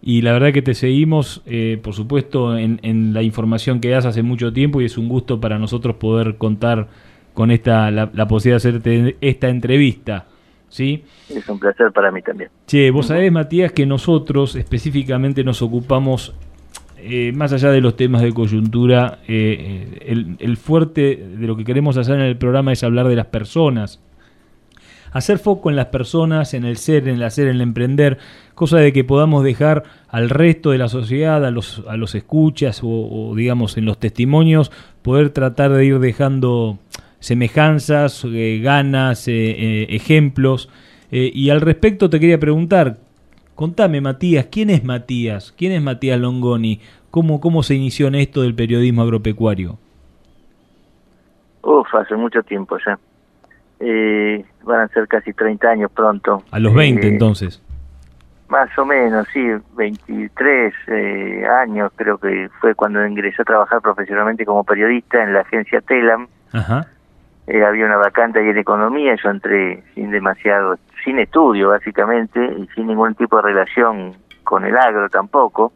y 0.00 0.22
la 0.22 0.32
verdad 0.32 0.52
que 0.52 0.62
te 0.62 0.74
seguimos, 0.74 1.42
eh, 1.46 1.78
por 1.82 1.94
supuesto, 1.94 2.56
en, 2.56 2.78
en 2.82 3.12
la 3.12 3.22
información 3.22 3.80
que 3.80 3.88
das 3.88 4.06
hace 4.06 4.22
mucho 4.22 4.52
tiempo 4.52 4.80
y 4.80 4.84
es 4.84 4.96
un 4.96 5.08
gusto 5.08 5.40
para 5.40 5.58
nosotros 5.58 5.96
poder 5.96 6.36
contar 6.36 6.88
con 7.34 7.50
esta 7.50 7.90
la, 7.90 8.10
la 8.12 8.28
posibilidad 8.28 8.62
de 8.62 8.68
hacerte 8.68 9.16
esta 9.20 9.48
entrevista. 9.48 10.26
¿Sí? 10.70 11.02
Es 11.30 11.48
un 11.48 11.58
placer 11.58 11.92
para 11.92 12.10
mí 12.10 12.20
también. 12.20 12.50
Che, 12.66 12.90
vos 12.90 13.06
sabés, 13.06 13.32
Matías, 13.32 13.72
que 13.72 13.86
nosotros 13.86 14.54
específicamente 14.54 15.42
nos 15.42 15.62
ocupamos, 15.62 16.34
eh, 16.98 17.32
más 17.32 17.54
allá 17.54 17.70
de 17.70 17.80
los 17.80 17.96
temas 17.96 18.20
de 18.20 18.32
coyuntura, 18.34 19.20
eh, 19.26 19.56
eh, 19.58 19.98
el, 20.06 20.36
el 20.38 20.56
fuerte 20.58 21.16
de 21.16 21.46
lo 21.46 21.56
que 21.56 21.64
queremos 21.64 21.96
hacer 21.96 22.16
en 22.16 22.26
el 22.26 22.36
programa 22.36 22.72
es 22.72 22.84
hablar 22.84 23.08
de 23.08 23.16
las 23.16 23.26
personas. 23.26 24.02
Hacer 25.12 25.38
foco 25.38 25.70
en 25.70 25.76
las 25.76 25.86
personas, 25.86 26.54
en 26.54 26.64
el 26.64 26.76
ser, 26.76 27.08
en 27.08 27.16
el 27.16 27.22
hacer, 27.22 27.48
en 27.48 27.56
el 27.56 27.60
emprender, 27.62 28.18
cosa 28.54 28.78
de 28.78 28.92
que 28.92 29.04
podamos 29.04 29.44
dejar 29.44 29.84
al 30.08 30.30
resto 30.30 30.70
de 30.70 30.78
la 30.78 30.88
sociedad, 30.88 31.44
a 31.44 31.50
los, 31.50 31.84
a 31.88 31.96
los 31.96 32.14
escuchas 32.14 32.80
o, 32.82 33.32
digamos 33.36 33.76
en 33.76 33.84
los 33.84 33.98
testimonios, 33.98 34.72
poder 35.02 35.30
tratar 35.30 35.72
de 35.72 35.84
ir 35.84 35.98
dejando 36.00 36.78
semejanzas, 37.20 38.24
eh, 38.24 38.60
ganas, 38.62 39.28
eh, 39.28 39.32
eh, 39.32 39.86
ejemplos. 39.90 40.70
Eh, 41.10 41.30
y 41.32 41.50
al 41.50 41.60
respecto 41.60 42.10
te 42.10 42.20
quería 42.20 42.38
preguntar, 42.38 42.96
contame 43.54 44.00
Matías, 44.00 44.46
¿quién 44.50 44.70
es 44.70 44.84
Matías? 44.84 45.54
¿Quién 45.56 45.72
es 45.72 45.82
Matías 45.82 46.18
Longoni? 46.18 46.80
¿Cómo, 47.10 47.40
cómo 47.40 47.62
se 47.62 47.74
inició 47.74 48.08
en 48.08 48.16
esto 48.16 48.42
del 48.42 48.54
periodismo 48.54 49.02
agropecuario? 49.02 49.78
Uf, 51.62 51.94
hace 51.94 52.16
mucho 52.16 52.42
tiempo 52.42 52.76
ya. 52.84 52.98
Van 54.68 54.80
a 54.80 54.88
ser 54.88 55.08
casi 55.08 55.32
30 55.32 55.66
años 55.66 55.90
pronto. 55.90 56.44
A 56.50 56.58
los 56.58 56.74
20 56.74 57.06
Eh, 57.06 57.10
entonces. 57.10 57.62
Más 58.48 58.70
o 58.78 58.84
menos, 58.84 59.26
sí, 59.32 59.46
23 59.76 60.74
eh, 60.86 61.46
años 61.62 61.90
creo 61.96 62.18
que 62.18 62.50
fue 62.60 62.74
cuando 62.74 63.04
ingresé 63.06 63.42
a 63.42 63.44
trabajar 63.44 63.80
profesionalmente 63.80 64.44
como 64.44 64.64
periodista 64.64 65.22
en 65.22 65.32
la 65.32 65.40
agencia 65.40 65.80
Telam. 65.80 66.28
Ajá. 66.52 66.86
Eh, 67.46 67.64
había 67.64 67.86
una 67.86 67.96
vacante 67.96 68.40
ahí 68.40 68.48
en 68.48 68.58
economía, 68.58 69.16
yo 69.22 69.30
entré 69.30 69.82
sin 69.94 70.10
demasiado, 70.10 70.76
sin 71.02 71.18
estudio 71.18 71.70
básicamente 71.70 72.38
y 72.58 72.66
sin 72.74 72.88
ningún 72.88 73.14
tipo 73.14 73.36
de 73.36 73.42
relación 73.42 74.12
con 74.44 74.66
el 74.66 74.76
agro 74.76 75.08
tampoco. 75.08 75.72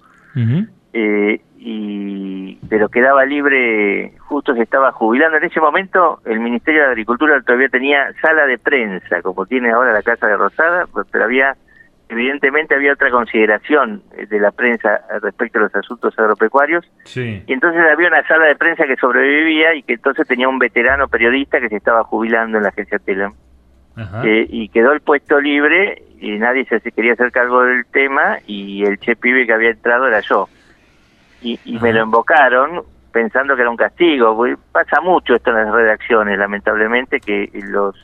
Eh, 0.93 1.41
y 1.65 2.59
pero 2.69 2.89
quedaba 2.89 3.25
libre, 3.25 4.15
justo 4.19 4.53
se 4.55 4.63
estaba 4.63 4.91
jubilando. 4.91 5.37
En 5.37 5.45
ese 5.45 5.61
momento 5.61 6.21
el 6.25 6.41
Ministerio 6.41 6.83
de 6.83 6.89
Agricultura 6.89 7.41
todavía 7.41 7.69
tenía 7.69 8.13
sala 8.21 8.47
de 8.47 8.59
prensa, 8.59 9.23
como 9.23 9.47
tiene 9.47 9.71
ahora 9.71 9.93
la 9.93 10.03
Casa 10.03 10.27
de 10.27 10.37
Rosada, 10.37 10.87
pues, 10.93 11.07
pero 11.13 11.25
había, 11.25 11.55
evidentemente 12.09 12.75
había 12.75 12.95
otra 12.95 13.13
consideración 13.13 14.03
de 14.29 14.41
la 14.41 14.51
prensa 14.51 15.03
respecto 15.23 15.61
a 15.61 15.63
los 15.63 15.75
asuntos 15.77 16.19
agropecuarios. 16.19 16.85
Sí. 17.05 17.45
Y 17.47 17.53
entonces 17.53 17.81
había 17.93 18.09
una 18.09 18.27
sala 18.27 18.47
de 18.47 18.57
prensa 18.57 18.85
que 18.85 18.97
sobrevivía 18.97 19.77
y 19.77 19.85
que 19.85 19.95
entonces 19.95 20.27
tenía 20.27 20.49
un 20.49 20.59
veterano 20.59 21.07
periodista 21.07 21.61
que 21.61 21.69
se 21.69 21.77
estaba 21.77 22.03
jubilando 22.03 22.57
en 22.57 22.65
la 22.65 22.71
agencia 22.71 22.99
Telam. 22.99 23.35
Eh, 24.25 24.47
y 24.49 24.69
quedó 24.71 24.93
el 24.93 25.01
puesto 25.01 25.39
libre 25.41 26.03
y 26.19 26.39
nadie 26.39 26.65
se 26.65 26.81
se 26.81 26.91
quería 26.91 27.13
hacer 27.13 27.31
cargo 27.31 27.63
del 27.63 27.85
tema 27.85 28.39
y 28.47 28.85
el 28.85 28.99
che 28.99 29.15
pibe 29.15 29.47
que 29.47 29.53
había 29.53 29.71
entrado 29.71 30.09
era 30.09 30.21
yo. 30.21 30.49
Y, 31.43 31.59
y 31.65 31.79
me 31.79 31.93
lo 31.93 32.05
invocaron 32.05 32.83
pensando 33.13 33.55
que 33.55 33.63
era 33.63 33.71
un 33.71 33.77
castigo. 33.77 34.45
Pasa 34.73 35.01
mucho 35.01 35.35
esto 35.35 35.51
en 35.51 35.57
las 35.57 35.73
redacciones, 35.75 36.39
lamentablemente, 36.39 37.21
que 37.21 37.51
los 37.53 37.95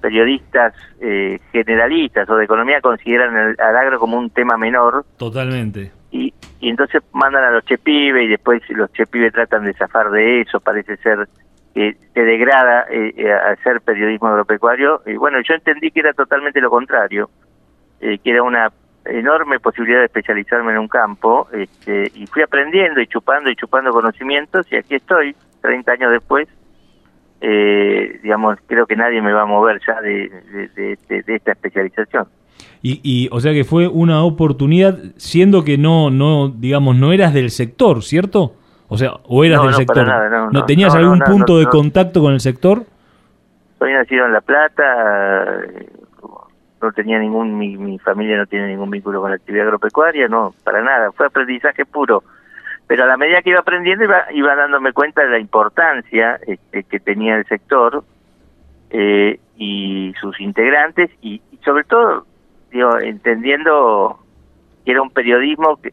periodistas 0.00 0.74
eh, 1.00 1.40
generalistas 1.52 2.28
o 2.30 2.36
de 2.36 2.44
economía 2.44 2.80
consideran 2.80 3.36
el, 3.36 3.60
al 3.60 3.76
agro 3.76 3.98
como 3.98 4.18
un 4.18 4.30
tema 4.30 4.56
menor 4.56 5.04
Totalmente. 5.16 5.90
y, 6.12 6.32
y 6.60 6.68
entonces 6.70 7.02
mandan 7.12 7.44
a 7.44 7.50
los 7.50 7.64
chepibe 7.64 8.22
y 8.22 8.28
después 8.28 8.62
los 8.68 8.92
chepibe 8.92 9.30
tratan 9.30 9.64
de 9.64 9.72
zafar 9.72 10.10
de 10.10 10.42
eso, 10.42 10.60
parece 10.60 10.96
ser 10.98 11.28
que 11.74 11.96
te 12.14 12.24
degrada 12.24 12.86
eh, 12.90 13.12
eh, 13.16 13.32
hacer 13.32 13.80
periodismo 13.80 14.28
agropecuario. 14.28 15.02
Y 15.06 15.16
bueno, 15.16 15.38
yo 15.46 15.54
entendí 15.54 15.90
que 15.90 16.00
era 16.00 16.12
totalmente 16.12 16.60
lo 16.60 16.70
contrario, 16.70 17.28
eh, 18.00 18.18
que 18.18 18.30
era 18.30 18.42
una 18.42 18.70
enorme 19.08 19.60
posibilidad 19.60 20.00
de 20.00 20.06
especializarme 20.06 20.72
en 20.72 20.78
un 20.78 20.88
campo, 20.88 21.48
este, 21.52 22.10
y 22.14 22.26
fui 22.26 22.42
aprendiendo 22.42 23.00
y 23.00 23.06
chupando 23.06 23.50
y 23.50 23.56
chupando 23.56 23.90
conocimientos, 23.90 24.66
y 24.70 24.76
aquí 24.76 24.96
estoy, 24.96 25.34
30 25.60 25.92
años 25.92 26.12
después, 26.12 26.48
eh, 27.40 28.20
digamos, 28.22 28.58
creo 28.66 28.86
que 28.86 28.96
nadie 28.96 29.20
me 29.20 29.32
va 29.32 29.42
a 29.42 29.46
mover 29.46 29.80
ya 29.86 30.00
de, 30.00 30.30
de, 30.74 31.24
esta 31.26 31.52
especialización. 31.52 32.26
Y, 32.82 33.00
y, 33.02 33.28
o 33.32 33.40
sea 33.40 33.52
que 33.52 33.64
fue 33.64 33.88
una 33.88 34.22
oportunidad, 34.22 34.98
siendo 35.16 35.64
que 35.64 35.76
no, 35.76 36.10
no, 36.10 36.48
digamos, 36.48 36.96
no 36.96 37.12
eras 37.12 37.34
del 37.34 37.50
sector, 37.50 38.02
¿cierto? 38.02 38.54
O 38.88 38.96
sea, 38.96 39.12
o 39.24 39.44
eras 39.44 39.62
del 39.62 39.74
sector. 39.74 40.06
no, 40.52 40.64
tenías 40.64 40.94
algún 40.94 41.18
punto 41.20 41.58
de 41.58 41.66
contacto 41.66 42.20
con 42.20 42.32
el 42.32 42.40
sector? 42.40 42.84
Soy 43.78 43.92
nacido 43.92 44.26
en 44.26 44.32
La 44.32 44.40
Plata, 44.40 45.60
no 46.86 46.92
tenía 46.92 47.18
ningún, 47.18 47.58
mi, 47.58 47.76
mi 47.76 47.98
familia 47.98 48.38
no 48.38 48.46
tiene 48.46 48.68
ningún 48.68 48.90
vínculo 48.90 49.20
con 49.20 49.30
la 49.30 49.36
actividad 49.36 49.66
agropecuaria, 49.66 50.28
no, 50.28 50.54
para 50.64 50.82
nada, 50.82 51.12
fue 51.12 51.26
aprendizaje 51.26 51.84
puro 51.84 52.22
pero 52.86 53.04
a 53.04 53.06
la 53.06 53.16
medida 53.16 53.42
que 53.42 53.50
iba 53.50 53.60
aprendiendo 53.60 54.04
iba, 54.04 54.26
iba 54.32 54.54
dándome 54.54 54.92
cuenta 54.92 55.22
de 55.22 55.30
la 55.30 55.38
importancia 55.38 56.38
este, 56.46 56.84
que 56.84 57.00
tenía 57.00 57.36
el 57.36 57.44
sector 57.46 58.04
eh, 58.90 59.40
y 59.56 60.14
sus 60.20 60.40
integrantes 60.40 61.10
y, 61.20 61.42
sobre 61.64 61.84
todo 61.84 62.26
digo, 62.70 62.98
entendiendo 62.98 64.18
que 64.84 64.92
era 64.92 65.02
un 65.02 65.10
periodismo 65.10 65.80
que, 65.80 65.92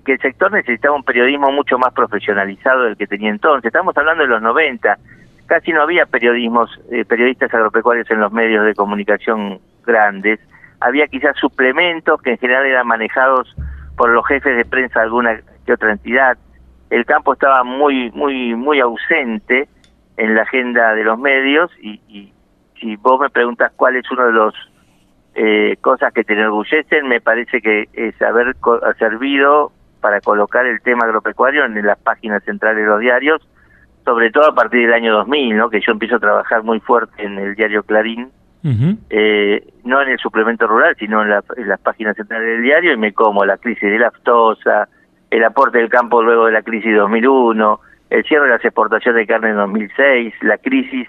que, 0.00 0.12
el 0.12 0.20
sector 0.20 0.50
necesitaba 0.50 0.96
un 0.96 1.04
periodismo 1.04 1.52
mucho 1.52 1.78
más 1.78 1.92
profesionalizado 1.92 2.82
del 2.84 2.96
que 2.96 3.06
tenía 3.06 3.30
entonces. 3.30 3.66
Estamos 3.66 3.96
hablando 3.96 4.24
de 4.24 4.30
los 4.30 4.42
90, 4.42 4.98
casi 5.46 5.72
no 5.72 5.82
había 5.82 6.06
periodismos, 6.06 6.70
eh, 6.90 7.04
periodistas 7.04 7.52
agropecuarios 7.52 8.10
en 8.10 8.20
los 8.20 8.32
medios 8.32 8.64
de 8.64 8.74
comunicación 8.74 9.60
grandes. 9.84 10.40
Había 10.80 11.06
quizás 11.06 11.36
suplementos 11.38 12.20
que 12.22 12.30
en 12.30 12.38
general 12.38 12.66
eran 12.66 12.86
manejados 12.86 13.54
por 13.96 14.10
los 14.10 14.26
jefes 14.26 14.56
de 14.56 14.64
prensa 14.64 15.00
de 15.00 15.04
alguna 15.06 15.40
que 15.66 15.72
otra 15.72 15.92
entidad. 15.92 16.36
El 16.90 17.04
campo 17.06 17.32
estaba 17.32 17.64
muy, 17.64 18.10
muy, 18.12 18.54
muy 18.54 18.80
ausente 18.80 19.68
en 20.16 20.34
la 20.34 20.42
agenda 20.42 20.94
de 20.94 21.04
los 21.04 21.18
medios 21.18 21.70
y, 21.80 22.00
y 22.08 22.32
si 22.80 22.96
vos 22.96 23.20
me 23.20 23.30
preguntas 23.30 23.72
cuál 23.76 23.96
es 23.96 24.10
uno 24.10 24.26
de 24.26 24.32
los 24.32 24.54
eh, 25.34 25.76
cosas 25.80 26.12
que 26.12 26.22
te 26.22 26.34
enorgullecen, 26.34 27.08
me 27.08 27.20
parece 27.20 27.60
que 27.60 27.88
es 27.92 28.20
haber 28.22 28.54
servido 28.98 29.72
para 30.00 30.20
colocar 30.20 30.66
el 30.66 30.80
tema 30.80 31.06
agropecuario 31.06 31.64
en 31.64 31.84
las 31.84 31.98
páginas 31.98 32.44
centrales 32.44 32.84
de 32.84 32.90
los 32.90 33.00
diarios, 33.00 33.42
sobre 34.04 34.30
todo 34.30 34.48
a 34.48 34.54
partir 34.54 34.82
del 34.82 34.92
año 34.92 35.12
2000, 35.14 35.56
¿no? 35.56 35.70
que 35.70 35.80
yo 35.80 35.92
empiezo 35.92 36.16
a 36.16 36.20
trabajar 36.20 36.62
muy 36.62 36.80
fuerte 36.80 37.24
en 37.24 37.38
el 37.38 37.54
diario 37.54 37.82
Clarín, 37.82 38.30
eh, 39.10 39.62
no 39.84 40.00
en 40.00 40.08
el 40.08 40.18
suplemento 40.18 40.66
rural, 40.66 40.96
sino 40.98 41.22
en, 41.22 41.30
en, 41.56 41.68
las 41.68 41.80
páginas 41.80 42.16
centrales 42.16 42.46
del 42.46 42.62
diario, 42.62 42.92
y 42.92 42.96
me 42.96 43.12
como 43.12 43.44
la 43.44 43.58
crisis 43.58 43.82
de 43.82 43.98
la 43.98 44.08
aftosa, 44.08 44.88
el 45.30 45.44
aporte 45.44 45.78
del 45.78 45.90
campo 45.90 46.22
luego 46.22 46.46
de 46.46 46.52
la 46.52 46.62
crisis 46.62 46.92
de 46.92 46.98
2001, 46.98 47.80
el 48.10 48.24
cierre 48.24 48.44
de 48.44 48.52
las 48.52 48.64
exportaciones 48.64 49.20
de 49.20 49.26
carne 49.26 49.50
en 49.50 49.56
2006, 49.56 50.34
la 50.42 50.56
crisis 50.58 51.08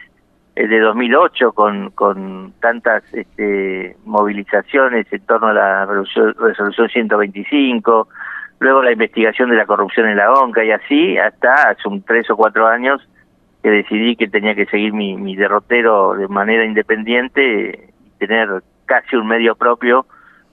eh, 0.56 0.68
de 0.68 0.80
2008 0.80 1.52
con, 1.52 1.92
con 1.92 2.54
tantas 2.60 3.04
este, 3.14 3.96
movilizaciones 4.06 5.06
en 5.12 5.26
torno 5.26 5.48
a 5.48 5.54
la 5.54 5.86
resolución 5.86 6.90
125, 6.90 8.08
luego 8.60 8.84
la 8.84 8.91
investigación 8.91 9.49
de 9.49 9.57
la 9.57 9.65
corrupción 9.65 10.07
en 10.07 10.18
la 10.18 10.32
ONCA 10.32 10.64
y 10.64 10.72
así 10.72 11.18
hasta 11.18 11.69
hace 11.69 11.88
un 11.88 12.02
tres 12.03 12.30
o 12.30 12.36
cuatro 12.36 12.68
años 12.68 13.02
que 13.61 13.69
decidí 13.69 14.15
que 14.15 14.27
tenía 14.27 14.56
que 14.56 14.65
seguir 14.68 14.94
mi, 14.94 15.18
mi 15.18 15.36
derrotero 15.36 16.14
de 16.14 16.27
manera 16.27 16.65
independiente 16.65 17.90
y 18.06 18.10
tener 18.19 18.64
casi 18.86 19.15
un 19.15 19.27
medio 19.27 19.56
propio 19.56 20.06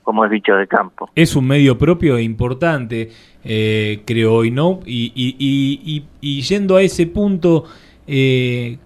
como 0.03 0.25
es 0.25 0.31
bicho 0.31 0.55
de 0.55 0.67
campo. 0.67 1.11
Es 1.15 1.37
un 1.37 1.47
medio 1.47 1.79
propio 1.79 2.17
e 2.17 2.23
importante, 2.23 3.11
eh, 3.45 4.03
creo 4.05 4.35
hoy, 4.35 4.51
¿no? 4.51 4.81
Y, 4.85 5.13
y, 5.15 6.05
y, 6.21 6.43
yendo 6.43 6.77
a 6.77 6.83
ese 6.83 7.07
punto, 7.07 7.65
eh, 8.07 8.79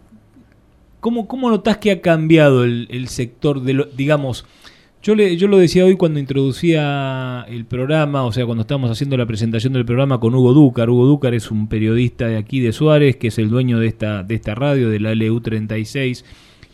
¿cómo, 1.01 1.27
¿cómo 1.27 1.49
notas 1.49 1.79
que 1.79 1.91
ha 1.91 2.01
cambiado 2.01 2.65
el, 2.65 3.09
sector 3.09 3.63
de, 3.63 3.73
lo, 3.75 3.85
digamos, 3.85 4.47
yo, 5.07 5.15
le, 5.15 5.37
yo 5.37 5.47
lo 5.47 5.59
decía 5.59 5.85
hoy 5.85 5.95
cuando 5.95 6.19
introducía 6.19 7.47
el 7.49 7.65
programa, 7.65 8.25
o 8.25 8.33
sea, 8.33 8.45
cuando 8.45 8.63
estábamos 8.63 8.91
haciendo 8.91 9.17
la 9.17 9.25
presentación 9.25 9.73
del 9.73 9.85
programa 9.85 10.19
con 10.19 10.35
Hugo 10.35 10.53
Dúcar. 10.53 10.91
Hugo 10.91 11.07
Dúcar 11.07 11.33
es 11.33 11.53
un 11.53 11.69
periodista 11.69 12.27
de 12.27 12.37
aquí 12.37 12.59
de 12.59 12.73
Suárez, 12.73 13.15
que 13.15 13.29
es 13.29 13.39
el 13.39 13.49
dueño 13.49 13.79
de 13.79 13.87
esta, 13.87 14.25
de 14.25 14.35
esta 14.35 14.57
radio, 14.57 14.91
de 14.91 14.99
la 14.99 15.13
LU36 15.13 16.25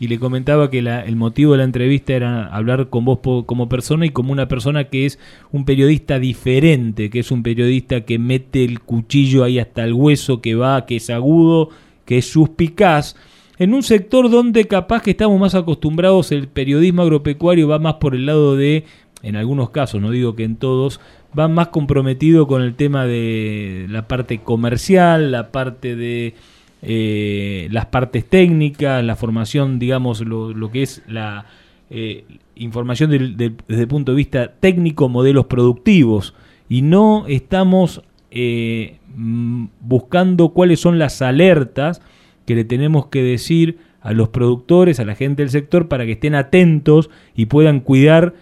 y 0.01 0.09
le 0.09 0.19
comentaba 0.19 0.71
que 0.71 0.79
el 0.79 1.17
motivo 1.17 1.53
de 1.53 1.59
la 1.59 1.65
entrevista 1.65 2.15
era 2.15 2.47
hablar 2.47 2.89
con 2.89 3.05
vos 3.05 3.19
como 3.45 3.69
persona 3.69 4.07
y 4.07 4.11
como 4.11 4.33
una 4.33 4.49
persona 4.49 4.85
que 4.85 5.05
es 5.05 5.19
un 5.53 5.67
periodista 5.67 6.19
diferente, 6.19 7.11
que 7.11 7.19
es 7.19 7.31
un 7.31 7.43
periodista 7.43 8.01
que 8.01 8.19
mete 8.19 8.65
el 8.65 8.81
cuchillo 8.81 9.45
ahí 9.45 9.59
hasta 9.59 9.85
el 9.85 9.93
hueso, 9.93 10.41
que 10.41 10.55
va, 10.55 10.87
que 10.87 10.97
es 10.97 11.11
agudo, 11.11 11.69
que 12.07 12.17
es 12.19 12.33
suspicaz, 12.33 13.15
en 13.63 13.75
un 13.75 13.85
sector 13.85 14.29
donde 14.29 14.67
capaz 14.67 15.03
que 15.03 15.13
estamos 15.13 15.39
más 15.39 15.55
acostumbrados, 15.55 16.33
el 16.33 16.49
periodismo 16.49 17.03
agropecuario 17.03 17.69
va 17.69 17.79
más 17.79 17.95
por 17.95 18.17
el 18.17 18.27
lado 18.27 18.57
de, 18.57 18.87
en 19.23 19.37
algunos 19.37 19.71
casos, 19.71 20.01
no 20.01 20.11
digo 20.11 20.35
que 20.35 20.43
en 20.43 20.57
todos, 20.57 20.99
va 21.39 21.47
más 21.47 21.69
comprometido 21.69 22.49
con 22.49 22.63
el 22.63 22.75
tema 22.75 23.07
de 23.07 23.87
la 23.89 24.09
parte 24.09 24.39
comercial, 24.39 25.31
la 25.31 25.53
parte 25.53 25.95
de 25.95 26.35
eh, 26.83 27.69
las 27.71 27.87
partes 27.87 28.29
técnicas, 28.29 29.05
la 29.05 29.15
formación, 29.15 29.79
digamos, 29.79 30.23
lo, 30.23 30.71
que 30.73 30.83
es 30.83 31.03
la 31.07 31.47
eh, 31.89 32.25
información 32.57 33.11
desde 33.11 33.55
el 33.69 33.89
punto 33.89 34.11
de 34.11 34.17
vista 34.17 34.55
técnico, 34.59 35.09
modelos 35.09 35.47
productivos, 35.47 36.35
y 36.69 36.83
no 36.83 37.27
estamos 37.29 38.03
eh, 38.33 38.97
buscando 39.15 40.49
cuáles 40.49 40.81
son 40.81 40.99
las 40.99 41.23
alertas 41.23 42.03
que 42.47 42.55
le 42.55 42.65
tenemos 42.65 43.07
que 43.07 43.23
decir 43.23 43.79
a 44.01 44.13
los 44.13 44.29
productores, 44.29 45.01
a 45.01 45.05
la 45.05 45.15
gente 45.15 45.43
del 45.43 45.51
sector, 45.51 45.89
para 45.89 46.05
que 46.05 46.13
estén 46.13 46.35
atentos 46.35 47.11
y 47.35 47.47
puedan 47.47 47.81
cuidar 47.81 48.35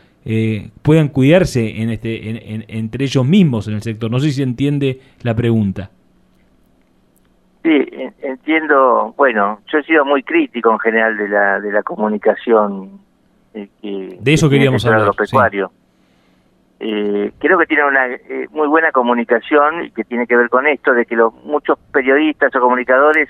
puedan 0.83 1.09
cuidarse 1.09 1.81
en 1.81 1.89
este, 1.89 2.67
entre 2.69 3.05
ellos 3.05 3.25
mismos 3.25 3.67
en 3.69 3.75
el 3.75 3.83
sector. 3.83 4.11
No 4.11 4.21
sé 4.21 4.31
si 4.31 4.43
entiende 4.43 5.01
la 5.23 5.35
pregunta. 5.35 5.91
Sí, 7.63 7.87
entiendo, 8.23 9.15
bueno, 9.19 9.61
yo 9.71 9.79
he 9.79 9.83
sido 9.83 10.05
muy 10.05 10.23
crítico 10.23 10.73
en 10.73 10.79
general 10.79 11.17
de 11.17 11.29
la, 11.29 11.61
de 11.61 11.73
la 11.73 11.83
comunicación. 11.83 13.01
Eh, 13.53 13.69
que, 13.83 14.19
de 14.19 14.33
eso 14.33 14.49
queríamos 14.49 14.85
hablar. 14.87 15.11
Eh, 16.83 17.33
creo 17.39 17.59
que 17.59 17.67
tiene 17.67 17.85
una 17.85 18.07
eh, 18.07 18.49
muy 18.53 18.67
buena 18.67 18.91
comunicación 18.93 19.85
y 19.85 19.91
que 19.91 20.05
tiene 20.05 20.27
que 20.27 20.37
ver 20.37 20.49
con 20.49 20.67
esto, 20.67 20.95
de 20.95 21.05
que 21.05 21.15
los 21.15 21.35
muchos 21.45 21.79
periodistas 21.93 22.55
o 22.57 22.61
comunicadores, 22.61 23.29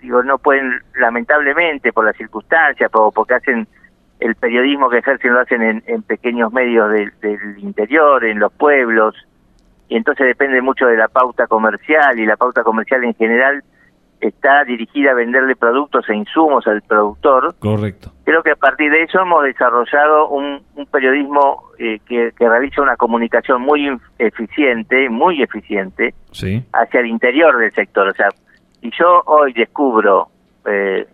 digo, 0.00 0.22
no 0.22 0.38
pueden, 0.38 0.80
lamentablemente, 0.98 1.92
por 1.92 2.04
las 2.04 2.16
circunstancias, 2.16 2.90
por, 2.90 3.12
porque 3.12 3.34
hacen 3.34 3.66
el 4.20 4.34
periodismo 4.34 4.90
que 4.90 4.98
ejercen 4.98 5.32
lo 5.32 5.40
hacen 5.40 5.62
en, 5.62 5.82
en 5.86 6.02
pequeños 6.02 6.52
medios 6.52 6.90
del 6.90 7.58
interior, 7.58 8.24
en 8.24 8.40
los 8.40 8.52
pueblos, 8.52 9.14
y 9.88 9.96
entonces 9.96 10.26
depende 10.26 10.60
mucho 10.60 10.86
de 10.86 10.96
la 10.96 11.08
pauta 11.08 11.46
comercial 11.46 12.18
y 12.18 12.26
la 12.26 12.36
pauta 12.36 12.62
comercial 12.62 13.04
en 13.04 13.14
general 13.14 13.62
está 14.20 14.64
dirigida 14.64 15.12
a 15.12 15.14
venderle 15.14 15.56
productos 15.56 16.08
e 16.08 16.14
insumos 16.14 16.66
al 16.66 16.82
productor. 16.82 17.54
Correcto. 17.58 18.12
Creo 18.24 18.42
que 18.42 18.50
a 18.50 18.56
partir 18.56 18.90
de 18.90 19.02
eso 19.02 19.20
hemos 19.20 19.44
desarrollado 19.44 20.28
un, 20.28 20.60
periodismo 20.90 21.70
eh, 21.78 22.00
que, 22.06 22.32
realiza 22.38 22.82
una 22.82 22.96
comunicación 22.96 23.62
muy 23.62 23.88
eficiente, 24.18 25.08
muy 25.08 25.42
eficiente, 25.42 26.14
hacia 26.72 27.00
el 27.00 27.06
interior 27.06 27.56
del 27.58 27.72
sector. 27.72 28.08
O 28.08 28.14
sea, 28.14 28.28
si 28.80 28.90
yo 28.98 29.22
hoy 29.26 29.52
descubro 29.52 30.28
eh, 30.64 31.06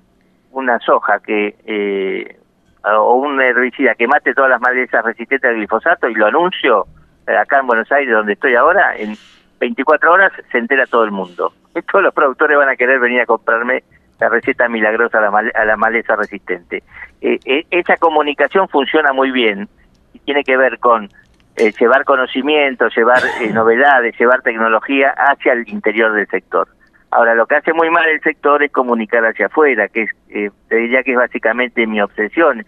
una 0.52 0.78
soja 0.80 1.20
que 1.20 1.56
eh, 1.64 2.36
o 2.84 3.14
un 3.14 3.40
herbicida 3.40 3.94
que 3.94 4.06
mate 4.06 4.34
todas 4.34 4.50
las 4.50 4.60
malezas 4.60 5.04
resistentes 5.04 5.48
al 5.48 5.56
glifosato 5.56 6.08
y 6.08 6.14
lo 6.14 6.26
anuncio, 6.26 6.86
eh, 7.26 7.36
acá 7.36 7.60
en 7.60 7.66
Buenos 7.66 7.90
Aires, 7.90 8.12
donde 8.12 8.34
estoy 8.34 8.54
ahora, 8.54 8.96
en 8.96 9.16
24 9.58 10.12
horas 10.12 10.32
se 10.52 10.58
entera 10.58 10.86
todo 10.86 11.04
el 11.04 11.10
mundo. 11.10 11.52
Todos 11.90 12.04
los 12.04 12.14
productores 12.14 12.56
van 12.56 12.68
a 12.68 12.76
querer 12.76 13.00
venir 13.00 13.22
a 13.22 13.26
comprarme 13.26 13.82
la 14.20 14.28
receta 14.28 14.68
milagrosa 14.68 15.18
a 15.18 15.64
la, 15.64 15.76
maleza 15.76 16.14
resistente. 16.14 16.84
Eh, 17.20 17.38
eh, 17.44 17.64
esa 17.70 17.96
comunicación 17.96 18.68
funciona 18.68 19.12
muy 19.12 19.32
bien 19.32 19.68
y 20.12 20.20
tiene 20.20 20.44
que 20.44 20.56
ver 20.56 20.78
con 20.78 21.08
llevar 21.56 22.04
conocimiento, 22.04 22.88
llevar 22.88 23.22
novedades, 23.52 24.16
llevar 24.18 24.42
tecnología 24.42 25.14
hacia 25.16 25.52
el 25.54 25.68
interior 25.68 26.12
del 26.12 26.28
sector. 26.28 26.68
Ahora, 27.14 27.36
lo 27.36 27.46
que 27.46 27.54
hace 27.54 27.72
muy 27.72 27.90
mal 27.90 28.08
el 28.08 28.20
sector 28.22 28.60
es 28.64 28.72
comunicar 28.72 29.24
hacia 29.24 29.46
afuera, 29.46 29.86
que 29.86 30.02
es, 30.02 30.52
te 30.68 30.76
diría 30.76 31.04
que 31.04 31.12
es 31.12 31.16
básicamente 31.16 31.86
mi 31.86 32.00
obsesión 32.00 32.64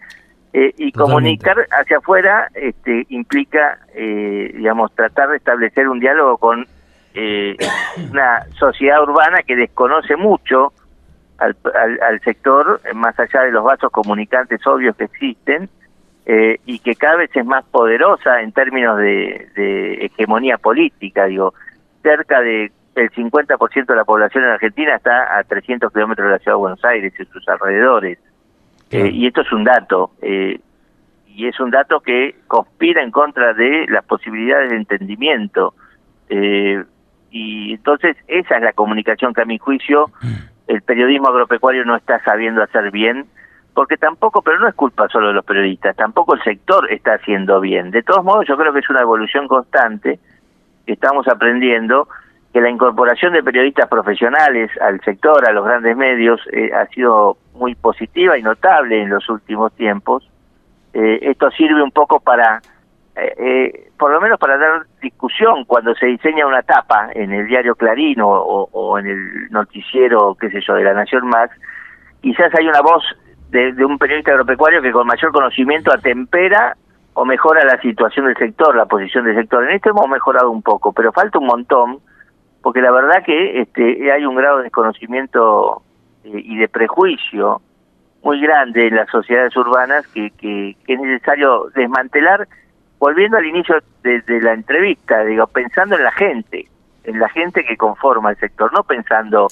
Eh, 0.53 0.73
y 0.77 0.91
comunicar 0.91 1.57
hacia 1.69 1.97
afuera 1.97 2.47
este, 2.55 3.05
implica, 3.09 3.79
eh, 3.93 4.49
digamos, 4.55 4.95
tratar 4.95 5.29
de 5.29 5.37
establecer 5.37 5.87
un 5.89 5.99
diálogo 5.99 6.37
con 6.37 6.65
eh, 7.13 7.57
una 8.09 8.45
sociedad 8.57 9.03
urbana 9.03 9.43
que 9.45 9.55
desconoce 9.55 10.15
mucho 10.15 10.71
al, 11.37 11.55
al, 12.01 12.19
sector, 12.21 12.79
más 12.95 13.19
allá 13.19 13.41
de 13.41 13.51
los 13.51 13.63
vasos 13.63 13.91
comunicantes 13.91 14.65
obvios 14.65 14.95
que 14.95 15.03
existen, 15.03 15.69
y 16.65 16.79
que 16.79 16.95
cada 16.95 17.17
vez 17.17 17.29
es 17.35 17.45
más 17.45 17.63
poderosa 17.65 18.41
en 18.41 18.51
términos 18.51 18.97
de, 18.97 19.47
de 19.55 20.05
hegemonía 20.05 20.57
política. 20.57 21.25
Digo, 21.25 21.53
cerca 22.01 22.41
de 22.41 22.71
el 22.97 23.11
50% 23.11 23.85
de 23.85 23.95
la 23.95 24.05
población 24.05 24.43
en 24.43 24.49
Argentina 24.49 24.95
está 24.95 25.37
a 25.37 25.43
300 25.43 25.93
kilómetros 25.93 26.25
de 26.25 26.31
la 26.31 26.39
ciudad 26.39 26.55
de 26.55 26.61
Buenos 26.61 26.83
Aires 26.83 27.13
y 27.19 27.25
sus 27.25 27.47
alrededores. 27.47 28.17
Eh, 28.89 29.11
y 29.13 29.27
esto 29.27 29.41
es 29.41 29.51
un 29.51 29.63
dato, 29.63 30.11
eh, 30.21 30.59
y 31.27 31.45
es 31.45 31.59
un 31.59 31.69
dato 31.69 31.99
que 31.99 32.35
conspira 32.47 33.03
en 33.03 33.11
contra 33.11 33.53
de 33.53 33.85
las 33.89 34.03
posibilidades 34.03 34.71
de 34.71 34.77
entendimiento. 34.77 35.75
Eh, 36.29 36.83
y 37.29 37.73
entonces 37.73 38.17
esa 38.27 38.55
es 38.55 38.63
la 38.63 38.73
comunicación 38.73 39.33
que 39.33 39.41
a 39.41 39.45
mi 39.45 39.59
juicio 39.59 40.09
el 40.67 40.81
periodismo 40.81 41.27
agropecuario 41.27 41.85
no 41.85 41.95
está 41.95 42.23
sabiendo 42.23 42.63
hacer 42.63 42.89
bien, 42.89 43.27
porque 43.75 43.97
tampoco, 43.97 44.41
pero 44.41 44.57
no 44.59 44.67
es 44.67 44.73
culpa 44.73 45.07
solo 45.09 45.27
de 45.27 45.33
los 45.33 45.45
periodistas, 45.45 45.95
tampoco 45.95 46.33
el 46.33 46.41
sector 46.41 46.91
está 46.91 47.13
haciendo 47.13 47.59
bien. 47.61 47.91
De 47.91 48.01
todos 48.01 48.23
modos, 48.23 48.47
yo 48.47 48.57
creo 48.57 48.73
que 48.73 48.79
es 48.79 48.89
una 48.89 49.01
evolución 49.01 49.47
constante 49.47 50.19
que 50.87 50.93
estamos 50.93 51.27
aprendiendo 51.27 52.07
que 52.57 52.61
la 52.61 52.71
incorporación 52.71 53.33
de 53.33 53.43
periodistas 53.43 53.87
profesionales 53.87 54.71
al 54.81 54.99
sector, 55.01 55.47
a 55.47 55.51
los 55.51 55.63
grandes 55.63 55.95
medios, 55.95 56.41
eh, 56.51 56.71
ha 56.73 56.87
sido 56.87 57.37
muy 57.53 57.75
positiva 57.75 58.35
y 58.35 58.41
notable 58.41 58.99
en 58.99 59.11
los 59.11 59.29
últimos 59.29 59.71
tiempos. 59.73 60.27
Eh, 60.91 61.19
esto 61.21 61.51
sirve 61.51 61.83
un 61.83 61.91
poco 61.91 62.19
para, 62.19 62.59
eh, 63.15 63.91
por 63.95 64.11
lo 64.11 64.19
menos 64.19 64.39
para 64.39 64.57
dar 64.57 64.87
discusión 64.99 65.65
cuando 65.65 65.93
se 65.93 66.07
diseña 66.07 66.47
una 66.47 66.63
tapa 66.63 67.09
en 67.13 67.31
el 67.31 67.45
diario 67.45 67.75
Clarín 67.75 68.21
o, 68.21 68.27
o, 68.31 68.97
en 68.97 69.05
el 69.05 69.51
noticiero, 69.51 70.35
qué 70.41 70.49
sé 70.49 70.59
yo, 70.61 70.73
de 70.73 70.83
la 70.83 70.93
Nación 70.93 71.27
Max, 71.27 71.55
quizás 72.21 72.51
hay 72.57 72.67
una 72.67 72.81
voz 72.81 73.03
de, 73.51 73.71
de 73.73 73.85
un 73.85 73.99
periodista 73.99 74.31
agropecuario 74.31 74.81
que 74.81 74.91
con 74.91 75.05
mayor 75.05 75.31
conocimiento 75.31 75.93
atempera 75.93 76.75
o 77.13 77.23
mejora 77.23 77.63
la 77.65 77.79
situación 77.81 78.25
del 78.25 78.37
sector, 78.37 78.75
la 78.75 78.87
posición 78.87 79.25
del 79.25 79.35
sector. 79.35 79.63
En 79.63 79.75
esto 79.75 79.91
hemos 79.91 80.09
mejorado 80.09 80.49
un 80.49 80.63
poco, 80.63 80.91
pero 80.91 81.11
falta 81.11 81.37
un 81.37 81.45
montón 81.45 81.99
porque 82.67 82.81
la 82.81 82.91
verdad 82.91 83.23
que 83.23 83.61
este, 83.61 84.11
hay 84.11 84.25
un 84.25 84.35
grado 84.35 84.57
de 84.57 84.63
desconocimiento 84.63 85.83
eh, 86.25 86.31
y 86.33 86.57
de 86.57 86.67
prejuicio 86.67 87.61
muy 88.21 88.41
grande 88.41 88.87
en 88.87 88.95
las 88.97 89.09
sociedades 89.09 89.55
urbanas 89.55 90.05
que, 90.07 90.31
que, 90.31 90.75
es 90.85 90.99
necesario 90.99 91.69
desmantelar, 91.73 92.45
volviendo 92.99 93.37
al 93.37 93.45
inicio 93.45 93.77
de, 94.03 94.21
la 94.41 94.51
entrevista, 94.51 95.23
digo, 95.23 95.47
pensando 95.47 95.95
en 95.95 96.03
la 96.03 96.11
gente, 96.11 96.67
en 97.05 97.21
la 97.21 97.29
gente 97.29 97.63
que 97.63 97.77
conforma 97.77 98.31
el 98.31 98.37
sector, 98.37 98.73
no 98.73 98.83
pensando 98.83 99.47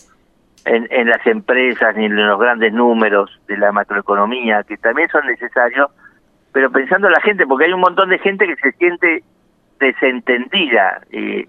en, 0.65 0.85
en 0.91 1.07
las 1.07 1.25
empresas 1.25 1.95
ni 1.95 2.07
en 2.07 2.17
los 2.17 2.37
grandes 2.37 2.73
números 2.73 3.39
de 3.47 3.57
la 3.57 3.71
macroeconomía, 3.71 4.63
que 4.63 4.75
también 4.75 5.07
son 5.07 5.25
necesarios, 5.25 5.89
pero 6.51 6.69
pensando 6.69 7.07
en 7.07 7.13
la 7.13 7.21
gente, 7.21 7.47
porque 7.47 7.63
hay 7.63 7.71
un 7.71 7.79
montón 7.79 8.09
de 8.09 8.19
gente 8.19 8.45
que 8.45 8.57
se 8.57 8.73
siente 8.73 9.23
desentendida 9.79 10.99
eh, 11.11 11.47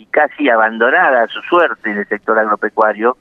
y 0.00 0.06
casi 0.06 0.48
abandonada 0.48 1.24
a 1.24 1.28
su 1.28 1.42
suerte 1.42 1.90
en 1.90 1.98
el 1.98 2.08
sector 2.08 2.38
agropecuario, 2.38 3.18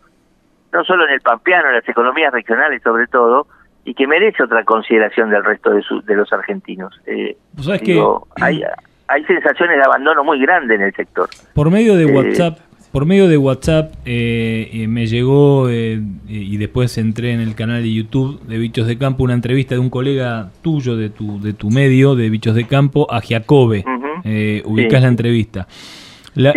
no 0.72 0.84
solo 0.86 1.06
en 1.06 1.14
el 1.14 1.20
pampeano, 1.20 1.68
en 1.68 1.76
las 1.76 1.90
economías 1.90 2.32
regionales 2.32 2.82
sobre 2.82 3.06
todo, 3.08 3.48
y 3.84 3.94
que 3.94 4.08
merece 4.08 4.44
otra 4.44 4.64
consideración 4.64 5.30
del 5.30 5.44
resto 5.44 5.72
de, 5.72 5.84
de 6.06 6.16
los 6.16 6.32
argentinos. 6.32 6.98
Eh, 7.06 7.36
hay, 8.40 8.64
hay 9.08 9.26
sensaciones 9.26 9.76
de 9.76 9.84
abandono 9.84 10.24
muy 10.24 10.40
grande 10.40 10.76
en 10.76 10.84
el 10.84 10.94
sector. 10.94 11.28
Por 11.54 11.70
medio 11.70 11.98
de 11.98 12.04
eh, 12.04 12.16
WhatsApp, 12.16 12.60
por 12.94 13.06
medio 13.06 13.28
de 13.28 13.38
WhatsApp 13.38 13.94
eh, 14.06 14.86
me 14.88 15.06
llegó 15.08 15.70
y 15.70 16.58
después 16.58 16.98
entré 16.98 17.34
en 17.34 17.42
el 17.42 17.56
canal 17.56 17.84
de 17.84 17.94
YouTube 17.94 18.42
de 18.44 18.58
Bichos 18.58 18.88
de 18.88 18.98
Campo 18.98 19.26
una 19.26 19.34
entrevista 19.34 19.76
de 19.76 19.80
un 19.80 19.90
colega 19.90 20.50
tuyo 20.62 20.96
de 20.96 21.10
tu 21.10 21.42
de 21.42 21.52
tu 21.52 21.72
medio 21.72 22.16
de 22.16 22.30
Bichos 22.30 22.56
de 22.56 22.66
Campo 22.68 23.06
a 23.12 23.20
Giacobbe. 23.20 23.84
ubicás 24.66 25.02
la 25.02 25.10
entrevista. 25.10 25.68
La, 26.36 26.54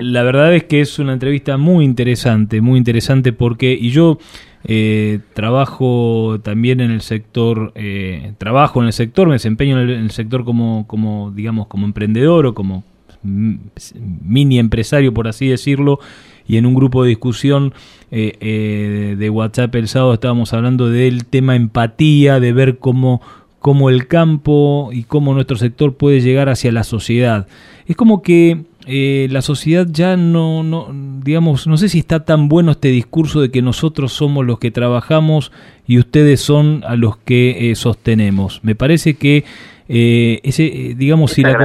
la, 0.00 0.22
verdad 0.22 0.54
es 0.54 0.64
que 0.64 0.80
es 0.80 0.98
una 0.98 1.12
entrevista 1.12 1.56
muy 1.56 1.84
interesante, 1.84 2.60
muy 2.60 2.78
interesante 2.78 3.32
porque, 3.32 3.72
y 3.72 3.90
yo 3.90 4.18
eh, 4.64 5.20
trabajo 5.34 6.40
también 6.42 6.80
en 6.80 6.90
el 6.90 7.00
sector, 7.00 7.72
eh, 7.76 8.32
trabajo 8.38 8.80
en 8.80 8.86
el 8.86 8.92
sector, 8.92 9.28
me 9.28 9.34
desempeño 9.34 9.80
en 9.80 9.88
el, 9.88 10.10
sector 10.10 10.44
como, 10.44 10.86
como, 10.88 11.30
digamos, 11.30 11.68
como 11.68 11.86
emprendedor 11.86 12.46
o 12.46 12.54
como 12.54 12.82
mini 13.22 14.58
empresario, 14.58 15.14
por 15.14 15.28
así 15.28 15.48
decirlo, 15.48 16.00
y 16.48 16.56
en 16.56 16.66
un 16.66 16.74
grupo 16.74 17.02
de 17.02 17.10
discusión 17.10 17.74
eh, 18.10 19.16
de 19.18 19.30
WhatsApp 19.30 19.74
el 19.74 19.88
sábado 19.88 20.14
estábamos 20.14 20.52
hablando 20.52 20.88
del 20.88 21.26
tema 21.26 21.54
empatía, 21.54 22.40
de 22.40 22.52
ver 22.52 22.78
cómo, 22.78 23.20
cómo 23.60 23.88
el 23.88 24.06
campo 24.08 24.90
y 24.92 25.04
cómo 25.04 25.34
nuestro 25.34 25.56
sector 25.56 25.94
puede 25.94 26.20
llegar 26.20 26.48
hacia 26.48 26.72
la 26.72 26.84
sociedad. 26.84 27.46
Es 27.86 27.94
como 27.94 28.22
que 28.22 28.64
eh, 28.88 29.26
la 29.32 29.42
sociedad 29.42 29.84
ya 29.90 30.16
no, 30.16 30.62
no, 30.62 30.94
digamos, 31.24 31.66
no 31.66 31.76
sé 31.76 31.88
si 31.88 31.98
está 31.98 32.24
tan 32.24 32.48
bueno 32.48 32.70
este 32.70 32.88
discurso 32.88 33.40
de 33.40 33.50
que 33.50 33.60
nosotros 33.60 34.12
somos 34.12 34.46
los 34.46 34.60
que 34.60 34.70
trabajamos 34.70 35.50
y 35.88 35.98
ustedes 35.98 36.40
son 36.40 36.84
a 36.86 36.94
los 36.94 37.16
que 37.16 37.70
eh, 37.70 37.74
sostenemos. 37.74 38.60
Me 38.62 38.76
parece 38.76 39.14
que 39.14 39.44
eh, 39.88 40.38
ese, 40.44 40.94
digamos, 40.96 41.32
si 41.32 41.42
la, 41.42 41.56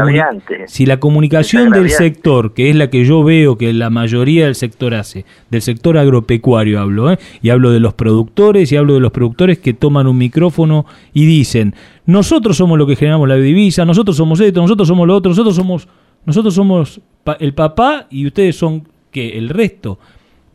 si 0.65 0.87
la 0.87 0.99
comunicación 0.99 1.69
del 1.69 1.91
sector, 1.91 2.55
que 2.55 2.71
es 2.71 2.75
la 2.75 2.89
que 2.89 3.05
yo 3.05 3.23
veo 3.23 3.55
que 3.55 3.71
la 3.71 3.91
mayoría 3.91 4.45
del 4.45 4.55
sector 4.55 4.95
hace, 4.95 5.23
del 5.51 5.61
sector 5.61 5.99
agropecuario 5.99 6.79
hablo, 6.79 7.15
y 7.39 7.51
hablo 7.51 7.69
de 7.69 7.79
los 7.79 7.93
productores 7.93 8.71
y 8.71 8.77
hablo 8.77 8.95
de 8.95 8.99
los 8.99 9.11
productores 9.11 9.59
que 9.59 9.75
toman 9.75 10.07
un 10.07 10.17
micrófono 10.17 10.87
y 11.13 11.27
dicen, 11.27 11.75
nosotros 12.07 12.57
somos 12.57 12.79
los 12.79 12.87
que 12.87 12.95
generamos 12.95 13.27
la 13.27 13.35
divisa, 13.35 13.85
nosotros 13.85 14.17
somos 14.17 14.39
esto, 14.39 14.59
nosotros 14.59 14.87
somos 14.87 15.07
lo 15.07 15.15
otro, 15.15 15.29
nosotros 15.29 15.55
somos 15.55 15.87
nosotros 16.25 16.53
somos 16.53 17.01
el 17.39 17.53
papá 17.53 18.07
y 18.09 18.25
ustedes 18.27 18.55
son 18.55 18.87
que 19.11 19.37
el 19.37 19.49
resto. 19.49 19.99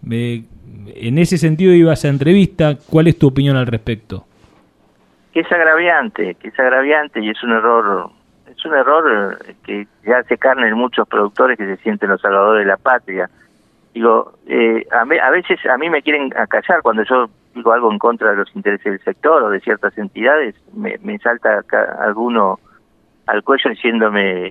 en 0.08 1.18
ese 1.18 1.38
sentido 1.38 1.72
iba 1.72 1.92
esa 1.92 2.08
entrevista. 2.08 2.76
¿Cuál 2.88 3.08
es 3.08 3.18
tu 3.18 3.28
opinión 3.28 3.56
al 3.56 3.66
respecto? 3.66 4.24
Que 5.32 5.40
es 5.40 5.52
agraviante, 5.52 6.34
que 6.36 6.48
es 6.48 6.58
agraviante 6.58 7.20
y 7.20 7.30
es 7.30 7.42
un 7.42 7.52
error, 7.52 8.10
es 8.50 8.64
un 8.64 8.74
error 8.74 9.38
eh, 9.46 9.54
que 9.64 9.86
ya 10.06 10.18
hace 10.18 10.38
carne 10.38 10.68
en 10.68 10.74
muchos 10.74 11.06
productores 11.06 11.58
que 11.58 11.66
se 11.66 11.76
sienten 11.82 12.08
los 12.08 12.20
salvadores 12.20 12.64
de 12.64 12.70
la 12.70 12.78
patria. 12.78 13.28
Digo, 13.92 14.32
eh, 14.46 14.86
a, 14.90 15.00
a 15.00 15.30
veces 15.30 15.58
a 15.66 15.76
mí 15.76 15.90
me 15.90 16.02
quieren 16.02 16.32
acallar 16.36 16.82
cuando 16.82 17.02
yo 17.02 17.28
digo 17.54 17.72
algo 17.72 17.90
en 17.90 17.98
contra 17.98 18.30
de 18.30 18.36
los 18.36 18.54
intereses 18.54 18.84
del 18.84 19.02
sector 19.02 19.42
o 19.42 19.50
de 19.50 19.60
ciertas 19.60 19.96
entidades, 19.98 20.54
me, 20.74 20.98
me 21.02 21.18
salta 21.18 21.64
alguno 22.00 22.60
al 23.26 23.42
cuello 23.42 23.70
diciéndome 23.70 24.46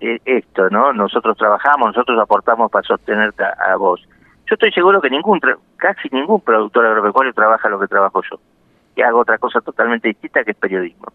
eh, 0.00 0.20
esto, 0.24 0.68
¿no? 0.70 0.92
Nosotros 0.92 1.36
trabajamos, 1.36 1.88
nosotros 1.88 2.18
aportamos 2.20 2.70
para 2.70 2.86
sostenerte 2.86 3.44
a, 3.44 3.76
vos. 3.76 4.06
Yo 4.46 4.54
estoy 4.54 4.70
seguro 4.72 5.00
que 5.00 5.10
ningún, 5.10 5.40
casi 5.76 6.08
ningún 6.10 6.40
productor 6.40 6.86
agropecuario 6.86 7.32
trabaja 7.32 7.68
lo 7.68 7.80
que 7.80 7.86
trabajo 7.86 8.22
yo, 8.30 8.38
que 8.94 9.02
hago 9.02 9.20
otra 9.20 9.38
cosa 9.38 9.60
totalmente 9.60 10.08
distinta 10.08 10.44
que 10.44 10.52
es 10.52 10.56
periodismo. 10.56 11.06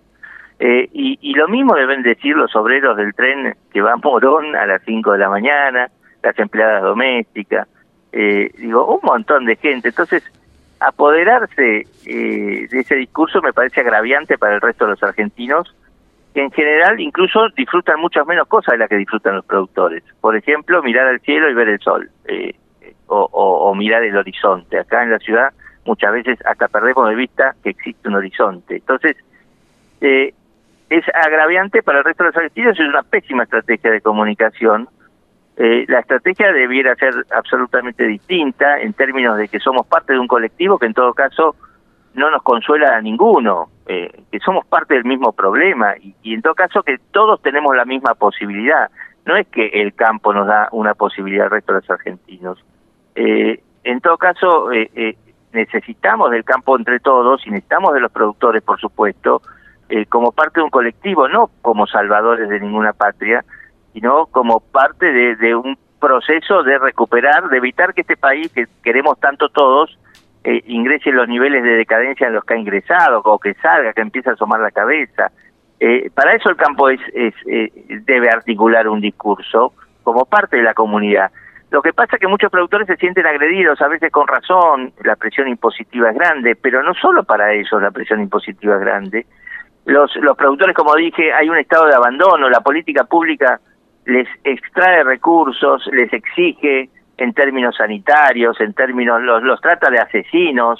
Eh, 0.60 0.90
y, 0.94 1.18
y, 1.22 1.34
lo 1.34 1.48
mismo 1.48 1.76
deben 1.76 2.04
decir 2.04 2.36
los 2.36 2.56
obreros 2.56 2.96
del 2.96 3.14
tren 3.14 3.56
que 3.72 3.82
va 3.82 3.94
a 3.94 3.98
Morón 3.98 4.56
a 4.56 4.66
las 4.66 4.82
5 4.84 5.12
de 5.12 5.18
la 5.18 5.30
mañana, 5.30 5.90
las 6.22 6.40
empleadas 6.40 6.84
domésticas, 6.84 7.68
eh, 8.12 8.52
digo, 8.58 8.86
un 8.86 9.00
montón 9.04 9.46
de 9.46 9.56
gente. 9.56 9.90
Entonces, 9.90 10.24
apoderarse 10.80 11.88
eh, 12.06 12.68
de 12.70 12.80
ese 12.80 12.96
discurso 12.96 13.42
me 13.42 13.52
parece 13.52 13.82
agraviante 13.82 14.38
para 14.38 14.56
el 14.56 14.62
resto 14.62 14.86
de 14.86 14.92
los 14.92 15.04
argentinos 15.04 15.76
que 16.34 16.42
en 16.42 16.52
general 16.52 17.00
incluso 17.00 17.48
disfrutan 17.56 18.00
muchas 18.00 18.26
menos 18.26 18.48
cosas 18.48 18.74
de 18.74 18.80
las 18.80 18.90
que 18.90 18.98
disfrutan 18.98 19.36
los 19.36 19.46
productores. 19.46 20.04
Por 20.20 20.36
ejemplo, 20.36 20.82
mirar 20.82 21.08
al 21.08 21.20
cielo 21.22 21.50
y 21.50 21.54
ver 21.54 21.70
el 21.70 21.80
sol, 21.80 22.10
eh, 22.26 22.56
o, 23.08 23.76
mirar 23.76 24.04
el 24.04 24.18
horizonte. 24.18 24.80
Acá 24.80 25.04
en 25.04 25.12
la 25.12 25.20
ciudad 25.20 25.54
muchas 25.86 26.12
veces 26.14 26.40
hasta 26.46 26.68
perdemos 26.68 27.08
de 27.10 27.16
vista 27.16 27.56
que 27.64 27.72
existe 27.72 28.08
un 28.08 28.16
horizonte. 28.16 28.78
Entonces, 28.78 29.16
eh, 30.02 30.34
es 30.90 31.04
agraviante 31.14 31.84
para 31.84 32.00
el 32.00 32.04
resto 32.06 32.24
de 32.24 32.30
los 32.30 32.38
argentinos, 32.38 32.80
es 32.80 32.88
una 32.88 33.04
pésima 33.04 33.44
estrategia 33.44 33.92
de 33.92 34.02
comunicación. 34.02 34.88
Eh, 35.58 35.86
la 35.88 36.00
estrategia 36.00 36.52
debiera 36.52 36.96
ser 36.96 37.14
absolutamente 37.36 38.06
distinta 38.08 38.80
en 38.80 38.94
términos 38.94 39.38
de 39.38 39.48
que 39.48 39.60
somos 39.60 39.86
parte 39.86 40.14
de 40.14 40.20
un 40.20 40.28
colectivo 40.28 40.80
que 40.80 40.88
en 40.88 40.94
todo 40.94 41.14
caso 41.14 41.56
no 42.14 42.30
nos 42.30 42.44
consuela 42.44 42.96
a 42.96 43.02
ninguno, 43.02 43.70
eh, 43.88 44.24
que 44.32 44.40
somos 44.40 44.66
parte 44.66 44.94
del 44.94 45.06
mismo 45.06 45.32
problema 45.32 45.94
y, 46.00 46.34
en 46.34 46.42
todo 46.42 46.56
caso 46.56 46.84
que 46.84 46.98
todos 47.12 47.42
tenemos 47.42 47.76
la 47.76 47.86
misma 47.86 48.14
posibilidad. 48.16 48.90
No 49.26 49.36
es 49.38 49.48
que 49.48 49.68
el 49.68 49.94
campo 49.94 50.34
nos 50.34 50.48
da 50.48 50.68
una 50.72 50.94
posibilidad 50.94 51.46
al 51.46 51.52
resto 51.52 51.74
de 51.74 51.80
los 51.80 51.90
argentinos. 51.90 52.64
Eh, 53.16 53.62
en 53.84 54.02
todo 54.02 54.18
caso, 54.18 54.72
eh, 54.72 55.18
necesitamos 55.54 56.32
del 56.32 56.44
campo 56.44 56.78
entre 56.78 57.00
todos 57.00 57.46
y 57.46 57.52
necesitamos 57.52 57.94
de 57.94 58.02
los 58.02 58.12
productores, 58.12 58.64
por 58.64 58.80
supuesto, 58.80 59.42
eh, 59.90 60.06
como 60.08 60.32
parte 60.32 60.60
de 60.60 60.64
un 60.64 60.70
colectivo, 60.70 61.28
no 61.28 61.50
como 61.62 61.86
salvadores 61.88 62.50
de 62.50 62.60
ninguna 62.60 62.94
patria, 62.94 63.46
sino 63.94 64.26
como 64.28 64.60
parte 64.60 65.06
de, 65.36 65.56
un 65.56 65.78
proceso 66.00 66.64
de 66.64 66.80
recuperar, 66.80 67.48
de 67.50 67.58
evitar 67.58 67.94
que 67.94 68.02
este 68.02 68.18
país 68.18 68.52
que 68.52 68.66
queremos 68.84 69.20
tanto 69.20 69.50
todos 69.50 69.98
eh, 70.44 70.62
ingrese 70.68 71.12
los 71.12 71.28
niveles 71.28 71.64
de 71.64 71.78
decadencia 71.78 72.28
en 72.28 72.34
los 72.34 72.44
que 72.44 72.54
ha 72.54 72.58
ingresado, 72.58 73.22
o 73.24 73.40
que 73.40 73.54
salga, 73.56 73.94
que 73.94 74.02
empiece 74.02 74.30
a 74.30 74.34
asomar 74.34 74.60
la 74.60 74.72
cabeza. 74.72 75.32
Eh, 75.80 76.10
para 76.14 76.34
eso 76.34 76.50
el 76.50 76.58
campo 76.58 76.90
es, 76.90 77.00
es 77.14 77.34
eh, 77.48 77.72
debe 78.06 78.30
articular 78.30 78.88
un 78.88 79.02
discurso 79.02 79.74
como 80.04 80.26
parte 80.26 80.58
de 80.58 80.64
la 80.64 80.74
comunidad. 80.74 81.32
Lo 81.72 81.82
que 81.82 81.94
pasa 81.94 82.16
es 82.16 82.20
que 82.20 82.28
muchos 82.28 82.52
productores 82.52 82.88
se 82.88 82.98
sienten 82.98 83.26
agredidos, 83.26 83.82
a 83.82 83.88
veces 83.88 84.12
con 84.12 84.28
razón, 84.28 84.94
la 85.04 85.16
presión 85.16 85.48
impositiva 85.48 86.12
es 86.12 86.16
grande, 86.16 86.56
pero 86.56 86.84
no 86.84 86.94
solo 86.94 87.24
para 87.24 87.52
ellos 87.52 87.82
la 87.82 87.90
presión 87.90 88.22
impositiva 88.22 88.76
es 88.76 88.82
grande. 88.82 89.26
Los, 89.86 90.16
los 90.18 90.38
productores, 90.38 90.76
como 90.76 90.94
dije, 90.96 91.34
hay 91.34 91.50
un 91.50 91.58
estado 91.58 91.88
de 91.88 91.96
abandono, 91.96 92.50
la 92.50 92.62
política 92.62 93.06
pública 93.06 93.60
les 94.06 94.28
extrae 94.44 95.04
recursos, 95.04 95.90
les 95.92 96.14
exige 96.14 96.90
en 97.18 97.34
términos 97.34 97.76
sanitarios, 97.78 98.60
en 98.60 98.74
términos, 98.74 99.22
los, 99.22 99.44
los 99.44 99.62
trata 99.62 99.90
de 99.90 100.00
asesinos, 100.00 100.80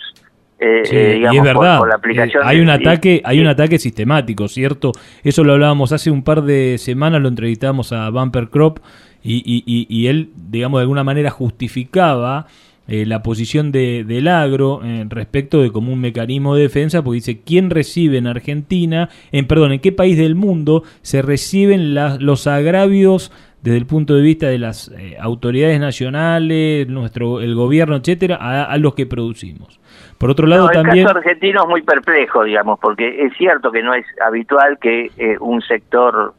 eh, 0.60 0.84
eh, 0.92 1.20
y 1.20 1.38
es 1.38 1.44
verdad, 1.44 1.82
eh, 1.82 2.32
hay 2.44 2.62
un 2.62 2.70
ataque, 2.70 3.22
hay 3.26 3.42
un 3.42 3.48
ataque 3.48 3.78
sistemático, 3.80 4.48
¿cierto? 4.48 4.94
Eso 5.24 5.44
lo 5.44 5.54
hablábamos 5.54 5.92
hace 5.92 6.10
un 6.10 6.24
par 6.24 6.44
de 6.44 6.78
semanas, 6.78 7.22
lo 7.22 7.28
entrevistamos 7.28 7.92
a 7.92 8.10
Bumper 8.10 8.48
Crop 8.48 8.80
y, 9.22 9.44
y, 9.46 9.88
y, 9.90 10.08
él, 10.08 10.30
digamos, 10.36 10.80
de 10.80 10.84
alguna 10.84 11.04
manera 11.04 11.32
justificaba 11.32 12.48
la 12.86 13.24
posición 13.24 13.72
de, 13.72 14.04
del 14.04 14.28
agro 14.28 14.82
respecto 15.08 15.62
de 15.62 15.72
como 15.72 15.94
un 15.94 16.02
mecanismo 16.02 16.56
de 16.56 16.64
defensa, 16.64 17.02
porque 17.02 17.16
dice, 17.16 17.42
¿quién 17.42 17.70
recibe 17.70 18.18
en 18.18 18.28
Argentina, 18.28 19.10
en 19.32 19.48
perdón, 19.48 19.72
en 19.72 19.80
qué 19.80 19.94
país 19.94 20.18
del 20.18 20.36
mundo 20.36 20.84
se 21.02 21.22
reciben 21.22 21.94
los 21.94 22.48
agravios 22.48 23.32
desde 23.64 23.78
el 23.78 23.86
punto 23.86 24.16
de 24.16 24.22
vista 24.22 24.48
de 24.48 24.60
las 24.60 24.92
autoridades 25.20 25.80
nacionales, 25.80 26.88
nuestro 26.88 27.42
el 27.42 27.56
gobierno, 27.56 27.96
etcétera, 27.96 28.36
a 28.64 28.78
los 28.78 28.94
que 28.94 29.06
producimos? 29.06 29.80
Por 30.18 30.30
otro 30.30 30.48
lado, 30.48 30.70
también... 30.70 31.00
El 31.00 31.06
caso 31.06 31.18
argentino 31.18 31.64
es 31.64 31.70
muy 31.70 31.82
perplejo, 31.82 32.44
digamos, 32.44 32.80
porque 32.80 33.26
es 33.26 33.34
cierto 33.38 33.72
que 33.72 33.84
no 33.84 33.94
es 33.94 34.06
habitual 34.26 34.78
que 34.80 35.12
eh, 35.18 35.38
un 35.40 35.62
sector, 35.62 36.34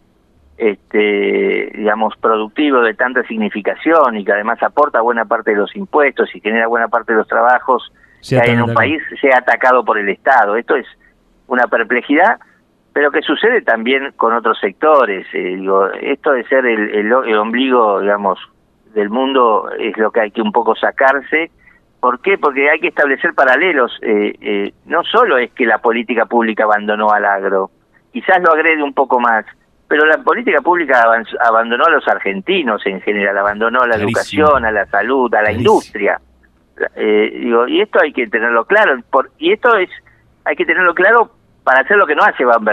este, 0.56 1.70
digamos, 1.74 2.14
productivo 2.16 2.80
de 2.80 2.94
tanta 2.94 3.22
significación 3.24 4.16
y 4.16 4.24
que 4.24 4.32
además 4.32 4.62
aporta 4.62 5.02
buena 5.02 5.26
parte 5.26 5.50
de 5.50 5.58
los 5.58 5.76
impuestos 5.76 6.34
y 6.34 6.40
genera 6.40 6.66
buena 6.66 6.88
parte 6.88 7.12
de 7.12 7.18
los 7.18 7.28
trabajos 7.28 7.92
que 8.26 8.40
hay 8.40 8.52
en 8.52 8.62
un 8.62 8.72
país 8.72 9.02
sea 9.20 9.36
atacado 9.38 9.84
por 9.84 9.98
el 9.98 10.08
Estado. 10.08 10.56
Esto 10.56 10.76
es 10.76 10.86
una 11.46 11.66
perplejidad, 11.66 12.38
pero 12.94 13.10
que 13.10 13.20
sucede 13.20 13.60
también 13.60 14.12
con 14.16 14.32
otros 14.32 14.58
sectores. 14.58 15.26
Eh, 15.34 15.56
digo, 15.56 15.90
esto 15.92 16.32
de 16.32 16.44
ser 16.44 16.64
el, 16.64 16.90
el, 16.94 17.12
el 17.26 17.36
ombligo, 17.36 18.00
digamos, 18.00 18.38
del 18.94 19.10
mundo 19.10 19.68
es 19.78 19.98
lo 19.98 20.10
que 20.10 20.20
hay 20.20 20.30
que 20.30 20.40
un 20.40 20.52
poco 20.52 20.74
sacarse 20.74 21.50
¿Por 22.04 22.20
qué? 22.20 22.36
Porque 22.36 22.68
hay 22.68 22.80
que 22.80 22.88
establecer 22.88 23.32
paralelos. 23.32 23.98
Eh, 24.02 24.34
eh, 24.42 24.74
no 24.84 25.02
solo 25.04 25.38
es 25.38 25.50
que 25.52 25.64
la 25.64 25.78
política 25.78 26.26
pública 26.26 26.64
abandonó 26.64 27.10
al 27.10 27.24
agro, 27.24 27.70
quizás 28.12 28.42
lo 28.42 28.52
agrede 28.52 28.82
un 28.82 28.92
poco 28.92 29.18
más, 29.18 29.46
pero 29.88 30.04
la 30.04 30.18
política 30.18 30.60
pública 30.60 31.02
abandonó 31.40 31.86
a 31.86 31.90
los 31.90 32.06
argentinos 32.06 32.84
en 32.84 33.00
general, 33.00 33.38
abandonó 33.38 33.80
a 33.80 33.86
la 33.86 33.96
educación, 33.96 34.66
a 34.66 34.70
la 34.70 34.84
salud, 34.84 35.34
a 35.34 35.40
la 35.40 35.52
industria. 35.52 36.20
Eh, 36.94 37.38
digo, 37.40 37.66
y 37.68 37.80
esto 37.80 37.98
hay 38.02 38.12
que 38.12 38.26
tenerlo 38.26 38.66
claro. 38.66 38.98
Por, 39.10 39.30
y 39.38 39.52
esto 39.52 39.74
es, 39.74 39.88
hay 40.44 40.56
que 40.56 40.66
tenerlo 40.66 40.92
claro 40.92 41.30
para 41.64 41.80
hacer 41.80 41.96
lo 41.96 42.06
que 42.06 42.14
no 42.14 42.22
hace 42.22 42.44
Van 42.44 42.64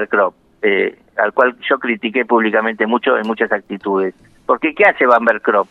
eh, 0.62 1.00
al 1.18 1.34
cual 1.34 1.56
yo 1.68 1.80
critiqué 1.80 2.26
públicamente 2.26 2.86
mucho 2.86 3.18
en 3.18 3.26
muchas 3.26 3.52
actitudes. 3.52 4.14
Porque 4.46 4.76
¿qué 4.76 4.86
hace 4.86 5.06
Van 5.06 5.26
Crop? 5.42 5.68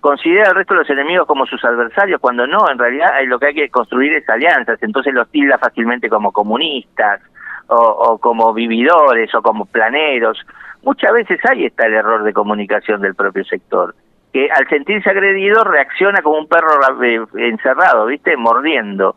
considera 0.00 0.50
al 0.50 0.54
resto 0.54 0.74
de 0.74 0.80
los 0.80 0.90
enemigos 0.90 1.26
como 1.26 1.46
sus 1.46 1.64
adversarios, 1.64 2.20
cuando 2.20 2.46
no, 2.46 2.70
en 2.70 2.78
realidad 2.78 3.10
lo 3.26 3.40
que 3.40 3.46
hay 3.46 3.54
que 3.54 3.68
construir 3.70 4.12
es 4.12 4.28
alianzas, 4.28 4.80
entonces 4.80 5.12
los 5.12 5.28
tilda 5.30 5.58
fácilmente 5.58 6.08
como 6.08 6.30
comunistas, 6.30 7.20
o, 7.68 8.18
como 8.18 8.54
vividores, 8.54 9.34
o 9.34 9.42
como 9.42 9.64
planeros. 9.64 10.38
Muchas 10.84 11.12
veces 11.12 11.40
ahí 11.50 11.64
está 11.64 11.86
el 11.86 11.94
error 11.94 12.22
de 12.22 12.32
comunicación 12.32 13.00
del 13.00 13.16
propio 13.16 13.44
sector, 13.44 13.96
que 14.32 14.48
al 14.48 14.68
sentirse 14.68 15.10
agredido 15.10 15.64
reacciona 15.64 16.22
como 16.22 16.38
un 16.38 16.46
perro 16.46 16.78
eh, 17.02 17.24
encerrado, 17.38 18.06
¿viste? 18.06 18.36
Mordiendo. 18.36 19.16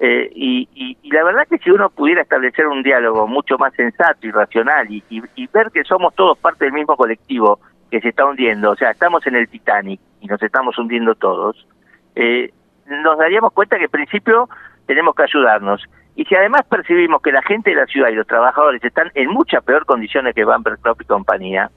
Eh, 0.00 0.30
y, 0.34 0.96
la 1.10 1.24
verdad 1.24 1.48
que 1.48 1.58
si 1.58 1.70
uno 1.70 1.90
pudiera 1.90 2.22
establecer 2.22 2.66
un 2.68 2.82
diálogo 2.82 3.26
mucho 3.26 3.58
más 3.58 3.74
sensato 3.74 4.26
y 4.26 4.30
racional 4.30 4.86
y, 4.90 5.02
y 5.10 5.46
ver 5.48 5.70
que 5.72 5.82
somos 5.82 6.14
todos 6.14 6.38
parte 6.38 6.66
del 6.66 6.74
mismo 6.74 6.96
colectivo 6.96 7.58
que 7.90 8.00
se 8.00 8.10
está 8.10 8.24
hundiendo, 8.26 8.70
o 8.70 8.76
sea, 8.76 8.90
estamos 8.90 9.26
en 9.26 9.34
el 9.34 9.48
Titanic 9.48 10.00
y 10.20 10.26
nos 10.26 10.42
estamos 10.42 10.78
hundiendo 10.78 11.14
todos, 11.14 11.66
eh, 12.14 12.52
nos 12.86 13.18
daríamos 13.18 13.52
cuenta 13.52 13.78
que 13.78 13.84
en 13.84 13.90
principio 13.90 14.48
tenemos 14.86 15.14
que 15.14 15.22
ayudarnos. 15.22 15.82
Y 16.16 16.24
si 16.24 16.34
además 16.34 16.62
percibimos 16.68 17.22
que 17.22 17.32
la 17.32 17.42
gente 17.42 17.70
de 17.70 17.76
la 17.76 17.86
ciudad 17.86 18.08
y 18.08 18.14
los 18.14 18.26
trabajadores 18.26 18.82
están 18.82 19.10
en 19.14 19.30
mucha 19.30 19.60
peor 19.60 19.86
condiciones 19.86 20.34
que 20.34 20.44
Van 20.44 20.62
Club 20.62 20.96
y 21.00 21.04
compañía, 21.04 21.70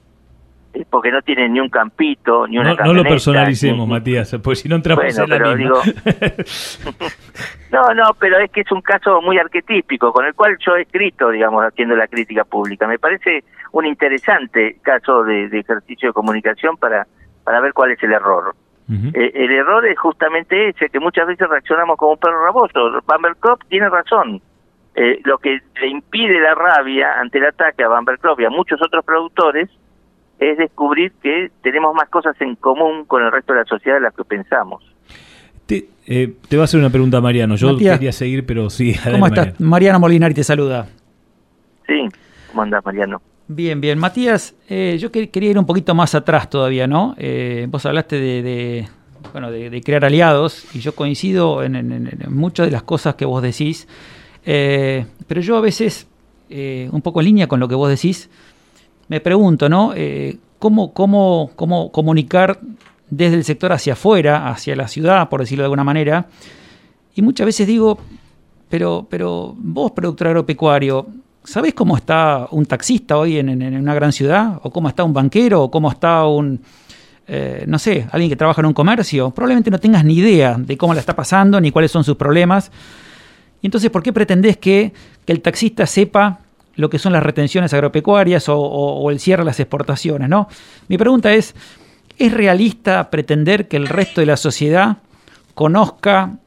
porque 0.88 1.10
no 1.10 1.20
tienen 1.22 1.52
ni 1.52 1.60
un 1.60 1.68
campito, 1.68 2.46
ni 2.46 2.58
una 2.58 2.74
No, 2.74 2.84
no 2.86 2.94
lo 2.94 3.04
personalicemos, 3.04 3.86
Matías, 3.86 4.36
pues 4.42 4.60
si 4.60 4.68
no 4.68 4.76
entramos 4.76 5.04
en 5.04 5.28
la 5.28 5.36
pero 5.36 5.54
Digo, 5.54 5.80
no, 7.72 7.94
no, 7.94 8.14
pero 8.18 8.38
es 8.38 8.50
que 8.50 8.62
es 8.62 8.72
un 8.72 8.80
caso 8.80 9.20
muy 9.20 9.38
arquetípico, 9.38 10.12
con 10.12 10.24
el 10.24 10.34
cual 10.34 10.56
yo 10.64 10.76
he 10.76 10.82
escrito, 10.82 11.30
digamos, 11.30 11.62
haciendo 11.64 11.94
la 11.94 12.06
crítica 12.06 12.44
pública. 12.44 12.86
Me 12.86 12.98
parece 12.98 13.44
un 13.72 13.86
interesante 13.86 14.78
caso 14.82 15.24
de, 15.24 15.44
ejercicio 15.46 16.08
de 16.08 16.12
comunicación 16.12 16.76
para, 16.76 17.06
para 17.44 17.60
ver 17.60 17.72
cuál 17.72 17.92
es 17.92 18.02
el 18.02 18.12
error. 18.12 18.54
Eh, 18.90 19.32
el 19.34 19.50
error 19.50 19.86
es 19.86 19.98
justamente 19.98 20.68
ese, 20.68 20.90
que 20.90 21.00
muchas 21.00 21.26
veces 21.26 21.48
reaccionamos 21.48 21.96
como 21.96 22.12
un 22.12 22.18
perro 22.18 22.44
raboso. 22.44 23.00
Bambercop 23.06 23.62
tiene 23.68 23.88
razón. 23.88 24.42
Eh, 24.94 25.20
lo 25.24 25.38
que 25.38 25.60
le 25.80 25.86
impide 25.86 26.38
la 26.40 26.54
rabia 26.54 27.18
ante 27.18 27.38
el 27.38 27.46
ataque 27.46 27.82
a 27.82 27.88
Bambercop 27.88 28.38
y 28.40 28.44
a 28.44 28.50
muchos 28.50 28.82
otros 28.82 29.02
productores 29.02 29.70
es 30.50 30.58
descubrir 30.58 31.12
que 31.22 31.50
tenemos 31.62 31.94
más 31.94 32.08
cosas 32.08 32.34
en 32.40 32.56
común 32.56 33.04
con 33.06 33.22
el 33.22 33.30
resto 33.30 33.52
de 33.52 33.60
la 33.60 33.64
sociedad 33.64 33.96
de 33.96 34.02
las 34.02 34.14
que 34.14 34.24
pensamos. 34.24 34.82
Te, 35.66 35.86
eh, 36.06 36.34
te 36.48 36.56
va 36.56 36.62
a 36.62 36.64
hacer 36.64 36.80
una 36.80 36.90
pregunta, 36.90 37.20
Mariano. 37.20 37.56
Yo 37.56 37.76
quería 37.76 38.12
seguir, 38.12 38.44
pero 38.44 38.70
sí. 38.70 38.94
¿Cómo 39.10 39.26
estás? 39.26 39.58
Mariano. 39.60 40.00
Molinari 40.00 40.34
te 40.34 40.44
saluda. 40.44 40.88
Sí, 41.86 42.08
¿cómo 42.50 42.62
andas, 42.62 42.84
Mariano? 42.84 43.20
Bien, 43.48 43.80
bien. 43.80 43.98
Matías, 43.98 44.54
eh, 44.68 44.96
yo 44.98 45.12
quería 45.12 45.50
ir 45.50 45.58
un 45.58 45.66
poquito 45.66 45.94
más 45.94 46.14
atrás 46.14 46.48
todavía, 46.48 46.86
¿no? 46.86 47.14
Eh, 47.18 47.66
vos 47.68 47.84
hablaste 47.86 48.18
de, 48.18 48.88
bueno, 49.32 49.50
de, 49.50 49.80
crear 49.82 50.04
aliados 50.04 50.74
y 50.74 50.80
yo 50.80 50.94
coincido 50.94 51.62
en, 51.62 52.10
muchas 52.28 52.66
de 52.66 52.72
las 52.72 52.82
cosas 52.82 53.14
que 53.14 53.24
vos 53.24 53.42
decís, 53.42 53.86
pero 54.44 55.40
yo 55.40 55.56
a 55.56 55.60
veces, 55.60 56.08
un 56.48 57.02
poco 57.02 57.20
en 57.20 57.26
línea 57.26 57.46
con 57.46 57.60
lo 57.60 57.68
que 57.68 57.74
vos 57.74 57.90
decís, 57.90 58.30
me 59.08 59.20
pregunto, 59.20 59.68
¿no? 59.68 59.92
Eh, 59.94 60.38
¿cómo, 60.58 60.92
cómo, 60.92 61.50
¿Cómo 61.56 61.90
comunicar 61.92 62.60
desde 63.10 63.36
el 63.36 63.44
sector 63.44 63.72
hacia 63.72 63.94
afuera, 63.94 64.48
hacia 64.48 64.76
la 64.76 64.88
ciudad, 64.88 65.28
por 65.28 65.40
decirlo 65.40 65.62
de 65.62 65.66
alguna 65.66 65.84
manera? 65.84 66.26
Y 67.14 67.22
muchas 67.22 67.46
veces 67.46 67.66
digo, 67.66 67.98
pero, 68.68 69.06
pero 69.10 69.54
vos, 69.58 69.90
productor 69.92 70.28
agropecuario, 70.28 71.06
¿sabés 71.44 71.74
cómo 71.74 71.96
está 71.96 72.48
un 72.50 72.66
taxista 72.66 73.18
hoy 73.18 73.38
en, 73.38 73.50
una 73.76 73.94
gran 73.94 74.12
ciudad? 74.12 74.60
¿O 74.62 74.70
cómo 74.70 74.88
está 74.88 75.04
un 75.04 75.12
banquero? 75.12 75.64
¿O 75.64 75.70
cómo 75.70 75.90
está 75.90 76.26
un, 76.26 76.60
eh, 77.26 77.64
no 77.66 77.78
sé, 77.78 78.06
alguien 78.12 78.30
que 78.30 78.36
trabaja 78.36 78.60
en 78.60 78.66
un 78.66 78.72
comercio? 78.72 79.30
Probablemente 79.30 79.70
no 79.70 79.78
tengas 79.78 80.04
ni 80.04 80.14
idea 80.14 80.56
de 80.58 80.76
cómo 80.76 80.94
la 80.94 81.00
está 81.00 81.14
pasando, 81.14 81.60
ni 81.60 81.70
cuáles 81.70 81.90
son 81.90 82.04
sus 82.04 82.16
problemas. 82.16 82.70
Y 83.60 83.66
entonces, 83.66 83.90
¿por 83.90 84.02
qué 84.02 84.12
pretendés 84.12 84.56
que, 84.56 84.92
que 85.24 85.32
el 85.32 85.40
taxista 85.40 85.86
sepa 85.86 86.40
lo 86.74 86.90
que 86.90 86.98
son 86.98 87.12
las 87.12 87.22
retenciones 87.22 87.72
agropecuarias 87.74 88.44
o, 88.48 89.10
el 89.10 89.20
cierre 89.20 89.42
de 89.42 89.46
las 89.46 89.60
exportaciones. 89.60 90.28
¿no? 90.28 90.48
Mi 90.88 90.98
pregunta 90.98 91.32
es, 91.32 91.54
¿es 92.18 92.32
realista 92.32 93.10
pretender 93.10 93.68
que 93.68 93.76
el 93.76 93.88
resto 93.88 94.20
de 94.20 94.26
la 94.26 94.36
sociedad 94.36 94.98
conozca 95.54 96.38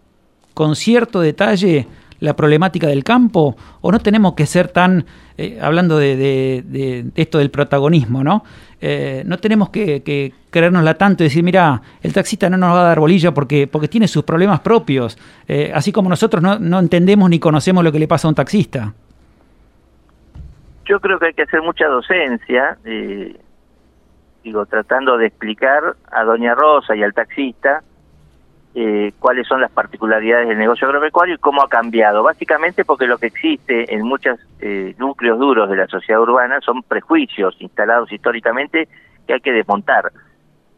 con 0.53 0.75
cierto 0.75 1.21
detalle 1.21 1.87
la 2.19 2.35
problemática 2.35 2.87
del 2.87 3.03
campo? 3.03 3.55
¿O 3.81 3.91
no 3.91 3.99
tenemos 3.99 4.33
que 4.33 4.45
ser 4.45 4.69
tan, 4.69 5.05
eh, 5.37 5.59
hablando 5.61 5.97
de, 5.97 7.05
esto 7.15 7.37
del 7.37 7.51
protagonismo, 7.51 8.23
¿no? 8.23 8.43
Eh, 8.81 9.23
no 9.25 9.37
tenemos 9.37 9.69
que, 9.69 10.03
que, 10.03 10.33
creérnosla 10.49 10.93
tanto 10.93 11.23
y 11.23 11.25
decir, 11.25 11.43
mira, 11.43 11.81
el 12.01 12.13
taxista 12.13 12.49
no 12.49 12.57
nos 12.57 12.73
va 12.73 12.81
a 12.81 12.83
dar 12.85 12.99
bolilla 12.99 13.33
porque, 13.33 13.69
tiene 13.89 14.07
sus 14.07 14.23
problemas 14.23 14.61
propios, 14.61 15.17
eh, 15.47 15.71
así 15.73 15.91
como 15.91 16.09
nosotros 16.09 16.41
no, 16.41 16.59
no 16.59 16.79
entendemos 16.79 17.29
ni 17.29 17.39
conocemos 17.39 17.83
lo 17.83 17.91
que 17.91 17.99
le 17.99 18.07
pasa 18.07 18.27
a 18.27 18.29
un 18.29 18.35
taxista 18.35 18.93
yo 20.85 20.99
creo 20.99 21.19
que 21.19 21.27
hay 21.27 21.33
que 21.33 21.43
hacer 21.43 21.61
mucha 21.61 21.87
docencia, 21.87 22.77
eh, 22.85 23.35
digo, 24.43 24.65
tratando 24.65 25.17
de 25.17 25.27
explicar 25.27 25.95
a 26.11 26.23
Doña 26.23 26.55
Rosa 26.55 26.95
y 26.95 27.03
al 27.03 27.13
taxista 27.13 27.83
eh, 28.77 29.13
cuáles 29.19 29.47
son 29.47 29.61
las 29.61 29.71
particularidades 29.71 30.49
del 30.49 30.57
negocio 30.57 30.87
agropecuario 30.87 31.35
y 31.35 31.37
cómo 31.37 31.63
ha 31.63 31.69
cambiado. 31.69 32.23
Básicamente 32.23 32.83
porque 32.83 33.07
lo 33.07 33.17
que 33.17 33.27
existe 33.27 33.93
en 33.93 34.03
muchos 34.03 34.37
eh, 34.59 34.93
núcleos 34.97 35.39
duros 35.39 35.69
de 35.69 35.77
la 35.77 35.87
sociedad 35.87 36.21
urbana 36.21 36.59
son 36.61 36.83
prejuicios 36.83 37.55
instalados 37.59 38.11
históricamente 38.11 38.87
que 39.25 39.33
hay 39.33 39.39
que 39.39 39.53
desmontar. 39.53 40.11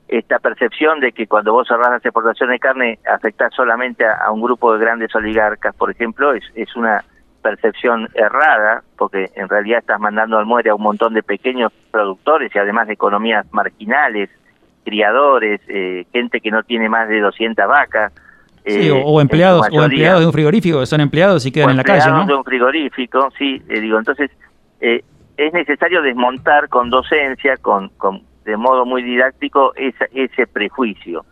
Esta 0.08 0.40
percepción 0.40 1.02
de 1.02 1.12
que 1.12 1.28
cuando 1.28 1.52
vos 1.52 1.68
cerrás 1.68 1.90
las 1.90 2.06
exportaciones 2.06 2.54
de 2.54 2.60
carne 2.60 3.00
afectás 3.12 3.54
solamente 3.54 4.06
a, 4.06 4.32
un 4.32 4.42
grupo 4.42 4.72
de 4.74 4.80
grandes 4.80 5.14
oligarcas, 5.16 5.76
por 5.76 5.92
ejemplo, 5.92 6.34
es, 6.34 6.44
es 6.56 6.74
una 6.76 7.04
percepción 7.42 8.10
errada, 8.14 8.84
porque 8.98 9.32
en 9.36 9.48
realidad 9.50 9.80
estás 9.80 10.00
mandando 10.00 10.38
al 10.38 10.46
muere 10.46 10.70
a 10.70 10.76
un 10.76 10.82
montón 10.82 11.14
de 11.14 11.24
pequeños 11.24 11.72
productores 11.92 12.54
y 12.54 12.60
además 12.60 12.88
de 12.88 12.94
economías 12.94 13.46
marginales, 13.52 14.30
criadores, 14.84 15.62
eh, 15.68 16.06
gente 16.12 16.40
que 16.40 16.52
no 16.52 16.64
tiene 16.64 16.90
más 16.90 17.10
de 17.10 17.20
200 17.20 17.68
vacas. 17.68 18.14
Sí, 18.66 18.90
o, 18.90 19.22
empleados 19.22 19.66
o 19.72 19.84
empleados 19.84 20.20
de 20.20 20.26
un 20.26 20.34
frigorífico 20.34 20.82
que 20.82 20.86
son 20.86 21.00
empleados 21.00 21.46
y 21.46 21.52
quedan 21.52 21.70
en 21.70 21.78
la 21.78 21.84
calle, 21.86 22.10
¿no? 22.12 22.26
de 22.26 22.36
un 22.36 22.44
frigorífico, 22.44 23.30
sí, 23.38 23.62
eh, 23.70 23.80
digo, 23.80 23.98
entonces 23.98 24.30
eh, 24.82 25.06
es 25.38 25.54
necesario 25.54 26.02
desmontar 26.02 26.68
con 26.68 26.90
docencia, 26.90 27.56
con, 27.58 27.90
con 27.98 28.24
de 28.44 28.58
modo 28.58 28.86
muy 28.86 29.04
didáctico 29.04 29.74
ese, 29.76 30.10
ese 30.14 30.48
prejuicio. 30.48 31.26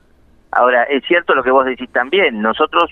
Ahora, 0.55 0.83
es 0.83 1.03
cierto 1.05 1.35
lo 1.35 1.43
que 1.43 1.51
vos 1.51 1.65
decís 1.65 1.89
también, 1.91 2.41
nosotros 2.41 2.89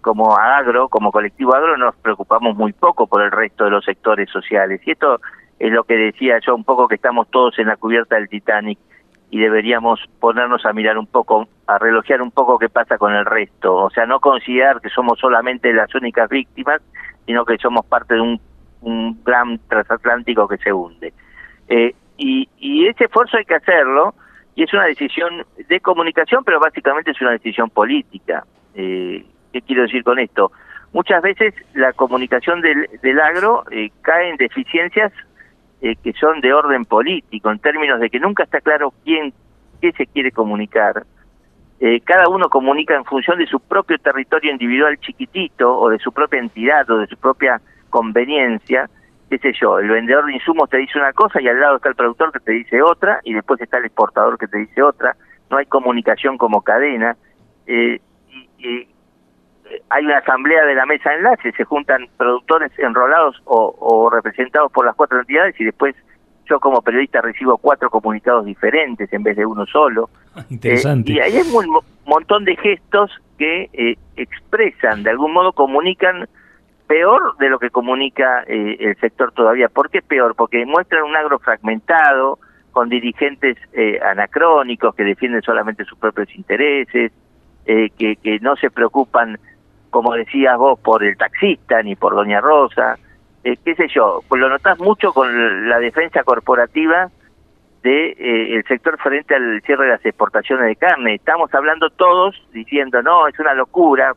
como 0.00 0.34
agro, 0.36 0.88
como 0.88 1.12
colectivo 1.12 1.54
agro, 1.54 1.76
nos 1.76 1.94
preocupamos 1.96 2.56
muy 2.56 2.72
poco 2.72 3.06
por 3.06 3.22
el 3.22 3.30
resto 3.30 3.64
de 3.64 3.70
los 3.70 3.84
sectores 3.84 4.30
sociales. 4.30 4.80
Y 4.86 4.92
esto 4.92 5.20
es 5.58 5.70
lo 5.70 5.84
que 5.84 5.94
decía 5.94 6.38
yo 6.44 6.54
un 6.54 6.64
poco 6.64 6.88
que 6.88 6.94
estamos 6.94 7.30
todos 7.30 7.58
en 7.58 7.68
la 7.68 7.76
cubierta 7.76 8.16
del 8.16 8.30
Titanic 8.30 8.78
y 9.30 9.38
deberíamos 9.38 10.00
ponernos 10.20 10.64
a 10.66 10.72
mirar 10.72 10.98
un 10.98 11.06
poco, 11.06 11.48
a 11.66 11.78
relojear 11.78 12.20
un 12.20 12.30
poco 12.30 12.58
qué 12.58 12.68
pasa 12.68 12.98
con 12.98 13.14
el 13.14 13.24
resto. 13.24 13.74
O 13.74 13.90
sea, 13.90 14.04
no 14.04 14.18
considerar 14.18 14.80
que 14.80 14.88
somos 14.88 15.18
solamente 15.18 15.72
las 15.72 15.94
únicas 15.94 16.28
víctimas, 16.28 16.80
sino 17.26 17.44
que 17.44 17.58
somos 17.58 17.84
parte 17.86 18.14
de 18.14 18.20
un, 18.20 18.40
plan 19.22 19.60
transatlántico 19.68 20.48
que 20.48 20.56
se 20.56 20.72
hunde. 20.72 21.12
Eh, 21.68 21.94
y, 22.16 22.48
y 22.58 22.88
ese 22.88 23.04
esfuerzo 23.04 23.36
hay 23.36 23.44
que 23.44 23.54
hacerlo, 23.54 24.14
y 24.54 24.64
es 24.64 24.72
una 24.72 24.84
decisión 24.84 25.44
de 25.68 25.80
comunicación, 25.80 26.44
pero 26.44 26.60
básicamente 26.60 27.12
es 27.12 27.20
una 27.20 27.32
decisión 27.32 27.70
política. 27.70 28.44
Eh, 28.74 29.24
¿Qué 29.52 29.62
quiero 29.62 29.82
decir 29.82 30.04
con 30.04 30.18
esto? 30.18 30.52
Muchas 30.92 31.22
veces 31.22 31.54
la 31.74 31.92
comunicación 31.92 32.60
del, 32.60 32.86
del 33.02 33.20
agro 33.20 33.64
eh, 33.70 33.90
cae 34.02 34.28
en 34.28 34.36
deficiencias 34.36 35.12
eh, 35.80 35.96
que 35.96 36.12
son 36.12 36.40
de 36.40 36.52
orden 36.52 36.84
político, 36.84 37.50
en 37.50 37.58
términos 37.58 37.98
de 37.98 38.08
que 38.08 38.20
nunca 38.20 38.44
está 38.44 38.60
claro 38.60 38.92
quién, 39.04 39.32
qué 39.80 39.90
se 39.92 40.06
quiere 40.06 40.30
comunicar. 40.30 41.04
Eh, 41.80 42.00
cada 42.02 42.28
uno 42.28 42.48
comunica 42.48 42.94
en 42.94 43.04
función 43.04 43.38
de 43.38 43.46
su 43.46 43.58
propio 43.58 43.98
territorio 43.98 44.52
individual 44.52 44.96
chiquitito, 45.00 45.76
o 45.76 45.88
de 45.88 45.98
su 45.98 46.12
propia 46.12 46.38
entidad, 46.38 46.88
o 46.88 46.98
de 46.98 47.08
su 47.08 47.16
propia 47.16 47.60
conveniencia, 47.90 48.88
qué 49.32 49.38
sé 49.38 49.58
yo, 49.58 49.78
el 49.78 49.88
vendedor 49.88 50.26
de 50.26 50.34
insumos 50.34 50.68
te 50.68 50.76
dice 50.76 50.98
una 50.98 51.14
cosa 51.14 51.40
y 51.40 51.48
al 51.48 51.58
lado 51.58 51.76
está 51.76 51.88
el 51.88 51.94
productor 51.94 52.32
que 52.32 52.40
te 52.40 52.52
dice 52.52 52.82
otra, 52.82 53.20
y 53.24 53.32
después 53.32 53.58
está 53.62 53.78
el 53.78 53.86
exportador 53.86 54.36
que 54.36 54.46
te 54.46 54.58
dice 54.58 54.82
otra, 54.82 55.16
no 55.50 55.56
hay 55.56 55.64
comunicación 55.64 56.36
como 56.36 56.60
cadena, 56.60 57.16
eh, 57.66 57.98
y, 58.58 58.88
hay 59.88 60.04
una 60.04 60.18
asamblea 60.18 60.66
de 60.66 60.74
la 60.74 60.84
mesa 60.84 61.08
de 61.08 61.16
enlace, 61.16 61.52
se 61.52 61.64
juntan 61.64 62.08
productores 62.18 62.70
enrolados 62.78 63.40
o, 63.46 64.10
representados 64.12 64.70
por 64.70 64.84
las 64.84 64.94
cuatro 64.94 65.18
entidades 65.18 65.58
y 65.58 65.64
después 65.64 65.96
yo 66.44 66.60
como 66.60 66.82
periodista 66.82 67.22
recibo 67.22 67.56
cuatro 67.56 67.88
comunicados 67.88 68.44
diferentes 68.44 69.10
en 69.14 69.22
vez 69.22 69.34
de 69.38 69.46
uno 69.46 69.64
solo. 69.64 70.10
Interesante. 70.50 71.12
Eh, 71.12 71.14
y 71.14 71.20
ahí 71.20 71.36
hay 71.38 71.54
un 71.54 71.80
montón 72.04 72.44
de 72.44 72.54
gestos 72.56 73.10
que 73.38 73.70
eh, 73.72 73.96
expresan, 74.16 75.04
de 75.04 75.10
algún 75.10 75.32
modo 75.32 75.54
comunican 75.54 76.28
peor 76.92 77.36
de 77.38 77.48
lo 77.48 77.58
que 77.58 77.70
comunica 77.70 78.44
eh, 78.46 78.76
el 78.80 78.96
sector 78.96 79.32
todavía. 79.32 79.68
¿Por 79.68 79.88
qué 79.90 80.02
peor? 80.02 80.34
Porque 80.34 80.66
muestran 80.66 81.04
un 81.04 81.16
agro 81.16 81.38
fragmentado, 81.38 82.38
con 82.72 82.88
dirigentes 82.88 83.58
anacrónicos 84.02 84.94
que 84.94 85.04
defienden 85.04 85.42
solamente 85.42 85.84
sus 85.84 85.98
propios 85.98 86.34
intereses, 86.34 87.12
que, 87.66 88.16
que 88.16 88.38
no 88.40 88.56
se 88.56 88.70
preocupan 88.70 89.38
como 89.92 90.14
decías 90.14 90.56
vos, 90.56 90.80
por 90.80 91.04
el 91.04 91.18
taxista 91.18 91.82
ni 91.82 91.96
por 91.96 92.14
Doña 92.14 92.40
Rosa, 92.40 92.98
eh, 93.44 93.56
qué 93.62 93.74
sé 93.74 93.88
yo, 93.94 94.22
lo 94.34 94.48
notás 94.48 94.78
mucho 94.78 95.12
con 95.12 95.68
la 95.68 95.78
defensa 95.80 96.24
corporativa 96.24 97.10
de 97.82 98.06
eh, 98.12 98.54
el 98.56 98.64
sector 98.64 98.98
frente 98.98 99.34
al 99.34 99.60
cierre 99.66 99.84
de 99.84 99.90
las 99.90 100.06
exportaciones 100.06 100.66
de 100.66 100.76
carne. 100.76 101.16
Estamos 101.16 101.52
hablando 101.52 101.90
todos 101.90 102.34
diciendo, 102.54 103.02
no, 103.02 103.28
es 103.28 103.38
una 103.38 103.52
locura, 103.52 104.14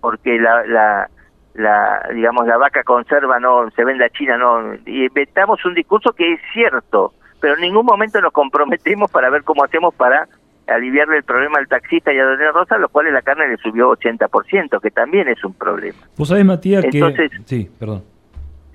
porque 0.00 0.38
la, 0.38 0.64
la, 0.64 1.10
la 1.54 2.08
digamos, 2.14 2.46
la 2.46 2.56
vaca 2.56 2.82
conserva 2.84 3.38
no 3.40 3.70
se 3.70 3.84
vende 3.84 4.04
a 4.04 4.10
China, 4.10 4.36
no, 4.36 4.74
y 4.86 5.06
inventamos 5.06 5.64
un 5.64 5.74
discurso 5.74 6.12
que 6.12 6.34
es 6.34 6.40
cierto, 6.52 7.12
pero 7.40 7.54
en 7.54 7.60
ningún 7.60 7.86
momento 7.86 8.20
nos 8.20 8.32
comprometemos 8.32 9.10
para 9.10 9.30
ver 9.30 9.42
cómo 9.42 9.64
hacemos 9.64 9.94
para 9.94 10.28
aliviarle 10.66 11.16
el 11.16 11.24
problema 11.24 11.58
al 11.58 11.66
taxista 11.66 12.12
y 12.12 12.18
a 12.18 12.24
Doña 12.24 12.52
Rosa, 12.52 12.74
a 12.76 12.78
los 12.78 12.90
cuales 12.90 13.12
la 13.12 13.22
carne 13.22 13.48
le 13.48 13.56
subió 13.56 13.90
80%, 13.90 14.80
que 14.80 14.90
también 14.90 15.28
es 15.28 15.42
un 15.44 15.54
problema. 15.54 15.98
Vos 16.16 16.28
sabés, 16.28 16.44
Matías, 16.44 16.84
que... 16.84 17.30
Sí, 17.44 17.70
perdón. 17.78 18.04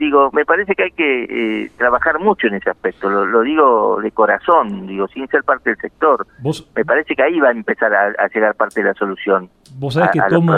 Digo, 0.03 0.29
me 0.33 0.43
parece 0.43 0.75
que 0.75 0.83
hay 0.83 0.91
que 0.91 1.23
eh, 1.63 1.71
trabajar 1.77 2.19
mucho 2.19 2.47
en 2.47 2.55
ese 2.55 2.69
aspecto, 2.69 3.09
lo, 3.09 3.41
digo 3.41 4.01
de 4.01 4.11
corazón, 4.11 4.85
digo, 4.85 5.07
sin 5.07 5.29
ser 5.29 5.43
parte 5.43 5.69
del 5.69 5.79
sector. 5.79 6.27
¿Vos... 6.39 6.67
Me 6.75 6.83
parece 6.83 7.15
que 7.15 7.23
ahí 7.23 7.39
va 7.39 7.47
a 7.47 7.51
empezar 7.51 7.93
a, 7.93 8.27
llegar 8.27 8.53
parte 8.55 8.81
de 8.81 8.87
la 8.89 8.93
solución. 8.95 9.49
Vos 9.77 9.93
sabés 9.93 10.09
que 10.11 10.19
tomo, 10.29 10.53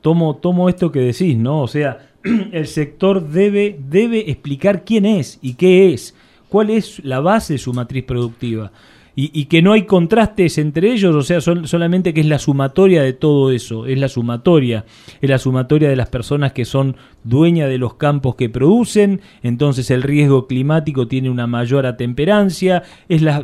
tomo, 0.00 0.36
tomo 0.36 0.68
esto 0.68 0.92
que 0.92 1.00
decís, 1.00 1.36
¿no? 1.36 1.62
O 1.62 1.66
sea, 1.66 1.98
el 2.52 2.68
sector 2.68 3.20
debe, 3.20 3.76
debe 3.80 4.30
explicar 4.30 4.84
quién 4.84 5.06
es 5.06 5.40
y 5.42 5.56
qué 5.56 5.92
es, 5.92 6.16
cuál 6.48 6.70
es 6.70 7.04
la 7.04 7.18
base 7.18 7.54
de 7.54 7.58
su 7.58 7.72
matriz 7.72 8.04
productiva 8.04 8.70
y, 9.16 9.44
que 9.44 9.62
no 9.62 9.72
hay 9.72 9.84
contrastes 9.84 10.58
entre 10.58 10.92
ellos, 10.92 11.14
o 11.14 11.22
sea, 11.22 11.40
solamente 11.40 12.12
que 12.12 12.20
es 12.20 12.26
la 12.26 12.40
sumatoria 12.40 13.02
de 13.02 13.12
todo 13.12 13.52
eso, 13.52 13.86
es 13.86 13.96
la 13.98 14.08
sumatoria, 14.08 14.84
es 15.20 15.30
la 15.30 15.38
sumatoria 15.38 15.88
de 15.88 15.94
las 15.94 16.08
personas 16.08 16.52
que 16.52 16.64
son 16.64 16.96
dueñas 17.24 17.68
de 17.68 17.78
los 17.78 17.94
campos 17.94 18.36
que 18.36 18.48
producen, 18.48 19.20
entonces 19.42 19.90
el 19.90 20.02
riesgo 20.02 20.46
climático 20.46 21.08
tiene 21.08 21.30
una 21.30 21.46
mayor 21.46 21.86
atemperancia, 21.86 22.82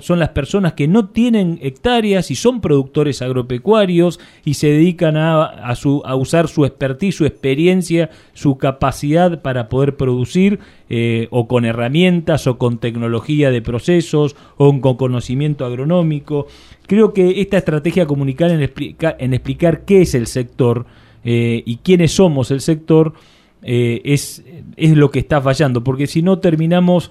son 0.01 0.19
las 0.19 0.28
personas 0.31 0.74
que 0.74 0.86
no 0.86 1.09
tienen 1.09 1.59
hectáreas 1.62 2.31
y 2.31 2.35
son 2.35 2.61
productores 2.61 3.23
agropecuarios 3.23 4.20
y 4.44 4.55
se 4.55 4.69
dedican 4.69 5.16
a, 5.16 5.74
usar 6.15 6.48
su 6.48 6.65
expertise, 6.65 7.16
su 7.16 7.24
experiencia, 7.24 8.11
su 8.35 8.59
capacidad 8.59 9.43
para 9.43 9.69
poder 9.69 9.97
producir 9.97 10.61
eh, 10.89 11.28
o 11.31 11.48
con 11.48 11.65
herramientas 11.65 12.47
o 12.47 12.59
con 12.59 12.78
tecnología 12.78 13.51
de 13.51 13.62
procesos 13.62 14.36
o 14.57 14.78
con 14.81 14.97
conocimiento 14.97 15.65
agronómico. 15.65 16.47
Creo 16.86 17.12
que 17.12 17.40
esta 17.40 17.59
estrategia 17.59 18.07
comunicar 18.07 18.51
en, 18.51 18.61
en 18.61 19.35
explicar 19.35 19.85
qué 19.85 20.02
es 20.02 20.15
el 20.15 20.27
sector 20.27 20.86
eh, 21.23 21.62
y 21.66 21.77
quiénes 21.77 22.12
somos 22.12 22.51
el 22.51 22.61
sector 22.61 23.12
eh, 23.62 24.01
es, 24.05 24.45
es 24.77 24.97
lo 24.97 25.11
que 25.11 25.19
está 25.19 25.41
fallando, 25.41 25.85
porque 25.85 26.07
si 26.07 26.23
no 26.23 26.39
terminamos 26.39 27.11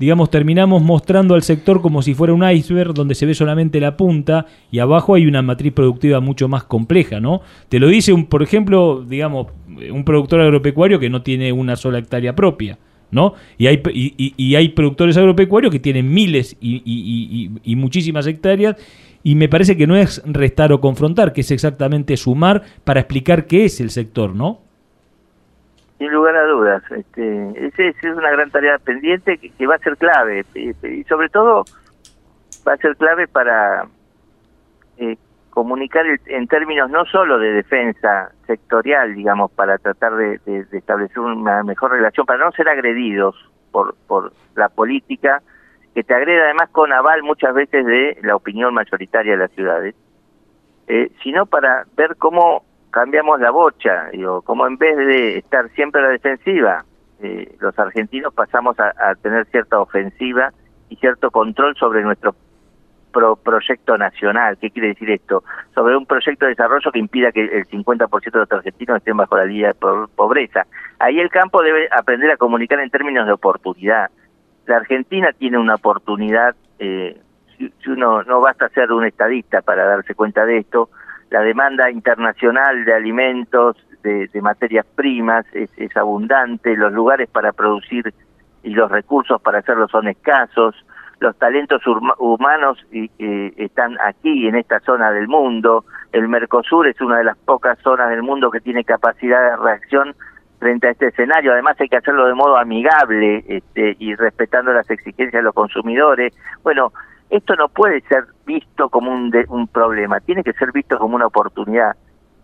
digamos, 0.00 0.30
terminamos 0.30 0.82
mostrando 0.82 1.34
al 1.34 1.42
sector 1.42 1.82
como 1.82 2.00
si 2.00 2.14
fuera 2.14 2.32
un 2.32 2.42
iceberg 2.42 2.94
donde 2.94 3.14
se 3.14 3.26
ve 3.26 3.34
solamente 3.34 3.80
la 3.80 3.98
punta 3.98 4.46
y 4.72 4.78
abajo 4.78 5.14
hay 5.14 5.26
una 5.26 5.42
matriz 5.42 5.74
productiva 5.74 6.20
mucho 6.20 6.48
más 6.48 6.64
compleja, 6.64 7.20
¿no? 7.20 7.42
Te 7.68 7.78
lo 7.78 7.86
dice, 7.86 8.14
un, 8.14 8.24
por 8.24 8.42
ejemplo, 8.42 9.04
digamos, 9.06 9.48
un 9.92 10.02
productor 10.06 10.40
agropecuario 10.40 10.98
que 10.98 11.10
no 11.10 11.20
tiene 11.20 11.52
una 11.52 11.76
sola 11.76 11.98
hectárea 11.98 12.34
propia. 12.34 12.78
¿no? 13.10 13.34
Y 13.58 13.66
hay, 13.66 13.82
y, 13.92 14.54
hay 14.54 14.68
productores 14.68 15.16
agropecuarios 15.16 15.72
que 15.72 15.80
tienen 15.80 16.12
miles 16.12 16.56
y, 16.60 17.50
muchísimas 17.76 18.26
hectáreas 18.26 18.76
y 19.22 19.34
me 19.34 19.48
parece 19.48 19.76
que 19.76 19.86
no 19.86 19.96
es 19.96 20.22
restar 20.24 20.72
o 20.72 20.80
confrontar, 20.80 21.32
que 21.32 21.40
es 21.40 21.50
exactamente 21.50 22.16
sumar 22.16 22.62
para 22.84 23.00
explicar 23.00 23.46
qué 23.46 23.64
es 23.64 23.80
el 23.80 23.90
sector, 23.90 24.34
¿no? 24.34 24.60
Sin 26.00 26.10
lugar 26.12 26.34
a 26.34 26.46
dudas, 26.46 26.82
este, 26.92 27.66
esa 27.66 27.82
es 27.82 28.16
una 28.16 28.30
gran 28.30 28.50
tarea 28.50 28.78
pendiente 28.78 29.36
que, 29.36 29.66
va 29.66 29.74
a 29.74 29.78
ser 29.80 29.98
clave 29.98 30.46
y 30.54 31.04
sobre 31.04 31.28
todo 31.28 31.62
va 32.66 32.72
a 32.72 32.76
ser 32.78 32.96
clave 32.96 33.28
para 33.28 33.84
eh, 34.96 35.18
comunicar 35.50 36.06
en 36.24 36.46
términos 36.46 36.88
no 36.88 37.04
solo 37.04 37.38
de 37.38 37.52
defensa 37.52 38.32
sectorial, 38.46 39.14
digamos, 39.14 39.50
para 39.50 39.76
tratar 39.76 40.16
de, 40.16 40.40
establecer 40.72 41.18
una 41.18 41.62
mejor 41.64 41.90
relación, 41.90 42.24
para 42.24 42.46
no 42.46 42.52
ser 42.52 42.70
agredidos 42.70 43.36
por, 43.70 43.94
por 44.06 44.32
la 44.56 44.70
política, 44.70 45.42
que 45.94 46.02
te 46.02 46.14
agrede 46.14 46.42
además 46.44 46.70
con 46.70 46.94
aval 46.94 47.22
muchas 47.22 47.52
veces 47.52 47.84
de 47.84 48.16
la 48.22 48.36
opinión 48.36 48.72
mayoritaria 48.72 49.32
de 49.32 49.38
las 49.38 49.50
ciudades, 49.50 49.94
eh, 50.88 51.12
sino 51.22 51.44
para 51.44 51.84
ver 51.94 52.16
cómo 52.16 52.64
cambiamos 52.90 53.40
la 53.40 53.50
bocha, 53.50 54.08
digo, 54.12 54.42
cómo 54.42 54.66
en 54.66 54.76
vez 54.76 54.96
de 54.96 55.38
estar 55.38 55.68
siempre 55.70 56.00
a 56.00 56.04
la 56.04 56.10
defensiva, 56.10 56.84
eh, 57.22 57.54
los 57.60 57.78
argentinos 57.78 58.32
pasamos 58.32 58.76
a, 58.80 59.14
tener 59.16 59.46
cierta 59.46 59.78
ofensiva 59.78 60.52
y 60.88 60.96
cierto 60.96 61.30
control 61.30 61.76
sobre 61.76 62.02
nuestro 62.02 62.34
proyecto 63.42 63.98
nacional. 63.98 64.56
¿Qué 64.58 64.70
quiere 64.70 64.88
decir 64.88 65.10
esto? 65.10 65.44
Sobre 65.74 65.96
un 65.96 66.06
proyecto 66.06 66.46
de 66.46 66.50
desarrollo 66.50 66.90
que 66.90 66.98
impida 66.98 67.32
que 67.32 67.42
el 67.42 67.66
50% 67.66 68.30
de 68.30 68.38
los 68.38 68.52
argentinos 68.52 68.96
estén 68.96 69.16
bajo 69.16 69.36
la 69.36 69.44
línea 69.44 69.68
de 69.68 70.06
pobreza. 70.14 70.66
Ahí 70.98 71.18
el 71.18 71.28
campo 71.28 71.62
debe 71.62 71.88
aprender 71.90 72.30
a 72.30 72.36
comunicar 72.36 72.80
en 72.80 72.90
términos 72.90 73.26
de 73.26 73.32
oportunidad. 73.32 74.10
La 74.66 74.76
Argentina 74.76 75.32
tiene 75.32 75.58
una 75.58 75.74
oportunidad, 75.74 76.54
eh, 76.78 77.20
si, 77.58 77.90
uno 77.90 78.22
no 78.22 78.40
basta 78.40 78.68
ser 78.70 78.92
un 78.92 79.04
estadista 79.04 79.60
para 79.60 79.84
darse 79.84 80.14
cuenta 80.14 80.46
de 80.46 80.58
esto, 80.58 80.88
la 81.30 81.40
demanda 81.40 81.90
internacional 81.90 82.84
de 82.84 82.94
alimentos, 82.94 83.76
de, 84.02 84.28
materias 84.42 84.86
primas 84.94 85.46
es, 85.52 85.70
es 85.76 85.96
abundante, 85.96 86.76
los 86.76 86.92
lugares 86.92 87.28
para 87.28 87.52
producir 87.52 88.12
y 88.62 88.70
los 88.70 88.90
recursos 88.90 89.40
para 89.40 89.58
hacerlo 89.58 89.88
son 89.88 90.08
escasos, 90.08 90.74
los 91.20 91.36
talentos 91.36 91.82
humanos 92.18 92.78
están 92.90 93.98
aquí, 94.02 94.48
en 94.48 94.56
esta 94.56 94.80
zona 94.80 95.12
del 95.12 95.28
mundo. 95.28 95.84
El 96.12 96.28
Mercosur 96.28 96.88
es 96.88 96.98
una 97.02 97.18
de 97.18 97.24
las 97.24 97.36
pocas 97.36 97.78
zonas 97.80 98.08
del 98.08 98.22
mundo 98.22 98.50
que 98.50 98.60
tiene 98.60 98.84
capacidad 98.84 99.50
de 99.50 99.56
reacción 99.56 100.14
frente 100.58 100.88
a 100.88 100.90
este 100.92 101.08
escenario. 101.08 101.52
Además 101.52 101.76
hay 101.78 101.90
que 101.90 101.98
hacerlo 101.98 102.26
de 102.26 102.34
modo 102.34 102.56
amigable 102.56 103.44
este, 103.48 103.96
y 103.98 104.14
respetando 104.14 104.72
las 104.72 104.90
exigencias 104.90 105.40
de 105.40 105.42
los 105.42 105.54
consumidores. 105.54 106.34
Bueno, 106.62 106.90
esto 107.28 107.54
no 107.54 107.68
puede 107.68 108.00
ser 108.02 108.24
visto 108.52 108.88
como 108.88 109.12
un, 109.12 109.32
un 109.48 109.68
problema, 109.68 110.20
tiene 110.20 110.42
que 110.42 110.52
ser 110.54 110.72
visto 110.72 110.98
como 110.98 111.16
una 111.16 111.26
oportunidad. 111.26 111.92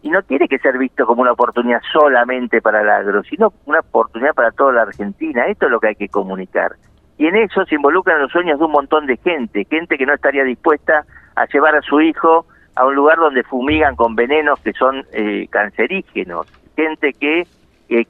Y 0.02 0.10
no 0.10 0.22
tiene 0.22 0.46
que 0.46 0.58
ser 0.58 0.78
visto 0.78 1.04
como 1.04 1.22
una 1.22 1.32
oportunidad 1.32 1.80
solamente 1.92 2.60
para 2.60 2.82
el 2.82 2.88
agro, 2.88 3.24
sino 3.24 3.52
una 3.64 3.80
oportunidad 3.80 4.34
para 4.34 4.52
toda 4.52 4.72
la 4.72 4.82
Argentina. 4.82 5.46
Esto 5.46 5.66
es 5.66 5.72
lo 5.72 5.80
que 5.80 5.88
hay 5.88 5.94
que 5.96 6.08
comunicar. 6.08 6.76
Y 7.18 7.26
en 7.26 7.36
eso 7.36 7.64
se 7.64 7.74
involucran 7.74 8.20
los 8.20 8.30
sueños 8.30 8.58
de 8.58 8.64
un 8.66 8.72
montón 8.72 9.06
de 9.06 9.16
gente, 9.16 9.66
gente 9.68 9.96
que 9.98 10.06
no 10.06 10.14
estaría 10.14 10.44
dispuesta 10.44 11.04
a 11.34 11.46
llevar 11.46 11.74
a 11.74 11.82
su 11.82 12.00
hijo 12.00 12.46
a 12.76 12.84
un 12.84 12.94
lugar 12.94 13.16
donde 13.16 13.42
fumigan 13.42 13.96
con 13.96 14.14
venenos 14.14 14.60
que 14.60 14.72
son 14.74 15.04
eh, 15.12 15.48
cancerígenos, 15.50 16.46
gente 16.76 17.14
que 17.14 17.46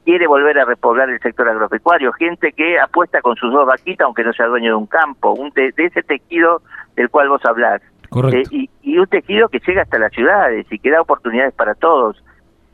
quiere 0.03 0.27
volver 0.27 0.57
a 0.59 0.65
repoblar 0.65 1.09
el 1.09 1.19
sector 1.19 1.47
agropecuario, 1.47 2.11
gente 2.13 2.51
que 2.51 2.79
apuesta 2.79 3.21
con 3.21 3.35
sus 3.35 3.51
dos 3.53 3.65
vaquitas 3.65 4.05
aunque 4.05 4.23
no 4.23 4.33
sea 4.33 4.47
dueño 4.47 4.71
de 4.71 4.75
un 4.75 4.87
campo, 4.87 5.33
un 5.33 5.51
de, 5.51 5.71
ese 5.77 6.01
tejido 6.03 6.61
del 6.97 7.09
cual 7.09 7.29
vos 7.29 7.45
hablás. 7.45 7.81
Eh, 8.33 8.43
y, 8.51 8.69
y, 8.81 8.97
un 8.97 9.07
tejido 9.07 9.47
que 9.47 9.59
llega 9.59 9.83
hasta 9.83 9.99
las 9.99 10.11
ciudades 10.11 10.65
y 10.69 10.79
que 10.79 10.91
da 10.91 11.01
oportunidades 11.01 11.53
para 11.53 11.75
todos. 11.75 12.21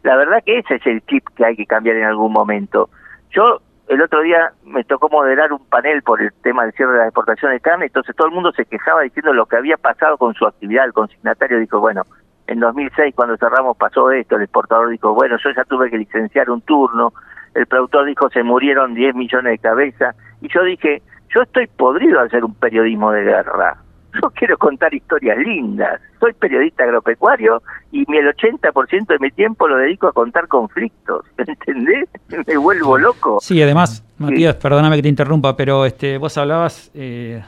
La 0.02 0.16
verdad 0.16 0.44
que 0.44 0.60
ese 0.60 0.76
es 0.76 0.86
el 0.88 1.06
chip 1.06 1.28
que 1.36 1.46
hay 1.46 1.56
que 1.56 1.66
cambiar 1.66 1.98
en 1.98 2.06
algún 2.06 2.32
momento. 2.32 2.90
Yo 3.32 3.62
el 3.88 4.02
otro 4.02 4.22
día 4.22 4.54
me 4.64 4.84
tocó 4.84 5.10
moderar 5.10 5.52
un 5.52 5.66
panel 5.66 6.02
por 6.04 6.22
el 6.22 6.32
tema 6.42 6.64
del 6.64 6.74
cierre 6.74 6.94
de 6.94 7.00
la 7.00 7.06
exportación 7.06 7.52
de 7.52 7.60
carne, 7.60 7.86
entonces 7.86 8.16
todo 8.16 8.28
el 8.28 8.34
mundo 8.34 8.52
se 8.54 8.66
quejaba 8.66 9.02
diciendo 9.02 9.34
lo 9.34 9.46
que 9.46 9.58
había 9.58 9.78
pasado 9.78 10.18
con 10.18 10.34
su 10.34 10.46
actividad. 10.46 10.86
El 10.86 10.94
consignatario 10.94 11.60
dijo, 11.60 11.80
bueno, 11.80 12.04
en 12.48 12.60
2006 12.60 13.14
cuando 13.16 13.38
cerramos 13.38 13.76
pasó 13.78 14.12
esto, 14.12 14.36
el 14.36 14.44
exportador 14.44 14.90
dijo, 14.90 15.14
bueno, 15.14 15.38
yo 15.44 15.50
ya 15.56 15.64
tuve 15.66 15.90
que 15.90 15.98
licenciar 15.98 16.50
un 16.50 16.62
turno, 16.62 17.14
el 17.54 17.66
productor 17.66 18.06
dijo, 18.06 18.30
se 18.30 18.44
murieron 18.44 18.94
10 18.94 19.16
millones 19.16 19.52
de 19.54 19.58
cabezas, 19.58 20.16
y 20.42 20.48
yo 20.48 20.64
dije, 20.64 21.02
yo 21.30 21.42
estoy 21.42 21.68
podrido 21.68 22.20
al 22.20 22.28
hacer 22.28 22.44
un 22.44 22.56
periodismo 22.56 23.12
de 23.12 23.24
guerra, 23.24 23.78
yo 24.22 24.30
quiero 24.32 24.58
contar 24.58 24.94
historias 24.94 25.38
lindas. 25.38 26.00
Soy 26.20 26.34
periodista 26.34 26.84
agropecuario 26.84 27.62
y 27.92 28.04
mi, 28.08 28.18
el 28.18 28.28
80% 28.28 29.08
de 29.08 29.20
mi 29.20 29.32
tiempo 29.32 29.68
lo 29.68 29.78
dedico 29.78 30.08
a 30.08 30.14
contar 30.14 30.48
conflictos. 30.48 31.26
¿Entendés? 31.38 32.10
Me 32.48 32.58
vuelvo 32.58 32.98
loco. 32.98 33.40
Sí, 33.42 33.62
además, 33.62 34.04
Matías, 34.18 34.56
perdóname 34.56 34.98
que 34.98 35.04
te 35.04 35.10
interrumpa, 35.10 35.56
pero 35.56 35.86
este, 35.86 36.18
vos 36.18 36.38
hablabas 36.38 36.92
eh, 36.94 37.44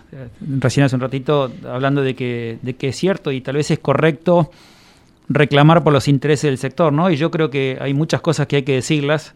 recién 0.59 0.85
hace 0.85 0.95
un 0.95 1.01
ratito 1.01 1.51
hablando 1.67 2.01
de 2.01 2.15
que, 2.15 2.59
de 2.61 2.75
que 2.75 2.89
es 2.89 2.95
cierto 2.95 3.31
y 3.31 3.41
tal 3.41 3.55
vez 3.55 3.71
es 3.71 3.79
correcto 3.79 4.49
reclamar 5.27 5.83
por 5.83 5.93
los 5.93 6.07
intereses 6.07 6.49
del 6.49 6.57
sector, 6.57 6.93
¿no? 6.93 7.09
Y 7.09 7.15
yo 7.15 7.31
creo 7.31 7.49
que 7.49 7.77
hay 7.79 7.93
muchas 7.93 8.21
cosas 8.21 8.47
que 8.47 8.57
hay 8.57 8.63
que 8.63 8.73
decirlas, 8.73 9.35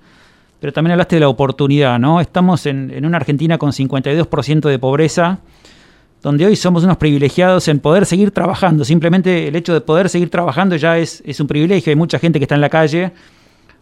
pero 0.60 0.74
también 0.74 0.92
hablaste 0.92 1.16
de 1.16 1.22
la 1.22 1.30
oportunidad, 1.30 1.98
¿no? 2.00 2.22
Estamos 2.22 2.66
en, 2.66 2.92
en 2.92 3.06
una 3.06 3.18
Argentina 3.18 3.58
con 3.58 3.72
52% 3.72 4.70
de 4.70 4.78
pobreza 4.78 5.40
donde 6.22 6.46
hoy 6.46 6.56
somos 6.56 6.84
unos 6.84 6.98
privilegiados 6.98 7.68
en 7.68 7.80
poder 7.80 8.06
seguir 8.06 8.32
trabajando. 8.32 8.84
Simplemente 8.84 9.48
el 9.48 9.56
hecho 9.56 9.74
de 9.74 9.82
poder 9.82 10.10
seguir 10.10 10.30
trabajando 10.30 10.76
ya 10.76 10.98
es, 10.98 11.24
es 11.26 11.40
un 11.40 11.48
privilegio. 11.48 11.92
Hay 11.92 11.96
mucha 11.96 12.20
gente 12.20 12.40
que 12.40 12.44
está 12.44 12.56
en 12.56 12.62
la 12.62 12.70
calle, 12.70 13.12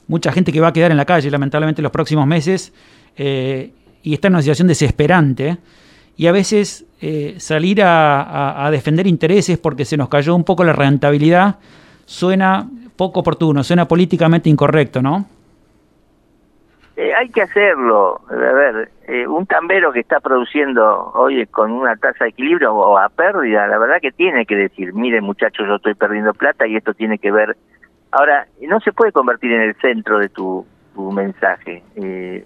mucha 0.07 0.31
gente 0.31 0.51
que 0.51 0.59
va 0.59 0.67
a 0.67 0.73
quedar 0.73 0.91
en 0.91 0.97
la 0.97 1.05
calle 1.05 1.29
lamentablemente 1.31 1.81
los 1.81 1.91
próximos 1.91 2.27
meses 2.27 2.73
eh, 3.15 3.71
y 4.03 4.13
está 4.13 4.27
en 4.27 4.35
una 4.35 4.41
situación 4.41 4.67
desesperante. 4.67 5.57
Y 6.15 6.27
a 6.27 6.31
veces 6.31 6.85
eh, 7.01 7.35
salir 7.37 7.81
a, 7.83 8.69
defender 8.71 9.05
intereses 9.05 9.57
porque 9.59 9.85
se 9.85 9.97
nos 9.97 10.09
cayó 10.09 10.35
un 10.35 10.43
poco 10.43 10.63
la 10.63 10.73
rentabilidad 10.73 11.57
suena 12.05 12.67
poco 12.95 13.19
oportuno, 13.19 13.63
suena 13.63 13.87
políticamente 13.87 14.49
incorrecto, 14.49 15.01
¿no? 15.01 15.27
Eh, 16.97 17.13
hay 17.13 17.29
que 17.29 17.43
hacerlo. 17.43 18.21
A 18.27 18.33
ver, 18.33 18.89
eh, 19.07 19.27
un 19.27 19.45
tambero 19.45 19.91
que 19.91 19.99
está 19.99 20.19
produciendo 20.19 21.11
hoy 21.13 21.45
con 21.45 21.71
una 21.71 21.95
tasa 21.95 22.23
de 22.23 22.31
equilibrio 22.31 22.73
o 22.73 22.97
a 22.97 23.07
pérdida, 23.09 23.67
la 23.67 23.77
verdad 23.77 24.01
que 24.01 24.11
tiene 24.11 24.47
que 24.47 24.55
decir, 24.55 24.95
miren 24.95 25.23
muchachos, 25.23 25.67
yo 25.67 25.75
estoy 25.75 25.93
perdiendo 25.93 26.33
plata 26.33 26.65
y 26.65 26.75
esto 26.75 26.95
tiene 26.95 27.19
que 27.19 27.31
ver. 27.31 27.55
Ahora, 28.09 28.47
no 28.67 28.79
se 28.79 28.93
puede 28.93 29.11
convertir 29.11 29.51
en 29.51 29.61
el 29.61 29.75
centro 29.75 30.17
de 30.17 30.29
tu, 30.29 30.65
tu 30.95 31.11
mensaje. 31.11 31.83
Eh, 31.97 32.43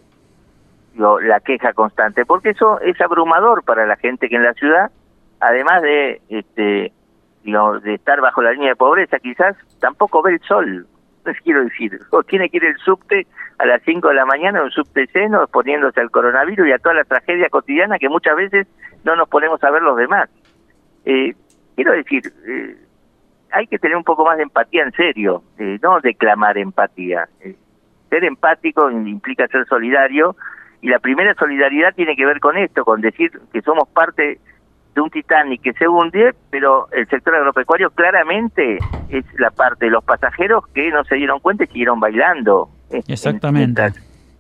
la 0.95 1.40
queja 1.40 1.72
constante, 1.72 2.26
porque 2.26 2.49
eso 2.49 2.82
es 2.82 2.99
abrumador 2.99 3.64
para 3.64 3.86
la 3.86 3.95
gente 3.95 4.28
que 4.28 4.36
en 4.36 4.44
la 4.44 4.53
ciudad, 4.53 4.91
además 5.40 5.82
de 5.82 6.22
este 6.28 6.91
de 7.45 7.94
estar 7.95 8.19
bajo 8.19 8.41
la 8.41 8.52
línea 8.52 8.69
de 8.72 8.76
pobreza, 8.76 9.18
quizás 9.18 9.56
tampoco 9.80 10.22
ve 10.22 10.34
el 10.34 10.41
sol, 10.41 10.86
les 11.26 11.40
quiero 11.40 11.64
decir, 11.64 11.98
o 12.10 12.22
tiene 12.22 12.49
que 12.49 12.57
ir 12.57 12.65
el 12.65 12.78
subte 12.80 13.26
a 13.62 13.66
las 13.68 13.84
5 13.84 14.08
de 14.08 14.16
la 14.16 14.26
mañana, 14.26 14.64
un 14.64 14.72
subte 14.72 15.06
seno, 15.14 15.44
exponiéndose 15.44 16.02
al 16.02 16.10
coronavirus 16.10 16.68
y 16.68 16.72
a 16.72 16.80
toda 16.80 16.96
la 16.96 17.04
tragedia 17.04 17.48
cotidiana 17.50 18.00
que 18.00 18.10
muchas 18.10 18.36
veces 18.36 18.68
no 19.04 19.16
nos 19.16 19.30
ponemos 19.30 19.64
a 19.64 19.70
ver 19.70 19.84
los 19.84 19.96
demás. 19.98 20.30
Eh, 21.06 21.36
quiero 21.76 21.92
decir, 21.92 22.24
eh, 22.48 22.76
hay 23.52 23.68
que 23.68 23.78
tener 23.78 23.96
un 23.96 24.04
poco 24.04 24.26
más 24.26 24.38
de 24.38 24.44
empatía 24.44 24.82
en 24.82 24.92
serio, 24.94 25.44
eh, 25.60 25.78
no 25.84 26.00
declamar 26.00 26.58
empatía. 26.58 27.30
ser 28.10 28.24
empático 28.24 28.90
implica 28.90 29.48
ser 29.48 29.68
solidario 29.68 30.36
y 30.82 30.90
la 30.90 30.98
primera 30.98 31.36
solidaridad 31.36 31.94
tiene 31.94 32.16
que 32.16 32.26
ver 32.26 32.40
con 32.40 32.58
esto, 32.58 32.84
con 32.84 33.00
decir 33.00 33.32
que 33.54 33.62
somos 33.62 33.88
parte 33.90 34.40
de 34.96 35.02
un 35.02 35.12
Titanic 35.12 35.62
que 35.62 35.74
se 35.74 35.88
hunde, 35.88 36.34
pero 36.50 36.88
el 36.92 37.08
sector 37.10 37.36
agropecuario 37.36 37.92
claramente 37.92 38.80
es 39.10 39.24
la 39.40 39.52
parte 39.52 39.86
de 39.86 39.92
los 39.92 40.04
pasajeros 40.04 40.66
que 40.70 40.90
no 40.90 41.04
se 41.04 41.16
dieron 41.16 41.40
cuenta 41.40 41.66
y 41.66 41.68
siguieron 41.68 42.00
bailando. 42.00 42.70
Exactamente. 43.08 43.94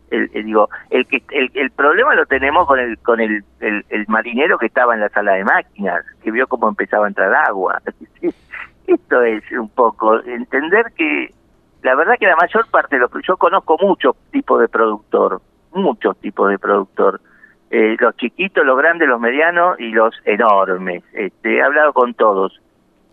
El, 0.09 0.29
digo, 0.29 0.69
el 0.89 1.05
que 1.07 1.23
el, 1.31 1.49
el, 1.53 1.71
problema 1.71 2.13
lo 2.15 2.25
tenemos 2.25 2.67
con 2.67 2.79
el 2.79 2.97
con 2.97 3.21
el, 3.21 3.45
el, 3.61 4.05
marinero 4.09 4.57
que 4.57 4.65
estaba 4.65 4.93
en 4.93 4.99
la 4.99 5.09
sala 5.09 5.33
de 5.33 5.45
máquinas, 5.45 6.03
que 6.21 6.31
vio 6.31 6.47
cómo 6.47 6.67
empezaba 6.67 7.05
a 7.05 7.07
entrar 7.07 7.33
agua. 7.33 7.81
Esto 8.87 9.21
es 9.23 9.43
un 9.53 9.69
poco 9.69 10.21
entender 10.23 10.91
que 10.97 11.33
la 11.81 11.95
verdad 11.95 12.15
que 12.19 12.25
la 12.25 12.35
mayor 12.35 12.69
parte 12.69 12.97
de 12.97 13.01
los 13.01 13.11
yo 13.25 13.37
conozco 13.37 13.77
muchos 13.81 14.15
tipos 14.31 14.59
de 14.59 14.67
productor, 14.67 15.41
muchos 15.71 16.17
tipos 16.17 16.49
de 16.49 16.59
productor 16.59 17.21
eh, 17.71 17.95
los 17.99 18.15
chiquitos, 18.17 18.65
los 18.65 18.77
grandes, 18.77 19.07
los 19.07 19.19
medianos 19.19 19.79
y 19.79 19.91
los 19.91 20.13
enormes. 20.25 21.03
Este, 21.13 21.55
he 21.55 21.61
hablado 21.61 21.93
con 21.93 22.13
todos. 22.13 22.59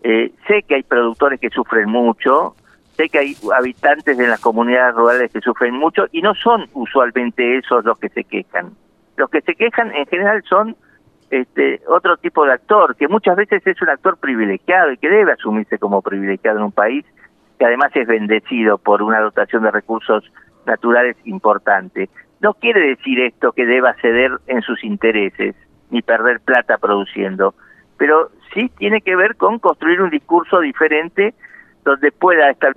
Eh, 0.03 0.33
sé 0.47 0.63
que 0.63 0.75
hay 0.75 0.83
productores 0.83 1.39
que 1.39 1.49
sufren 1.49 1.89
mucho, 1.89 2.55
sé 2.99 3.07
que 3.07 3.19
hay 3.19 3.37
habitantes 3.55 4.17
de 4.17 4.27
las 4.27 4.41
comunidades 4.41 4.93
rurales 4.93 5.31
que 5.31 5.39
sufren 5.39 5.73
mucho 5.73 6.07
y 6.11 6.21
no 6.21 6.35
son 6.35 6.67
usualmente 6.73 7.57
esos 7.57 7.85
los 7.85 7.97
que 7.97 8.09
se 8.09 8.25
quejan. 8.25 8.71
Los 9.15 9.29
que 9.29 9.39
se 9.39 9.55
quejan 9.55 9.95
en 9.95 10.05
general 10.07 10.43
son 10.49 10.75
este, 11.29 11.81
otro 11.87 12.17
tipo 12.17 12.45
de 12.45 12.51
actor, 12.51 12.97
que 12.97 13.07
muchas 13.07 13.37
veces 13.37 13.65
es 13.65 13.81
un 13.81 13.87
actor 13.87 14.17
privilegiado 14.17 14.91
y 14.91 14.97
que 14.97 15.09
debe 15.09 15.31
asumirse 15.31 15.77
como 15.77 16.01
privilegiado 16.01 16.57
en 16.57 16.65
un 16.65 16.71
país 16.73 17.05
que 17.57 17.65
además 17.65 17.91
es 17.95 18.05
bendecido 18.05 18.77
por 18.77 19.01
una 19.01 19.21
dotación 19.21 19.63
de 19.63 19.71
recursos 19.71 20.29
naturales 20.65 21.15
importante. 21.23 22.09
No 22.41 22.53
quiere 22.53 22.81
decir 22.81 23.21
esto 23.21 23.53
que 23.53 23.65
deba 23.65 23.93
ceder 24.01 24.31
en 24.47 24.61
sus 24.61 24.83
intereses 24.83 25.55
ni 25.89 26.01
perder 26.01 26.41
plata 26.41 26.77
produciendo, 26.77 27.53
pero 27.97 28.29
sí 28.53 28.69
tiene 28.77 29.01
que 29.01 29.15
ver 29.15 29.37
con 29.37 29.59
construir 29.59 30.01
un 30.01 30.09
discurso 30.09 30.59
diferente 30.59 31.33
donde 31.89 32.11
pueda 32.11 32.49
estar. 32.51 32.73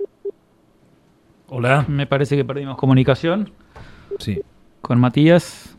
Hola, 1.47 1.85
me 1.87 2.07
parece 2.07 2.35
que 2.35 2.43
perdimos 2.43 2.77
comunicación. 2.77 3.51
Sí. 4.19 4.41
Con 4.81 4.99
Matías. 4.99 5.77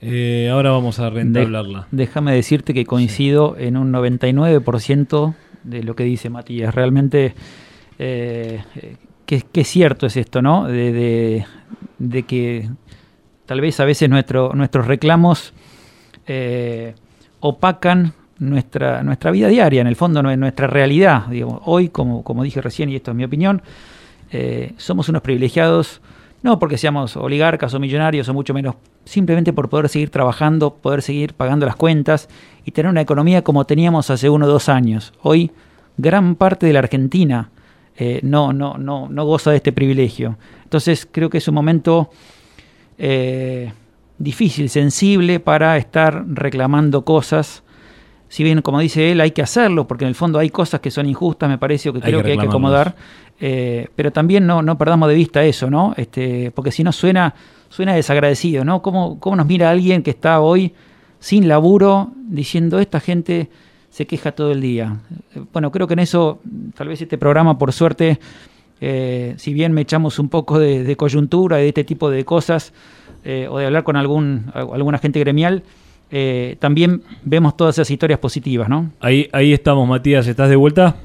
Eh, 0.00 0.48
ahora 0.52 0.70
vamos 0.70 1.00
a 1.00 1.10
reentablarla. 1.10 1.88
déjame 1.90 2.32
decirte 2.32 2.72
que 2.72 2.84
coincido 2.84 3.56
en 3.58 3.76
un 3.76 3.92
99% 3.92 5.34
de 5.64 5.82
lo 5.82 5.96
que 5.96 6.04
dice 6.04 6.30
Matías. 6.30 6.72
Realmente 6.72 7.34
eh, 7.98 8.62
qué, 9.26 9.64
cierto 9.64 10.06
es 10.06 10.16
esto, 10.16 10.40
¿no? 10.40 10.68
De, 10.68 11.44
que 12.28 12.70
tal 13.44 13.60
vez 13.60 13.80
a 13.80 13.84
veces 13.84 14.08
nuestro, 14.08 14.52
nuestros 14.54 14.86
reclamos 14.86 15.52
eh, 16.28 16.94
opacan 17.40 18.14
nuestra, 18.38 19.02
nuestra 19.02 19.30
vida 19.30 19.48
diaria, 19.48 19.80
en 19.80 19.86
el 19.86 19.96
fondo 19.96 20.22
nuestra 20.22 20.66
realidad. 20.66 21.26
Digamos. 21.26 21.60
Hoy, 21.64 21.88
como, 21.88 22.22
como 22.24 22.42
dije 22.42 22.60
recién, 22.60 22.88
y 22.88 22.96
esto 22.96 23.10
es 23.10 23.16
mi 23.16 23.24
opinión, 23.24 23.62
eh, 24.30 24.72
somos 24.76 25.08
unos 25.08 25.22
privilegiados, 25.22 26.00
no 26.42 26.58
porque 26.58 26.78
seamos 26.78 27.16
oligarcas 27.16 27.74
o 27.74 27.80
millonarios 27.80 28.28
o 28.28 28.34
mucho 28.34 28.54
menos, 28.54 28.76
simplemente 29.04 29.52
por 29.52 29.68
poder 29.68 29.88
seguir 29.88 30.10
trabajando, 30.10 30.74
poder 30.74 31.02
seguir 31.02 31.34
pagando 31.34 31.66
las 31.66 31.76
cuentas 31.76 32.28
y 32.64 32.70
tener 32.70 32.90
una 32.90 33.00
economía 33.00 33.42
como 33.42 33.64
teníamos 33.64 34.10
hace 34.10 34.30
uno 34.30 34.46
o 34.46 34.48
dos 34.48 34.68
años. 34.68 35.12
Hoy, 35.22 35.50
gran 35.96 36.36
parte 36.36 36.66
de 36.66 36.72
la 36.72 36.78
Argentina 36.80 37.50
eh, 37.96 38.20
no, 38.22 38.52
no, 38.52 38.78
no, 38.78 39.08
no 39.08 39.24
goza 39.24 39.50
de 39.50 39.56
este 39.56 39.72
privilegio. 39.72 40.38
Entonces, 40.62 41.08
creo 41.10 41.30
que 41.30 41.38
es 41.38 41.48
un 41.48 41.54
momento 41.54 42.10
eh, 42.96 43.72
difícil, 44.18 44.68
sensible 44.68 45.40
para 45.40 45.76
estar 45.78 46.24
reclamando 46.28 47.04
cosas 47.04 47.64
si 48.28 48.44
bien 48.44 48.62
como 48.62 48.80
dice 48.80 49.10
él 49.10 49.20
hay 49.20 49.30
que 49.30 49.42
hacerlo, 49.42 49.86
porque 49.86 50.04
en 50.04 50.08
el 50.08 50.14
fondo 50.14 50.38
hay 50.38 50.50
cosas 50.50 50.80
que 50.80 50.90
son 50.90 51.06
injustas, 51.06 51.48
me 51.48 51.58
parece, 51.58 51.88
o 51.88 51.92
que 51.92 52.00
creo 52.00 52.22
que, 52.22 52.32
hay 52.32 52.38
que 52.38 52.46
acomodar, 52.46 52.94
eh, 53.40 53.88
pero 53.96 54.12
también 54.12 54.46
no, 54.46 54.62
no 54.62 54.76
perdamos 54.76 55.08
de 55.08 55.14
vista 55.14 55.44
eso, 55.44 55.70
¿no? 55.70 55.94
Este, 55.96 56.50
porque 56.50 56.70
si 56.70 56.84
no 56.84 56.92
suena, 56.92 57.34
suena 57.68 57.94
desagradecido, 57.94 58.64
¿no? 58.64 58.82
¿Cómo, 58.82 59.18
¿Cómo 59.18 59.36
nos 59.36 59.46
mira 59.46 59.70
alguien 59.70 60.02
que 60.02 60.10
está 60.10 60.40
hoy 60.40 60.74
sin 61.20 61.48
laburo 61.48 62.12
diciendo 62.28 62.78
esta 62.78 63.00
gente 63.00 63.48
se 63.90 64.06
queja 64.06 64.32
todo 64.32 64.52
el 64.52 64.60
día? 64.60 64.98
Bueno, 65.52 65.72
creo 65.72 65.86
que 65.86 65.94
en 65.94 66.00
eso, 66.00 66.40
tal 66.74 66.88
vez 66.88 67.00
este 67.00 67.16
programa, 67.16 67.58
por 67.58 67.72
suerte, 67.72 68.18
eh, 68.80 69.34
si 69.38 69.52
bien 69.52 69.72
me 69.72 69.80
echamos 69.80 70.18
un 70.18 70.28
poco 70.28 70.58
de, 70.58 70.96
coyuntura, 70.96 71.56
de 71.56 71.68
este 71.68 71.84
tipo 71.84 72.10
de 72.10 72.24
cosas, 72.24 72.72
eh, 73.24 73.48
o 73.50 73.58
de 73.58 73.66
hablar 73.66 73.84
con 73.84 73.96
algún, 73.96 74.50
alguna 74.54 74.98
gente 74.98 75.18
gremial, 75.18 75.62
eh, 76.10 76.56
también 76.58 77.02
vemos 77.22 77.56
todas 77.56 77.76
esas 77.76 77.90
historias 77.90 78.18
positivas, 78.18 78.68
¿no? 78.68 78.90
Ahí, 79.00 79.28
ahí 79.32 79.52
estamos, 79.52 79.86
Matías, 79.88 80.26
¿estás 80.26 80.48
de 80.48 80.56
vuelta? 80.56 80.96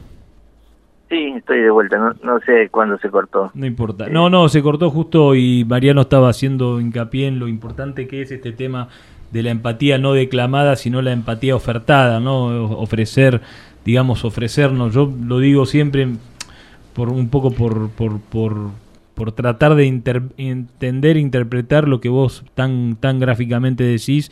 Sí, 1.10 1.34
estoy 1.38 1.60
de 1.62 1.70
vuelta, 1.70 2.16
no, 2.24 2.40
sé 2.40 2.70
cuándo 2.70 2.98
se 2.98 3.10
cortó. 3.10 3.52
No 3.54 3.66
importa. 3.66 4.08
No, 4.10 4.30
no, 4.30 4.50
se 4.50 4.64
cortó 4.64 4.90
justo 4.90 5.36
y 5.36 5.64
Mariano 5.66 6.02
estaba 6.02 6.30
haciendo 6.30 6.80
hincapié 6.80 7.28
en 7.28 7.38
lo 7.38 7.48
importante 7.48 8.08
que 8.08 8.22
es 8.22 8.32
este 8.32 8.52
tema 8.52 8.88
de 9.32 9.44
la 9.44 9.52
empatía 9.52 9.98
no 9.98 10.14
declamada, 10.14 10.76
sino 10.76 11.02
la 11.02 11.12
empatía 11.12 11.56
ofertada, 11.56 12.20
¿no? 12.20 12.46
Ofrecer, 12.80 13.42
digamos, 13.86 14.26
ofrecernos. 14.26 14.94
Yo 14.94 15.12
lo 15.24 15.40
digo 15.40 15.66
siempre 15.66 16.08
por 16.94 17.10
un 17.10 17.30
poco 17.30 17.52
por, 17.52 17.90
por, 17.90 18.20
por, 18.20 18.56
por 19.14 19.32
tratar 19.34 19.76
de 19.76 19.86
entender, 19.86 21.18
interpretar 21.18 21.88
lo 21.88 22.00
que 22.00 22.10
vos 22.10 22.44
tan, 22.56 22.96
tan 22.96 23.20
gráficamente 23.20 23.84
decís 23.84 24.32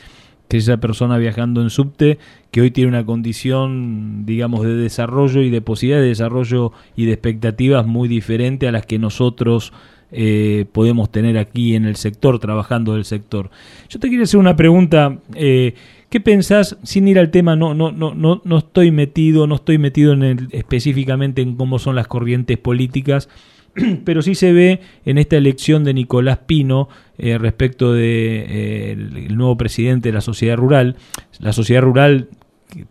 que 0.51 0.57
esa 0.57 0.81
persona 0.81 1.17
viajando 1.17 1.61
en 1.61 1.69
subte 1.69 2.17
que 2.51 2.59
hoy 2.59 2.71
tiene 2.71 2.89
una 2.89 3.05
condición, 3.05 4.25
digamos, 4.25 4.65
de 4.65 4.75
desarrollo 4.75 5.41
y 5.43 5.49
de 5.49 5.61
posibilidad 5.61 6.01
de 6.01 6.09
desarrollo 6.09 6.73
y 6.97 7.05
de 7.05 7.13
expectativas 7.13 7.87
muy 7.87 8.09
diferente 8.09 8.67
a 8.67 8.73
las 8.73 8.85
que 8.85 8.99
nosotros 8.99 9.71
eh, 10.11 10.65
podemos 10.73 11.09
tener 11.09 11.37
aquí 11.37 11.73
en 11.73 11.85
el 11.85 11.95
sector, 11.95 12.37
trabajando 12.39 12.95
del 12.95 13.05
sector. 13.05 13.49
Yo 13.87 14.01
te 14.01 14.09
quiero 14.09 14.25
hacer 14.25 14.41
una 14.41 14.57
pregunta. 14.57 15.19
Eh, 15.35 15.73
¿Qué 16.09 16.19
pensás, 16.19 16.75
sin 16.83 17.07
ir 17.07 17.17
al 17.17 17.31
tema, 17.31 17.55
no, 17.55 17.73
no, 17.73 17.93
no, 17.93 18.13
no, 18.13 18.41
no 18.43 18.57
estoy 18.57 18.91
metido, 18.91 19.47
no 19.47 19.55
estoy 19.55 19.77
metido 19.77 20.11
en 20.11 20.23
el, 20.23 20.47
específicamente 20.51 21.41
en 21.41 21.55
cómo 21.55 21.79
son 21.79 21.95
las 21.95 22.07
corrientes 22.07 22.57
políticas, 22.57 23.29
pero 24.05 24.21
sí 24.21 24.35
se 24.35 24.53
ve 24.53 24.81
en 25.05 25.17
esta 25.17 25.37
elección 25.37 25.83
de 25.83 25.93
Nicolás 25.93 26.39
Pino 26.45 26.89
eh, 27.17 27.37
respecto 27.37 27.93
de 27.93 28.45
eh, 28.47 28.91
el, 28.91 29.37
nuevo 29.37 29.57
presidente 29.57 30.09
de 30.09 30.13
la 30.13 30.21
sociedad 30.21 30.57
rural. 30.57 30.97
La 31.39 31.53
sociedad 31.53 31.81
rural, 31.81 32.29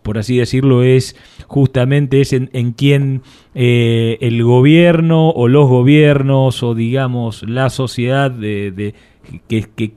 por 0.01 0.17
así 0.17 0.37
decirlo, 0.37 0.83
es 0.83 1.15
justamente 1.47 2.21
es 2.21 2.33
en, 2.33 2.71
quien 2.73 3.21
eh, 3.55 4.17
el 4.21 4.43
gobierno 4.43 5.29
o 5.29 5.47
los 5.47 5.67
gobiernos 5.67 6.63
o 6.63 6.75
digamos 6.75 7.43
la 7.43 7.69
sociedad 7.69 8.31
de, 8.31 8.93
que, 9.47 9.67
que 9.75 9.93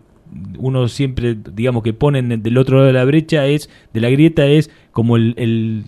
uno 0.59 0.89
siempre, 0.89 1.37
digamos, 1.53 1.83
que 1.83 1.93
ponen 1.93 2.43
del 2.43 2.59
otro 2.59 2.77
lado 2.77 2.87
de 2.89 2.93
la 2.93 3.05
brecha 3.05 3.47
es, 3.47 3.71
de 3.93 4.01
la 4.01 4.11
grieta 4.11 4.47
es 4.47 4.71
como 4.93 5.17
el, 5.17 5.85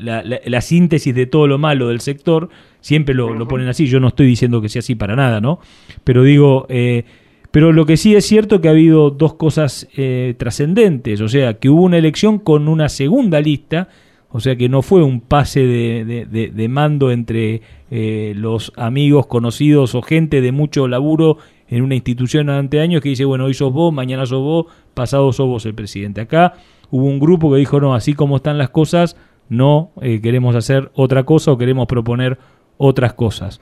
la, 0.00 0.60
síntesis 0.60 1.14
de 1.14 1.26
todo 1.26 1.46
lo 1.46 1.58
malo 1.58 1.88
del 1.88 2.00
sector, 2.00 2.48
siempre 2.80 3.14
lo, 3.14 3.48
ponen 3.48 3.68
así, 3.68 3.86
yo 3.86 4.00
no 4.00 4.08
estoy 4.08 4.26
diciendo 4.26 4.60
que 4.60 4.68
sea 4.68 4.80
así 4.80 4.94
para 4.94 5.16
nada, 5.16 5.40
¿no? 5.40 5.58
Pero 6.04 6.22
digo, 6.22 6.66
eh, 6.68 7.04
pero 7.50 7.72
lo 7.72 7.86
que 7.86 7.96
sí 7.96 8.14
es 8.14 8.26
cierto 8.26 8.60
que 8.60 8.68
ha 8.68 8.72
habido 8.72 9.10
dos 9.10 9.34
cosas 9.34 9.88
eh, 9.96 10.34
trascendentes, 10.38 11.20
o 11.20 11.28
sea, 11.28 11.54
que 11.54 11.70
hubo 11.70 11.82
una 11.82 11.96
elección 11.98 12.38
con 12.38 12.68
una 12.68 12.88
segunda 12.88 13.40
lista, 13.40 13.88
o 14.30 14.40
sea 14.40 14.56
que 14.56 14.68
no 14.68 14.82
fue 14.82 15.02
un 15.02 15.22
pase 15.22 15.64
de, 15.64 16.26
de, 16.26 16.68
mando 16.68 17.10
entre 17.10 17.62
eh, 17.90 18.34
los 18.36 18.72
amigos, 18.76 19.26
conocidos 19.26 19.94
o 19.94 20.02
gente 20.02 20.42
de 20.42 20.52
mucho 20.52 20.86
laburo 20.86 21.38
en 21.68 21.82
una 21.82 21.94
institución 21.94 22.46
durante 22.46 22.80
años 22.80 23.00
que 23.00 23.08
dice, 23.08 23.24
bueno, 23.24 23.46
hoy 23.46 23.54
sos 23.54 23.72
vos, 23.72 23.92
mañana 23.92 24.26
sos 24.26 24.42
vos, 24.42 24.66
pasado 24.92 25.32
sos 25.32 25.46
vos 25.46 25.64
el 25.64 25.74
presidente. 25.74 26.20
Acá 26.20 26.54
hubo 26.90 27.06
un 27.06 27.18
grupo 27.18 27.50
que 27.50 27.58
dijo, 27.58 27.80
no, 27.80 27.94
así 27.94 28.12
como 28.12 28.36
están 28.36 28.58
las 28.58 28.68
cosas, 28.68 29.16
no 29.48 29.92
eh, 30.02 30.20
queremos 30.20 30.54
hacer 30.54 30.90
otra 30.94 31.24
cosa 31.24 31.52
o 31.52 31.58
queremos 31.58 31.86
proponer 31.86 32.38
otras 32.78 33.12
cosas. 33.12 33.60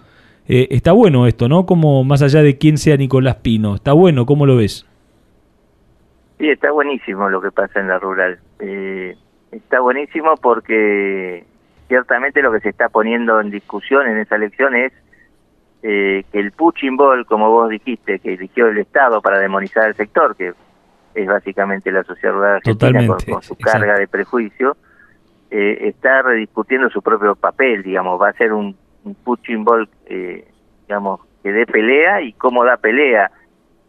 Eh, 0.49 0.69
está 0.71 0.93
bueno 0.93 1.27
esto, 1.27 1.49
¿no? 1.49 1.67
Como 1.67 2.05
más 2.05 2.23
allá 2.23 2.43
de 2.43 2.57
quién 2.57 2.79
sea 2.79 2.97
Nicolás 2.97 3.37
Pino, 3.37 3.75
está 3.75 3.93
bueno, 3.93 4.27
¿cómo 4.27 4.47
lo 4.47 4.57
ves? 4.57 4.87
Sí, 6.39 6.49
está 6.49 6.71
buenísimo 6.71 7.29
lo 7.29 7.41
que 7.41 7.51
pasa 7.51 7.81
en 7.81 7.89
la 7.89 7.99
rural. 7.99 8.39
Eh, 8.61 9.17
está 9.51 9.81
buenísimo 9.81 10.37
porque 10.37 11.45
ciertamente 11.89 12.43
lo 12.43 12.53
que 12.53 12.61
se 12.61 12.69
está 12.69 12.89
poniendo 12.89 13.41
en 13.41 13.51
discusión 13.51 14.07
en 14.07 14.19
esa 14.19 14.37
elección 14.37 14.77
es 14.77 14.93
eh, 15.83 16.25
que 16.31 16.39
el 16.39 16.53
Puchin 16.53 16.97
Ball, 16.97 17.27
como 17.27 17.51
vos 17.51 17.71
dijiste, 17.71 18.19
que 18.19 18.35
eligió 18.35 18.69
el 18.69 18.79
Estado 18.79 19.21
para 19.21 19.39
demonizar 19.39 19.89
el 19.89 19.95
sector, 19.95 20.37
que 20.37 20.53
es 21.15 21.27
básicamente 21.27 21.91
la 21.91 22.05
sociedad 22.05 22.35
rural 22.35 22.57
argentina 22.57 23.07
con, 23.07 23.43
su 23.43 23.57
carga 23.57 23.99
de 23.99 24.07
prejuicio, 24.07 24.77
eh, 25.51 25.79
está 25.83 26.23
rediscutiendo 26.23 26.91
su 26.91 27.03
propio 27.03 27.35
papel, 27.35 27.83
digamos, 27.83 28.21
va 28.21 28.29
a 28.29 28.33
ser 28.35 28.53
un, 28.53 28.77
un 29.07 29.15
Puchin 29.15 29.65
Ball, 29.65 29.89
eh, 30.07 30.47
digamos, 30.87 31.21
que 31.43 31.53
dé 31.53 31.67
pelea 31.67 32.23
y 32.23 32.33
cómo 32.33 32.65
da 32.65 32.77
pelea 32.77 33.31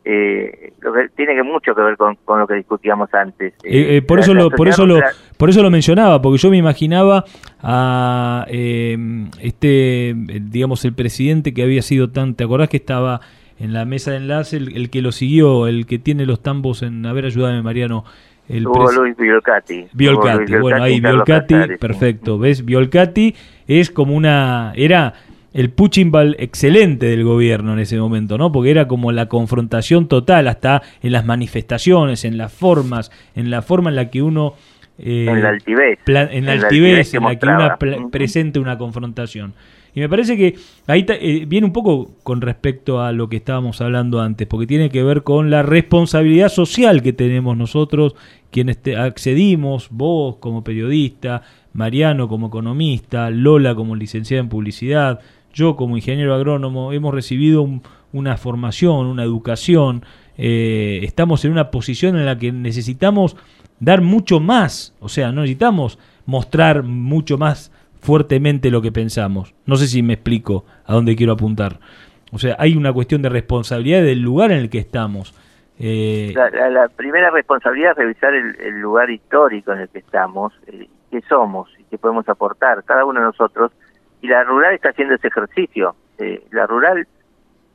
eh, 0.10 0.72
lo 0.80 0.94
que 0.94 1.10
tiene 1.18 1.35
que 1.35 1.44
mucho 1.44 1.76
que 1.76 1.81
ver 1.81 1.98
con, 1.98 2.18
lo 2.26 2.48
que 2.48 2.53
discutíamos 2.53 3.14
antes. 3.14 3.53
Eh, 3.65 3.98
eh, 3.98 4.02
por, 4.02 4.19
eso 4.19 4.34
lo, 4.34 4.49
por, 4.49 4.69
eso 4.69 4.85
lo, 4.85 5.02
por 5.35 5.49
eso 5.49 5.61
lo 5.61 5.69
mencionaba, 5.69 6.22
porque 6.22 6.38
yo 6.38 6.49
me 6.49 6.56
imaginaba 6.56 7.26
a 7.61 8.45
este, 8.48 10.14
digamos, 10.15 10.85
el 10.85 10.94
presidente 10.94 11.53
que 11.53 11.61
había 11.61 11.81
sido 11.81 12.10
tan, 12.10 12.35
¿te 12.35 12.45
acordás 12.45 12.69
que 12.69 12.77
estaba 12.77 13.19
en 13.60 13.73
la 13.73 13.84
mesa 13.84 14.11
de 14.11 14.18
enlace, 14.18 14.56
el, 14.56 14.89
que 14.89 15.02
lo 15.02 15.11
siguió, 15.11 15.68
el 15.68 15.85
que 15.85 15.99
tiene 15.99 16.26
los 16.26 16.41
tambos 16.41 16.84
en, 16.84 17.06
a 17.06 17.11
ver, 17.11 17.26
ayúdame 17.26 17.61
Mariano. 17.61 18.06
El 18.48 18.65
Hugo 18.65 18.89
Luis 18.94 19.18
Biolcati. 19.18 19.88
Biolcati, 19.91 20.56
bueno, 20.56 20.84
ahí 20.84 21.02
Biolcati, 21.02 21.56
perfecto, 21.81 22.39
¿ves? 22.39 22.64
Biolcati 22.64 23.35
es 23.68 23.91
como 23.91 24.15
una, 24.15 24.73
era 24.76 25.14
el 25.53 25.72
Puchimbal 25.72 26.35
excelente 26.39 27.07
del 27.07 27.23
gobierno 27.23 27.73
en 27.73 27.80
ese 27.80 27.98
momento, 27.98 28.38
¿no? 28.38 28.52
Porque 28.52 28.72
era 28.72 28.88
como 28.88 29.11
la 29.11 29.27
confrontación 29.27 30.07
total, 30.07 30.48
hasta 30.48 30.84
en 31.02 31.11
las 31.11 31.26
manifestaciones, 31.26 32.26
en 32.26 32.38
las 32.38 32.53
formas, 32.53 33.11
en 33.35 33.49
la 33.49 33.61
forma 33.61 33.89
en 33.89 33.95
la 33.95 34.10
que 34.10 34.22
uno... 34.22 34.53
Eh, 34.99 35.26
en 35.27 35.41
la 35.41 35.49
altivez. 35.49 35.99
en 36.06 36.45
la 36.45 36.52
altivez, 36.53 37.14
en 37.14 37.23
la 37.23 37.35
que 37.35 37.48
uno 37.48 38.10
presente 38.10 38.60
una 38.60 38.77
confrontación. 38.77 39.53
Y 39.95 39.99
me 39.99 40.10
parece 40.10 40.38
que 40.38 40.56
ahí 40.85 41.03
eh, 41.10 41.45
viene 41.48 41.65
un 41.65 41.73
poco 41.73 42.11
con 42.22 42.41
respecto 42.41 43.02
a 43.02 43.11
lo 43.11 43.30
que 43.30 43.38
estábamos 43.38 43.81
hablando 43.81 44.22
antes, 44.22 44.48
porque 44.48 44.68
tiene 44.68 44.91
que 44.91 45.02
ver 45.02 45.23
con 45.23 45.49
la 45.49 45.64
responsabilidad 45.64 46.49
social 46.49 47.02
que 47.02 47.14
tenemos 47.14 47.57
nosotros, 47.57 48.15
quienes 48.52 48.77
accedimos, 48.95 49.88
vos 49.89 50.35
como 50.35 50.64
periodista, 50.64 51.41
Mariano 51.77 52.27
como 52.27 52.47
economista, 52.47 53.29
Lola 53.29 53.75
como 53.75 53.95
licenciada 53.95 54.41
en 54.41 54.49
publicidad, 54.49 55.19
yo 55.53 55.75
como 55.75 55.95
ingeniero 55.95 56.33
agrónomo 56.33 56.91
hemos 56.91 57.13
recibido 57.13 57.67
una 58.11 58.35
formación, 58.37 59.05
una 59.05 59.23
educación, 59.23 60.03
eh, 60.39 61.01
estamos 61.03 61.45
en 61.45 61.51
una 61.51 61.69
posición 61.69 62.17
en 62.17 62.25
la 62.25 62.37
que 62.37 62.51
necesitamos 62.51 63.37
dar 63.79 64.01
mucho 64.01 64.39
más, 64.39 64.95
o 64.99 65.07
sea, 65.07 65.31
no 65.31 65.41
necesitamos 65.41 65.99
mostrar 66.25 66.81
mucho 66.81 67.37
más 67.37 67.71
fuertemente 68.01 68.71
lo 68.71 68.81
que 68.81 68.91
pensamos. 68.91 69.53
No 69.67 69.75
sé 69.75 69.85
si 69.85 70.01
me 70.01 70.13
explico 70.13 70.65
a 70.83 70.93
dónde 70.93 71.15
quiero 71.15 71.33
apuntar. 71.33 71.79
O 72.31 72.39
sea, 72.39 72.55
hay 72.57 72.75
una 72.75 72.91
cuestión 72.91 73.21
de 73.21 73.29
responsabilidad 73.29 74.01
del 74.01 74.21
lugar 74.21 74.51
en 74.51 74.57
el 74.57 74.69
que 74.71 74.79
estamos. 74.79 75.35
Eh, 75.79 76.33
la, 76.35 76.89
primera 76.89 77.29
responsabilidad 77.29 77.91
es 77.91 77.97
revisar 77.97 78.33
el, 78.33 78.79
lugar 78.79 79.11
histórico 79.11 79.73
en 79.73 79.81
el 79.81 79.89
que 79.89 79.99
estamos, 79.99 80.53
eh, 80.65 80.87
qué 81.18 81.27
somos 81.27 81.69
y 81.80 81.84
qué 81.85 81.98
podemos 81.98 82.27
aportar, 82.30 82.84
cada 82.84 83.06
uno 83.06 83.19
de 83.19 83.26
nosotros, 83.27 83.72
y 84.22 84.27
la 84.27 84.44
rural 84.44 84.73
está 84.73 84.89
haciendo 84.89 85.15
ese 85.15 85.27
ejercicio. 85.27 85.95
Eh, 86.18 86.44
la 86.52 86.65
rural 86.68 87.07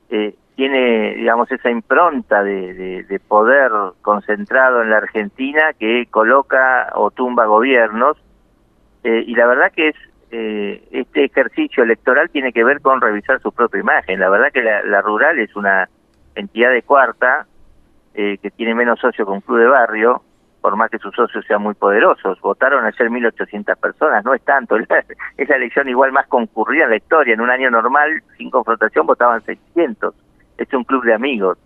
eh, 0.09 0.35
tiene, 0.55 1.15
digamos, 1.15 1.51
esa 1.51 1.69
impronta 1.69 2.43
de, 2.43 3.03
de, 3.03 3.19
poder 3.19 3.71
concentrado 4.01 4.81
en 4.81 4.89
la 4.89 4.97
Argentina 4.97 5.73
que 5.79 6.05
coloca 6.09 6.91
o 6.95 7.11
tumba 7.11 7.45
gobiernos 7.45 8.17
Eh, 9.05 9.25
y 9.27 9.35
la 9.35 9.47
verdad 9.47 9.69
que 9.75 9.89
es 9.89 9.95
eh, 10.31 10.81
este 10.91 11.25
ejercicio 11.25 11.83
electoral 11.83 12.29
tiene 12.29 12.53
que 12.53 12.63
ver 12.63 12.79
con 12.79 13.01
revisar 13.01 13.41
su 13.41 13.51
propia 13.51 13.81
imagen. 13.81 14.21
La 14.21 14.29
verdad 14.29 14.49
que 14.53 14.61
la, 14.61 15.01
rural 15.01 15.39
es 15.39 15.53
una 15.57 15.89
entidad 16.35 16.71
de 16.71 16.83
cuarta 16.83 17.45
que 18.13 18.51
tiene 18.55 18.75
menos 18.75 18.99
socios 18.99 19.27
que 19.27 19.33
un 19.33 19.41
club 19.41 19.59
de 19.59 19.67
barrio, 19.67 20.21
por 20.63 20.77
más 20.77 20.89
que 20.89 20.97
sus 20.97 21.13
socios 21.13 21.43
sean 21.45 21.61
muy 21.61 21.73
poderosos. 21.73 22.39
Votaron 22.39 22.85
ayer 22.85 23.09
1.800 23.09 23.75
personas, 23.75 24.23
no 24.23 24.33
es 24.33 24.41
tanto. 24.43 24.77
Es 25.37 25.49
elección 25.49 25.89
igual 25.89 26.13
más 26.13 26.25
concurrida 26.27 26.85
en 26.85 26.91
la 26.91 26.95
historia. 26.95 27.33
En 27.33 27.41
un 27.41 27.49
año 27.49 27.69
normal, 27.69 28.23
sin 28.37 28.49
confrontación, 28.49 29.05
votaban 29.05 29.43
600. 29.43 30.15
Es 30.57 30.73
un 30.73 30.85
club 30.85 31.03
de 31.03 31.13
amigos. 31.13 31.57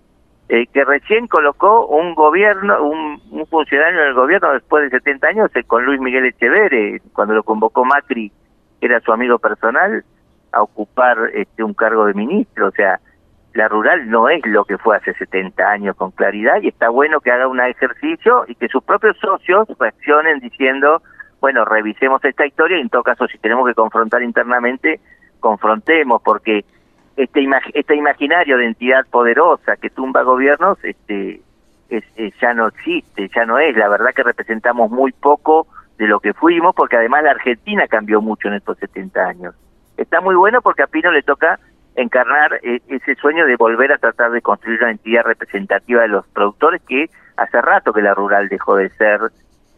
Eh, 0.49 0.65
que 0.74 0.84
recién 0.84 1.28
colocó 1.28 1.86
un 1.86 2.15
gobierno, 2.15 2.82
un, 2.82 3.45
funcionario 3.52 4.02
del 4.02 4.14
gobierno 4.15 4.52
después 4.53 4.90
de 4.90 4.98
70 4.98 5.28
años, 5.28 5.52
eh, 5.56 5.64
con 5.64 5.86
Luis 5.86 5.99
Miguel 5.99 6.26
Echeverre, 6.26 7.02
cuando 7.14 7.36
lo 7.36 7.44
convocó 7.44 7.86
Macri, 7.86 8.32
que 8.80 8.88
era 8.88 8.99
su 9.02 9.11
amigo 9.11 9.38
personal, 9.38 10.03
a 10.53 10.64
ocupar 10.64 11.18
este, 11.36 11.64
un 11.64 11.76
cargo 11.76 12.06
de 12.06 12.15
ministro. 12.15 12.69
O 12.69 12.72
sea, 12.72 12.99
la 13.57 13.67
rural 13.67 14.07
no 14.07 14.29
es 14.29 14.45
lo 14.45 14.65
que 14.65 14.77
fue 14.77 14.97
hace 14.97 15.15
70 15.15 15.67
años 15.67 15.95
con 15.95 16.11
claridad 16.11 16.61
y 16.61 16.67
está 16.67 16.89
bueno 16.89 17.21
que 17.21 17.31
haga 17.31 17.47
un 17.47 17.59
ejercicio 17.59 18.45
y 18.47 18.53
que 18.53 18.67
sus 18.67 18.84
propios 18.84 19.17
socios 19.17 19.67
reaccionen 19.79 20.39
diciendo, 20.39 21.01
bueno, 21.41 21.65
revisemos 21.65 22.23
esta 22.23 22.45
historia 22.45 22.77
y 22.77 22.81
en 22.81 22.89
todo 22.89 23.01
caso 23.01 23.27
si 23.27 23.39
tenemos 23.39 23.67
que 23.67 23.73
confrontar 23.73 24.21
internamente, 24.21 24.99
confrontemos, 25.39 26.21
porque 26.21 26.65
este, 27.15 27.47
este 27.73 27.95
imaginario 27.95 28.59
de 28.59 28.65
entidad 28.67 29.07
poderosa 29.09 29.75
que 29.75 29.89
tumba 29.89 30.21
gobiernos 30.21 30.77
este 30.84 31.41
es, 31.89 32.03
ya 32.39 32.53
no 32.53 32.67
existe, 32.67 33.27
ya 33.35 33.43
no 33.45 33.57
es. 33.57 33.75
La 33.75 33.89
verdad 33.89 34.13
que 34.15 34.21
representamos 34.21 34.91
muy 34.91 35.13
poco 35.13 35.65
de 35.97 36.05
lo 36.05 36.19
que 36.19 36.35
fuimos, 36.35 36.75
porque 36.75 36.97
además 36.97 37.23
la 37.23 37.31
Argentina 37.31 37.88
cambió 37.88 38.21
mucho 38.21 38.49
en 38.49 38.53
estos 38.53 38.77
70 38.77 39.19
años. 39.19 39.55
Está 39.97 40.21
muy 40.21 40.35
bueno 40.35 40.61
porque 40.61 40.84
a 40.84 40.88
Pino 40.88 41.11
le 41.11 41.23
toca 41.23 41.59
encarnar 41.98 42.60
eh, 42.64 42.80
ese 42.88 43.15
sueño 43.15 43.45
de 43.45 43.57
volver 43.57 43.91
a 43.91 43.98
tratar 43.98 44.32
de 44.32 44.41
construir 44.41 44.82
una 44.82 44.91
entidad 44.91 45.24
representativa 45.24 46.03
de 46.03 46.07
los 46.07 46.26
productores 46.28 46.82
que 46.84 47.10
hace 47.36 47.61
rato 47.61 47.91
que 47.91 48.02
la 48.02 48.14
rural 48.14 48.48
dejó 48.48 48.76
de 48.76 48.90
ser, 48.91 49.19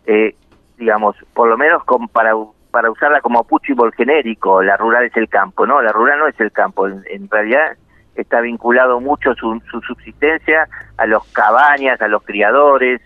eh, 0.06 0.36
digamos, 0.78 1.16
por 1.34 1.50
lo 1.50 1.58
menos 1.58 1.82
para 2.12 2.34
para 2.72 2.92
usarla 2.92 3.22
como 3.22 3.44
puchibol 3.46 3.92
genérico, 3.94 4.62
la 4.62 4.78
rural 4.78 5.06
es 5.06 5.18
el 5.18 5.28
campo, 5.28 5.66
no, 5.66 5.82
la 5.82 5.92
rural 5.92 6.20
no 6.20 6.28
es 6.28 6.40
el 6.40 6.52
campo, 6.52 6.88
en, 6.88 7.30
realidad 7.30 7.78
está 8.16 8.42
vinculado 8.42 9.00
mucho 9.00 9.34
su, 9.34 9.60
subsistencia 9.88 10.68
a 10.98 11.08
los 11.08 11.24
cabañas, 11.32 12.00
a 12.02 12.08
los 12.08 12.24
criadores, 12.24 13.02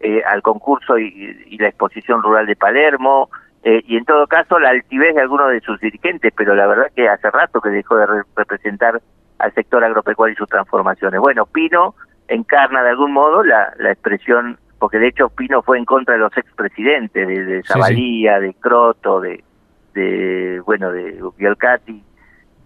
eh, 0.00 0.22
al 0.24 0.42
concurso 0.42 0.98
y, 0.98 1.56
la 1.58 1.68
exposición 1.68 2.22
rural 2.22 2.46
de 2.46 2.54
Palermo, 2.54 3.30
eh, 3.68 3.82
y 3.86 3.98
en 3.98 4.06
todo 4.06 4.26
caso 4.26 4.58
la 4.58 4.70
altivez 4.70 5.14
de 5.14 5.20
algunos 5.20 5.50
de 5.50 5.60
sus 5.60 5.78
dirigentes, 5.78 6.32
pero 6.34 6.54
la 6.54 6.66
verdad 6.66 6.86
que 6.96 7.06
hace 7.06 7.30
rato 7.30 7.60
que 7.60 7.68
dejó 7.68 7.96
de 7.96 8.06
representar 8.34 9.02
al 9.38 9.52
sector 9.52 9.84
agropecuario 9.84 10.32
y 10.32 10.36
sus 10.36 10.48
transformaciones. 10.48 11.20
Bueno, 11.20 11.44
Pino 11.44 11.94
encarna 12.28 12.82
de 12.82 12.88
algún 12.88 13.12
modo 13.12 13.42
la, 13.42 13.74
la 13.78 13.92
expresión 13.92 14.58
porque 14.78 14.98
de 14.98 15.08
hecho 15.08 15.28
Pino 15.28 15.60
fue 15.60 15.76
en 15.76 15.84
contra 15.84 16.14
de 16.14 16.20
los 16.20 16.34
expresidentes, 16.38 17.28
de, 17.28 17.44
de 17.44 17.62
Zabalía, 17.62 18.40
de 18.40 18.54
Croto, 18.54 19.20
de, 19.20 19.44
de 19.92 20.62
bueno, 20.64 20.90
de 20.90 21.22
Biolcati, 21.36 22.02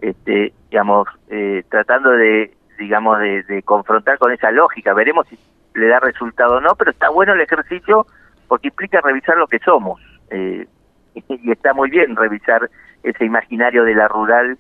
este, 0.03 0.53
digamos, 0.71 1.09
eh, 1.31 1.65
tratando 1.69 2.11
de, 2.11 2.55
digamos, 2.79 3.19
de, 3.19 3.61
confrontar 3.65 4.19
con 4.19 4.31
esa 4.31 4.53
lógica. 4.53 4.95
Veremos 4.95 5.27
si 5.27 5.37
le 5.75 5.89
da 5.89 5.99
resultado 5.99 6.59
o 6.59 6.61
no, 6.61 6.77
pero 6.77 6.93
está 6.93 7.09
bueno 7.11 7.33
el 7.33 7.41
ejercicio 7.41 8.07
porque 8.47 8.69
implica 8.69 9.01
revisar 9.01 9.37
lo 9.37 9.49
que 9.49 9.59
somos. 9.59 10.01
Eh, 10.31 10.65
y 11.15 11.51
está 11.51 11.75
muy 11.75 11.91
bien 11.91 12.17
revisar 12.17 12.71
ese 13.03 13.25
imaginario 13.25 13.85
de 13.85 13.95
la 13.95 14.09
rural 14.09 14.59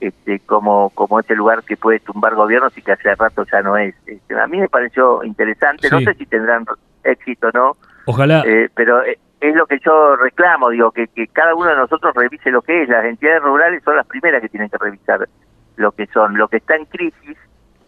este, 0.00 0.40
como, 0.40 0.90
como 0.90 1.20
ese 1.20 1.34
lugar 1.34 1.62
que 1.62 1.76
puede 1.76 2.00
tumbar 2.00 2.34
gobiernos 2.34 2.76
y 2.76 2.82
que 2.82 2.92
hace 2.92 3.14
rato 3.14 3.44
ya 3.50 3.60
no 3.60 3.76
es. 3.76 3.94
Este, 4.06 4.38
a 4.38 4.46
mí 4.46 4.58
me 4.58 4.68
pareció 4.68 5.22
interesante, 5.24 5.90
no 5.90 6.00
sé 6.00 6.14
si 6.14 6.26
tendrán 6.26 6.64
éxito 7.04 7.48
o 7.48 7.50
no. 7.52 7.76
Ojalá. 8.06 8.42
Eh, 8.46 8.70
pero 8.74 9.02
eh, 9.04 9.18
es 9.40 9.54
lo 9.54 9.66
que 9.66 9.78
yo 9.84 10.16
reclamo, 10.16 10.70
digo, 10.70 10.90
que, 10.90 11.06
que 11.08 11.26
cada 11.28 11.54
uno 11.54 11.68
de 11.68 11.76
nosotros 11.76 12.14
revise 12.14 12.50
lo 12.50 12.62
que 12.62 12.82
es. 12.82 12.88
Las 12.88 13.04
entidades 13.04 13.42
rurales 13.42 13.82
son 13.84 13.96
las 13.96 14.06
primeras 14.06 14.40
que 14.40 14.48
tienen 14.48 14.70
que 14.70 14.78
revisar 14.78 15.28
lo 15.76 15.92
que 15.92 16.06
son. 16.06 16.36
Lo 16.36 16.48
que 16.48 16.58
está 16.58 16.76
en 16.76 16.86
crisis, 16.86 17.36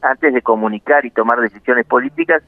antes 0.02 0.34
de 0.34 0.43
comunicar 0.43 1.05
y 1.06 1.10
tomar 1.10 1.40
decisiones 1.40 1.86
políticas, 1.86 2.43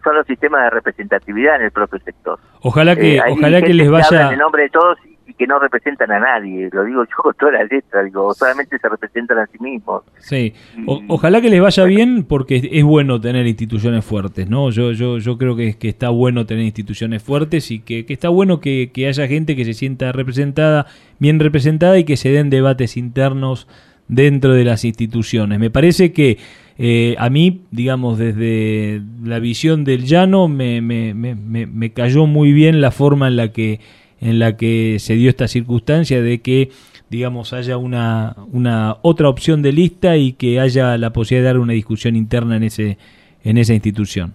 son 0.00 0.16
los 0.16 0.26
sistemas 0.26 0.64
de 0.64 0.70
representatividad 0.70 1.56
en 1.56 1.62
el 1.62 1.70
propio 1.70 1.98
sector. 2.00 2.38
Ojalá 2.62 2.96
que, 2.96 3.16
eh, 3.16 3.22
ojalá 3.30 3.62
que 3.62 3.74
les 3.74 3.90
vaya... 3.90 4.32
en 4.32 4.38
nombre 4.38 4.64
de 4.64 4.70
todos 4.70 4.98
y 5.26 5.32
que 5.34 5.46
no 5.46 5.58
representan 5.58 6.12
a 6.12 6.20
nadie, 6.20 6.68
lo 6.72 6.84
digo 6.84 7.04
yo 7.10 7.16
con 7.16 7.34
toda 7.34 7.52
la 7.52 7.64
letra, 7.64 8.02
digo, 8.02 8.34
solamente 8.34 8.78
se 8.78 8.88
representan 8.88 9.38
a 9.38 9.46
sí 9.46 9.58
mismos. 9.58 10.02
Sí, 10.18 10.54
ojalá 11.08 11.40
que 11.40 11.50
les 11.50 11.60
vaya 11.60 11.84
bien 11.84 12.24
porque 12.24 12.68
es 12.72 12.84
bueno 12.84 13.20
tener 13.20 13.46
instituciones 13.46 14.04
fuertes, 14.04 14.48
¿no? 14.48 14.70
Yo 14.70 14.92
yo 14.92 15.18
yo 15.18 15.38
creo 15.38 15.56
que, 15.56 15.78
que 15.78 15.88
está 15.88 16.10
bueno 16.10 16.46
tener 16.46 16.64
instituciones 16.64 17.22
fuertes 17.22 17.70
y 17.70 17.80
que, 17.80 18.04
que 18.06 18.12
está 18.12 18.28
bueno 18.28 18.60
que, 18.60 18.90
que 18.92 19.06
haya 19.06 19.26
gente 19.26 19.56
que 19.56 19.64
se 19.64 19.74
sienta 19.74 20.12
representada, 20.12 20.86
bien 21.18 21.40
representada 21.40 21.98
y 21.98 22.04
que 22.04 22.16
se 22.16 22.30
den 22.30 22.50
debates 22.50 22.96
internos 22.96 23.68
dentro 24.08 24.54
de 24.54 24.64
las 24.64 24.84
instituciones. 24.84 25.58
Me 25.58 25.70
parece 25.70 26.12
que 26.12 26.38
eh, 26.76 27.14
a 27.18 27.30
mí, 27.30 27.62
digamos, 27.70 28.18
desde 28.18 29.02
la 29.22 29.38
visión 29.38 29.84
del 29.84 30.04
llano, 30.04 30.48
me, 30.48 30.80
me, 30.80 31.14
me, 31.14 31.34
me, 31.34 31.92
cayó 31.92 32.26
muy 32.26 32.52
bien 32.52 32.80
la 32.80 32.90
forma 32.90 33.28
en 33.28 33.36
la 33.36 33.52
que 33.52 33.80
en 34.20 34.38
la 34.38 34.56
que 34.56 34.96
se 35.00 35.14
dio 35.14 35.28
esta 35.28 35.48
circunstancia 35.48 36.22
de 36.22 36.40
que 36.40 36.70
digamos 37.10 37.52
haya 37.52 37.76
una, 37.76 38.34
una 38.52 38.96
otra 39.02 39.28
opción 39.28 39.60
de 39.60 39.72
lista 39.72 40.16
y 40.16 40.32
que 40.32 40.60
haya 40.60 40.96
la 40.96 41.12
posibilidad 41.12 41.42
de 41.42 41.54
dar 41.54 41.58
una 41.58 41.74
discusión 41.74 42.16
interna 42.16 42.56
en 42.56 42.62
ese 42.64 42.98
en 43.44 43.58
esa 43.58 43.74
institución. 43.74 44.34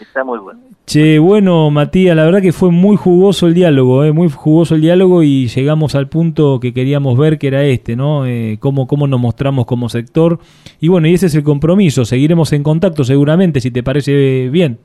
Está 0.00 0.24
muy 0.24 0.38
bueno. 0.38 0.69
Che, 0.90 1.20
bueno, 1.20 1.70
Matías, 1.70 2.16
la 2.16 2.24
verdad 2.24 2.42
que 2.42 2.52
fue 2.52 2.72
muy 2.72 2.96
jugoso 2.96 3.46
el 3.46 3.54
diálogo, 3.54 4.02
eh, 4.02 4.10
muy 4.10 4.28
jugoso 4.28 4.74
el 4.74 4.80
diálogo 4.80 5.22
y 5.22 5.46
llegamos 5.46 5.94
al 5.94 6.08
punto 6.08 6.58
que 6.58 6.74
queríamos 6.74 7.16
ver, 7.16 7.38
que 7.38 7.46
era 7.46 7.62
este, 7.62 7.94
¿no? 7.94 8.26
Eh, 8.26 8.58
cómo, 8.58 8.88
cómo 8.88 9.06
nos 9.06 9.20
mostramos 9.20 9.66
como 9.66 9.88
sector. 9.88 10.40
Y 10.80 10.88
bueno, 10.88 11.06
y 11.06 11.14
ese 11.14 11.26
es 11.26 11.34
el 11.36 11.44
compromiso, 11.44 12.04
seguiremos 12.04 12.52
en 12.52 12.64
contacto 12.64 13.04
seguramente, 13.04 13.60
si 13.60 13.70
te 13.70 13.84
parece 13.84 14.48
bien 14.48 14.80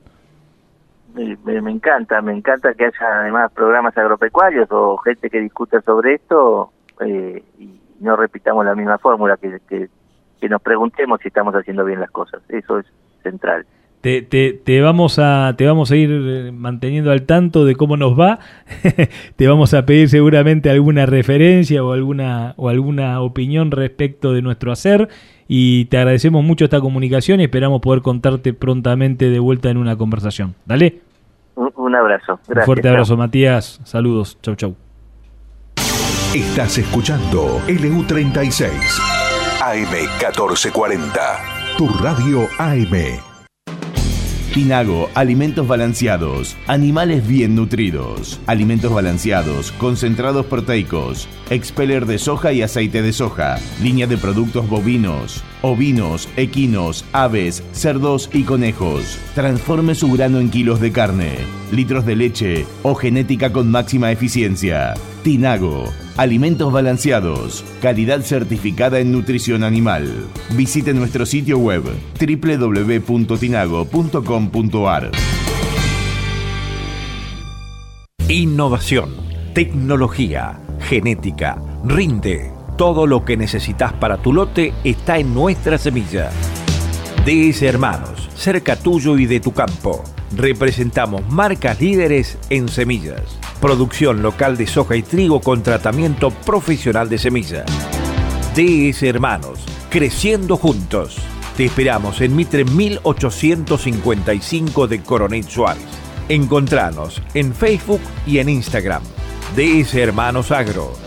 me, 1.44 1.70
encanta, 1.70 2.20
me 2.20 2.32
encanta 2.32 2.74
que 2.74 2.86
haya 2.86 3.20
además 3.20 3.52
programas 3.52 3.96
agropecuarios 3.96 4.68
o 4.70 4.96
gente 4.98 5.30
que 5.30 5.40
discuta 5.40 5.80
sobre 5.80 6.14
esto 6.14 6.70
eh, 7.00 7.42
y 7.58 7.80
no 8.00 8.16
repitamos 8.16 8.64
la 8.64 8.74
misma 8.74 8.98
fórmula, 8.98 9.36
que, 9.36 9.60
que, 9.68 9.88
nos 10.48 10.62
preguntemos 10.62 11.20
si 11.20 11.28
estamos 11.28 11.54
haciendo 11.54 11.84
bien 11.84 11.98
las 11.98 12.10
cosas. 12.10 12.40
Eso 12.48 12.78
es 12.78 12.86
central. 13.24 13.66
Te, 14.06 14.22
te, 14.22 14.52
te, 14.52 14.80
vamos 14.80 15.18
a 15.18 15.54
te 15.58 15.66
vamos 15.66 15.90
a 15.90 15.96
ir 15.96 16.08
eh, 16.12 16.52
manteniendo 16.52 17.10
al 17.10 17.22
tanto 17.22 17.64
de 17.64 17.74
cómo 17.74 17.96
nos 17.96 18.16
va 18.16 18.38
te 19.36 19.48
vamos 19.48 19.74
a 19.74 19.84
pedir 19.84 20.08
seguramente 20.08 20.70
alguna 20.70 21.06
referencia 21.06 21.82
o 21.82 21.90
alguna 21.90 22.54
o 22.56 22.68
alguna 22.68 23.20
opinión 23.20 23.72
respecto 23.72 24.32
de 24.32 24.42
nuestro 24.42 24.70
hacer 24.70 25.08
y 25.48 25.86
te 25.86 25.98
agradecemos 25.98 26.44
mucho 26.44 26.66
esta 26.66 26.80
comunicación 26.80 27.40
y 27.40 27.42
esperamos 27.42 27.80
poder 27.80 28.00
contarte 28.00 28.52
prontamente 28.52 29.28
de 29.28 29.40
vuelta 29.40 29.70
en 29.70 29.76
una 29.76 29.96
conversación 29.96 30.54
dale 30.66 31.00
un, 31.56 31.96
abrazo. 31.96 32.38
un 32.46 32.62
fuerte 32.62 32.88
abrazo, 32.88 33.16
Matías. 33.16 33.80
Saludos. 33.82 34.38
Chau, 34.40 34.54
chau. 34.54 34.76
Estás 36.32 36.78
escuchando 36.78 37.60
LU36 37.66 38.70
AM1440. 39.58 41.10
Tu 41.76 41.88
radio 41.88 42.46
AM. 42.60 43.25
Pinago, 44.56 45.10
alimentos 45.12 45.68
balanceados, 45.68 46.56
animales 46.66 47.28
bien 47.28 47.54
nutridos, 47.54 48.40
alimentos 48.46 48.90
balanceados, 48.90 49.70
concentrados 49.72 50.46
proteicos, 50.46 51.28
expeller 51.50 52.06
de 52.06 52.16
soja 52.16 52.54
y 52.54 52.62
aceite 52.62 53.02
de 53.02 53.12
soja, 53.12 53.58
línea 53.82 54.06
de 54.06 54.16
productos 54.16 54.66
bovinos, 54.66 55.44
ovinos, 55.60 56.30
equinos, 56.38 57.04
aves, 57.12 57.62
cerdos 57.72 58.30
y 58.32 58.44
conejos. 58.44 59.18
Transforme 59.34 59.94
su 59.94 60.10
grano 60.10 60.40
en 60.40 60.48
kilos 60.48 60.80
de 60.80 60.90
carne, 60.90 61.36
litros 61.72 62.06
de 62.06 62.16
leche 62.16 62.64
o 62.82 62.94
genética 62.94 63.52
con 63.52 63.70
máxima 63.70 64.10
eficiencia. 64.12 64.94
Tinago, 65.22 65.84
alimentos 66.16 66.72
balanceados, 66.72 67.62
calidad 67.82 68.22
certificada 68.22 69.00
en 69.00 69.12
nutrición 69.12 69.62
animal. 69.64 70.26
Visite 70.50 70.94
nuestro 70.94 71.26
sitio 71.26 71.58
web 71.58 71.82
www.tinago.com.ar. 72.18 75.10
Innovación, 78.28 79.14
tecnología, 79.54 80.58
genética, 80.80 81.62
rinde. 81.84 82.50
Todo 82.76 83.06
lo 83.06 83.24
que 83.24 83.36
necesitas 83.36 83.92
para 83.92 84.16
tu 84.18 84.32
lote 84.32 84.74
está 84.82 85.18
en 85.18 85.32
nuestra 85.32 85.78
semilla. 85.78 86.32
DS 87.24 87.62
Hermanos, 87.62 88.28
cerca 88.34 88.74
tuyo 88.76 89.16
y 89.16 89.26
de 89.26 89.38
tu 89.40 89.52
campo. 89.52 90.02
Representamos 90.34 91.26
marcas 91.28 91.80
líderes 91.80 92.38
en 92.50 92.68
semillas 92.68 93.38
producción 93.60 94.22
local 94.22 94.56
de 94.56 94.66
soja 94.66 94.96
y 94.96 95.02
trigo 95.02 95.40
con 95.40 95.62
tratamiento 95.62 96.30
profesional 96.30 97.08
de 97.08 97.18
semilla. 97.18 97.64
DS 98.54 99.02
Hermanos, 99.02 99.58
creciendo 99.90 100.56
juntos. 100.56 101.18
Te 101.56 101.64
esperamos 101.64 102.20
en 102.20 102.36
Mitre 102.36 102.64
1855 102.64 104.86
de 104.86 105.02
Coronel 105.02 105.44
Suárez. 105.44 105.82
Encontranos 106.28 107.22
en 107.34 107.52
Facebook 107.54 108.00
y 108.26 108.38
en 108.38 108.48
Instagram. 108.48 109.02
DS 109.56 109.94
Hermanos 109.94 110.50
Agro. 110.50 111.05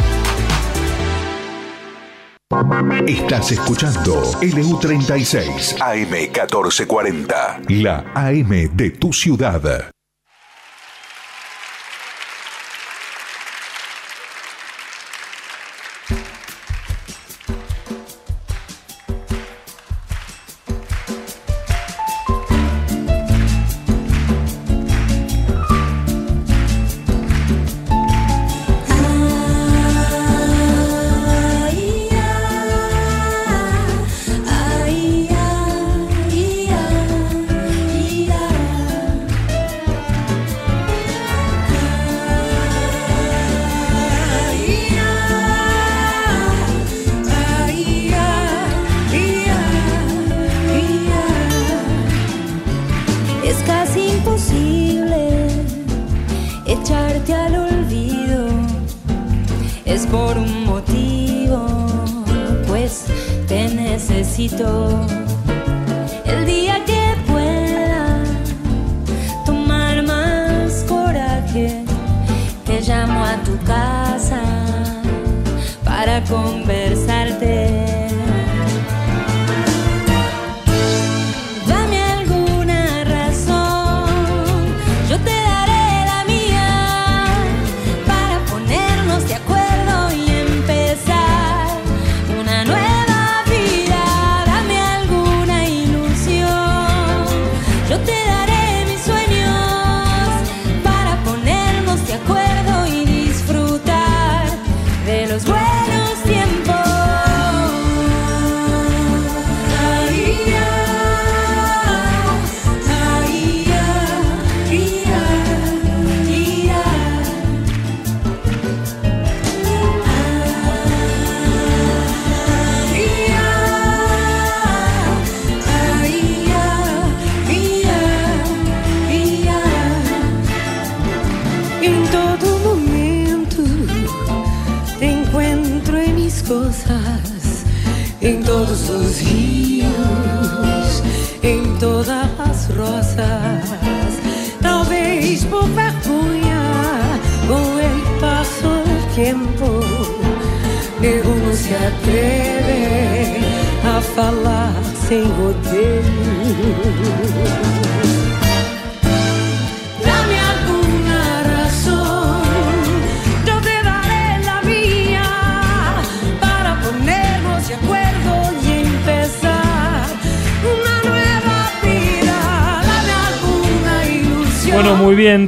Estás 3.05 3.51
escuchando 3.51 4.23
LU36 4.41 5.77
AM1440, 5.77 7.69
la 7.69 8.03
AM 8.15 8.75
de 8.75 8.89
tu 8.89 9.13
ciudad. 9.13 9.91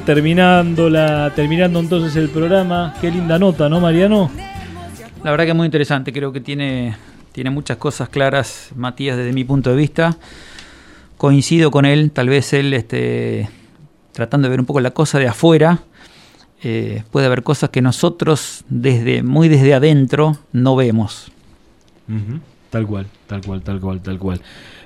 Terminando, 0.05 0.89
la, 0.89 1.31
terminando 1.35 1.79
entonces 1.79 2.15
el 2.15 2.29
programa. 2.29 2.93
Qué 3.01 3.11
linda 3.11 3.39
nota, 3.39 3.69
¿no, 3.69 3.79
Mariano? 3.79 4.29
La 5.23 5.31
verdad 5.31 5.45
que 5.45 5.51
es 5.51 5.55
muy 5.55 5.65
interesante, 5.65 6.11
creo 6.11 6.31
que 6.31 6.41
tiene, 6.41 6.95
tiene 7.31 7.49
muchas 7.49 7.77
cosas 7.77 8.09
claras, 8.09 8.71
Matías, 8.75 9.17
desde 9.17 9.33
mi 9.33 9.43
punto 9.43 9.69
de 9.69 9.75
vista. 9.75 10.17
Coincido 11.17 11.71
con 11.71 11.85
él, 11.85 12.11
tal 12.11 12.29
vez 12.29 12.53
él 12.53 12.73
este, 12.73 13.49
tratando 14.11 14.47
de 14.47 14.49
ver 14.49 14.59
un 14.59 14.65
poco 14.65 14.79
la 14.79 14.91
cosa 14.91 15.19
de 15.19 15.27
afuera, 15.27 15.79
eh, 16.63 17.03
puede 17.11 17.27
haber 17.27 17.43
cosas 17.43 17.69
que 17.69 17.81
nosotros 17.81 18.63
desde 18.69 19.23
muy 19.23 19.49
desde 19.49 19.73
adentro 19.73 20.37
no 20.51 20.75
vemos. 20.75 21.31
Tal 22.71 22.87
cual, 22.87 23.05
tal 23.27 23.41
cual, 23.41 23.61
tal 23.61 23.81
cual, 23.81 24.01
tal 24.01 24.17
cual. 24.17 24.41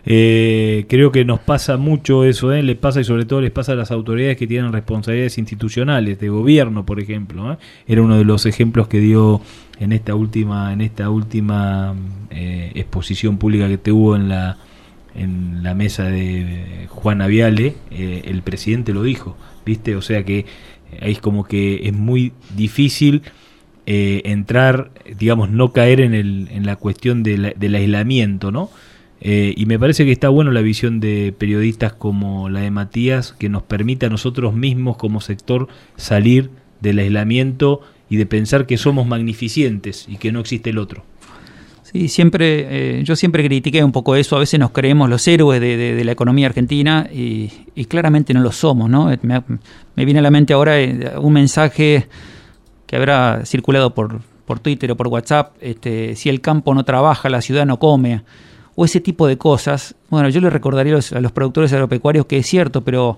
Eh, 0.08 0.86
creo 0.90 1.12
que 1.12 1.24
nos 1.24 1.40
pasa 1.40 1.78
mucho 1.78 2.26
eso, 2.26 2.52
¿eh? 2.52 2.64
les 2.64 2.78
pasa 2.78 3.00
y 3.00 3.04
sobre 3.04 3.26
todo 3.26 3.42
les 3.42 3.52
pasa 3.52 3.74
a 3.74 3.76
las 3.76 3.92
autoridades 3.92 4.38
que 4.38 4.48
tienen 4.48 4.74
responsabilidades 4.74 5.38
institucionales, 5.38 6.20
de 6.20 6.30
gobierno, 6.30 6.84
por 6.84 7.00
ejemplo. 7.00 7.54
¿eh? 7.54 7.58
Era 7.88 8.02
uno 8.02 8.18
de 8.18 8.26
los 8.26 8.48
ejemplos 8.48 8.88
que 8.88 9.00
dio 9.00 9.40
en 9.80 9.92
esta 9.92 10.16
última, 10.16 10.74
en 10.74 10.82
esta 10.82 11.12
última 11.12 11.94
eh, 12.32 12.72
exposición 12.74 13.38
pública 13.38 13.68
que 13.68 13.78
tuvo 13.78 14.16
en 14.16 14.30
la 14.30 14.58
en 15.14 15.64
la 15.64 15.74
mesa 15.76 16.04
de 16.06 16.88
Juan 16.90 17.22
Aviale, 17.22 17.76
el 17.90 18.42
presidente 18.42 18.94
lo 18.94 19.02
dijo, 19.02 19.38
¿viste? 19.66 19.96
O 19.96 20.02
sea 20.02 20.26
que 20.26 20.46
es 21.00 21.20
como 21.20 21.46
que 21.46 21.88
es 21.88 21.94
muy 21.94 22.34
difícil 22.54 23.22
entrar, 23.86 24.90
digamos, 25.18 25.50
no 25.50 25.72
caer 25.72 26.02
en, 26.02 26.14
el, 26.14 26.48
en 26.52 26.66
la 26.66 26.76
cuestión 26.76 27.22
del 27.24 27.76
aislamiento, 27.76 28.52
¿no? 28.52 28.70
Eh, 29.22 29.54
y 29.58 29.66
me 29.66 29.80
parece 29.80 30.06
que 30.06 30.12
está 30.12 30.30
bueno 30.30 30.52
la 30.52 30.62
visión 30.62 31.00
de 31.00 31.34
periodistas 31.36 31.94
como 31.94 32.48
la 32.50 32.60
de 32.60 32.72
Matías, 32.72 33.34
que 33.34 33.50
nos 33.50 33.64
permite 33.64 34.06
a 34.06 34.10
nosotros 34.10 34.54
mismos 34.54 34.98
como 34.98 35.22
sector 35.22 35.68
salir 35.96 36.52
del 36.82 37.00
aislamiento 37.00 37.82
y 38.08 38.18
de 38.18 38.26
pensar 38.28 38.68
que 38.68 38.78
somos 38.78 39.08
magnificentes 39.08 40.06
y 40.08 40.18
que 40.18 40.32
no 40.32 40.42
existe 40.42 40.70
el 40.70 40.78
otro. 40.78 41.04
Sí, 41.82 42.08
siempre, 42.08 43.00
eh, 43.00 43.04
yo 43.04 43.16
siempre 43.16 43.44
critiqué 43.44 43.84
un 43.84 43.92
poco 43.92 44.16
eso, 44.16 44.36
a 44.36 44.40
veces 44.40 44.60
nos 44.60 44.72
creemos 44.72 45.10
los 45.10 45.28
héroes 45.28 45.62
de, 45.62 46.04
la 46.04 46.12
economía 46.12 46.48
argentina 46.48 47.10
y, 47.12 47.50
claramente 47.86 48.34
no 48.34 48.42
lo 48.42 48.52
somos, 48.52 48.90
¿no? 48.90 49.10
Me, 49.24 50.06
viene 50.06 50.20
a 50.20 50.24
la 50.24 50.30
mente 50.30 50.54
ahora 50.54 50.80
eh, 50.80 51.14
un 51.20 51.34
mensaje 51.34 52.08
que 52.86 52.96
habrá 52.96 53.46
circulado 53.46 53.94
por, 53.94 54.22
por 54.46 54.60
Twitter 54.60 54.92
o 54.92 54.96
por 54.96 55.08
WhatsApp, 55.08 55.56
este, 55.62 56.16
si 56.16 56.30
el 56.30 56.42
campo 56.42 56.74
no 56.74 56.84
trabaja, 56.84 57.30
la 57.30 57.42
ciudad 57.42 57.66
no 57.66 57.80
come 57.80 58.24
o 58.76 58.86
ese 58.86 59.00
tipo 59.00 59.28
de 59.28 59.38
cosas. 59.38 59.96
Bueno, 60.10 60.30
yo 60.30 60.42
le 60.42 60.50
recordaría 60.50 60.94
a 60.94 61.20
los, 61.20 61.32
productores 61.32 61.72
agropecuarios 61.74 62.26
que 62.26 62.38
es 62.38 62.46
cierto, 62.46 62.82
pero 62.82 63.18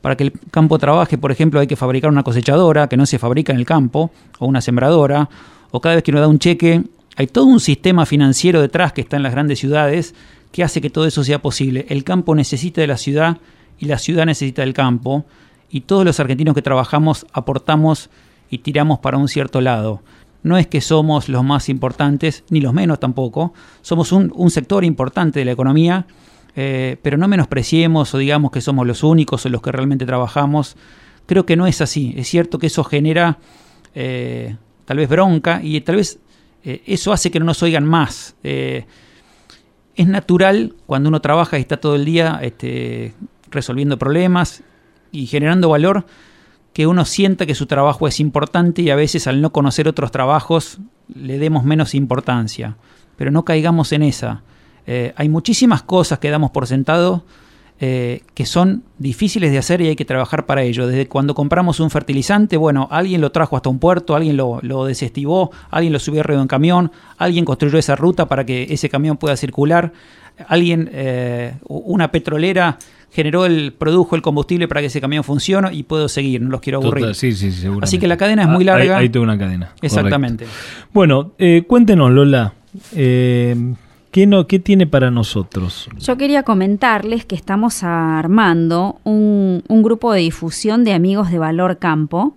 para 0.00 0.16
que 0.16 0.24
el 0.24 0.32
campo 0.50 0.78
trabaje, 0.78 1.16
por 1.16 1.30
ejemplo, 1.30 1.60
hay 1.60 1.66
que 1.66 1.76
fabricar 1.76 2.10
una 2.10 2.22
cosechadora 2.22 2.88
que 2.88 2.96
no 2.96 3.06
se 3.06 3.18
fabrica 3.18 3.52
en 3.52 3.58
el 3.58 3.66
campo, 3.66 4.10
o 4.38 4.46
una 4.46 4.60
sembradora, 4.60 5.28
o 5.70 5.80
cada 5.80 5.94
vez 5.94 6.04
que 6.04 6.10
uno 6.10 6.20
da 6.20 6.28
un 6.28 6.38
cheque, 6.38 6.82
hay 7.16 7.26
todo 7.26 7.44
un 7.44 7.60
sistema 7.60 8.06
financiero 8.06 8.60
detrás 8.60 8.92
que 8.92 9.02
está 9.02 9.16
en 9.16 9.22
las 9.22 9.32
grandes 9.32 9.58
ciudades 9.58 10.14
que 10.52 10.62
hace 10.62 10.80
que 10.80 10.90
todo 10.90 11.06
eso 11.06 11.24
sea 11.24 11.40
posible. 11.40 11.86
El 11.88 12.04
campo 12.04 12.34
necesita 12.34 12.80
de 12.80 12.86
la 12.86 12.96
ciudad 12.96 13.38
y 13.78 13.86
la 13.86 13.98
ciudad 13.98 14.26
necesita 14.26 14.62
del 14.62 14.74
campo, 14.74 15.24
y 15.70 15.82
todos 15.82 16.04
los 16.04 16.20
argentinos 16.20 16.54
que 16.54 16.62
trabajamos 16.62 17.26
aportamos 17.32 18.10
y 18.50 18.58
tiramos 18.58 18.98
para 18.98 19.18
un 19.18 19.28
cierto 19.28 19.60
lado. 19.60 20.02
No 20.44 20.58
es 20.58 20.66
que 20.66 20.82
somos 20.82 21.30
los 21.30 21.42
más 21.42 21.68
importantes, 21.70 22.44
ni 22.50 22.60
los 22.60 22.74
menos 22.74 23.00
tampoco. 23.00 23.54
Somos 23.80 24.12
un, 24.12 24.50
sector 24.50 24.84
importante 24.84 25.38
de 25.38 25.46
la 25.46 25.52
economía, 25.52 26.06
eh, 26.54 26.98
pero 27.02 27.16
no 27.16 27.28
menospreciemos 27.28 28.14
o 28.14 28.18
digamos 28.18 28.50
que 28.50 28.60
somos 28.60 28.86
los 28.86 29.02
únicos 29.02 29.46
o 29.46 29.48
los 29.48 29.62
que 29.62 29.72
realmente 29.72 30.04
trabajamos. 30.04 30.76
Creo 31.24 31.46
que 31.46 31.56
no 31.56 31.66
es 31.66 31.80
así. 31.80 32.12
Es 32.18 32.28
cierto 32.28 32.58
que 32.58 32.66
eso 32.66 32.84
genera 32.84 33.38
eh, 33.94 34.56
tal 34.84 34.98
vez 34.98 35.08
bronca 35.08 35.60
y 35.62 35.80
tal 35.80 35.96
vez 35.96 36.18
eh, 36.62 36.82
eso 36.84 37.14
hace 37.14 37.30
que 37.30 37.38
no 37.40 37.46
nos 37.46 37.62
oigan 37.62 37.86
más. 37.86 38.36
es 38.42 38.86
natural 39.96 40.74
cuando 40.84 41.08
uno 41.08 41.22
trabaja 41.22 41.56
y 41.56 41.62
está 41.62 41.78
todo 41.78 41.96
el 41.96 42.04
día 42.04 42.38
este, 42.42 43.14
resolviendo 43.50 43.98
problemas 43.98 44.62
y 45.10 45.26
generando 45.26 45.70
valor 45.70 46.04
que 46.74 46.86
uno 46.86 47.06
sienta 47.06 47.46
que 47.46 47.54
su 47.54 47.66
trabajo 47.66 48.06
es 48.06 48.20
importante 48.20 48.82
y 48.82 48.90
a 48.90 48.96
veces 48.96 49.26
al 49.26 49.40
no 49.40 49.52
conocer 49.52 49.88
otros 49.88 50.10
trabajos 50.10 50.80
le 51.14 51.38
demos 51.38 51.64
menos 51.64 51.94
importancia. 51.94 52.76
Pero 53.16 53.30
no 53.30 53.44
caigamos 53.44 53.92
en 53.92 54.02
esa. 54.02 54.42
Eh, 54.86 55.14
hay 55.16 55.28
muchísimas 55.28 55.82
cosas 55.82 56.18
que 56.18 56.30
damos 56.30 56.50
por 56.50 56.66
sentado 56.66 57.24
eh, 57.80 58.22
que 58.34 58.44
son 58.44 58.84
difíciles 58.98 59.50
de 59.50 59.58
hacer 59.58 59.80
y 59.80 59.88
hay 59.88 59.96
que 59.96 60.04
trabajar 60.04 60.46
para 60.46 60.62
ello. 60.62 60.88
Desde 60.88 61.06
cuando 61.06 61.34
compramos 61.34 61.78
un 61.80 61.90
fertilizante, 61.90 62.56
bueno, 62.56 62.88
alguien 62.90 63.20
lo 63.20 63.30
trajo 63.30 63.56
hasta 63.56 63.68
un 63.68 63.78
puerto, 63.78 64.16
alguien 64.16 64.36
lo, 64.36 64.58
lo 64.62 64.84
desestivó, 64.84 65.52
alguien 65.70 65.92
lo 65.92 66.00
subió 66.00 66.20
arriba 66.20 66.38
de 66.38 66.42
un 66.42 66.48
camión, 66.48 66.92
alguien 67.18 67.44
construyó 67.44 67.78
esa 67.78 67.94
ruta 67.94 68.26
para 68.26 68.44
que 68.44 68.66
ese 68.70 68.88
camión 68.88 69.16
pueda 69.16 69.36
circular, 69.36 69.92
alguien, 70.48 70.88
eh, 70.92 71.56
una 71.68 72.10
petrolera 72.10 72.78
generó 73.14 73.46
el, 73.46 73.72
produjo 73.72 74.16
el 74.16 74.22
combustible 74.22 74.66
para 74.66 74.80
que 74.80 74.88
ese 74.88 75.00
camión 75.00 75.22
funcione 75.22 75.72
y 75.72 75.84
puedo 75.84 76.08
seguir, 76.08 76.42
no 76.42 76.50
los 76.50 76.60
quiero 76.60 76.80
aburrir. 76.80 77.06
Así 77.06 77.98
que 77.98 78.08
la 78.08 78.16
cadena 78.16 78.42
es 78.42 78.48
muy 78.48 78.64
ah, 78.68 78.76
larga. 78.76 78.98
Ahí, 78.98 79.08
tengo 79.08 79.22
una 79.22 79.38
cadena. 79.38 79.72
Exactamente. 79.80 80.46
Bueno, 80.92 81.32
eh, 81.38 81.62
cuéntenos, 81.66 82.10
Lola. 82.10 82.54
Eh, 82.92 83.74
¿Qué, 84.10 84.26
no, 84.26 84.48
¿Qué 84.48 84.58
tiene 84.58 84.88
para 84.88 85.12
nosotros? 85.12 85.88
Yo 85.98 86.16
quería 86.16 86.42
comentarles 86.42 87.24
que 87.24 87.36
estamos 87.36 87.84
armando 87.84 89.00
un, 89.04 89.62
grupo 89.68 90.12
de 90.12 90.20
difusión 90.20 90.82
de 90.82 90.92
amigos 90.92 91.30
de 91.30 91.38
Valor 91.38 91.78
Campo. 91.78 92.36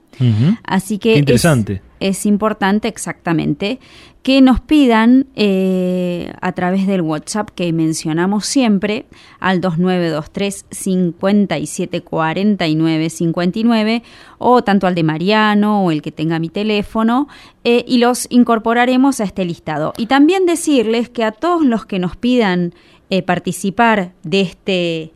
Así 0.63 0.99
que 0.99 1.17
interesante. 1.17 1.81
Es, 1.99 2.25
importante 2.27 2.87
exactamente 2.87 3.79
que 4.27 4.41
nos 4.41 4.59
pidan 4.59 5.27
eh, 5.37 6.33
a 6.41 6.51
través 6.51 6.85
del 6.85 7.01
WhatsApp 7.01 7.49
que 7.51 7.71
mencionamos 7.71 8.45
siempre 8.45 9.05
al 9.39 9.61
2923 9.61 10.65
5749 10.69 13.09
59 13.09 14.03
o 14.37 14.61
tanto 14.65 14.85
al 14.85 14.95
de 14.95 15.03
Mariano 15.03 15.85
o 15.85 15.91
el 15.91 16.01
que 16.01 16.11
tenga 16.11 16.39
mi 16.39 16.49
teléfono 16.49 17.29
eh, 17.63 17.85
y 17.87 17.99
los 17.99 18.27
incorporaremos 18.29 19.21
a 19.21 19.23
este 19.23 19.45
listado. 19.45 19.93
Y 19.95 20.07
también 20.07 20.45
decirles 20.45 21.07
que 21.07 21.23
a 21.23 21.31
todos 21.31 21.65
los 21.65 21.85
que 21.85 21.97
nos 21.97 22.17
pidan 22.17 22.73
eh, 23.09 23.23
participar 23.23 24.11
de 24.23 24.41
este 24.41 25.13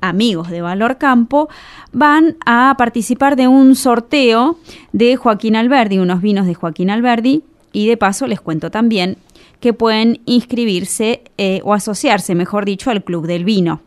amigos 0.00 0.50
de 0.50 0.62
Valor 0.62 0.98
Campo 0.98 1.48
van 1.92 2.36
a 2.44 2.74
participar 2.76 3.36
de 3.36 3.46
un 3.46 3.76
sorteo 3.76 4.58
de 4.92 5.14
Joaquín 5.14 5.54
Alberdi, 5.54 6.00
unos 6.00 6.20
vinos 6.20 6.46
de 6.46 6.54
Joaquín 6.54 6.90
Alberdi, 6.90 7.44
y 7.72 7.88
de 7.88 7.96
paso 7.96 8.26
les 8.26 8.40
cuento 8.40 8.70
también 8.70 9.16
que 9.60 9.72
pueden 9.72 10.20
inscribirse 10.24 11.22
eh, 11.36 11.60
o 11.64 11.74
asociarse, 11.74 12.34
mejor 12.34 12.64
dicho, 12.64 12.90
al 12.90 13.02
Club 13.02 13.26
del 13.26 13.44
Vino, 13.44 13.80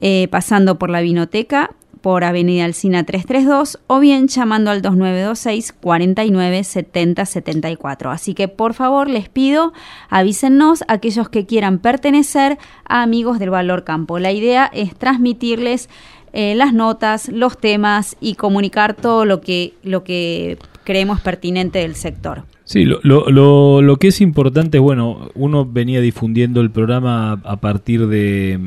eh, 0.00 0.28
pasando 0.30 0.78
por 0.78 0.90
la 0.90 1.00
vinoteca 1.00 1.70
por 2.00 2.24
Avenida 2.24 2.64
Alcina 2.64 3.04
332 3.04 3.80
o 3.86 3.98
bien 3.98 4.28
llamando 4.28 4.70
al 4.70 4.82
2926 4.82 5.72
49 5.72 6.64
70 6.64 7.26
74. 7.26 8.10
Así 8.10 8.34
que 8.34 8.48
por 8.48 8.74
favor 8.74 9.10
les 9.10 9.28
pido 9.28 9.72
avísennos 10.08 10.82
a 10.82 10.94
aquellos 10.94 11.28
que 11.28 11.46
quieran 11.46 11.78
pertenecer 11.78 12.58
a 12.84 13.02
Amigos 13.02 13.38
del 13.38 13.50
Valor 13.50 13.84
Campo. 13.84 14.18
La 14.18 14.32
idea 14.32 14.70
es 14.72 14.94
transmitirles 14.94 15.88
eh, 16.32 16.54
las 16.54 16.72
notas, 16.72 17.28
los 17.28 17.58
temas 17.58 18.16
y 18.20 18.34
comunicar 18.34 18.94
todo 18.94 19.24
lo 19.24 19.40
que, 19.40 19.74
lo 19.82 20.04
que 20.04 20.58
creemos 20.88 21.20
pertinente 21.20 21.80
del 21.80 21.96
sector. 21.96 22.44
Sí, 22.64 22.86
lo, 22.86 23.00
lo, 23.02 23.82
lo, 23.82 23.96
que 23.98 24.08
es 24.08 24.22
importante 24.22 24.78
es, 24.78 24.82
bueno, 24.82 25.28
uno 25.34 25.66
venía 25.66 26.00
difundiendo 26.00 26.62
el 26.62 26.70
programa 26.70 27.32
a 27.44 27.56
partir 27.56 28.06
de, 28.06 28.58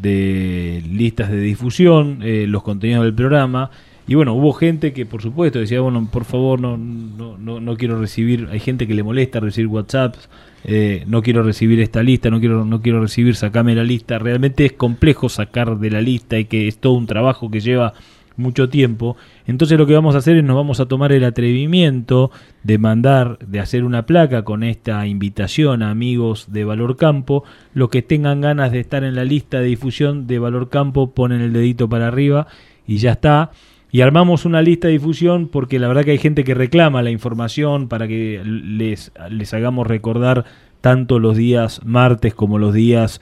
de 0.00 0.82
listas 0.90 1.30
de 1.30 1.38
difusión, 1.38 2.20
eh, 2.22 2.46
los 2.48 2.62
contenidos 2.62 3.04
del 3.04 3.12
programa. 3.12 3.70
Y 4.08 4.14
bueno, 4.14 4.32
hubo 4.32 4.54
gente 4.54 4.94
que 4.94 5.04
por 5.04 5.20
supuesto 5.20 5.58
decía, 5.58 5.82
bueno, 5.82 6.08
por 6.10 6.24
favor, 6.24 6.58
no, 6.58 6.78
no, 6.78 7.36
no, 7.36 7.60
no 7.60 7.76
quiero 7.76 8.00
recibir, 8.00 8.48
hay 8.50 8.60
gente 8.60 8.86
que 8.86 8.94
le 8.94 9.02
molesta 9.02 9.38
recibir 9.38 9.66
WhatsApps, 9.66 10.30
eh, 10.64 11.04
no 11.06 11.20
quiero 11.20 11.42
recibir 11.42 11.78
esta 11.80 12.02
lista, 12.02 12.30
no 12.30 12.40
quiero, 12.40 12.64
no 12.64 12.80
quiero 12.80 13.02
recibir, 13.02 13.36
sacame 13.36 13.74
la 13.74 13.84
lista. 13.84 14.18
Realmente 14.18 14.64
es 14.64 14.72
complejo 14.72 15.28
sacar 15.28 15.78
de 15.78 15.90
la 15.90 16.00
lista 16.00 16.38
y 16.38 16.46
que 16.46 16.68
es 16.68 16.78
todo 16.78 16.94
un 16.94 17.06
trabajo 17.06 17.50
que 17.50 17.60
lleva 17.60 17.92
mucho 18.36 18.68
tiempo. 18.68 19.16
Entonces 19.46 19.78
lo 19.78 19.86
que 19.86 19.94
vamos 19.94 20.14
a 20.14 20.18
hacer 20.18 20.36
es 20.36 20.44
nos 20.44 20.56
vamos 20.56 20.80
a 20.80 20.86
tomar 20.86 21.12
el 21.12 21.24
atrevimiento 21.24 22.30
de 22.62 22.78
mandar, 22.78 23.38
de 23.46 23.60
hacer 23.60 23.84
una 23.84 24.06
placa 24.06 24.42
con 24.42 24.62
esta 24.62 25.06
invitación 25.06 25.82
a 25.82 25.90
amigos 25.90 26.52
de 26.52 26.64
Valor 26.64 26.96
Campo. 26.96 27.44
Los 27.74 27.88
que 27.90 28.02
tengan 28.02 28.40
ganas 28.40 28.72
de 28.72 28.80
estar 28.80 29.04
en 29.04 29.14
la 29.14 29.24
lista 29.24 29.60
de 29.60 29.66
difusión 29.66 30.26
de 30.26 30.38
Valor 30.38 30.68
Campo 30.68 31.12
ponen 31.12 31.40
el 31.40 31.52
dedito 31.52 31.88
para 31.88 32.08
arriba 32.08 32.46
y 32.86 32.98
ya 32.98 33.12
está. 33.12 33.50
Y 33.92 34.00
armamos 34.00 34.44
una 34.44 34.62
lista 34.62 34.88
de 34.88 34.94
difusión 34.94 35.48
porque 35.48 35.78
la 35.78 35.88
verdad 35.88 36.04
que 36.04 36.10
hay 36.10 36.18
gente 36.18 36.44
que 36.44 36.54
reclama 36.54 37.02
la 37.02 37.10
información 37.10 37.88
para 37.88 38.08
que 38.08 38.42
les, 38.44 39.12
les 39.30 39.54
hagamos 39.54 39.86
recordar 39.86 40.44
tanto 40.80 41.18
los 41.18 41.36
días 41.36 41.80
martes 41.84 42.34
como 42.34 42.58
los 42.58 42.74
días 42.74 43.20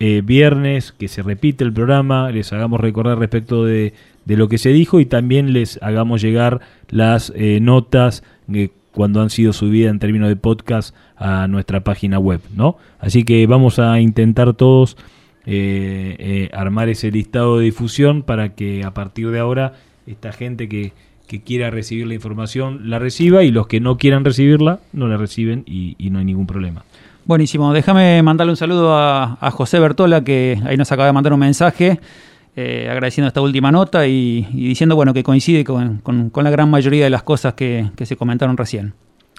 eh, 0.00 0.22
viernes, 0.24 0.92
que 0.92 1.06
se 1.06 1.22
repite 1.22 1.62
el 1.62 1.72
programa, 1.72 2.30
les 2.30 2.52
hagamos 2.52 2.80
recordar 2.80 3.18
respecto 3.18 3.64
de, 3.64 3.94
de 4.24 4.36
lo 4.36 4.48
que 4.48 4.58
se 4.58 4.70
dijo 4.70 5.00
y 5.00 5.06
también 5.06 5.52
les 5.52 5.78
hagamos 5.82 6.22
llegar 6.22 6.60
las 6.90 7.32
eh, 7.36 7.58
notas 7.60 8.22
que 8.50 8.70
cuando 8.92 9.20
han 9.20 9.30
sido 9.30 9.52
subidas 9.52 9.90
en 9.90 9.98
términos 9.98 10.28
de 10.28 10.36
podcast 10.36 10.94
a 11.16 11.48
nuestra 11.48 11.82
página 11.82 12.18
web, 12.18 12.40
¿no? 12.54 12.76
Así 13.00 13.24
que 13.24 13.46
vamos 13.46 13.78
a 13.78 14.00
intentar 14.00 14.54
todos 14.54 14.96
eh, 15.46 16.16
eh, 16.18 16.50
armar 16.54 16.88
ese 16.88 17.10
listado 17.10 17.58
de 17.58 17.64
difusión 17.64 18.22
para 18.22 18.54
que 18.54 18.84
a 18.84 18.94
partir 18.94 19.30
de 19.30 19.40
ahora 19.40 19.74
esta 20.06 20.32
gente 20.32 20.68
que, 20.68 20.92
que, 21.26 21.42
quiera 21.42 21.70
recibir 21.70 22.06
la 22.06 22.14
información 22.14 22.88
la 22.88 22.98
reciba 22.98 23.42
y 23.42 23.50
los 23.50 23.66
que 23.66 23.80
no 23.80 23.98
quieran 23.98 24.24
recibirla 24.24 24.80
no 24.92 25.08
la 25.08 25.16
reciben 25.16 25.64
y, 25.66 25.96
no 26.10 26.20
hay 26.20 26.24
ningún 26.24 26.46
problema. 26.46 26.84
Buenísimo, 27.26 27.72
déjame 27.72 28.22
mandarle 28.22 28.52
un 28.52 28.56
saludo 28.56 28.94
a, 28.94 29.38
a 29.40 29.50
José 29.50 29.80
Bertola 29.80 30.22
que 30.22 30.58
ahí 30.64 30.76
nos 30.76 30.92
acaba 30.92 31.06
de 31.06 31.12
mandar 31.12 31.32
un 31.32 31.40
mensaje. 31.40 31.98
Eh, 32.56 32.86
agradeciendo 32.88 33.26
esta 33.26 33.40
última 33.40 33.72
nota 33.72 34.06
y, 34.06 34.42
diciendo 34.52 34.94
bueno 34.94 35.12
que 35.12 35.24
coincide 35.24 35.64
con, 35.64 36.00
la 36.32 36.50
gran 36.50 36.70
mayoría 36.70 37.02
de 37.02 37.10
las 37.10 37.24
cosas 37.24 37.54
que, 37.54 37.90
se 38.04 38.16
comentaron 38.16 38.56
recién. 38.56 38.94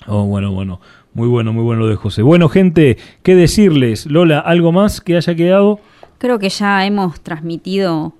Oh, 0.07 0.25
bueno, 0.25 0.51
bueno, 0.51 0.81
muy 1.13 1.29
bueno, 1.29 1.53
muy 1.53 1.63
bueno 1.63 1.83
lo 1.83 1.87
de 1.87 1.95
José. 1.95 2.21
Bueno, 2.21 2.49
gente, 2.49 2.97
¿qué 3.23 3.35
decirles? 3.35 4.05
Lola, 4.05 4.39
¿algo 4.39 4.73
más 4.73 4.99
que 4.99 5.15
haya 5.15 5.33
quedado? 5.33 5.79
Creo 6.17 6.39
que 6.39 6.49
ya 6.49 6.85
hemos 6.85 7.21
transmitido 7.21 8.13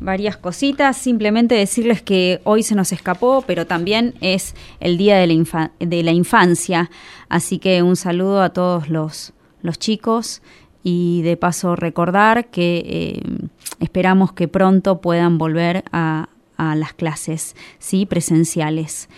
varias 0.00 0.36
cositas. 0.36 0.98
Simplemente 0.98 1.54
decirles 1.54 2.02
que 2.02 2.42
hoy 2.44 2.62
se 2.62 2.74
nos 2.74 2.92
escapó, 2.92 3.42
pero 3.46 3.66
también 3.66 4.14
es 4.20 4.54
el 4.80 4.98
Día 4.98 5.16
de 5.16 5.26
la, 5.26 5.70
de 5.80 6.02
la 6.02 6.12
Infancia. 6.12 6.90
Así 7.30 7.58
que 7.58 7.82
un 7.82 7.96
saludo 7.96 8.42
a 8.42 8.50
todos 8.50 8.90
los, 8.90 9.32
los 9.62 9.78
chicos 9.78 10.42
y 10.88 11.22
de 11.22 11.36
paso 11.36 11.74
recordar 11.74 12.46
que 12.46 12.84
eh, 12.86 13.20
esperamos 13.80 14.32
que 14.32 14.46
pronto 14.46 15.00
puedan 15.00 15.36
volver 15.36 15.82
a, 15.90 16.28
las 16.58 16.94
clases 16.94 17.56
¿sí? 17.80 18.06
presenciales. 18.06 19.08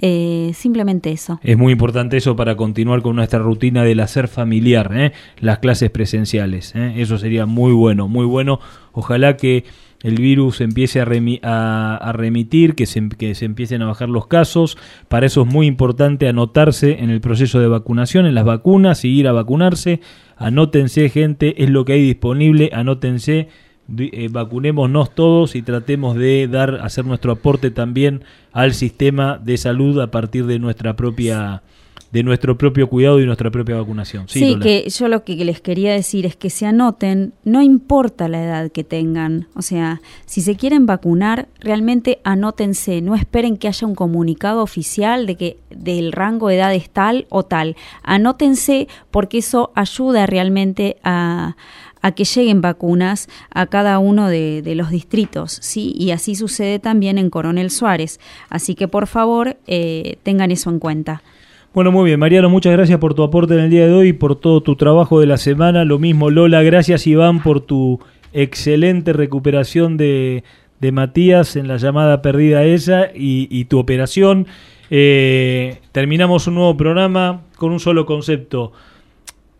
Eh, 0.00 0.52
simplemente 0.54 1.10
eso. 1.10 1.40
Es 1.42 1.58
muy 1.58 1.72
importante 1.72 2.16
eso 2.16 2.36
para 2.36 2.56
continuar 2.56 3.02
con 3.02 3.16
nuestra 3.16 3.40
rutina 3.40 3.82
del 3.82 4.00
hacer 4.00 4.28
familiar, 4.28 4.92
¿eh? 4.94 5.12
las 5.40 5.58
clases 5.58 5.90
presenciales. 5.90 6.74
Eso 6.76 7.18
sería 7.18 7.44
muy 7.44 7.72
bueno, 7.72 8.06
muy 8.06 8.24
bueno. 8.24 8.60
Ojalá 8.92 9.36
que 9.36 9.64
el 10.06 10.14
virus 10.14 10.60
empiece 10.60 11.00
a, 11.00 11.96
a, 11.96 12.12
remitir, 12.12 12.76
que 12.76 12.86
se, 12.86 13.08
que 13.08 13.34
se, 13.34 13.44
empiecen 13.44 13.82
a 13.82 13.86
bajar 13.86 14.08
los 14.08 14.28
casos. 14.28 14.78
Para 15.08 15.26
eso 15.26 15.42
es 15.42 15.48
muy 15.48 15.66
importante 15.66 16.28
anotarse 16.28 17.02
en 17.02 17.10
el 17.10 17.20
proceso 17.20 17.58
de 17.58 17.66
vacunación, 17.66 18.24
en 18.24 18.36
las 18.36 18.44
vacunas 18.44 19.04
y 19.04 19.08
ir 19.08 19.26
a 19.26 19.32
vacunarse. 19.32 20.00
Anótense, 20.36 21.08
gente, 21.08 21.60
es 21.64 21.70
lo 21.70 21.84
que 21.84 21.94
hay 21.94 22.02
disponible, 22.02 22.70
anótense, 22.72 23.48
eh, 23.98 24.28
vacunémonos 24.30 25.12
todos 25.12 25.56
y 25.56 25.62
tratemos 25.62 26.14
de 26.14 26.46
dar, 26.46 26.76
hacer 26.84 27.04
nuestro 27.04 27.32
aporte 27.32 27.72
también 27.72 28.22
al 28.52 28.74
sistema 28.74 29.38
de 29.38 29.56
salud 29.56 30.00
a 30.00 30.12
partir 30.12 30.46
de 30.46 30.60
nuestra 30.60 30.94
propia 30.94 31.64
de 32.12 32.22
nuestro 32.22 32.56
propio 32.56 32.88
cuidado 32.88 33.20
y 33.20 33.26
nuestra 33.26 33.50
propia 33.50 33.76
vacunación. 33.76 34.28
Sí, 34.28 34.56
que 34.60 34.88
yo 34.88 35.08
lo 35.08 35.24
que 35.24 35.36
les 35.36 35.60
quería 35.60 35.92
decir 35.92 36.26
es 36.26 36.36
que 36.36 36.50
se 36.50 36.66
anoten, 36.66 37.32
no 37.44 37.62
importa 37.62 38.28
la 38.28 38.42
edad 38.42 38.70
que 38.70 38.84
tengan, 38.84 39.48
o 39.54 39.62
sea, 39.62 40.00
si 40.24 40.40
se 40.40 40.56
quieren 40.56 40.86
vacunar, 40.86 41.48
realmente 41.60 42.20
anótense, 42.24 43.00
no 43.00 43.14
esperen 43.14 43.56
que 43.56 43.68
haya 43.68 43.86
un 43.86 43.94
comunicado 43.94 44.62
oficial 44.62 45.26
de 45.26 45.36
que 45.36 45.58
del 45.70 46.12
rango 46.12 46.48
de 46.48 46.56
edad 46.56 46.74
es 46.74 46.90
tal 46.90 47.26
o 47.28 47.42
tal, 47.44 47.76
anótense 48.02 48.88
porque 49.10 49.38
eso 49.38 49.72
ayuda 49.74 50.26
realmente 50.26 50.96
a 51.02 51.56
a 52.02 52.12
que 52.12 52.24
lleguen 52.24 52.60
vacunas 52.60 53.28
a 53.50 53.66
cada 53.66 53.98
uno 53.98 54.28
de, 54.28 54.62
los 54.76 54.90
distritos, 54.90 55.58
¿sí? 55.60 55.92
Y 55.96 56.12
así 56.12 56.36
sucede 56.36 56.78
también 56.78 57.18
en 57.18 57.30
Coronel 57.30 57.70
Suárez. 57.70 58.20
Así 58.48 58.76
que 58.76 58.86
por 58.86 59.08
favor 59.08 59.56
eh, 59.66 60.18
tengan 60.22 60.52
eso 60.52 60.70
en 60.70 60.78
cuenta. 60.78 61.22
Bueno, 61.76 61.92
muy 61.92 62.06
bien, 62.06 62.18
Mariano, 62.18 62.48
muchas 62.48 62.72
gracias 62.72 62.98
por 62.98 63.12
tu 63.12 63.22
aporte 63.22 63.52
en 63.52 63.60
el 63.60 63.68
día 63.68 63.86
de 63.86 63.92
hoy 63.92 64.08
y 64.08 64.12
por 64.14 64.34
todo 64.36 64.62
tu 64.62 64.76
trabajo 64.76 65.20
de 65.20 65.26
la 65.26 65.36
semana. 65.36 65.84
Lo 65.84 65.98
mismo, 65.98 66.30
Lola, 66.30 66.62
gracias 66.62 67.06
Iván 67.06 67.42
por 67.42 67.60
tu 67.60 68.00
excelente 68.32 69.12
recuperación 69.12 69.98
de, 69.98 70.42
Matías 70.80 71.54
en 71.54 71.68
la 71.68 71.76
llamada 71.76 72.22
perdida 72.22 72.64
esa 72.64 73.08
y, 73.14 73.62
tu 73.66 73.78
operación. 73.78 74.46
Eh, 74.88 75.80
terminamos 75.92 76.46
un 76.46 76.54
nuevo 76.54 76.78
programa 76.78 77.42
con 77.58 77.72
un 77.72 77.78
solo 77.78 78.06
concepto 78.06 78.72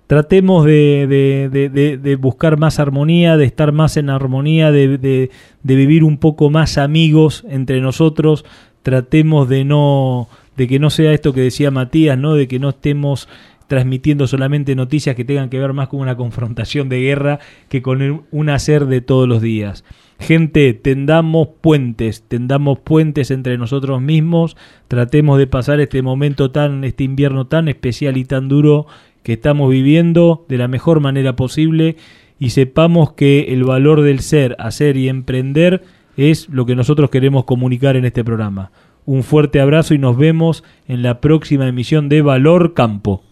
tratemos 0.07 0.65
de, 0.65 2.19
buscar 2.19 2.59
más 2.59 2.78
armonía, 2.78 3.36
de 3.36 3.45
estar 3.45 3.73
más 3.73 3.99
en 3.99 4.09
armonía, 4.09 4.73
de, 4.73 5.31
vivir 5.62 6.03
un 6.03 6.17
poco 6.17 6.49
más 6.49 6.78
amigos 6.78 7.45
entre 7.51 7.83
nosotros, 7.83 8.47
tratemos 8.83 9.51
de 9.51 9.67
no 9.67 10.28
de 10.57 10.68
que 10.68 10.78
no 10.78 10.91
sea 10.91 11.12
esto 11.12 11.33
que 11.33 11.43
decía 11.43 11.70
Matías, 11.70 12.18
¿no? 12.18 12.35
De 12.35 12.49
que 12.49 12.59
no 12.59 12.70
estemos 12.70 13.28
transmitiendo 13.67 14.26
solamente 14.26 14.75
noticias 14.75 15.17
que 15.17 15.25
tengan 15.25 15.51
que 15.51 15.59
ver 15.59 15.73
más 15.73 15.89
con 15.89 16.01
una 16.01 16.17
confrontación 16.17 16.89
de 16.89 17.01
guerra 17.01 17.41
que 17.68 17.83
con 17.83 18.26
un 18.31 18.49
hacer 18.49 18.86
de 18.86 19.01
todos 19.01 19.28
los 19.28 19.43
días. 19.43 19.85
Gente, 20.18 20.73
tendamos 20.73 21.49
puentes, 21.60 22.23
tendamos 22.26 22.78
puentes 22.78 23.31
entre 23.31 23.59
nosotros 23.59 24.01
mismos, 24.01 24.57
tratemos 24.89 25.39
de 25.39 25.47
pasar 25.47 25.81
este 25.81 26.01
momento 26.01 26.51
tan, 26.51 26.85
este 26.85 27.05
invierno 27.05 27.47
tan 27.49 27.68
especial 27.68 28.17
y 28.17 28.25
tan 28.25 28.49
duro 28.49 28.86
que 29.23 29.35
estamos 29.35 29.70
viviendo 29.70 30.47
de 30.49 30.59
la 30.59 30.68
mejor 30.68 31.01
manera 31.01 31.36
posible 31.36 31.97
y 32.39 32.51
sepamos 32.51 33.12
que 33.12 33.52
el 33.52 33.65
valor 33.65 34.02
del 34.02 34.20
ser, 34.20 34.57
hacer 34.59 34.97
y 34.97 35.09
emprender 35.09 35.83
es 36.17 36.49
lo 36.49 36.65
que 36.65 36.76
nosotros 36.76 37.10
queremos 37.10 37.44
comunicar 37.44 37.97
en 37.97 38.05
este 38.05 38.25
programa. 38.25 38.70
Un 39.07 39.23
fuerte 39.23 39.60
abrazo 39.60 39.94
y 39.94 39.99
nos 39.99 40.17
vemos 40.17 40.65
en 40.89 41.02
la 41.02 41.20
próxima 41.20 41.68
emisión 41.68 42.09
de 42.09 42.23
Valor 42.23 42.75
Campo. 42.75 43.23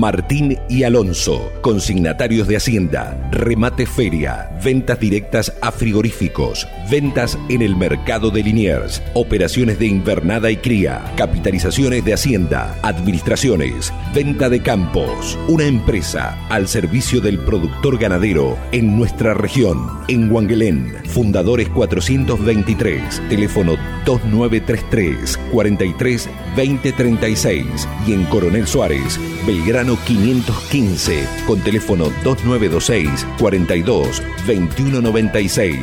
Martín 0.00 0.58
y 0.70 0.84
Alonso, 0.84 1.52
consignatarios 1.60 2.48
de 2.48 2.56
Hacienda, 2.56 3.28
remate 3.32 3.84
feria, 3.84 4.50
ventas 4.64 4.98
directas 4.98 5.52
a 5.60 5.70
frigoríficos, 5.70 6.66
ventas 6.90 7.38
en 7.50 7.60
el 7.60 7.76
mercado 7.76 8.30
de 8.30 8.42
Liniers, 8.42 9.02
operaciones 9.12 9.78
de 9.78 9.88
invernada 9.88 10.50
y 10.50 10.56
cría, 10.56 11.04
capitalizaciones 11.16 12.02
de 12.02 12.14
Hacienda, 12.14 12.78
administraciones, 12.82 13.92
venta 14.14 14.48
de 14.48 14.62
campos, 14.62 15.38
una 15.48 15.66
empresa 15.66 16.48
al 16.48 16.66
servicio 16.66 17.20
del 17.20 17.38
productor 17.38 17.98
ganadero 17.98 18.56
en 18.72 18.96
nuestra 18.96 19.34
región, 19.34 19.86
en 20.08 20.32
Huanguelén, 20.32 20.94
Fundadores 21.10 21.68
423, 21.68 23.28
teléfono 23.28 23.76
2933 24.18 25.38
43 25.52 26.28
2036 26.56 27.88
y 28.06 28.12
en 28.12 28.24
Coronel 28.24 28.66
Suárez, 28.66 29.18
Belgrano 29.46 29.96
515 30.04 31.26
con 31.46 31.60
teléfono 31.60 32.06
2926 32.24 33.24
42 33.38 34.22
2196 34.46 35.78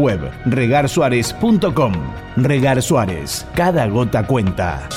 web 0.00 0.30
regarsuárez.com. 0.46 1.92
Regar 2.36 2.82
Suárez, 2.82 3.46
cada 3.54 3.86
gota 3.86 4.26
cuenta. 4.26 4.88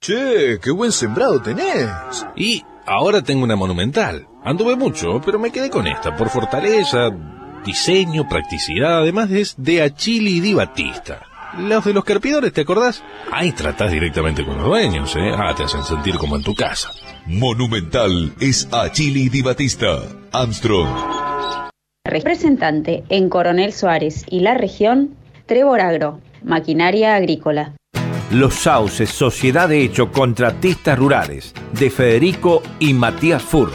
Che, 0.00 0.58
qué 0.60 0.70
buen 0.72 0.90
sembrado 0.90 1.40
tenés. 1.40 1.88
Y 2.34 2.64
ahora 2.86 3.22
tengo 3.22 3.44
una 3.44 3.54
monumental. 3.54 4.26
Anduve 4.44 4.74
mucho, 4.74 5.20
pero 5.24 5.38
me 5.38 5.52
quedé 5.52 5.70
con 5.70 5.86
esta 5.86 6.16
por 6.16 6.28
fortaleza, 6.28 7.10
diseño, 7.64 8.28
practicidad, 8.28 8.98
además 8.98 9.30
es 9.30 9.54
de 9.58 9.82
Achili 9.82 10.38
y 10.38 10.40
Di 10.40 10.54
Batista. 10.54 11.20
Los 11.56 11.84
de 11.84 11.92
los 11.92 12.02
carpidores, 12.02 12.52
¿te 12.52 12.62
acordás? 12.62 13.04
Ahí 13.30 13.52
tratás 13.52 13.92
directamente 13.92 14.44
con 14.44 14.56
los 14.56 14.66
dueños, 14.66 15.14
¿eh? 15.14 15.32
Ah, 15.36 15.54
te 15.54 15.64
hacen 15.64 15.84
sentir 15.84 16.16
como 16.16 16.34
en 16.34 16.42
tu 16.42 16.54
casa. 16.54 16.90
Monumental 17.26 18.32
es 18.40 18.68
Achili 18.72 19.28
Di 19.28 19.42
Batista. 19.42 20.00
Armstrong. 20.32 20.88
Representante 22.04 23.04
en 23.08 23.28
Coronel 23.28 23.72
Suárez 23.72 24.24
y 24.28 24.40
la 24.40 24.54
región, 24.54 25.14
Trevor 25.46 25.80
Agro, 25.80 26.20
Maquinaria 26.42 27.14
Agrícola. 27.14 27.74
Los 28.30 28.54
Sauces, 28.54 29.10
Sociedad 29.10 29.68
de 29.68 29.82
Hecho 29.82 30.10
Contratistas 30.10 30.98
Rurales, 30.98 31.54
de 31.72 31.90
Federico 31.90 32.62
y 32.80 32.92
Matías 32.94 33.42
Fur 33.42 33.70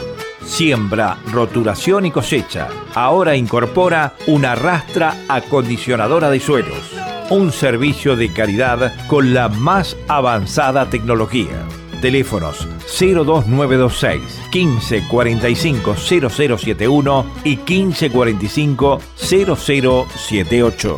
siembra, 0.48 1.18
roturación 1.30 2.06
y 2.06 2.10
cosecha. 2.10 2.68
Ahora 2.94 3.36
incorpora 3.36 4.14
una 4.26 4.54
rastra 4.54 5.14
acondicionadora 5.28 6.30
de 6.30 6.40
suelos. 6.40 6.92
Un 7.30 7.52
servicio 7.52 8.16
de 8.16 8.32
calidad 8.32 8.92
con 9.06 9.34
la 9.34 9.48
más 9.48 9.96
avanzada 10.08 10.88
tecnología. 10.88 11.66
Teléfonos 12.00 12.66
02926 12.98 14.22
1545 14.52 15.96
0071 15.96 17.26
y 17.44 17.56
1545 17.56 19.00
0078. 19.16 20.96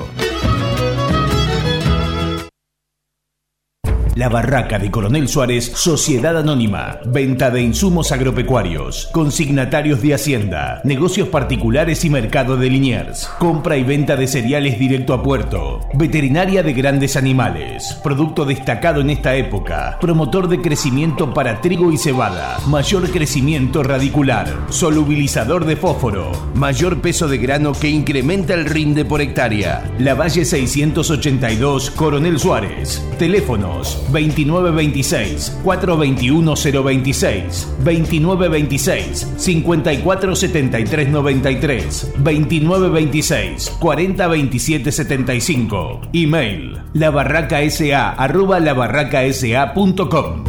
La 4.20 4.28
Barraca 4.28 4.78
de 4.78 4.90
Coronel 4.90 5.28
Suárez, 5.28 5.73
Sociedad 5.74 6.36
Anónima. 6.36 6.99
Venta 7.07 7.50
de 7.50 7.62
insumos 7.62 8.12
agropecuarios, 8.12 9.08
consignatarios 9.12 10.02
de 10.02 10.12
Hacienda, 10.12 10.82
negocios 10.84 11.28
particulares 11.31 12.05
y 12.05 12.10
mercado 12.10 12.58
de 12.58 12.68
Liniers. 12.68 13.31
Compra 13.39 13.78
y 13.78 13.82
venta 13.82 14.16
de 14.16 14.26
cereales 14.26 14.78
directo 14.78 15.15
a 15.15 15.23
puerto. 15.23 15.81
Veterinaria 15.94 16.62
de 16.62 16.74
grandes 16.74 17.16
animales. 17.16 17.99
Producto 18.05 18.44
destacado 18.44 19.00
en 19.00 19.08
esta 19.08 19.36
época. 19.36 19.97
Promotor 20.02 20.49
de 20.49 20.60
crecimiento 20.60 21.32
para 21.32 21.62
trigo 21.62 21.90
y 21.90 21.97
cebada. 21.97 22.58
Mayor 22.66 23.10
crecimiento 23.10 23.82
radicular. 23.82 24.66
Solubilizador 24.68 25.65
de 25.65 25.76
fósforo. 25.76 26.31
Mayor 26.55 27.00
peso 27.00 27.26
de 27.26 27.39
grano 27.39 27.73
que 27.73 27.89
incrementa 27.89 28.52
el 28.52 28.66
rinde 28.66 29.07
por 29.07 29.23
hectárea. 29.23 29.90
La 29.99 30.12
Valle 30.12 30.44
682, 30.44 31.90
Coronel 31.92 32.39
Suárez. 32.39 33.02
Teléfonos 33.18 34.05
2926 34.12 35.58
421 35.64 36.55
026 36.56 37.68
2926 37.84 39.26
5473 39.36 41.08
93 41.10 42.12
2926 42.22 43.70
4027 43.80 44.92
75 44.92 46.00
Email 46.12 46.82
labarracasa 46.94 48.10
arroba 48.10 48.60
labarracasa.com 48.60 50.44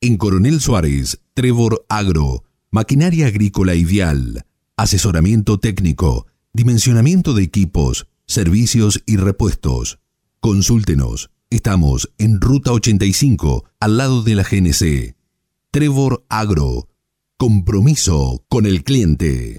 En 0.00 0.16
Coronel 0.18 0.60
Suárez, 0.60 1.18
Trevor 1.34 1.84
Agro, 1.88 2.44
maquinaria 2.70 3.26
agrícola 3.26 3.74
ideal, 3.74 4.44
asesoramiento 4.76 5.58
técnico, 5.58 6.26
dimensionamiento 6.52 7.34
de 7.34 7.42
equipos, 7.42 8.06
servicios 8.26 9.02
y 9.06 9.16
repuestos. 9.16 9.98
Consúltenos. 10.40 11.30
Estamos 11.48 12.10
en 12.18 12.40
Ruta 12.40 12.72
85, 12.72 13.64
al 13.78 13.96
lado 13.96 14.22
de 14.22 14.34
la 14.34 14.42
GNC. 14.42 15.16
Trevor 15.70 16.24
Agro. 16.28 16.88
Compromiso 17.38 18.44
con 18.48 18.66
el 18.66 18.82
cliente. 18.82 19.58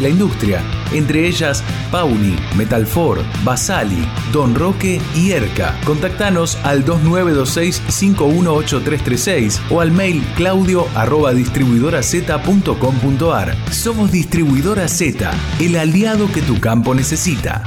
la 0.01 0.09
industria, 0.09 0.61
entre 0.91 1.25
ellas 1.27 1.63
Pauni, 1.91 2.35
Metalfor, 2.55 3.23
Basali, 3.43 4.03
Don 4.31 4.55
Roque 4.55 4.99
y 5.15 5.31
Erca. 5.31 5.79
Contactanos 5.85 6.57
al 6.63 6.83
2926-518336 6.85 9.59
o 9.69 9.81
al 9.81 9.91
mail 9.91 10.23
claudio 10.35 10.87
arroba 10.95 11.33
distribuidoraz.com.ar. 11.33 13.55
Somos 13.71 14.11
Distribuidora 14.11 14.87
Z, 14.87 15.29
el 15.59 15.75
aliado 15.77 16.31
que 16.31 16.41
tu 16.41 16.59
campo 16.59 16.95
necesita. 16.95 17.63